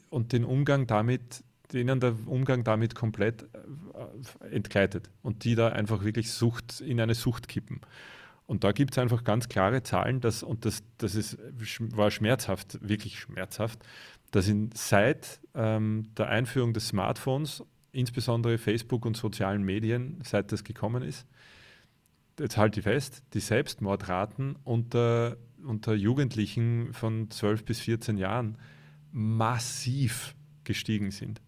und 0.09 0.31
den 0.31 0.45
Umgang 0.45 0.87
damit, 0.87 1.43
denen 1.73 1.99
der 1.99 2.15
Umgang 2.25 2.63
damit 2.63 2.95
komplett 2.95 3.43
äh, 3.43 4.55
entgleitet 4.55 5.09
und 5.21 5.43
die 5.43 5.55
da 5.55 5.69
einfach 5.69 6.03
wirklich 6.03 6.31
Sucht 6.31 6.79
in 6.79 7.01
eine 7.01 7.13
Sucht 7.13 7.49
kippen. 7.49 7.81
Und 8.47 8.63
da 8.63 8.71
gibt 8.71 8.91
es 8.91 8.97
einfach 8.99 9.23
ganz 9.23 9.49
klare 9.49 9.81
Zahlen, 9.81 10.21
dass, 10.21 10.43
und 10.43 10.65
das, 10.65 10.83
das 10.97 11.15
ist, 11.15 11.37
war 11.79 12.11
schmerzhaft, 12.11 12.77
wirklich 12.87 13.19
schmerzhaft, 13.19 13.79
dass 14.31 14.47
in, 14.47 14.69
seit 14.73 15.39
ähm, 15.55 16.09
der 16.17 16.29
Einführung 16.29 16.73
des 16.73 16.89
Smartphones, 16.89 17.63
insbesondere 17.91 18.57
Facebook 18.57 19.05
und 19.05 19.17
sozialen 19.17 19.63
Medien, 19.63 20.19
seit 20.23 20.51
das 20.51 20.63
gekommen 20.63 21.01
ist, 21.01 21.25
jetzt 22.39 22.57
halte 22.57 22.81
ich 22.81 22.83
fest, 22.83 23.23
die 23.33 23.39
Selbstmordraten 23.39 24.57
unter, 24.63 25.37
unter 25.65 25.95
Jugendlichen 25.95 26.93
von 26.93 27.31
12 27.31 27.65
bis 27.65 27.79
14 27.79 28.17
Jahren 28.17 28.57
massiv 29.11 30.35
gestiegen 30.65 31.11
sind. 31.11 31.41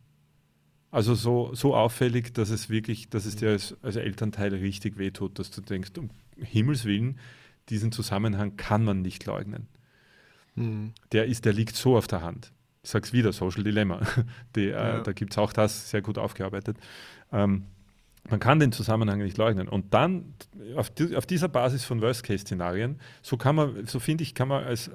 Also 0.89 1.13
so, 1.15 1.53
so 1.53 1.75
auffällig, 1.75 2.33
dass 2.33 2.49
es 2.49 2.69
wirklich, 2.69 3.09
dass 3.09 3.25
es 3.25 3.35
dir 3.35 3.49
als, 3.49 3.75
als 3.83 3.97
Elternteil 3.97 4.55
richtig 4.55 4.97
wehtut, 4.97 5.37
dass 5.37 5.51
du 5.51 5.61
denkst, 5.61 5.91
um 5.97 6.09
Himmels 6.41 6.85
Willen, 6.85 7.19
diesen 7.69 7.91
Zusammenhang 7.91 8.57
kann 8.57 8.83
man 8.83 9.01
nicht 9.01 9.25
leugnen. 9.25 9.67
Mhm. 10.55 10.93
Der 11.11 11.25
ist, 11.25 11.45
der 11.45 11.53
liegt 11.53 11.75
so 11.75 11.97
auf 11.97 12.07
der 12.07 12.21
Hand. 12.21 12.51
Ich 12.83 12.89
sage 12.89 13.05
es 13.05 13.13
wieder, 13.13 13.33
Social 13.33 13.63
Dilemma. 13.63 14.01
Die, 14.55 14.67
äh, 14.67 14.71
ja. 14.71 15.01
Da 15.01 15.11
gibt 15.11 15.33
es 15.33 15.37
auch 15.37 15.53
das 15.53 15.89
sehr 15.89 16.01
gut 16.01 16.17
aufgearbeitet. 16.17 16.77
Ähm, 17.31 17.65
man 18.29 18.39
kann 18.39 18.59
den 18.59 18.71
Zusammenhang 18.71 19.19
nicht 19.19 19.37
leugnen. 19.37 19.67
Und 19.67 19.93
dann 19.93 20.33
auf, 20.75 20.89
die, 20.89 21.15
auf 21.15 21.25
dieser 21.25 21.47
Basis 21.47 21.85
von 21.85 22.01
Worst-Case-Szenarien, 22.01 22.99
so 23.21 23.37
kann 23.37 23.55
man, 23.55 23.85
so 23.85 23.99
finde 23.99 24.23
ich, 24.23 24.35
kann 24.35 24.49
man 24.49 24.63
als, 24.63 24.91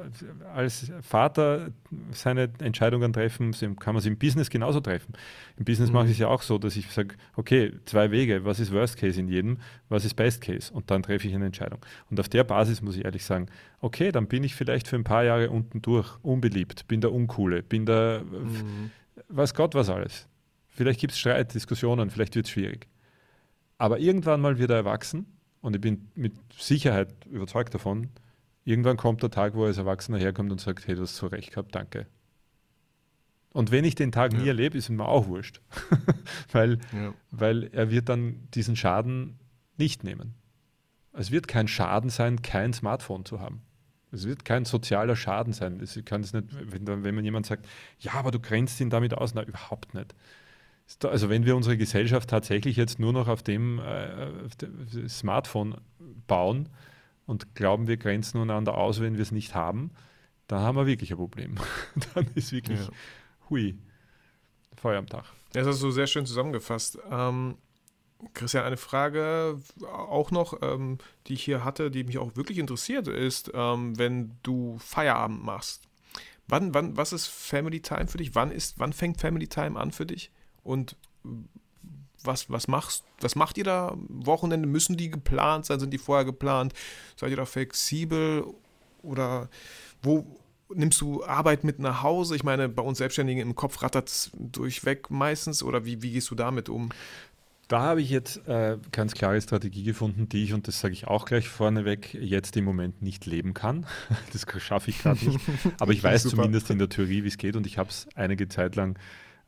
als 0.55 0.93
Vater 1.01 1.71
seine 2.11 2.51
Entscheidungen 2.61 3.13
treffen, 3.13 3.53
kann 3.79 3.95
man 3.95 4.03
sie 4.03 4.09
im 4.09 4.19
Business 4.19 4.51
genauso 4.51 4.81
treffen. 4.81 5.15
Im 5.57 5.65
Business 5.65 5.89
mhm. 5.89 5.95
mache 5.95 6.07
ich 6.07 6.13
es 6.13 6.19
ja 6.19 6.29
auch 6.29 6.43
so, 6.43 6.59
dass 6.59 6.77
ich 6.77 6.91
sage, 6.91 7.15
okay, 7.37 7.73
zwei 7.87 8.11
Wege, 8.11 8.45
was 8.45 8.61
ist 8.61 8.73
Worst 8.73 8.99
Case 8.99 9.19
in 9.19 9.29
jedem, 9.29 9.59
was 9.89 10.05
ist 10.05 10.15
Best 10.15 10.43
Case? 10.43 10.73
Und 10.73 10.91
dann 10.91 11.03
treffe 11.03 11.27
ich 11.27 11.35
eine 11.35 11.47
Entscheidung. 11.47 11.79
Und 12.11 12.21
auf 12.21 12.29
der 12.29 12.45
Basis 12.45 12.83
muss 12.83 12.97
ich 12.97 13.05
ehrlich 13.05 13.25
sagen, 13.25 13.47
okay, 13.81 14.13
dann 14.13 14.27
bin 14.27 14.45
ich 14.45 14.55
vielleicht 14.55 14.89
für 14.89 14.97
ein 14.97 15.05
paar 15.05 15.25
Jahre 15.25 15.51
unten 15.51 15.81
durch, 15.81 16.19
unbeliebt, 16.23 16.87
bin 16.89 17.01
der 17.01 17.13
Uncoole, 17.13 17.63
bin 17.63 17.87
der, 17.87 18.23
mhm. 18.25 18.91
weiß 19.29 19.55
Gott 19.55 19.75
was 19.75 19.89
alles. 19.89 20.29
Vielleicht 20.69 21.01
gibt 21.01 21.13
es 21.13 21.19
Streit, 21.19 21.55
Diskussionen, 21.55 22.11
vielleicht 22.11 22.35
wird 22.35 22.47
es 22.47 22.53
schwierig. 22.53 22.89
Aber 23.83 23.99
irgendwann 23.99 24.41
mal 24.41 24.59
wird 24.59 24.71
er 24.71 24.77
erwachsen 24.77 25.27
und 25.61 25.75
ich 25.75 25.81
bin 25.81 26.09
mit 26.15 26.35
Sicherheit 26.57 27.27
überzeugt 27.27 27.75
davon, 27.75 28.11
irgendwann 28.65 28.97
kommt 28.97 29.25
der 29.25 29.31
Tag, 29.33 29.57
wo 29.57 29.63
er 29.63 29.67
als 29.67 29.79
Erwachsener 29.79 30.19
herkommt 30.19 30.53
und 30.53 30.61
sagt, 30.61 30.87
hey, 30.87 30.95
du 30.95 31.03
hast 31.03 31.17
so 31.17 31.27
recht 31.27 31.51
gehabt, 31.51 31.75
danke. 31.75 32.07
Und 33.53 33.73
wenn 33.73 33.85
ich 33.85 33.97
den 33.97 34.13
Tag 34.13 34.35
ja. 34.35 34.39
nie 34.39 34.47
erlebe, 34.47 34.79
ist 34.79 34.89
mir 34.89 35.05
auch 35.05 35.27
wurscht. 35.27 35.61
weil, 36.53 36.79
ja. 36.93 37.13
weil 37.33 37.65
er 37.73 37.91
wird 37.91 38.09
dann 38.09 38.47
diesen 38.55 38.77
Schaden 38.77 39.41
nicht 39.79 40.05
nehmen. 40.05 40.35
Es 41.13 41.33
wird 41.33 41.49
kein 41.49 41.67
Schaden 41.67 42.09
sein, 42.09 42.41
kein 42.41 42.73
Smartphone 42.73 43.25
zu 43.25 43.41
haben. 43.41 43.63
Es 44.13 44.29
wird 44.29 44.45
kein 44.45 44.65
sozialer 44.65 45.17
Schaden 45.17 45.53
sein. 45.53 45.81
Es 45.81 45.99
kann 46.05 46.21
es 46.21 46.33
nicht, 46.33 46.47
wenn, 46.71 46.87
wenn 47.03 47.17
man 47.17 47.25
jemand 47.25 47.47
sagt, 47.47 47.67
ja, 47.99 48.13
aber 48.13 48.31
du 48.31 48.39
grenzt 48.39 48.81
ihn 48.81 48.91
damit 48.91 49.15
aus, 49.15 49.35
na, 49.35 49.43
überhaupt 49.43 49.93
nicht. 49.93 50.15
Also 51.05 51.31
wenn 51.31 51.47
wir 51.47 51.57
unsere 51.57 51.77
Gesellschaft 51.77 52.29
tatsächlich 52.29 52.77
jetzt 52.77 52.99
nur 52.99 53.13
noch 53.13 53.29
auf 53.29 53.43
dem, 53.43 53.79
äh, 53.79 54.29
auf 54.45 54.57
dem 54.57 55.09
Smartphone 55.09 55.77
bauen 56.27 56.69
und 57.27 57.55
glauben, 57.55 57.87
wir 57.89 57.97
grenzen 57.97 58.41
einander 58.41 58.77
aus, 58.77 59.01
wenn 59.01 59.15
wir 59.15 59.23
es 59.23 59.33
nicht 59.33 59.55
haben, 59.55 59.91
dann 60.49 60.61
haben 60.61 60.77
wir 60.77 60.87
wirklich 60.87 61.11
ein 61.11 61.17
Problem. 61.17 61.57
dann 62.15 62.27
ist 62.35 62.53
wirklich, 62.53 62.81
ja. 62.81 62.93
hui, 63.49 63.79
Feuer 64.77 64.99
am 64.99 65.07
Tag. 65.07 65.25
Das 65.53 65.67
hast 65.67 65.83
du 65.83 65.91
sehr 65.91 66.07
schön 66.07 66.27
zusammengefasst. 66.27 66.99
Ähm, 67.11 67.57
Christian, 68.35 68.65
eine 68.65 68.77
Frage 68.77 69.59
auch 69.85 70.31
noch, 70.31 70.63
ähm, 70.63 70.99
die 71.27 71.35
ich 71.35 71.45
hier 71.45 71.65
hatte, 71.65 71.91
die 71.91 72.05
mich 72.05 72.19
auch 72.19 72.37
wirklich 72.37 72.59
interessiert, 72.59 73.09
ist, 73.09 73.51
ähm, 73.55 73.99
wenn 73.99 74.39
du 74.43 74.79
Feierabend 74.79 75.43
machst. 75.43 75.83
Wann, 76.49 76.75
wann, 76.75 76.97
was 76.97 77.13
ist 77.13 77.27
Family 77.27 77.81
Time 77.81 78.09
für 78.09 78.19
dich? 78.19 78.35
Wann, 78.35 78.51
ist, 78.51 78.79
wann 78.79 78.93
fängt 78.93 79.21
Family 79.21 79.49
Time 79.49 79.79
an 79.79 79.93
für 79.93 80.07
dich? 80.07 80.31
Und 80.63 80.97
was, 82.25 82.51
was, 82.51 82.69
machst, 82.69 83.05
was 83.21 83.35
macht 83.35 83.59
ihr 83.59 83.65
da? 83.65 83.97
Wochenende 84.09 84.69
müssen 84.69 84.97
die 84.97 85.11
geplant 85.11 85.67
sein? 85.67 85.81
Sind 85.81 85.93
die 85.93 85.99
vorher 85.99 86.25
geplant? 86.25 86.73
Seid 87.17 87.31
ihr 87.31 87.37
da 87.37 87.45
flexibel? 87.45 88.45
Oder 89.03 89.49
wo 90.03 90.25
nimmst 90.75 91.01
du 91.01 91.25
Arbeit 91.25 91.65
mit 91.65 91.79
nach 91.79 92.03
Hause? 92.03 92.37
Ich 92.37 92.45
meine, 92.45 92.69
bei 92.69 92.83
uns 92.83 92.99
Selbstständigen 92.99 93.43
im 93.43 93.55
Kopf 93.55 93.83
rattert 93.83 94.09
es 94.09 94.31
durchweg 94.35 95.11
meistens. 95.11 95.63
Oder 95.63 95.85
wie, 95.85 96.03
wie 96.03 96.13
gehst 96.13 96.31
du 96.31 96.35
damit 96.35 96.69
um? 96.69 96.91
Da 97.69 97.81
habe 97.81 98.03
ich 98.03 98.11
jetzt 98.11 98.47
äh, 98.49 98.77
ganz 98.91 99.15
klare 99.15 99.41
Strategie 99.41 99.83
gefunden, 99.83 100.29
die 100.29 100.45
ich, 100.45 100.53
und 100.53 100.69
das 100.69 100.81
sage 100.81 100.93
ich 100.93 101.07
auch 101.07 101.25
gleich 101.25 101.49
vorneweg, 101.49 102.13
jetzt 102.13 102.57
im 102.57 102.65
Moment 102.65 103.01
nicht 103.01 103.25
leben 103.25 103.55
kann. 103.55 103.87
Das 104.33 104.45
schaffe 104.63 104.91
ich 104.91 105.01
gerade 105.01 105.25
nicht. 105.25 105.41
Aber 105.79 105.93
ich 105.93 106.03
weiß 106.03 106.25
zumindest 106.25 106.71
in 106.71 106.79
der 106.79 106.89
Theorie, 106.89 107.25
wie 107.25 107.29
es 107.29 107.39
geht 107.39 107.57
und 107.57 107.67
ich 107.67 107.79
habe 107.79 107.89
es 107.89 108.09
einige 108.15 108.49
Zeit 108.49 108.77
lang 108.77 108.99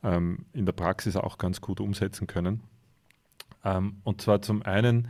ähm, 0.05 0.45
in 0.53 0.65
der 0.65 0.73
Praxis 0.73 1.15
auch 1.15 1.37
ganz 1.37 1.59
gut 1.59 1.79
umsetzen 1.79 2.27
können. 2.27 2.61
Ähm, 3.63 3.97
und 4.03 4.21
zwar 4.21 4.41
zum 4.41 4.61
einen 4.61 5.09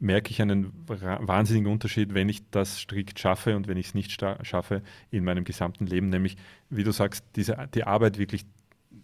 merke 0.00 0.32
ich 0.32 0.42
einen 0.42 0.72
wahnsinnigen 0.88 1.70
Unterschied, 1.70 2.12
wenn 2.12 2.28
ich 2.28 2.50
das 2.50 2.80
strikt 2.80 3.20
schaffe 3.20 3.56
und 3.56 3.68
wenn 3.68 3.76
ich 3.76 3.88
es 3.88 3.94
nicht 3.94 4.10
schaffe 4.42 4.82
in 5.12 5.22
meinem 5.22 5.44
gesamten 5.44 5.86
Leben, 5.86 6.08
nämlich, 6.08 6.36
wie 6.70 6.82
du 6.82 6.90
sagst, 6.90 7.24
diese, 7.36 7.68
die 7.72 7.84
Arbeit 7.84 8.18
wirklich 8.18 8.44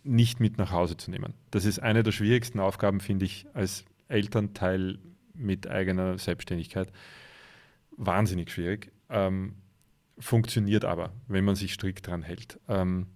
nicht 0.03 0.41
mit 0.41 0.59
nach 0.59 0.73
Hause 0.73 0.97
zu 0.97 1.13
nehmen. 1.13 1.35
Das 1.53 1.65
ist 1.65 1.79
eine 1.79 2.03
der 2.03 2.11
schwierigsten 2.11 2.59
Aufgaben, 2.59 2.99
finde 2.99 3.27
ich, 3.27 3.47
als 3.55 3.85
Elternteil 4.09 4.99
mit 5.35 5.69
eigener 5.69 6.19
Selbstständigkeit. 6.19 6.91
Wahnsinnig 7.97 8.51
schwierig. 8.51 8.91
Ähm, 9.09 9.55
funktioniert 10.19 10.85
aber, 10.85 11.13
wenn 11.29 11.45
man 11.45 11.55
sich 11.55 11.75
strikt 11.75 12.09
dran 12.09 12.23
hält. 12.23 12.59
Ähm, 12.69 13.07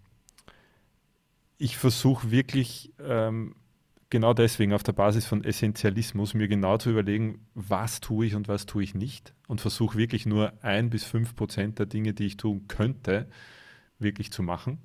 ich 1.62 1.76
versuche 1.76 2.32
wirklich 2.32 2.92
ähm, 2.98 3.54
genau 4.10 4.34
deswegen 4.34 4.72
auf 4.72 4.82
der 4.82 4.94
Basis 4.94 5.26
von 5.26 5.44
Essentialismus 5.44 6.34
mir 6.34 6.48
genau 6.48 6.76
zu 6.76 6.90
überlegen, 6.90 7.46
was 7.54 8.00
tue 8.00 8.26
ich 8.26 8.34
und 8.34 8.48
was 8.48 8.66
tue 8.66 8.82
ich 8.82 8.96
nicht 8.96 9.32
und 9.46 9.60
versuche 9.60 9.96
wirklich 9.96 10.26
nur 10.26 10.52
ein 10.64 10.90
bis 10.90 11.04
fünf 11.04 11.36
Prozent 11.36 11.78
der 11.78 11.86
Dinge, 11.86 12.14
die 12.14 12.26
ich 12.26 12.36
tun 12.36 12.66
könnte, 12.66 13.28
wirklich 14.00 14.32
zu 14.32 14.42
machen. 14.42 14.78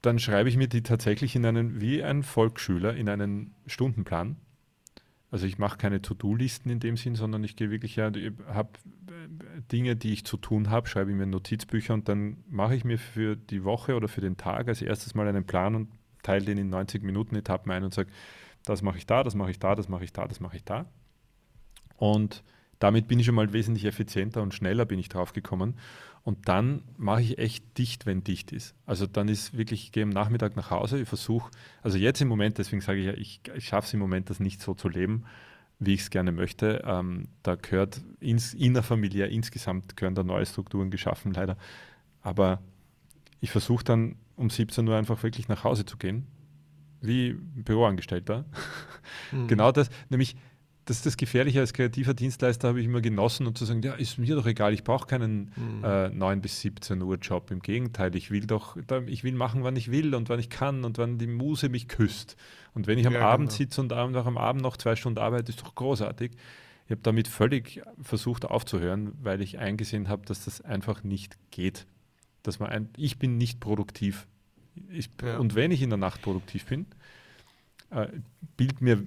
Dann 0.00 0.20
schreibe 0.20 0.48
ich 0.48 0.56
mir 0.56 0.68
die 0.68 0.84
tatsächlich 0.84 1.34
in 1.34 1.44
einen, 1.44 1.80
wie 1.80 2.04
ein 2.04 2.22
Volksschüler, 2.22 2.94
in 2.94 3.08
einen 3.08 3.52
Stundenplan 3.66 4.36
also 5.30 5.46
ich 5.46 5.58
mache 5.58 5.78
keine 5.78 6.02
To-Do-Listen 6.02 6.70
in 6.70 6.80
dem 6.80 6.96
Sinn, 6.96 7.14
sondern 7.14 7.44
ich 7.44 7.54
gehe 7.54 7.70
wirklich, 7.70 7.96
ja, 7.96 8.10
habe 8.48 8.70
äh, 8.99 8.99
Dinge, 9.72 9.96
die 9.96 10.12
ich 10.12 10.24
zu 10.24 10.36
tun 10.36 10.70
habe, 10.70 10.88
schreibe 10.88 11.10
ich 11.10 11.16
mir 11.16 11.26
Notizbücher 11.26 11.94
und 11.94 12.08
dann 12.08 12.38
mache 12.48 12.74
ich 12.74 12.84
mir 12.84 12.98
für 12.98 13.36
die 13.36 13.64
Woche 13.64 13.94
oder 13.94 14.08
für 14.08 14.20
den 14.20 14.36
Tag 14.36 14.68
als 14.68 14.82
erstes 14.82 15.14
mal 15.14 15.28
einen 15.28 15.44
Plan 15.44 15.74
und 15.74 15.88
teile 16.22 16.44
den 16.44 16.58
in 16.58 16.68
90 16.68 17.02
Minuten 17.02 17.36
Etappen 17.36 17.70
ein 17.72 17.84
und 17.84 17.94
sage, 17.94 18.10
das 18.64 18.82
mache 18.82 18.98
ich 18.98 19.06
da, 19.06 19.22
das 19.22 19.34
mache 19.34 19.50
ich 19.50 19.58
da, 19.58 19.74
das 19.74 19.88
mache 19.88 20.04
ich 20.04 20.12
da, 20.12 20.26
das 20.26 20.40
mache 20.40 20.56
ich 20.56 20.64
da. 20.64 20.86
Und 21.96 22.42
damit 22.78 23.08
bin 23.08 23.18
ich 23.18 23.26
schon 23.26 23.34
mal 23.34 23.52
wesentlich 23.52 23.84
effizienter 23.84 24.42
und 24.42 24.54
schneller 24.54 24.86
bin 24.86 24.98
ich 24.98 25.08
drauf 25.08 25.32
gekommen. 25.32 25.74
Und 26.22 26.48
dann 26.48 26.82
mache 26.96 27.22
ich 27.22 27.38
echt 27.38 27.78
dicht, 27.78 28.06
wenn 28.06 28.24
dicht 28.24 28.52
ist. 28.52 28.74
Also 28.86 29.06
dann 29.06 29.28
ist 29.28 29.56
wirklich, 29.56 29.84
ich 29.84 29.92
gehe 29.92 30.02
am 30.02 30.10
Nachmittag 30.10 30.56
nach 30.56 30.70
Hause, 30.70 31.00
ich 31.00 31.08
versuche, 31.08 31.50
also 31.82 31.98
jetzt 31.98 32.20
im 32.20 32.28
Moment, 32.28 32.58
deswegen 32.58 32.80
sage 32.80 33.00
ich 33.00 33.06
ja, 33.06 33.12
ich, 33.12 33.40
ich 33.54 33.66
schaffe 33.66 33.86
es 33.86 33.94
im 33.94 34.00
Moment, 34.00 34.28
das 34.28 34.40
nicht 34.40 34.60
so 34.60 34.74
zu 34.74 34.88
leben, 34.88 35.24
wie 35.80 35.94
ich 35.94 36.02
es 36.02 36.10
gerne 36.10 36.30
möchte. 36.30 36.82
Ähm, 36.86 37.28
da 37.42 37.56
gehört 37.56 38.02
ins, 38.20 38.54
in 38.54 38.74
der 38.74 38.82
Familie 38.82 39.26
insgesamt 39.26 39.96
gehören 39.96 40.14
da 40.14 40.22
neue 40.22 40.46
Strukturen 40.46 40.90
geschaffen, 40.90 41.32
leider. 41.32 41.56
Aber 42.20 42.60
ich 43.40 43.50
versuche 43.50 43.82
dann 43.82 44.16
um 44.36 44.50
17 44.50 44.86
Uhr 44.86 44.96
einfach 44.96 45.22
wirklich 45.22 45.48
nach 45.48 45.64
Hause 45.64 45.86
zu 45.86 45.96
gehen, 45.96 46.26
wie 47.00 47.32
Büroangestellter. 47.32 48.44
Mhm. 49.32 49.48
Genau 49.48 49.72
das, 49.72 49.90
nämlich 50.08 50.36
das 50.84 50.98
ist 50.98 51.06
das 51.06 51.16
Gefährliche 51.16 51.60
als 51.60 51.72
kreativer 51.72 52.14
Dienstleister, 52.14 52.68
habe 52.68 52.80
ich 52.80 52.86
immer 52.86 53.00
genossen 53.00 53.46
und 53.46 53.56
zu 53.56 53.64
sagen, 53.64 53.82
ja, 53.82 53.94
ist 53.94 54.18
mir 54.18 54.34
doch 54.34 54.46
egal, 54.46 54.72
ich 54.72 54.82
brauche 54.82 55.06
keinen 55.06 55.52
mhm. 55.56 55.84
äh, 55.84 56.08
9 56.08 56.40
bis 56.40 56.60
17 56.60 57.00
Uhr 57.02 57.16
Job. 57.16 57.50
Im 57.50 57.60
Gegenteil, 57.60 58.14
ich 58.16 58.30
will 58.30 58.46
doch, 58.46 58.76
ich 59.06 59.24
will 59.24 59.34
machen, 59.34 59.62
wann 59.62 59.76
ich 59.76 59.90
will 59.90 60.14
und 60.14 60.28
wann 60.28 60.40
ich 60.40 60.50
kann 60.50 60.84
und 60.84 60.98
wann 60.98 61.18
die 61.18 61.26
Muse 61.26 61.68
mich 61.68 61.86
küsst. 61.86 62.36
Und 62.74 62.86
wenn 62.86 62.98
ich 62.98 63.06
am 63.06 63.14
ja, 63.14 63.20
Abend 63.20 63.48
genau. 63.48 63.56
sitze 63.56 63.80
und 63.80 63.92
auch 63.92 64.26
am 64.26 64.38
Abend 64.38 64.62
noch 64.62 64.76
zwei 64.76 64.96
Stunden 64.96 65.18
arbeite, 65.18 65.50
ist 65.50 65.60
doch 65.60 65.74
großartig. 65.74 66.32
Ich 66.86 66.90
habe 66.90 67.02
damit 67.02 67.28
völlig 67.28 67.82
versucht 68.00 68.44
aufzuhören, 68.44 69.12
weil 69.22 69.40
ich 69.42 69.58
eingesehen 69.58 70.08
habe, 70.08 70.26
dass 70.26 70.44
das 70.44 70.60
einfach 70.60 71.04
nicht 71.04 71.38
geht. 71.50 71.86
Dass 72.42 72.58
man 72.58 72.70
ein, 72.70 72.88
ich 72.96 73.18
bin 73.18 73.36
nicht 73.36 73.60
produktiv. 73.60 74.26
Ich, 74.88 75.10
ja. 75.22 75.38
Und 75.38 75.54
wenn 75.54 75.70
ich 75.70 75.82
in 75.82 75.90
der 75.90 75.98
Nacht 75.98 76.22
produktiv 76.22 76.66
bin, 76.66 76.86
äh, 77.90 78.08
bildet 78.56 78.80
mir 78.80 79.04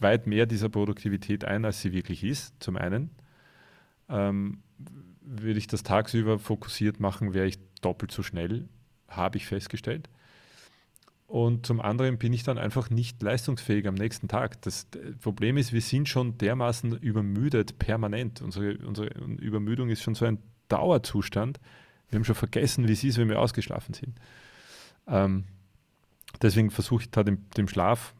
weit 0.00 0.26
mehr 0.26 0.46
dieser 0.46 0.68
Produktivität 0.68 1.44
ein, 1.44 1.64
als 1.64 1.80
sie 1.80 1.92
wirklich 1.92 2.22
ist, 2.24 2.54
zum 2.60 2.76
einen. 2.76 3.10
Ähm, 4.08 4.62
würde 5.26 5.58
ich 5.58 5.66
das 5.66 5.82
tagsüber 5.82 6.38
fokussiert 6.38 7.00
machen, 7.00 7.34
wäre 7.34 7.46
ich 7.46 7.58
doppelt 7.80 8.12
so 8.12 8.22
schnell, 8.22 8.68
habe 9.08 9.38
ich 9.38 9.46
festgestellt. 9.46 10.08
Und 11.26 11.66
zum 11.66 11.80
anderen 11.80 12.18
bin 12.18 12.32
ich 12.32 12.44
dann 12.44 12.56
einfach 12.56 12.88
nicht 12.88 13.20
leistungsfähig 13.20 13.88
am 13.88 13.94
nächsten 13.94 14.28
Tag. 14.28 14.62
Das 14.62 14.86
Problem 15.20 15.56
ist, 15.56 15.72
wir 15.72 15.80
sind 15.80 16.08
schon 16.08 16.38
dermaßen 16.38 16.96
übermüdet 16.98 17.78
permanent. 17.78 18.42
Unsere, 18.42 18.78
unsere 18.78 19.08
Übermüdung 19.08 19.88
ist 19.88 20.02
schon 20.02 20.14
so 20.14 20.24
ein 20.24 20.38
Dauerzustand. 20.68 21.58
Wir 22.08 22.18
haben 22.18 22.24
schon 22.24 22.36
vergessen, 22.36 22.86
wie 22.86 22.92
es 22.92 23.02
ist, 23.02 23.18
wenn 23.18 23.28
wir 23.28 23.40
ausgeschlafen 23.40 23.92
sind. 23.92 24.14
Ähm, 25.08 25.44
deswegen 26.42 26.70
versuche 26.70 27.02
ich 27.02 27.10
da 27.10 27.24
dem, 27.24 27.50
dem 27.56 27.66
Schlaf 27.66 28.14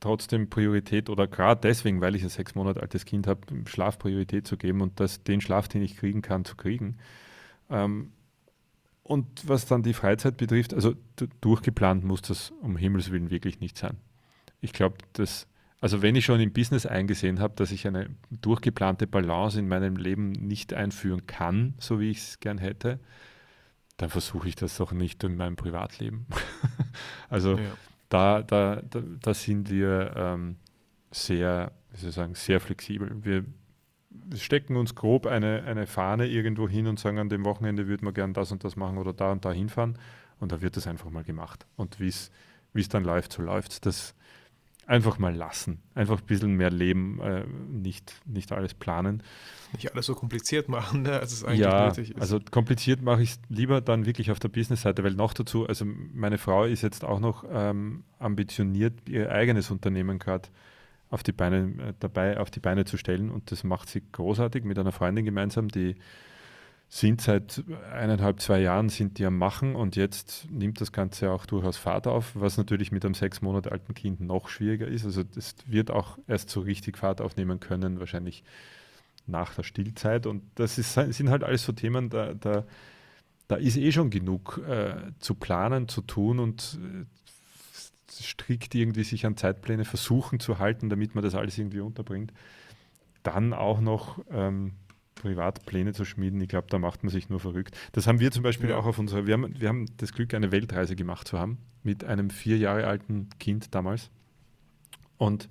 trotzdem 0.00 0.48
Priorität 0.48 1.10
oder 1.10 1.26
gerade 1.26 1.60
deswegen, 1.62 2.00
weil 2.00 2.14
ich 2.14 2.22
ein 2.22 2.28
sechs 2.28 2.54
Monate 2.54 2.80
altes 2.80 3.04
Kind 3.04 3.26
habe, 3.26 3.40
Schlaf 3.66 3.98
Priorität 3.98 4.46
zu 4.46 4.56
geben 4.56 4.80
und 4.80 5.00
das, 5.00 5.24
den 5.24 5.40
Schlaf, 5.40 5.66
den 5.66 5.82
ich 5.82 5.96
kriegen 5.96 6.22
kann, 6.22 6.44
zu 6.44 6.56
kriegen. 6.56 6.98
Ähm, 7.70 8.12
und 9.08 9.48
was 9.48 9.66
dann 9.66 9.82
die 9.82 9.94
Freizeit 9.94 10.36
betrifft, 10.36 10.74
also 10.74 10.94
durchgeplant 11.40 12.04
muss 12.04 12.22
das 12.22 12.50
um 12.60 12.76
Himmels 12.76 13.10
Willen 13.10 13.30
wirklich 13.30 13.60
nicht 13.60 13.76
sein. 13.76 13.96
Ich 14.60 14.72
glaube, 14.72 14.98
dass, 15.14 15.46
also 15.80 16.02
wenn 16.02 16.14
ich 16.14 16.24
schon 16.24 16.40
im 16.40 16.52
Business 16.52 16.86
eingesehen 16.86 17.40
habe, 17.40 17.54
dass 17.56 17.70
ich 17.70 17.86
eine 17.86 18.10
durchgeplante 18.30 19.06
Balance 19.06 19.58
in 19.58 19.68
meinem 19.68 19.96
Leben 19.96 20.32
nicht 20.32 20.74
einführen 20.74 21.26
kann, 21.26 21.74
so 21.78 22.00
wie 22.00 22.10
ich 22.10 22.18
es 22.18 22.40
gern 22.40 22.58
hätte, 22.58 23.00
dann 23.96 24.10
versuche 24.10 24.48
ich 24.48 24.54
das 24.54 24.76
doch 24.76 24.92
nicht 24.92 25.24
in 25.24 25.36
meinem 25.36 25.56
Privatleben. 25.56 26.26
also 27.28 27.56
ja 27.56 27.64
da, 28.08 28.42
da, 28.42 28.82
da, 28.88 29.02
da 29.20 29.34
sind 29.34 29.70
wir 29.70 30.12
ähm, 30.16 30.56
sehr, 31.10 31.72
wie 31.90 31.98
soll 31.98 32.08
ich 32.10 32.14
sagen, 32.14 32.34
sehr 32.34 32.60
flexibel. 32.60 33.10
Wir, 33.22 33.44
wir 33.44 33.44
stecken 34.36 34.76
uns 34.76 34.94
grob 34.94 35.26
eine, 35.26 35.64
eine 35.64 35.86
Fahne 35.86 36.26
irgendwo 36.26 36.68
hin 36.68 36.86
und 36.86 36.98
sagen, 36.98 37.18
an 37.18 37.28
dem 37.28 37.44
Wochenende 37.44 37.86
würde 37.86 38.04
man 38.04 38.14
gern 38.14 38.34
das 38.34 38.52
und 38.52 38.64
das 38.64 38.76
machen 38.76 38.98
oder 38.98 39.12
da 39.12 39.32
und 39.32 39.44
da 39.44 39.52
hinfahren. 39.52 39.98
Und 40.40 40.52
da 40.52 40.60
wird 40.60 40.76
das 40.76 40.86
einfach 40.86 41.10
mal 41.10 41.24
gemacht. 41.24 41.66
Und 41.76 41.98
wie 42.00 42.08
es 42.08 42.30
dann 42.88 43.04
läuft, 43.04 43.32
so 43.32 43.42
läuft 43.42 43.86
Das 43.86 44.14
einfach 44.88 45.18
mal 45.18 45.34
lassen. 45.34 45.82
Einfach 45.94 46.18
ein 46.18 46.26
bisschen 46.26 46.54
mehr 46.54 46.70
leben, 46.70 47.20
äh, 47.20 47.44
nicht, 47.70 48.14
nicht 48.24 48.50
alles 48.52 48.74
planen. 48.74 49.22
Nicht 49.72 49.92
alles 49.92 50.06
so 50.06 50.14
kompliziert 50.14 50.68
machen, 50.68 51.02
ne, 51.02 51.20
als 51.20 51.32
es 51.32 51.44
eigentlich 51.44 51.60
ja, 51.60 51.88
nötig 51.88 52.12
ist. 52.12 52.20
Also 52.20 52.40
kompliziert 52.40 53.02
mache 53.02 53.22
ich 53.22 53.32
es 53.32 53.40
lieber 53.50 53.82
dann 53.82 54.06
wirklich 54.06 54.30
auf 54.30 54.38
der 54.38 54.48
Business-Seite, 54.48 55.04
weil 55.04 55.12
noch 55.12 55.34
dazu, 55.34 55.66
also 55.66 55.84
meine 55.84 56.38
Frau 56.38 56.64
ist 56.64 56.82
jetzt 56.82 57.04
auch 57.04 57.20
noch 57.20 57.44
ähm, 57.52 58.02
ambitioniert, 58.18 58.94
ihr 59.08 59.30
eigenes 59.30 59.70
Unternehmen 59.70 60.18
gerade 60.18 60.48
auf 61.10 61.22
die 61.22 61.32
Beine 61.32 61.72
äh, 61.78 61.94
dabei 61.98 62.38
auf 62.38 62.50
die 62.50 62.60
Beine 62.60 62.84
zu 62.84 62.96
stellen 62.96 63.30
und 63.30 63.50
das 63.50 63.64
macht 63.64 63.88
sie 63.88 64.02
großartig 64.12 64.64
mit 64.64 64.78
einer 64.78 64.92
Freundin 64.92 65.24
gemeinsam, 65.24 65.68
die 65.68 65.96
sind 66.90 67.20
seit 67.20 67.62
eineinhalb, 67.92 68.40
zwei 68.40 68.60
Jahren 68.60 68.88
sind 68.88 69.18
die 69.18 69.26
am 69.26 69.36
Machen 69.36 69.76
und 69.76 69.94
jetzt 69.94 70.50
nimmt 70.50 70.80
das 70.80 70.90
Ganze 70.90 71.30
auch 71.30 71.44
durchaus 71.44 71.76
Fahrt 71.76 72.06
auf, 72.06 72.32
was 72.34 72.56
natürlich 72.56 72.92
mit 72.92 73.04
einem 73.04 73.12
sechs 73.12 73.42
Monate 73.42 73.72
alten 73.72 73.92
Kind 73.92 74.20
noch 74.20 74.48
schwieriger 74.48 74.88
ist. 74.88 75.04
Also 75.04 75.22
das 75.22 75.54
wird 75.66 75.90
auch 75.90 76.18
erst 76.26 76.48
so 76.48 76.60
richtig 76.60 76.96
Fahrt 76.96 77.20
aufnehmen 77.20 77.60
können, 77.60 78.00
wahrscheinlich 78.00 78.42
nach 79.26 79.54
der 79.54 79.64
Stillzeit. 79.64 80.26
Und 80.26 80.42
das 80.54 80.78
ist, 80.78 80.94
sind 80.94 81.28
halt 81.28 81.44
alles 81.44 81.62
so 81.62 81.72
Themen, 81.72 82.08
da, 82.08 82.32
da, 82.32 82.64
da 83.48 83.56
ist 83.56 83.76
eh 83.76 83.92
schon 83.92 84.08
genug 84.08 84.58
äh, 84.66 84.94
zu 85.18 85.34
planen, 85.34 85.88
zu 85.88 86.00
tun 86.00 86.38
und 86.38 86.78
äh, 86.82 87.04
strikt 88.10 88.74
irgendwie 88.74 89.04
sich 89.04 89.26
an 89.26 89.36
Zeitpläne 89.36 89.84
versuchen 89.84 90.40
zu 90.40 90.58
halten, 90.58 90.88
damit 90.88 91.14
man 91.14 91.24
das 91.24 91.34
alles 91.34 91.58
irgendwie 91.58 91.80
unterbringt. 91.80 92.32
Dann 93.22 93.52
auch 93.52 93.80
noch 93.80 94.18
ähm, 94.30 94.72
Privatpläne 95.14 95.92
zu 95.92 96.04
schmieden, 96.04 96.40
ich 96.40 96.48
glaube, 96.48 96.68
da 96.70 96.78
macht 96.78 97.02
man 97.02 97.10
sich 97.10 97.28
nur 97.28 97.40
verrückt. 97.40 97.76
Das 97.92 98.06
haben 98.06 98.20
wir 98.20 98.30
zum 98.30 98.42
Beispiel 98.42 98.70
ja. 98.70 98.76
auch 98.76 98.86
auf 98.86 98.98
unserer, 98.98 99.26
wir 99.26 99.34
haben, 99.34 99.60
wir 99.60 99.68
haben 99.68 99.86
das 99.96 100.12
Glück, 100.12 100.34
eine 100.34 100.52
Weltreise 100.52 100.96
gemacht 100.96 101.28
zu 101.28 101.38
haben, 101.38 101.58
mit 101.82 102.04
einem 102.04 102.30
vier 102.30 102.58
Jahre 102.58 102.86
alten 102.86 103.28
Kind 103.38 103.74
damals. 103.74 104.10
Und 105.16 105.48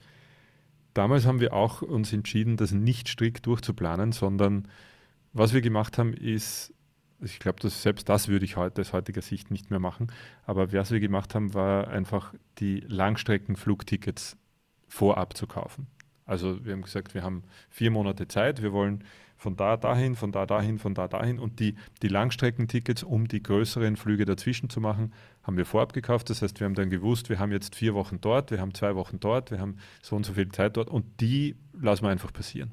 damals 0.94 1.26
haben 1.26 1.40
wir 1.40 1.54
auch 1.54 1.82
uns 1.82 2.14
entschieden, 2.14 2.58
das 2.58 2.72
nicht 2.72 3.10
strikt 3.10 3.46
durchzuplanen, 3.46 4.12
sondern 4.12 4.68
was 5.34 5.54
wir 5.54 5.62
gemacht 5.62 5.98
haben, 5.98 6.14
ist, 6.14 6.74
ich 7.22 7.40
glaube, 7.40 7.60
dass 7.60 7.82
selbst 7.82 8.10
das 8.10 8.28
würde 8.28 8.46
ich 8.46 8.58
heute 8.58 8.82
aus 8.82 8.94
heutiger 8.94 9.22
Sicht 9.22 9.52
nicht 9.52 9.70
mehr 9.72 9.80
machen, 9.80 10.12
aber 10.46 10.72
was 10.74 10.92
wir 10.92 11.00
gemacht 11.00 11.36
haben, 11.36 11.54
war 11.54 11.88
einfach 11.88 12.34
die 12.60 12.82
Langstreckenflugtickets 12.82 14.38
vorab 14.88 15.36
zu 15.36 15.48
kaufen. 15.48 15.88
Also 16.26 16.64
wir 16.66 16.74
haben 16.74 16.82
gesagt, 16.82 17.14
wir 17.14 17.24
haben 17.24 17.44
vier 17.70 17.90
Monate 17.90 18.28
Zeit, 18.28 18.62
wir 18.62 18.74
wollen 18.74 19.04
von 19.38 19.56
da 19.56 19.78
dahin, 19.78 20.16
von 20.16 20.32
da 20.32 20.46
dahin, 20.46 20.80
von 20.80 20.94
da 20.94 21.08
dahin. 21.08 21.40
Und 21.40 21.60
die, 21.60 21.76
die 22.02 22.08
Langstreckentickets, 22.08 23.04
um 23.04 23.28
die 23.28 23.42
größeren 23.42 23.96
Flüge 23.96 24.26
dazwischen 24.26 24.70
zu 24.70 24.82
machen, 24.82 25.14
haben 25.44 25.58
wir 25.58 25.66
vorab 25.66 25.94
gekauft. 25.94 26.30
Das 26.30 26.42
heißt, 26.42 26.60
wir 26.60 26.66
haben 26.66 26.74
dann 26.74 26.90
gewusst, 26.90 27.30
wir 27.30 27.40
haben 27.40 27.52
jetzt 27.52 27.76
vier 27.76 27.94
Wochen 27.94 28.20
dort, 28.20 28.52
wir 28.52 28.60
haben 28.60 28.74
zwei 28.74 28.96
Wochen 28.96 29.20
dort, 29.20 29.52
wir 29.52 29.60
haben 29.60 29.78
so 30.02 30.16
und 30.16 30.26
so 30.26 30.34
viel 30.34 30.50
Zeit 30.50 30.76
dort 30.76 30.90
und 30.90 31.22
die 31.22 31.56
lassen 31.80 32.04
wir 32.04 32.10
einfach 32.10 32.34
passieren. 32.34 32.72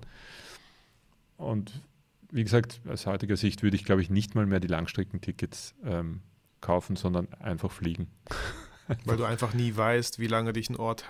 Und 1.37 1.83
wie 2.35 2.43
gesagt, 2.43 2.81
aus 2.89 3.07
heutiger 3.07 3.37
Sicht 3.37 3.63
würde 3.63 3.77
ich, 3.77 3.85
glaube 3.85 4.03
ich, 4.03 4.11
nicht 4.11 4.35
mal 4.35 4.45
mehr 4.45 4.59
die 4.59 4.67
Langstreckentickets 4.67 5.75
ähm, 5.85 6.21
kaufen, 6.61 6.97
sondern 6.97 7.33
einfach 7.35 7.71
fliegen. 7.71 8.09
Weil 9.05 9.17
du 9.17 9.25
einfach 9.25 9.55
nie 9.55 9.75
weißt, 9.75 10.19
wie 10.19 10.27
lange 10.27 10.53
dich 10.53 10.69
ein 10.69 10.77
Ort 10.77 11.05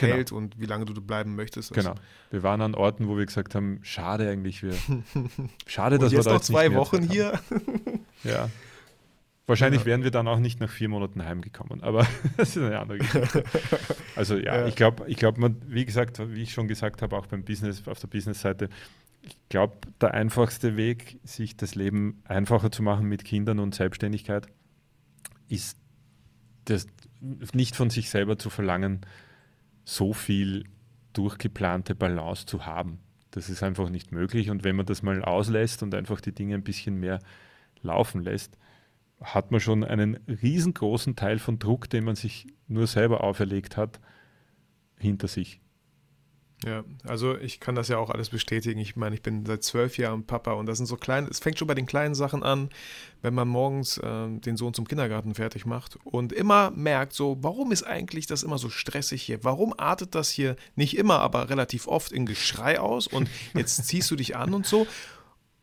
Genau. 0.00 0.14
hält 0.14 0.30
genau. 0.30 0.38
und 0.38 0.60
wie 0.60 0.66
lange 0.66 0.84
du 0.84 1.00
bleiben 1.00 1.36
möchtest. 1.36 1.70
Also. 1.70 1.90
Genau. 1.90 2.00
Wir 2.30 2.42
waren 2.42 2.60
an 2.60 2.74
Orten, 2.74 3.06
wo 3.06 3.16
wir 3.16 3.24
gesagt 3.24 3.54
haben, 3.54 3.78
schade 3.82 4.28
eigentlich, 4.28 4.64
wir, 4.64 4.74
schade, 5.68 5.98
dass 5.98 6.10
wir 6.10 6.22
da 6.22 6.32
noch 6.32 6.40
zwei 6.40 6.74
Wochen 6.74 7.08
hier. 7.08 7.38
ja. 8.24 8.50
Wahrscheinlich 9.46 9.82
ja. 9.82 9.86
wären 9.86 10.02
wir 10.02 10.10
dann 10.10 10.26
auch 10.26 10.40
nicht 10.40 10.58
nach 10.58 10.70
vier 10.70 10.88
Monaten 10.88 11.24
heimgekommen, 11.24 11.84
aber 11.84 12.04
das 12.36 12.56
ist 12.56 12.64
eine 12.64 12.80
andere 12.80 12.98
Geschichte. 12.98 13.44
Also 14.16 14.36
ja, 14.36 14.56
ja. 14.56 14.66
ich 14.66 14.74
glaube, 14.74 15.04
ich 15.06 15.18
glaub, 15.18 15.36
wie 15.38 15.84
gesagt, 15.84 16.20
wie 16.34 16.42
ich 16.42 16.52
schon 16.52 16.66
gesagt 16.66 17.00
habe, 17.00 17.16
auch 17.16 17.26
beim 17.26 17.44
Business, 17.44 17.86
auf 17.86 18.00
der 18.00 18.08
Business-Seite, 18.08 18.68
ich 19.26 19.38
glaube, 19.48 19.76
der 20.00 20.14
einfachste 20.14 20.76
Weg, 20.76 21.18
sich 21.24 21.56
das 21.56 21.74
Leben 21.74 22.22
einfacher 22.24 22.70
zu 22.70 22.82
machen 22.82 23.06
mit 23.06 23.24
Kindern 23.24 23.58
und 23.58 23.74
Selbstständigkeit, 23.74 24.46
ist 25.48 25.78
das 26.64 26.86
nicht 27.52 27.76
von 27.76 27.90
sich 27.90 28.10
selber 28.10 28.38
zu 28.38 28.50
verlangen, 28.50 29.00
so 29.84 30.12
viel 30.12 30.64
durchgeplante 31.12 31.94
Balance 31.94 32.46
zu 32.46 32.66
haben. 32.66 32.98
Das 33.30 33.48
ist 33.48 33.62
einfach 33.62 33.88
nicht 33.88 34.12
möglich. 34.12 34.50
Und 34.50 34.64
wenn 34.64 34.76
man 34.76 34.86
das 34.86 35.02
mal 35.02 35.22
auslässt 35.22 35.82
und 35.82 35.94
einfach 35.94 36.20
die 36.20 36.32
Dinge 36.32 36.54
ein 36.54 36.64
bisschen 36.64 36.98
mehr 36.98 37.20
laufen 37.82 38.22
lässt, 38.22 38.58
hat 39.20 39.50
man 39.50 39.60
schon 39.60 39.84
einen 39.84 40.16
riesengroßen 40.26 41.16
Teil 41.16 41.38
von 41.38 41.58
Druck, 41.58 41.88
den 41.88 42.04
man 42.04 42.16
sich 42.16 42.46
nur 42.68 42.86
selber 42.86 43.24
auferlegt 43.24 43.76
hat, 43.76 44.00
hinter 44.98 45.28
sich. 45.28 45.60
Ja, 46.64 46.84
also 47.04 47.36
ich 47.36 47.60
kann 47.60 47.74
das 47.74 47.88
ja 47.88 47.98
auch 47.98 48.08
alles 48.08 48.30
bestätigen. 48.30 48.80
Ich 48.80 48.96
meine, 48.96 49.14
ich 49.14 49.22
bin 49.22 49.44
seit 49.44 49.62
zwölf 49.62 49.98
Jahren 49.98 50.24
Papa 50.24 50.52
und 50.52 50.66
das 50.66 50.78
sind 50.78 50.86
so 50.86 50.96
kleine, 50.96 51.28
es 51.28 51.38
fängt 51.38 51.58
schon 51.58 51.68
bei 51.68 51.74
den 51.74 51.84
kleinen 51.84 52.14
Sachen 52.14 52.42
an, 52.42 52.70
wenn 53.20 53.34
man 53.34 53.46
morgens 53.46 53.98
äh, 53.98 54.28
den 54.28 54.56
Sohn 54.56 54.72
zum 54.72 54.88
Kindergarten 54.88 55.34
fertig 55.34 55.66
macht 55.66 55.98
und 56.04 56.32
immer 56.32 56.70
merkt, 56.70 57.12
so, 57.12 57.36
warum 57.42 57.72
ist 57.72 57.82
eigentlich 57.82 58.26
das 58.26 58.42
immer 58.42 58.56
so 58.56 58.70
stressig 58.70 59.22
hier? 59.22 59.44
Warum 59.44 59.74
artet 59.76 60.14
das 60.14 60.30
hier 60.30 60.56
nicht 60.76 60.96
immer, 60.96 61.20
aber 61.20 61.50
relativ 61.50 61.86
oft 61.88 62.10
in 62.10 62.24
Geschrei 62.24 62.80
aus 62.80 63.06
und 63.06 63.28
jetzt 63.52 63.84
ziehst 63.86 64.10
du 64.10 64.16
dich 64.16 64.34
an 64.36 64.54
und 64.54 64.66
so. 64.66 64.86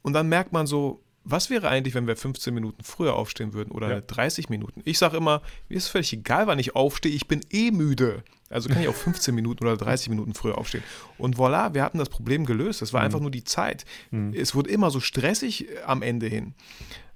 Und 0.04 0.14
dann 0.14 0.30
merkt 0.30 0.54
man 0.54 0.68
so, 0.68 1.02
was 1.24 1.50
wäre 1.50 1.70
eigentlich, 1.70 1.96
wenn 1.96 2.08
wir 2.08 2.18
15 2.18 2.54
Minuten 2.54 2.84
früher 2.84 3.16
aufstehen 3.16 3.54
würden 3.54 3.72
oder 3.72 3.90
ja. 3.90 4.02
30 4.02 4.50
Minuten? 4.50 4.82
Ich 4.84 5.00
sage 5.00 5.18
immer, 5.18 5.42
mir 5.70 5.78
ist 5.78 5.88
völlig 5.88 6.14
egal, 6.14 6.48
wann 6.48 6.60
ich 6.60 6.76
aufstehe, 6.76 7.14
ich 7.14 7.28
bin 7.28 7.42
eh 7.50 7.72
müde. 7.72 8.24
Also 8.54 8.70
kann 8.70 8.82
ich 8.82 8.88
auch 8.88 8.96
15 8.96 9.34
Minuten 9.34 9.66
oder 9.66 9.78
30 9.78 10.10
Minuten 10.10 10.34
früher 10.34 10.58
aufstehen. 10.58 10.84
Und 11.18 11.38
voilà, 11.38 11.74
wir 11.74 11.84
hatten 11.84 11.98
das 11.98 12.10
Problem 12.10 12.46
gelöst. 12.46 12.82
Es 12.82 12.94
war 12.94 13.02
mhm. 13.02 13.06
einfach 13.06 13.20
nur 13.20 13.32
die 13.32 13.44
Zeit. 13.44 13.86
Mhm. 14.12 14.34
Es 14.34 14.56
wurde 14.56 14.70
immer 14.70 14.92
so 14.92 15.00
stressig 15.00 15.70
äh, 15.70 15.82
am 15.86 16.02
Ende 16.02 16.28
hin. 16.28 16.54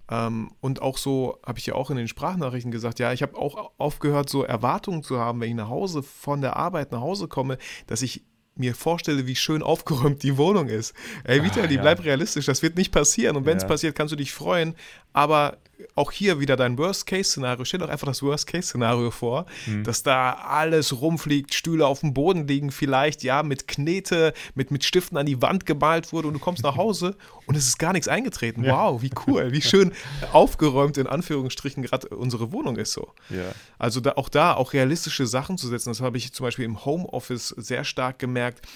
Ähm, 0.09 0.51
und 0.61 0.81
auch 0.81 0.97
so, 0.97 1.39
habe 1.45 1.59
ich 1.59 1.65
ja 1.65 1.75
auch 1.75 1.89
in 1.89 1.97
den 1.97 2.07
Sprachnachrichten 2.07 2.71
gesagt, 2.71 2.99
ja, 2.99 3.11
ich 3.13 3.21
habe 3.21 3.37
auch 3.37 3.71
aufgehört, 3.77 4.29
so 4.29 4.43
Erwartungen 4.43 5.03
zu 5.03 5.19
haben, 5.19 5.41
wenn 5.41 5.49
ich 5.49 5.55
nach 5.55 5.69
Hause 5.69 6.03
von 6.03 6.41
der 6.41 6.55
Arbeit 6.55 6.91
nach 6.91 7.01
Hause 7.01 7.27
komme, 7.27 7.57
dass 7.87 8.01
ich 8.01 8.23
mir 8.59 8.75
vorstelle, 8.75 9.27
wie 9.27 9.35
schön 9.35 9.61
aufgeräumt 9.61 10.23
die 10.23 10.37
Wohnung 10.37 10.67
ist. 10.67 10.93
Ey, 11.23 11.43
Vitali, 11.43 11.67
ah, 11.67 11.71
ja. 11.71 11.81
bleib 11.81 12.03
realistisch, 12.03 12.45
das 12.45 12.61
wird 12.61 12.75
nicht 12.75 12.91
passieren. 12.91 13.35
Und 13.37 13.45
wenn 13.45 13.57
es 13.57 13.63
ja. 13.63 13.69
passiert, 13.69 13.95
kannst 13.95 14.11
du 14.11 14.15
dich 14.15 14.33
freuen. 14.33 14.75
Aber 15.17 15.57
auch 15.95 16.11
hier 16.11 16.39
wieder 16.39 16.55
dein 16.55 16.77
Worst-Case-Szenario. 16.77 17.65
Stell 17.65 17.79
doch 17.79 17.89
einfach 17.89 18.05
das 18.05 18.21
Worst-Case-Szenario 18.21 19.09
vor, 19.09 19.47
mhm. 19.65 19.83
dass 19.83 20.03
da 20.03 20.33
alles 20.33 21.01
rumfliegt, 21.01 21.55
Stühle 21.55 21.87
auf 21.87 22.01
dem 22.01 22.13
Boden 22.13 22.47
liegen, 22.47 22.69
vielleicht 22.69 23.23
ja 23.23 23.41
mit 23.41 23.67
Knete, 23.67 24.33
mit, 24.53 24.69
mit 24.69 24.83
Stiften 24.83 25.17
an 25.17 25.25
die 25.25 25.41
Wand 25.41 25.65
gemalt 25.65 26.13
wurde 26.13 26.27
und 26.27 26.35
du 26.35 26.39
kommst 26.39 26.61
nach 26.61 26.75
Hause 26.77 27.15
und 27.47 27.55
es 27.55 27.67
ist 27.67 27.79
gar 27.79 27.93
nichts 27.93 28.07
eingetreten. 28.07 28.63
Ja. 28.63 28.77
Wow, 28.77 29.01
wie 29.01 29.09
cool, 29.25 29.51
wie 29.51 29.61
schön 29.61 29.91
aufgeräumt 30.33 30.99
in 30.99 31.07
Anführungsstrichen 31.07 31.81
gerade 31.81 32.09
unsere 32.09 32.51
Wohnung 32.51 32.77
ist 32.77 32.93
so. 32.93 33.11
Ja. 33.31 33.51
Also 33.79 33.99
da, 33.99 34.13
auch 34.17 34.29
da 34.29 34.53
auch 34.53 34.73
realistische 34.73 35.25
Sachen 35.25 35.57
zu 35.57 35.67
setzen, 35.67 35.89
das 35.89 35.99
habe 35.99 36.17
ich 36.17 36.31
zum 36.31 36.43
Beispiel 36.43 36.65
im 36.65 36.85
Homeoffice 36.85 37.55
sehr 37.57 37.83
stark 37.83 38.19
gemerkt. 38.19 38.67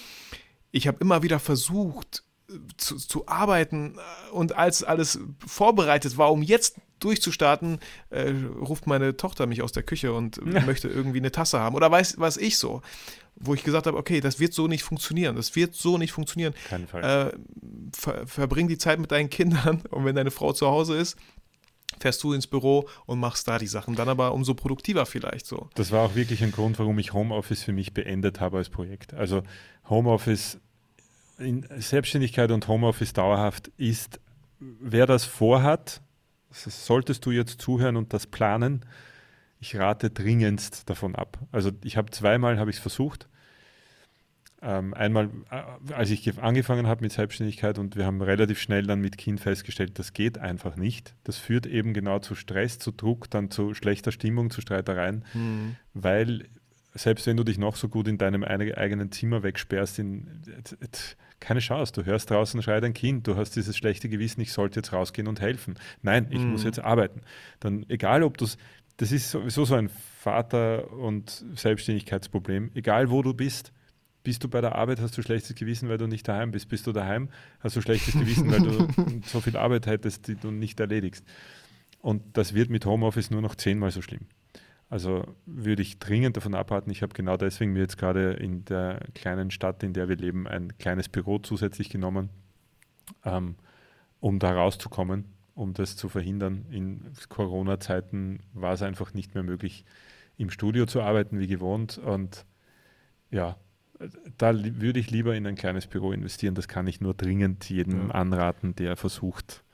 Ich 0.72 0.88
habe 0.88 0.98
immer 1.00 1.22
wieder 1.22 1.38
versucht, 1.38 2.24
zu, 2.76 2.96
zu, 2.96 3.26
arbeiten 3.26 3.98
und 4.32 4.56
als 4.56 4.84
alles 4.84 5.18
vorbereitet 5.46 6.16
war, 6.16 6.32
um 6.32 6.42
jetzt 6.42 6.76
durchzustarten, 7.00 7.78
äh, 8.10 8.30
ruft 8.60 8.86
meine 8.86 9.16
Tochter 9.16 9.46
mich 9.46 9.62
aus 9.62 9.72
der 9.72 9.82
Küche 9.82 10.12
und 10.12 10.40
ja. 10.44 10.60
möchte 10.60 10.88
irgendwie 10.88 11.18
eine 11.18 11.32
Tasse 11.32 11.58
haben 11.58 11.74
oder 11.74 11.90
weiß 11.90 12.18
was 12.18 12.36
ich 12.36 12.58
so, 12.58 12.82
wo 13.36 13.54
ich 13.54 13.64
gesagt 13.64 13.86
habe, 13.86 13.98
okay, 13.98 14.20
das 14.20 14.38
wird 14.38 14.54
so 14.54 14.68
nicht 14.68 14.82
funktionieren, 14.82 15.36
das 15.36 15.56
wird 15.56 15.74
so 15.74 15.98
nicht 15.98 16.12
funktionieren. 16.12 16.54
Kein 16.68 16.86
Fall. 16.86 17.02
Äh, 17.02 17.36
ver, 17.94 18.26
verbring 18.26 18.68
die 18.68 18.78
Zeit 18.78 18.98
mit 18.98 19.10
deinen 19.10 19.30
Kindern 19.30 19.82
und 19.90 20.04
wenn 20.04 20.14
deine 20.14 20.30
Frau 20.30 20.52
zu 20.52 20.66
Hause 20.66 20.96
ist, 20.96 21.16
fährst 21.98 22.22
du 22.22 22.32
ins 22.32 22.46
Büro 22.46 22.88
und 23.06 23.20
machst 23.20 23.46
da 23.48 23.58
die 23.58 23.66
Sachen, 23.66 23.94
dann 23.94 24.08
aber 24.08 24.32
umso 24.32 24.54
produktiver 24.54 25.06
vielleicht 25.06 25.46
so. 25.46 25.68
Das 25.74 25.92
war 25.92 26.02
auch 26.02 26.14
wirklich 26.14 26.42
ein 26.42 26.52
Grund, 26.52 26.78
warum 26.78 26.98
ich 26.98 27.12
Homeoffice 27.12 27.62
für 27.62 27.72
mich 27.72 27.94
beendet 27.94 28.40
habe 28.40 28.58
als 28.58 28.68
Projekt. 28.68 29.14
Also 29.14 29.42
Homeoffice 29.88 30.58
Selbstständigkeit 31.38 32.50
und 32.50 32.68
Homeoffice 32.68 33.12
dauerhaft 33.12 33.68
ist, 33.76 34.20
wer 34.58 35.06
das 35.06 35.24
vorhat, 35.24 36.00
solltest 36.50 37.24
du 37.26 37.30
jetzt 37.30 37.60
zuhören 37.60 37.96
und 37.96 38.12
das 38.12 38.26
planen, 38.26 38.84
ich 39.60 39.76
rate 39.76 40.10
dringendst 40.10 40.90
davon 40.90 41.14
ab. 41.14 41.38
Also 41.52 41.70
ich 41.84 41.96
habe 41.96 42.10
zweimal 42.10 42.58
habe 42.58 42.70
ich 42.70 42.76
es 42.76 42.82
versucht. 42.82 43.28
Ähm, 44.60 44.94
einmal, 44.94 45.30
äh, 45.50 45.92
als 45.92 46.10
ich 46.10 46.38
angefangen 46.40 46.86
habe 46.86 47.02
mit 47.02 47.12
Selbstständigkeit 47.12 47.78
und 47.78 47.96
wir 47.96 48.06
haben 48.06 48.22
relativ 48.22 48.60
schnell 48.60 48.84
dann 48.84 49.00
mit 49.00 49.18
Kind 49.18 49.40
festgestellt, 49.40 49.98
das 49.98 50.12
geht 50.12 50.38
einfach 50.38 50.76
nicht. 50.76 51.16
Das 51.24 51.36
führt 51.36 51.66
eben 51.66 51.94
genau 51.94 52.20
zu 52.20 52.36
Stress, 52.36 52.78
zu 52.78 52.92
Druck, 52.92 53.28
dann 53.30 53.50
zu 53.50 53.74
schlechter 53.74 54.12
Stimmung, 54.12 54.50
zu 54.50 54.60
Streitereien, 54.60 55.24
mhm. 55.34 55.76
weil 55.94 56.48
selbst 56.94 57.26
wenn 57.26 57.36
du 57.36 57.44
dich 57.44 57.58
noch 57.58 57.76
so 57.76 57.88
gut 57.88 58.08
in 58.08 58.18
deinem 58.18 58.44
eigenen 58.44 59.10
Zimmer 59.12 59.42
wegsperrst, 59.42 59.98
in, 59.98 60.42
keine 61.40 61.60
Chance. 61.60 61.92
Du 61.92 62.04
hörst 62.04 62.30
draußen 62.30 62.62
schreit 62.62 62.84
ein 62.84 62.94
Kind, 62.94 63.26
du 63.26 63.36
hast 63.36 63.56
dieses 63.56 63.76
schlechte 63.76 64.08
Gewissen, 64.08 64.40
ich 64.40 64.52
sollte 64.52 64.80
jetzt 64.80 64.92
rausgehen 64.92 65.26
und 65.26 65.40
helfen. 65.40 65.74
Nein, 66.02 66.26
ich 66.30 66.40
mhm. 66.40 66.50
muss 66.50 66.64
jetzt 66.64 66.78
arbeiten. 66.78 67.22
Dann, 67.60 67.84
egal 67.88 68.22
ob 68.22 68.38
du 68.38 68.46
das 68.98 69.10
ist 69.10 69.30
sowieso 69.30 69.64
so 69.64 69.74
ein 69.74 69.88
Vater- 69.88 70.92
und 70.92 71.44
Selbstständigkeitsproblem, 71.56 72.70
egal 72.74 73.10
wo 73.10 73.22
du 73.22 73.34
bist, 73.34 73.72
bist 74.22 74.44
du 74.44 74.48
bei 74.48 74.60
der 74.60 74.76
Arbeit, 74.76 75.00
hast 75.00 75.18
du 75.18 75.22
schlechtes 75.22 75.56
Gewissen, 75.56 75.88
weil 75.88 75.98
du 75.98 76.06
nicht 76.06 76.28
daheim 76.28 76.52
bist. 76.52 76.68
Bist 76.68 76.86
du 76.86 76.92
daheim, 76.92 77.28
hast 77.60 77.74
du 77.74 77.80
schlechtes 77.80 78.14
Gewissen, 78.14 78.50
weil 78.52 78.60
du 78.60 79.20
so 79.26 79.40
viel 79.40 79.56
Arbeit 79.56 79.86
hättest, 79.86 80.28
die 80.28 80.36
du 80.36 80.50
nicht 80.50 80.78
erledigst. 80.78 81.24
Und 82.00 82.22
das 82.36 82.54
wird 82.54 82.70
mit 82.70 82.86
Homeoffice 82.86 83.30
nur 83.30 83.42
noch 83.42 83.56
zehnmal 83.56 83.90
so 83.90 84.02
schlimm. 84.02 84.26
Also 84.92 85.24
würde 85.46 85.80
ich 85.80 86.00
dringend 86.00 86.36
davon 86.36 86.54
abraten. 86.54 86.90
Ich 86.90 87.00
habe 87.00 87.14
genau 87.14 87.38
deswegen 87.38 87.72
mir 87.72 87.78
jetzt 87.78 87.96
gerade 87.96 88.34
in 88.34 88.66
der 88.66 89.00
kleinen 89.14 89.50
Stadt, 89.50 89.82
in 89.82 89.94
der 89.94 90.10
wir 90.10 90.16
leben, 90.16 90.46
ein 90.46 90.76
kleines 90.76 91.08
Büro 91.08 91.38
zusätzlich 91.38 91.88
genommen, 91.88 92.28
ähm, 93.24 93.54
um 94.20 94.38
da 94.38 94.52
rauszukommen, 94.52 95.24
um 95.54 95.72
das 95.72 95.96
zu 95.96 96.10
verhindern. 96.10 96.66
In 96.70 97.10
Corona-Zeiten 97.30 98.40
war 98.52 98.74
es 98.74 98.82
einfach 98.82 99.14
nicht 99.14 99.34
mehr 99.34 99.42
möglich, 99.42 99.86
im 100.36 100.50
Studio 100.50 100.84
zu 100.84 101.00
arbeiten 101.00 101.38
wie 101.38 101.46
gewohnt. 101.46 101.96
Und 101.96 102.44
ja, 103.30 103.56
da 104.36 104.52
würde 104.54 105.00
ich 105.00 105.10
lieber 105.10 105.34
in 105.34 105.46
ein 105.46 105.56
kleines 105.56 105.86
Büro 105.86 106.12
investieren. 106.12 106.54
Das 106.54 106.68
kann 106.68 106.86
ich 106.86 107.00
nur 107.00 107.14
dringend 107.14 107.70
jedem 107.70 108.08
ja. 108.08 108.14
anraten, 108.14 108.76
der 108.76 108.96
versucht, 108.98 109.64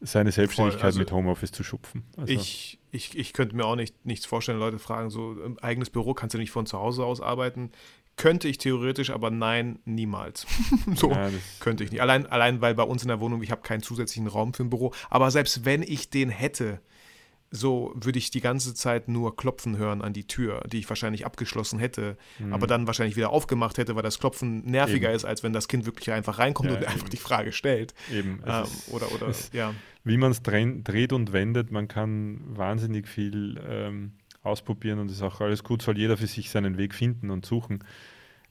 seine 0.00 0.32
Selbstständigkeit 0.32 0.84
also 0.84 0.98
mit 0.98 1.12
Homeoffice 1.12 1.52
zu 1.52 1.64
schupfen. 1.64 2.04
Also 2.16 2.32
ich, 2.32 2.78
ich, 2.92 3.16
ich 3.18 3.32
könnte 3.32 3.56
mir 3.56 3.64
auch 3.64 3.76
nicht, 3.76 4.06
nichts 4.06 4.26
vorstellen, 4.26 4.58
Leute 4.58 4.78
fragen, 4.78 5.10
so 5.10 5.32
ein 5.32 5.58
eigenes 5.58 5.90
Büro 5.90 6.14
kannst 6.14 6.34
du 6.34 6.38
nicht 6.38 6.50
von 6.50 6.66
zu 6.66 6.78
Hause 6.78 7.04
aus 7.04 7.20
arbeiten. 7.20 7.72
Könnte 8.16 8.48
ich 8.48 8.58
theoretisch, 8.58 9.10
aber 9.10 9.30
nein, 9.30 9.78
niemals. 9.84 10.46
so 10.94 11.10
ja, 11.10 11.30
könnte 11.60 11.84
ich 11.84 11.92
nicht. 11.92 12.00
Allein, 12.00 12.26
allein, 12.26 12.60
weil 12.60 12.74
bei 12.74 12.82
uns 12.82 13.02
in 13.02 13.08
der 13.08 13.20
Wohnung, 13.20 13.42
ich 13.42 13.50
habe 13.50 13.62
keinen 13.62 13.82
zusätzlichen 13.82 14.26
Raum 14.26 14.54
für 14.54 14.64
ein 14.64 14.70
Büro. 14.70 14.92
Aber 15.08 15.30
selbst 15.30 15.64
wenn 15.64 15.82
ich 15.82 16.10
den 16.10 16.28
hätte, 16.28 16.80
so 17.50 17.92
würde 17.94 18.18
ich 18.18 18.30
die 18.30 18.40
ganze 18.40 18.74
Zeit 18.74 19.08
nur 19.08 19.36
klopfen 19.36 19.78
hören 19.78 20.02
an 20.02 20.12
die 20.12 20.26
Tür, 20.26 20.62
die 20.70 20.78
ich 20.78 20.88
wahrscheinlich 20.88 21.24
abgeschlossen 21.24 21.78
hätte, 21.78 22.16
mhm. 22.38 22.52
aber 22.52 22.66
dann 22.66 22.86
wahrscheinlich 22.86 23.16
wieder 23.16 23.30
aufgemacht 23.30 23.78
hätte, 23.78 23.96
weil 23.96 24.02
das 24.02 24.18
Klopfen 24.18 24.64
nerviger 24.64 25.08
eben. 25.08 25.16
ist, 25.16 25.24
als 25.24 25.42
wenn 25.42 25.52
das 25.52 25.68
Kind 25.68 25.86
wirklich 25.86 26.10
einfach 26.10 26.38
reinkommt 26.38 26.70
ja, 26.70 26.76
und 26.76 26.82
eben. 26.82 26.92
einfach 26.92 27.08
die 27.08 27.16
Frage 27.16 27.52
stellt. 27.52 27.94
Eben. 28.12 28.42
Ähm, 28.46 28.64
oder, 28.88 29.10
oder, 29.12 29.32
ja. 29.52 29.74
Wie 30.04 30.18
man 30.18 30.30
es 30.30 30.42
dreht 30.42 31.12
und 31.12 31.32
wendet, 31.32 31.70
man 31.70 31.88
kann 31.88 32.40
wahnsinnig 32.44 33.08
viel 33.08 33.60
ähm, 33.66 34.12
ausprobieren 34.42 34.98
und 34.98 35.10
es 35.10 35.16
ist 35.16 35.22
auch 35.22 35.40
alles 35.40 35.64
gut, 35.64 35.82
soll 35.82 35.98
jeder 35.98 36.16
für 36.16 36.26
sich 36.26 36.50
seinen 36.50 36.76
Weg 36.76 36.94
finden 36.94 37.30
und 37.30 37.46
suchen. 37.46 37.84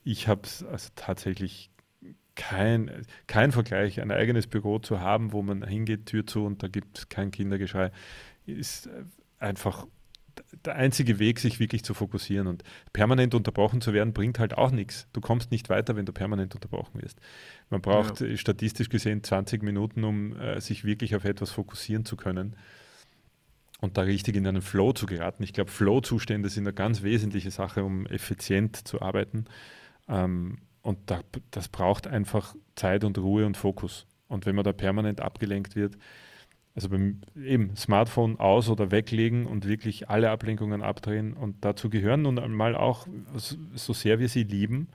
Ich 0.04 0.28
habe 0.28 0.42
es 0.44 0.64
also 0.64 0.90
tatsächlich 0.96 1.70
kein, 2.36 3.06
kein 3.26 3.52
Vergleich, 3.52 4.00
ein 4.00 4.12
eigenes 4.12 4.48
Büro 4.48 4.80
zu 4.80 5.02
haben, 5.02 5.34
wo 5.34 5.42
man 5.42 5.64
hingeht, 5.68 6.06
Tür 6.06 6.26
zu 6.26 6.46
und 6.46 6.64
da 6.64 6.68
gibt 6.68 6.98
es 6.98 7.10
kein 7.10 7.32
Kindergeschrei 7.32 7.92
ist 8.54 8.88
äh, 8.88 9.04
einfach 9.40 9.88
der 10.66 10.76
einzige 10.76 11.20
Weg, 11.20 11.40
sich 11.40 11.60
wirklich 11.60 11.84
zu 11.84 11.94
fokussieren. 11.94 12.48
Und 12.48 12.64
permanent 12.94 13.34
unterbrochen 13.34 13.82
zu 13.82 13.94
werden, 13.94 14.14
bringt 14.14 14.40
halt 14.40 14.58
auch 14.58 14.72
nichts. 14.72 15.08
Du 15.14 15.22
kommst 15.22 15.52
nicht 15.52 15.70
weiter, 15.70 15.96
wenn 15.96 16.06
du 16.06 16.14
permanent 16.14 16.56
unterbrochen 16.56 17.02
wirst. 17.02 17.20
Man 17.70 17.82
braucht 17.82 18.22
ja. 18.22 18.38
statistisch 18.38 18.90
gesehen 18.90 19.24
20 19.24 19.64
Minuten, 19.64 20.04
um 20.04 20.36
äh, 20.38 20.62
sich 20.62 20.84
wirklich 20.84 21.16
auf 21.16 21.26
etwas 21.26 21.52
fokussieren 21.52 22.06
zu 22.06 22.16
können 22.16 22.56
und 23.80 23.98
da 23.98 24.02
richtig 24.02 24.36
in 24.36 24.48
einen 24.48 24.62
Flow 24.62 24.94
zu 24.94 25.06
geraten. 25.06 25.44
Ich 25.44 25.54
glaube, 25.54 25.72
Flow-Zustände 25.72 26.50
sind 26.50 26.66
eine 26.66 26.74
ganz 26.74 27.04
wesentliche 27.04 27.52
Sache, 27.52 27.84
um 27.84 28.06
effizient 28.08 28.88
zu 28.88 29.02
arbeiten. 29.02 29.46
Ähm, 30.08 30.60
und 30.82 30.98
da, 31.08 31.22
das 31.52 31.68
braucht 31.68 32.08
einfach 32.08 32.56
Zeit 32.76 33.04
und 33.04 33.18
Ruhe 33.18 33.46
und 33.46 33.58
Fokus. 33.58 34.08
Und 34.28 34.46
wenn 34.46 34.56
man 34.56 34.64
da 34.64 34.74
permanent 34.74 35.22
abgelenkt 35.22 35.76
wird, 35.76 35.98
also 36.78 36.90
beim 36.90 37.22
eben 37.36 37.76
Smartphone 37.76 38.40
aus 38.40 38.70
oder 38.70 38.92
weglegen 38.92 39.48
und 39.48 39.68
wirklich 39.68 40.10
alle 40.10 40.30
Ablenkungen 40.30 40.84
abdrehen. 40.84 41.34
Und 41.34 41.56
dazu 41.62 41.90
gehören 41.90 42.22
nun 42.22 42.38
einmal 42.38 42.76
auch, 42.76 43.08
so 43.74 43.94
sehr 43.94 44.20
wir 44.20 44.30
sie 44.30 44.44
lieben, 44.44 44.88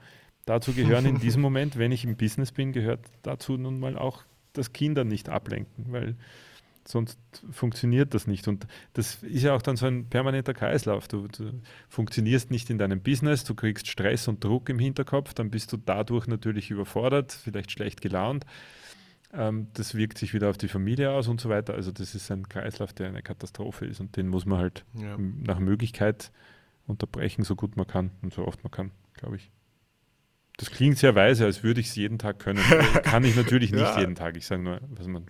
dazu 0.45 0.71
gehören 0.71 1.05
in 1.05 1.19
diesem 1.19 1.41
Moment, 1.47 1.77
wenn 1.77 1.91
ich 1.91 2.05
im 2.05 2.15
Business 2.15 2.53
bin, 2.53 2.71
gehört 2.71 3.01
dazu 3.21 3.57
nun 3.57 3.81
mal 3.81 3.97
auch, 3.97 4.23
dass 4.53 4.71
Kinder 4.71 5.03
nicht 5.03 5.27
ablenken, 5.27 5.87
weil 5.89 6.15
sonst 6.87 7.19
funktioniert 7.51 8.13
das 8.13 8.27
nicht. 8.27 8.47
Und 8.47 8.65
das 8.93 9.21
ist 9.21 9.43
ja 9.43 9.53
auch 9.53 9.61
dann 9.61 9.75
so 9.75 9.85
ein 9.85 10.05
permanenter 10.05 10.53
Kreislauf. 10.53 11.09
Du, 11.09 11.27
du, 11.27 11.51
funktionierst 11.89 12.49
nicht 12.49 12.69
in 12.69 12.77
deinem 12.77 13.01
Business, 13.01 13.43
du 13.43 13.55
kriegst 13.55 13.89
Stress 13.89 14.29
und 14.29 14.41
Druck 14.41 14.69
im 14.69 14.79
Hinterkopf, 14.79 15.33
dann 15.33 15.49
bist 15.49 15.73
du 15.73 15.77
dadurch 15.77 16.27
natürlich 16.27 16.71
überfordert, 16.71 17.33
vielleicht 17.33 17.71
schlecht 17.71 17.99
gelaunt. 17.99 18.45
Ähm, 19.33 19.67
das 19.73 19.95
wirkt 19.95 20.17
sich 20.17 20.33
wieder 20.33 20.49
auf 20.49 20.57
die 20.57 20.67
Familie 20.67 21.11
aus 21.11 21.27
und 21.27 21.41
so 21.41 21.49
weiter. 21.49 21.73
Also 21.73 21.91
das 21.91 22.13
ist 22.13 22.29
ein 22.31 22.47
Kreislauf, 22.47 22.93
der 22.93 23.07
eine 23.07 23.23
Katastrophe 23.23 23.85
ist 23.85 23.99
und 23.99 24.15
den 24.15 24.27
muss 24.27 24.45
man 24.45 24.59
halt 24.59 24.85
ja. 24.93 25.17
nach 25.17 25.59
Möglichkeit 25.59 26.31
unterbrechen, 26.85 27.43
so 27.43 27.55
gut 27.55 27.75
man 27.75 27.87
kann 27.87 28.11
und 28.21 28.33
so 28.33 28.45
oft 28.45 28.63
man 28.63 28.71
kann, 28.71 28.91
glaube 29.15 29.37
ich. 29.37 29.51
Das 30.57 30.69
klingt 30.69 30.99
sehr 30.99 31.15
weise, 31.15 31.45
als 31.45 31.63
würde 31.63 31.79
ich 31.79 31.87
es 31.87 31.95
jeden 31.95 32.19
Tag 32.19 32.37
können. 32.37 32.59
kann 33.03 33.23
ich 33.23 33.35
natürlich 33.35 33.71
nicht 33.71 33.81
ja. 33.81 33.99
jeden 33.99 34.13
Tag. 34.13 34.37
Ich 34.37 34.45
sage 34.45 34.61
nur, 34.61 34.79
was 34.89 35.07
man. 35.07 35.25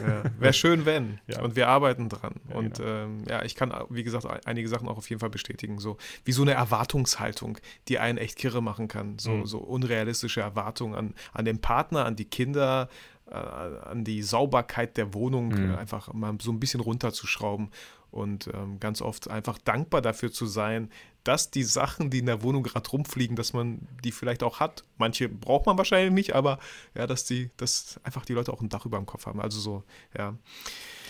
Ja. 0.00 0.22
Wäre 0.38 0.52
schön, 0.52 0.86
wenn. 0.86 1.18
Und 1.42 1.56
wir 1.56 1.68
arbeiten 1.68 2.08
dran. 2.08 2.34
Und 2.48 2.78
genau. 2.78 2.88
ähm, 2.88 3.24
ja, 3.28 3.44
ich 3.44 3.56
kann, 3.56 3.72
wie 3.90 4.04
gesagt, 4.04 4.26
einige 4.46 4.68
Sachen 4.68 4.88
auch 4.88 4.96
auf 4.96 5.10
jeden 5.10 5.18
Fall 5.18 5.30
bestätigen. 5.30 5.78
So 5.78 5.96
wie 6.24 6.30
so 6.30 6.42
eine 6.42 6.52
Erwartungshaltung, 6.52 7.58
die 7.88 7.98
einen 7.98 8.16
echt 8.16 8.38
kirre 8.38 8.62
machen 8.62 8.86
kann. 8.86 9.18
So, 9.18 9.32
mhm. 9.32 9.46
so 9.46 9.58
unrealistische 9.58 10.40
Erwartungen 10.40 10.94
an, 10.94 11.14
an 11.32 11.44
den 11.44 11.60
Partner, 11.60 12.06
an 12.06 12.14
die 12.14 12.24
Kinder, 12.24 12.88
äh, 13.30 13.34
an 13.34 14.04
die 14.04 14.22
Sauberkeit 14.22 14.96
der 14.96 15.14
Wohnung 15.14 15.48
mhm. 15.48 15.74
einfach 15.74 16.12
mal 16.12 16.36
so 16.40 16.52
ein 16.52 16.60
bisschen 16.60 16.80
runterzuschrauben 16.80 17.70
und 18.10 18.48
ähm, 18.54 18.78
ganz 18.78 19.02
oft 19.02 19.28
einfach 19.28 19.58
dankbar 19.58 20.00
dafür 20.00 20.30
zu 20.30 20.46
sein, 20.46 20.90
dass 21.24 21.50
die 21.50 21.64
Sachen, 21.64 22.10
die 22.10 22.18
in 22.18 22.26
der 22.26 22.42
Wohnung 22.42 22.62
gerade 22.62 22.88
rumfliegen, 22.88 23.34
dass 23.34 23.52
man 23.54 23.88
die 24.04 24.12
vielleicht 24.12 24.42
auch 24.42 24.60
hat. 24.60 24.84
Manche 24.98 25.28
braucht 25.28 25.66
man 25.66 25.78
wahrscheinlich 25.78 26.12
nicht, 26.12 26.34
aber 26.34 26.58
ja, 26.94 27.06
dass 27.06 27.24
die, 27.24 27.50
dass 27.56 27.98
einfach 28.04 28.24
die 28.24 28.34
Leute 28.34 28.52
auch 28.52 28.60
ein 28.60 28.68
Dach 28.68 28.86
über 28.86 28.98
dem 28.98 29.06
Kopf 29.06 29.26
haben. 29.26 29.40
Also 29.40 29.58
so, 29.58 29.82
ja. 30.16 30.36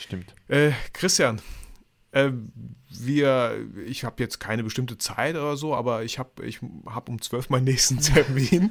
Stimmt. 0.01 0.35
Äh, 0.49 0.71
Christian, 0.93 1.43
äh, 2.13 2.31
wir, 2.89 3.67
ich 3.87 4.05
habe 4.05 4.23
jetzt 4.23 4.39
keine 4.39 4.63
bestimmte 4.63 4.97
Zeit 4.97 5.35
oder 5.35 5.57
so, 5.57 5.75
aber 5.75 6.05
ich 6.05 6.19
habe 6.19 6.47
ich 6.47 6.61
hab 6.87 7.09
um 7.09 7.21
zwölf 7.21 7.51
meinen 7.51 7.65
nächsten 7.65 7.99
Termin. 8.01 8.71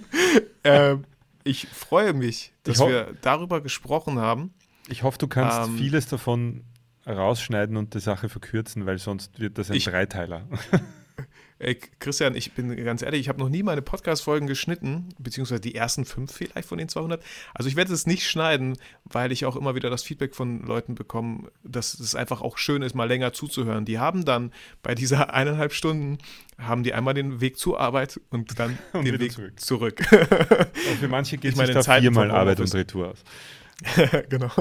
äh, 0.64 0.96
ich 1.44 1.68
freue 1.68 2.14
mich, 2.14 2.54
dass 2.64 2.80
wir 2.80 3.14
darüber 3.22 3.62
gesprochen 3.62 4.20
haben. 4.20 4.54
Ich 4.90 5.04
hoffe, 5.04 5.18
du 5.18 5.28
kannst 5.28 5.70
Ähm, 5.70 5.78
vieles 5.78 6.08
davon 6.08 6.64
rausschneiden 7.08 7.78
und 7.78 7.94
die 7.94 8.00
Sache 8.00 8.30
verkürzen, 8.30 8.86
weil 8.86 8.98
sonst 8.98 9.40
wird 9.40 9.58
das 9.58 9.70
ein 9.70 9.78
Ich- 9.78 9.86
Dreiteiler. 9.86 10.48
Ey, 11.60 11.80
Christian, 12.00 12.36
ich 12.36 12.52
bin 12.54 12.76
ganz 12.84 13.02
ehrlich, 13.02 13.22
ich 13.22 13.30
habe 13.30 13.40
noch 13.40 13.48
nie 13.48 13.64
meine 13.64 13.82
Podcast-Folgen 13.82 14.48
geschnitten, 14.48 15.10
beziehungsweise 15.18 15.62
die 15.62 15.76
ersten 15.76 16.04
fünf 16.04 16.34
vielleicht 16.34 16.68
von 16.68 16.78
den 16.78 16.90
200. 16.90 17.24
Also 17.54 17.70
ich 17.70 17.78
werde 17.78 17.94
es 17.94 18.06
nicht 18.06 18.28
schneiden, 18.28 18.78
weil 19.06 19.32
ich 19.32 19.46
auch 19.46 19.56
immer 19.56 19.74
wieder 19.74 19.90
das 19.90 20.04
Feedback 20.04 20.36
von 20.36 20.64
Leuten 20.64 20.96
bekomme, 20.96 21.52
dass 21.64 21.98
es 21.98 22.16
einfach 22.16 22.42
auch 22.42 22.58
schön 22.58 22.82
ist, 22.82 22.96
mal 22.96 23.08
länger 23.08 23.32
zuzuhören. 23.32 23.86
Die 23.86 23.98
haben 23.98 24.26
dann 24.26 24.52
bei 24.82 24.94
dieser 24.94 25.34
eineinhalb 25.34 25.72
Stunden, 25.74 26.18
haben 26.58 26.84
die 26.84 26.94
einmal 26.94 27.14
den 27.14 27.40
Weg 27.40 27.58
zur 27.58 27.80
Arbeit 27.80 28.20
und 28.30 28.60
dann 28.60 28.78
Und 28.94 29.06
den 29.06 29.20
Weg 29.20 29.32
zurück. 29.32 29.60
zurück. 29.60 30.02
Für 31.00 31.08
manche 31.08 31.38
geht 31.38 31.56
Zeiten 31.56 32.02
viermal 32.02 32.30
Arbeit 32.32 32.60
und 32.60 32.74
Retour 32.74 33.12
aus. 33.12 33.24
genau. 34.30 34.52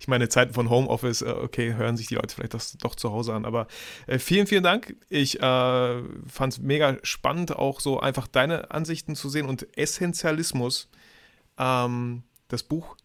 Ich 0.00 0.08
meine, 0.08 0.28
Zeiten 0.28 0.52
von 0.52 0.70
Homeoffice, 0.70 1.22
äh, 1.22 1.30
okay, 1.30 1.74
hören 1.74 1.96
sich 1.96 2.08
die 2.08 2.14
Leute 2.14 2.34
vielleicht 2.34 2.54
das 2.54 2.76
doch 2.78 2.94
zu 2.94 3.12
Hause 3.12 3.34
an. 3.34 3.44
Aber 3.44 3.66
äh, 4.06 4.18
vielen, 4.18 4.46
vielen 4.46 4.64
Dank. 4.64 4.96
Ich 5.08 5.40
äh, 5.40 6.02
fand 6.26 6.52
es 6.52 6.58
mega 6.58 6.98
spannend, 7.02 7.56
auch 7.56 7.80
so 7.80 8.00
einfach 8.00 8.26
deine 8.26 8.70
Ansichten 8.70 9.14
zu 9.16 9.28
sehen 9.28 9.46
und 9.46 9.76
Essentialismus. 9.76 10.88
Ähm, 11.58 12.24
das 12.48 12.62
Buch 12.62 12.96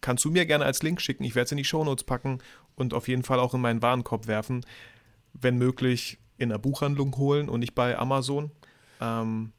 kannst 0.00 0.24
du 0.24 0.30
mir 0.30 0.46
gerne 0.46 0.64
als 0.64 0.82
Link 0.82 1.00
schicken. 1.00 1.24
Ich 1.24 1.34
werde 1.34 1.46
es 1.46 1.52
in 1.52 1.58
die 1.58 1.64
Shownotes 1.64 2.04
packen 2.04 2.38
und 2.74 2.94
auf 2.94 3.08
jeden 3.08 3.22
Fall 3.22 3.38
auch 3.38 3.54
in 3.54 3.60
meinen 3.60 3.82
Warenkorb 3.82 4.26
werfen. 4.26 4.64
Wenn 5.34 5.58
möglich 5.58 6.18
in 6.38 6.48
der 6.48 6.58
Buchhandlung 6.58 7.16
holen 7.16 7.48
und 7.48 7.60
nicht 7.60 7.74
bei 7.74 7.96
Amazon. 7.96 8.50
Ähm, 9.00 9.52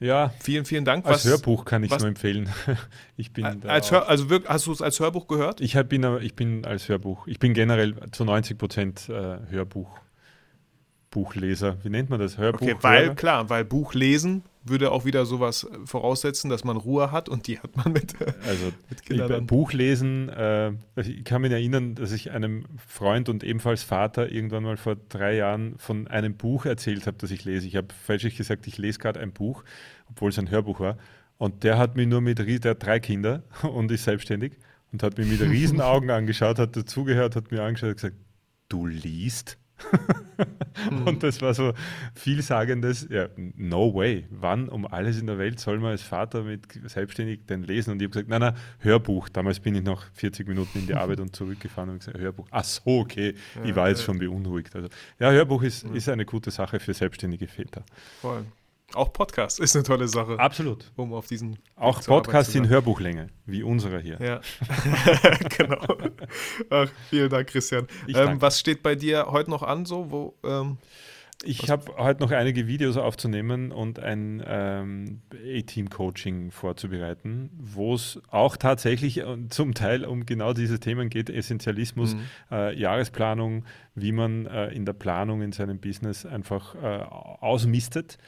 Ja, 0.00 0.32
vielen, 0.40 0.64
vielen 0.64 0.84
Dank. 0.84 1.06
als 1.06 1.24
Hörbuch 1.24 1.64
kann 1.64 1.82
ich 1.82 1.90
es 1.90 1.94
was- 1.96 2.02
nur 2.02 2.08
empfehlen. 2.08 2.48
Ich 3.16 3.32
bin 3.32 3.60
da 3.60 3.68
als 3.68 3.90
Hör, 3.90 4.08
also 4.08 4.28
wirklich, 4.28 4.50
hast 4.50 4.66
du 4.66 4.72
es 4.72 4.82
als 4.82 4.98
Hörbuch 5.00 5.28
gehört? 5.28 5.60
Ich 5.60 5.76
hab- 5.76 5.88
bin, 5.88 6.04
aber- 6.04 6.20
ich 6.20 6.34
bin 6.34 6.64
als 6.66 6.88
Hörbuch, 6.88 7.26
ich 7.26 7.38
bin 7.38 7.54
generell 7.54 7.94
zu 8.10 8.24
90 8.24 8.58
Prozent 8.58 9.08
äh, 9.08 9.38
Hörbuch, 9.50 10.00
Buchleser. 11.10 11.76
Wie 11.84 11.90
nennt 11.90 12.10
man 12.10 12.18
das? 12.18 12.38
Hörbuch? 12.38 12.62
Okay, 12.62 12.76
weil, 12.80 13.14
klar, 13.14 13.48
weil 13.50 13.64
Buch 13.64 13.94
lesen 13.94 14.42
würde 14.64 14.90
auch 14.92 15.04
wieder 15.04 15.26
sowas 15.26 15.64
äh, 15.64 15.86
voraussetzen, 15.86 16.48
dass 16.50 16.64
man 16.64 16.76
Ruhe 16.76 17.12
hat 17.12 17.28
und 17.28 17.46
die 17.46 17.58
hat 17.58 17.76
man 17.76 17.92
mit. 17.92 18.20
äh, 18.20 18.32
Also 18.48 18.72
Mit 18.88 19.02
Kindern 19.04 19.42
ich. 19.42 19.46
Buch 19.46 19.72
lesen, 19.72 20.28
äh, 20.30 20.72
ich 20.96 21.24
kann 21.24 21.42
mich 21.42 21.52
erinnern, 21.52 21.94
dass 21.94 22.12
ich 22.12 22.30
einem 22.30 22.64
Freund 22.86 23.28
und 23.28 23.44
ebenfalls 23.44 23.82
Vater 23.82 24.30
irgendwann 24.32 24.62
mal 24.62 24.76
vor 24.76 24.96
drei 25.08 25.36
Jahren 25.36 25.76
von 25.78 26.08
einem 26.08 26.36
Buch 26.36 26.64
erzählt 26.66 27.06
habe, 27.06 27.16
das 27.18 27.30
ich 27.30 27.44
lese. 27.44 27.66
Ich 27.66 27.76
habe 27.76 27.88
falsch 28.04 28.36
gesagt, 28.36 28.66
ich 28.66 28.78
lese 28.78 28.98
gerade 28.98 29.20
ein 29.20 29.32
Buch, 29.32 29.64
obwohl 30.08 30.30
es 30.30 30.38
ein 30.38 30.50
Hörbuch 30.50 30.80
war. 30.80 30.96
Und 31.36 31.64
der 31.64 31.78
hat 31.78 31.96
mich 31.96 32.06
nur 32.06 32.20
mit, 32.20 32.38
der 32.38 32.70
hat 32.70 32.82
drei 32.82 33.00
Kinder 33.00 33.42
und 33.62 33.90
ist 33.90 34.04
selbstständig 34.04 34.54
und 34.92 35.02
hat 35.02 35.18
mich 35.18 35.28
mit 35.28 35.40
riesen 35.50 35.80
Augen 35.80 36.10
angeschaut, 36.10 36.58
hat 36.58 36.76
dazugehört, 36.76 37.36
hat 37.36 37.50
mir 37.50 37.62
angeschaut 37.62 37.90
und 37.90 37.96
gesagt, 37.96 38.16
du 38.68 38.86
liest? 38.86 39.58
Und 41.06 41.22
das 41.22 41.40
war 41.40 41.54
so 41.54 41.72
vielsagendes, 42.14 43.06
ja, 43.10 43.28
no 43.36 43.94
way. 43.94 44.26
Wann 44.30 44.68
um 44.68 44.86
alles 44.86 45.20
in 45.20 45.26
der 45.26 45.38
Welt 45.38 45.60
soll 45.60 45.78
man 45.78 45.92
als 45.92 46.02
Vater 46.02 46.42
mit 46.42 46.62
selbstständig 46.86 47.46
denn 47.46 47.62
lesen? 47.62 47.92
Und 47.92 48.02
ich 48.02 48.06
habe 48.06 48.12
gesagt, 48.12 48.28
nein, 48.28 48.40
nein, 48.40 48.56
Hörbuch. 48.80 49.28
Damals 49.28 49.60
bin 49.60 49.74
ich 49.74 49.82
noch 49.82 50.04
40 50.14 50.48
Minuten 50.48 50.78
in 50.80 50.86
die 50.86 50.94
Arbeit 50.94 51.20
und 51.20 51.34
zurückgefahren 51.34 51.90
und 51.90 51.98
gesagt, 51.98 52.18
Hörbuch. 52.18 52.46
Ach 52.50 52.64
so, 52.64 52.82
okay. 52.86 53.34
Ich 53.64 53.74
war 53.76 53.88
jetzt 53.88 54.02
schon 54.02 54.18
beunruhigt. 54.18 54.74
Also, 54.74 54.88
ja, 55.18 55.30
Hörbuch 55.30 55.62
ist, 55.62 55.84
ist 55.84 56.08
eine 56.08 56.24
gute 56.24 56.50
Sache 56.50 56.80
für 56.80 56.94
selbstständige 56.94 57.46
Väter. 57.46 57.84
Voll. 58.20 58.44
Auch 58.92 59.12
Podcast 59.12 59.58
ist 59.58 59.74
eine 59.74 59.82
tolle 59.82 60.06
Sache, 60.06 60.38
Absolut. 60.38 60.92
um 60.94 61.14
auf 61.14 61.26
diesen. 61.26 61.58
Auch 61.74 62.00
zu 62.00 62.10
in. 62.58 62.68
Hörbuchlänge, 62.68 63.28
wie 63.46 63.62
unserer 63.64 63.98
hier. 63.98 64.20
Ja, 64.20 64.40
genau. 65.56 65.80
Ach, 66.70 66.88
vielen 67.08 67.30
Dank, 67.30 67.48
Christian. 67.48 67.88
Ähm, 68.06 68.40
was 68.40 68.60
steht 68.60 68.82
bei 68.82 68.94
dir 68.94 69.26
heute 69.30 69.50
noch 69.50 69.62
an? 69.62 69.84
So, 69.84 70.12
wo, 70.12 70.34
ähm, 70.44 70.78
Ich 71.42 71.68
habe 71.70 71.96
heute 71.96 72.22
noch 72.22 72.30
einige 72.30 72.68
Videos 72.68 72.96
aufzunehmen 72.96 73.72
und 73.72 73.98
ein 73.98 74.40
ähm, 74.46 75.22
A-Team-Coaching 75.32 76.52
vorzubereiten, 76.52 77.50
wo 77.58 77.94
es 77.94 78.20
auch 78.30 78.56
tatsächlich 78.56 79.18
äh, 79.18 79.48
zum 79.48 79.74
Teil 79.74 80.04
um 80.04 80.24
genau 80.24 80.52
diese 80.52 80.78
Themen 80.78 81.08
geht, 81.10 81.30
Essentialismus, 81.30 82.14
Mhm. 82.14 82.20
äh, 82.52 82.78
Jahresplanung, 82.78 83.64
wie 83.96 84.12
man 84.12 84.46
äh, 84.46 84.68
in 84.68 84.84
der 84.84 84.92
Planung 84.92 85.42
in 85.42 85.50
seinem 85.50 85.80
Business 85.80 86.24
einfach 86.24 86.76
äh, 86.76 86.78
ausmistet 87.40 88.18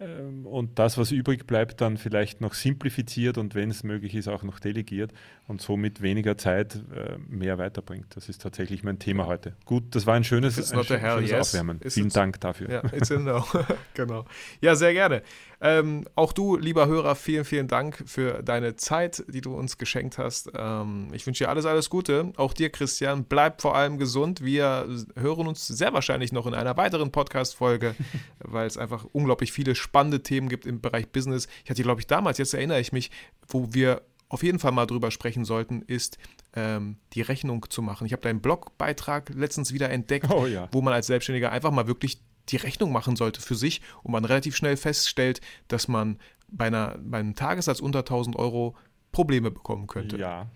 und 0.00 0.78
das, 0.78 0.96
was 0.96 1.12
übrig 1.12 1.46
bleibt, 1.46 1.82
dann 1.82 1.98
vielleicht 1.98 2.40
noch 2.40 2.54
simplifiziert 2.54 3.36
und 3.36 3.54
wenn 3.54 3.70
es 3.70 3.84
möglich 3.84 4.14
ist, 4.14 4.28
auch 4.28 4.42
noch 4.42 4.58
delegiert 4.58 5.12
und 5.50 5.60
somit 5.60 6.00
weniger 6.00 6.38
Zeit 6.38 6.76
äh, 6.94 7.18
mehr 7.28 7.58
weiterbringt. 7.58 8.06
Das 8.14 8.28
ist 8.28 8.40
tatsächlich 8.40 8.84
mein 8.84 9.00
Thema 9.00 9.26
heute. 9.26 9.56
Gut, 9.64 9.82
das 9.96 10.06
war 10.06 10.14
ein 10.14 10.22
schönes, 10.22 10.56
it's 10.56 10.70
ein 10.70 10.84
schönes 10.84 11.28
yes, 11.28 11.48
Aufwärmen. 11.48 11.80
is 11.80 11.94
Vielen 11.94 12.08
Dank 12.08 12.40
dafür. 12.40 12.70
ja, 12.70 12.82
it's 12.92 13.10
in 13.10 13.24
now. 13.24 13.44
genau. 13.94 14.24
Ja, 14.60 14.76
sehr 14.76 14.92
gerne. 14.92 15.22
Ähm, 15.60 16.06
auch 16.14 16.32
du, 16.32 16.56
lieber 16.56 16.86
Hörer, 16.86 17.16
vielen, 17.16 17.44
vielen 17.44 17.66
Dank 17.66 18.02
für 18.06 18.44
deine 18.44 18.76
Zeit, 18.76 19.24
die 19.26 19.40
du 19.40 19.52
uns 19.54 19.76
geschenkt 19.76 20.18
hast. 20.18 20.52
Ähm, 20.56 21.08
ich 21.12 21.26
wünsche 21.26 21.44
dir 21.44 21.50
alles, 21.50 21.66
alles 21.66 21.90
Gute. 21.90 22.32
Auch 22.36 22.54
dir, 22.54 22.70
Christian. 22.70 23.24
Bleib 23.24 23.60
vor 23.60 23.76
allem 23.76 23.98
gesund. 23.98 24.44
Wir 24.44 24.86
hören 25.16 25.48
uns 25.48 25.66
sehr 25.66 25.92
wahrscheinlich 25.92 26.30
noch 26.30 26.46
in 26.46 26.54
einer 26.54 26.76
weiteren 26.76 27.10
Podcast-Folge, 27.10 27.96
weil 28.38 28.68
es 28.68 28.78
einfach 28.78 29.04
unglaublich 29.10 29.50
viele 29.50 29.74
spannende 29.74 30.22
Themen 30.22 30.48
gibt 30.48 30.64
im 30.64 30.80
Bereich 30.80 31.08
Business. 31.08 31.48
Ich 31.64 31.70
hatte, 31.70 31.82
glaube 31.82 32.00
ich, 32.00 32.06
damals, 32.06 32.38
jetzt 32.38 32.54
erinnere 32.54 32.78
ich 32.78 32.92
mich, 32.92 33.10
wo 33.48 33.74
wir 33.74 34.02
auf 34.30 34.42
jeden 34.42 34.58
Fall 34.58 34.72
mal 34.72 34.86
drüber 34.86 35.10
sprechen 35.10 35.44
sollten, 35.44 35.82
ist 35.82 36.16
ähm, 36.54 36.96
die 37.12 37.20
Rechnung 37.20 37.66
zu 37.68 37.82
machen. 37.82 38.06
Ich 38.06 38.12
habe 38.12 38.22
deinen 38.22 38.40
Blogbeitrag 38.40 39.28
letztens 39.34 39.72
wieder 39.74 39.90
entdeckt, 39.90 40.30
Oh 40.30 40.46
ja. 40.46 40.68
wo 40.72 40.80
man 40.80 40.94
als 40.94 41.08
Selbstständiger 41.08 41.52
einfach 41.52 41.70
mal 41.70 41.86
wirklich 41.86 42.22
die 42.48 42.56
Rechnung 42.56 42.90
machen 42.92 43.16
sollte 43.16 43.40
für 43.42 43.54
sich 43.54 43.82
und 44.02 44.12
man 44.12 44.24
relativ 44.24 44.56
schnell 44.56 44.76
feststellt, 44.76 45.40
dass 45.68 45.86
man 45.88 46.18
bei, 46.48 46.66
einer, 46.68 46.96
bei 47.02 47.18
einem 47.18 47.34
Tagessatz 47.34 47.80
unter 47.80 48.00
1000 48.00 48.34
Euro 48.36 48.76
Probleme 49.12 49.50
bekommen 49.50 49.86
könnte. 49.86 50.16
Ja. 50.16 50.48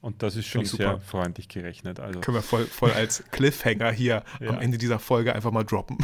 Und 0.00 0.22
das 0.22 0.36
ist 0.36 0.46
schon 0.46 0.64
sehr 0.66 0.90
super. 0.92 1.00
freundlich 1.00 1.48
gerechnet. 1.48 1.98
Also 1.98 2.20
Können 2.20 2.36
wir 2.36 2.42
voll, 2.42 2.66
voll 2.66 2.90
als 2.92 3.24
Cliffhanger 3.30 3.90
hier 3.90 4.22
Ja. 4.40 4.50
am 4.50 4.60
Ende 4.60 4.76
dieser 4.78 4.98
Folge 4.98 5.34
einfach 5.34 5.50
mal 5.50 5.64
droppen. 5.64 5.98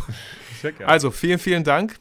sehr 0.63 0.73
gerne. 0.73 0.91
Also, 0.91 1.11
vielen, 1.11 1.39
vielen 1.39 1.65
Dank. 1.65 1.99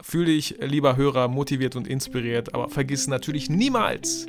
Fühle 0.00 0.26
dich, 0.26 0.56
lieber 0.60 0.96
Hörer, 0.96 1.28
motiviert 1.28 1.76
und 1.76 1.86
inspiriert, 1.86 2.54
aber 2.54 2.68
vergiss 2.68 3.06
natürlich 3.06 3.50
niemals, 3.50 4.26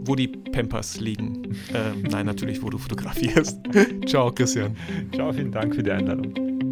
wo 0.00 0.14
die 0.14 0.28
Pampers 0.28 1.00
liegen. 1.00 1.56
Ähm, 1.74 2.02
nein, 2.02 2.26
natürlich, 2.26 2.62
wo 2.62 2.70
du 2.70 2.78
fotografierst. 2.78 3.58
Ciao, 4.06 4.30
Christian. 4.32 4.76
Ciao, 5.12 5.32
vielen 5.32 5.52
Dank 5.52 5.74
für 5.74 5.82
die 5.82 5.90
Einladung. 5.90 6.65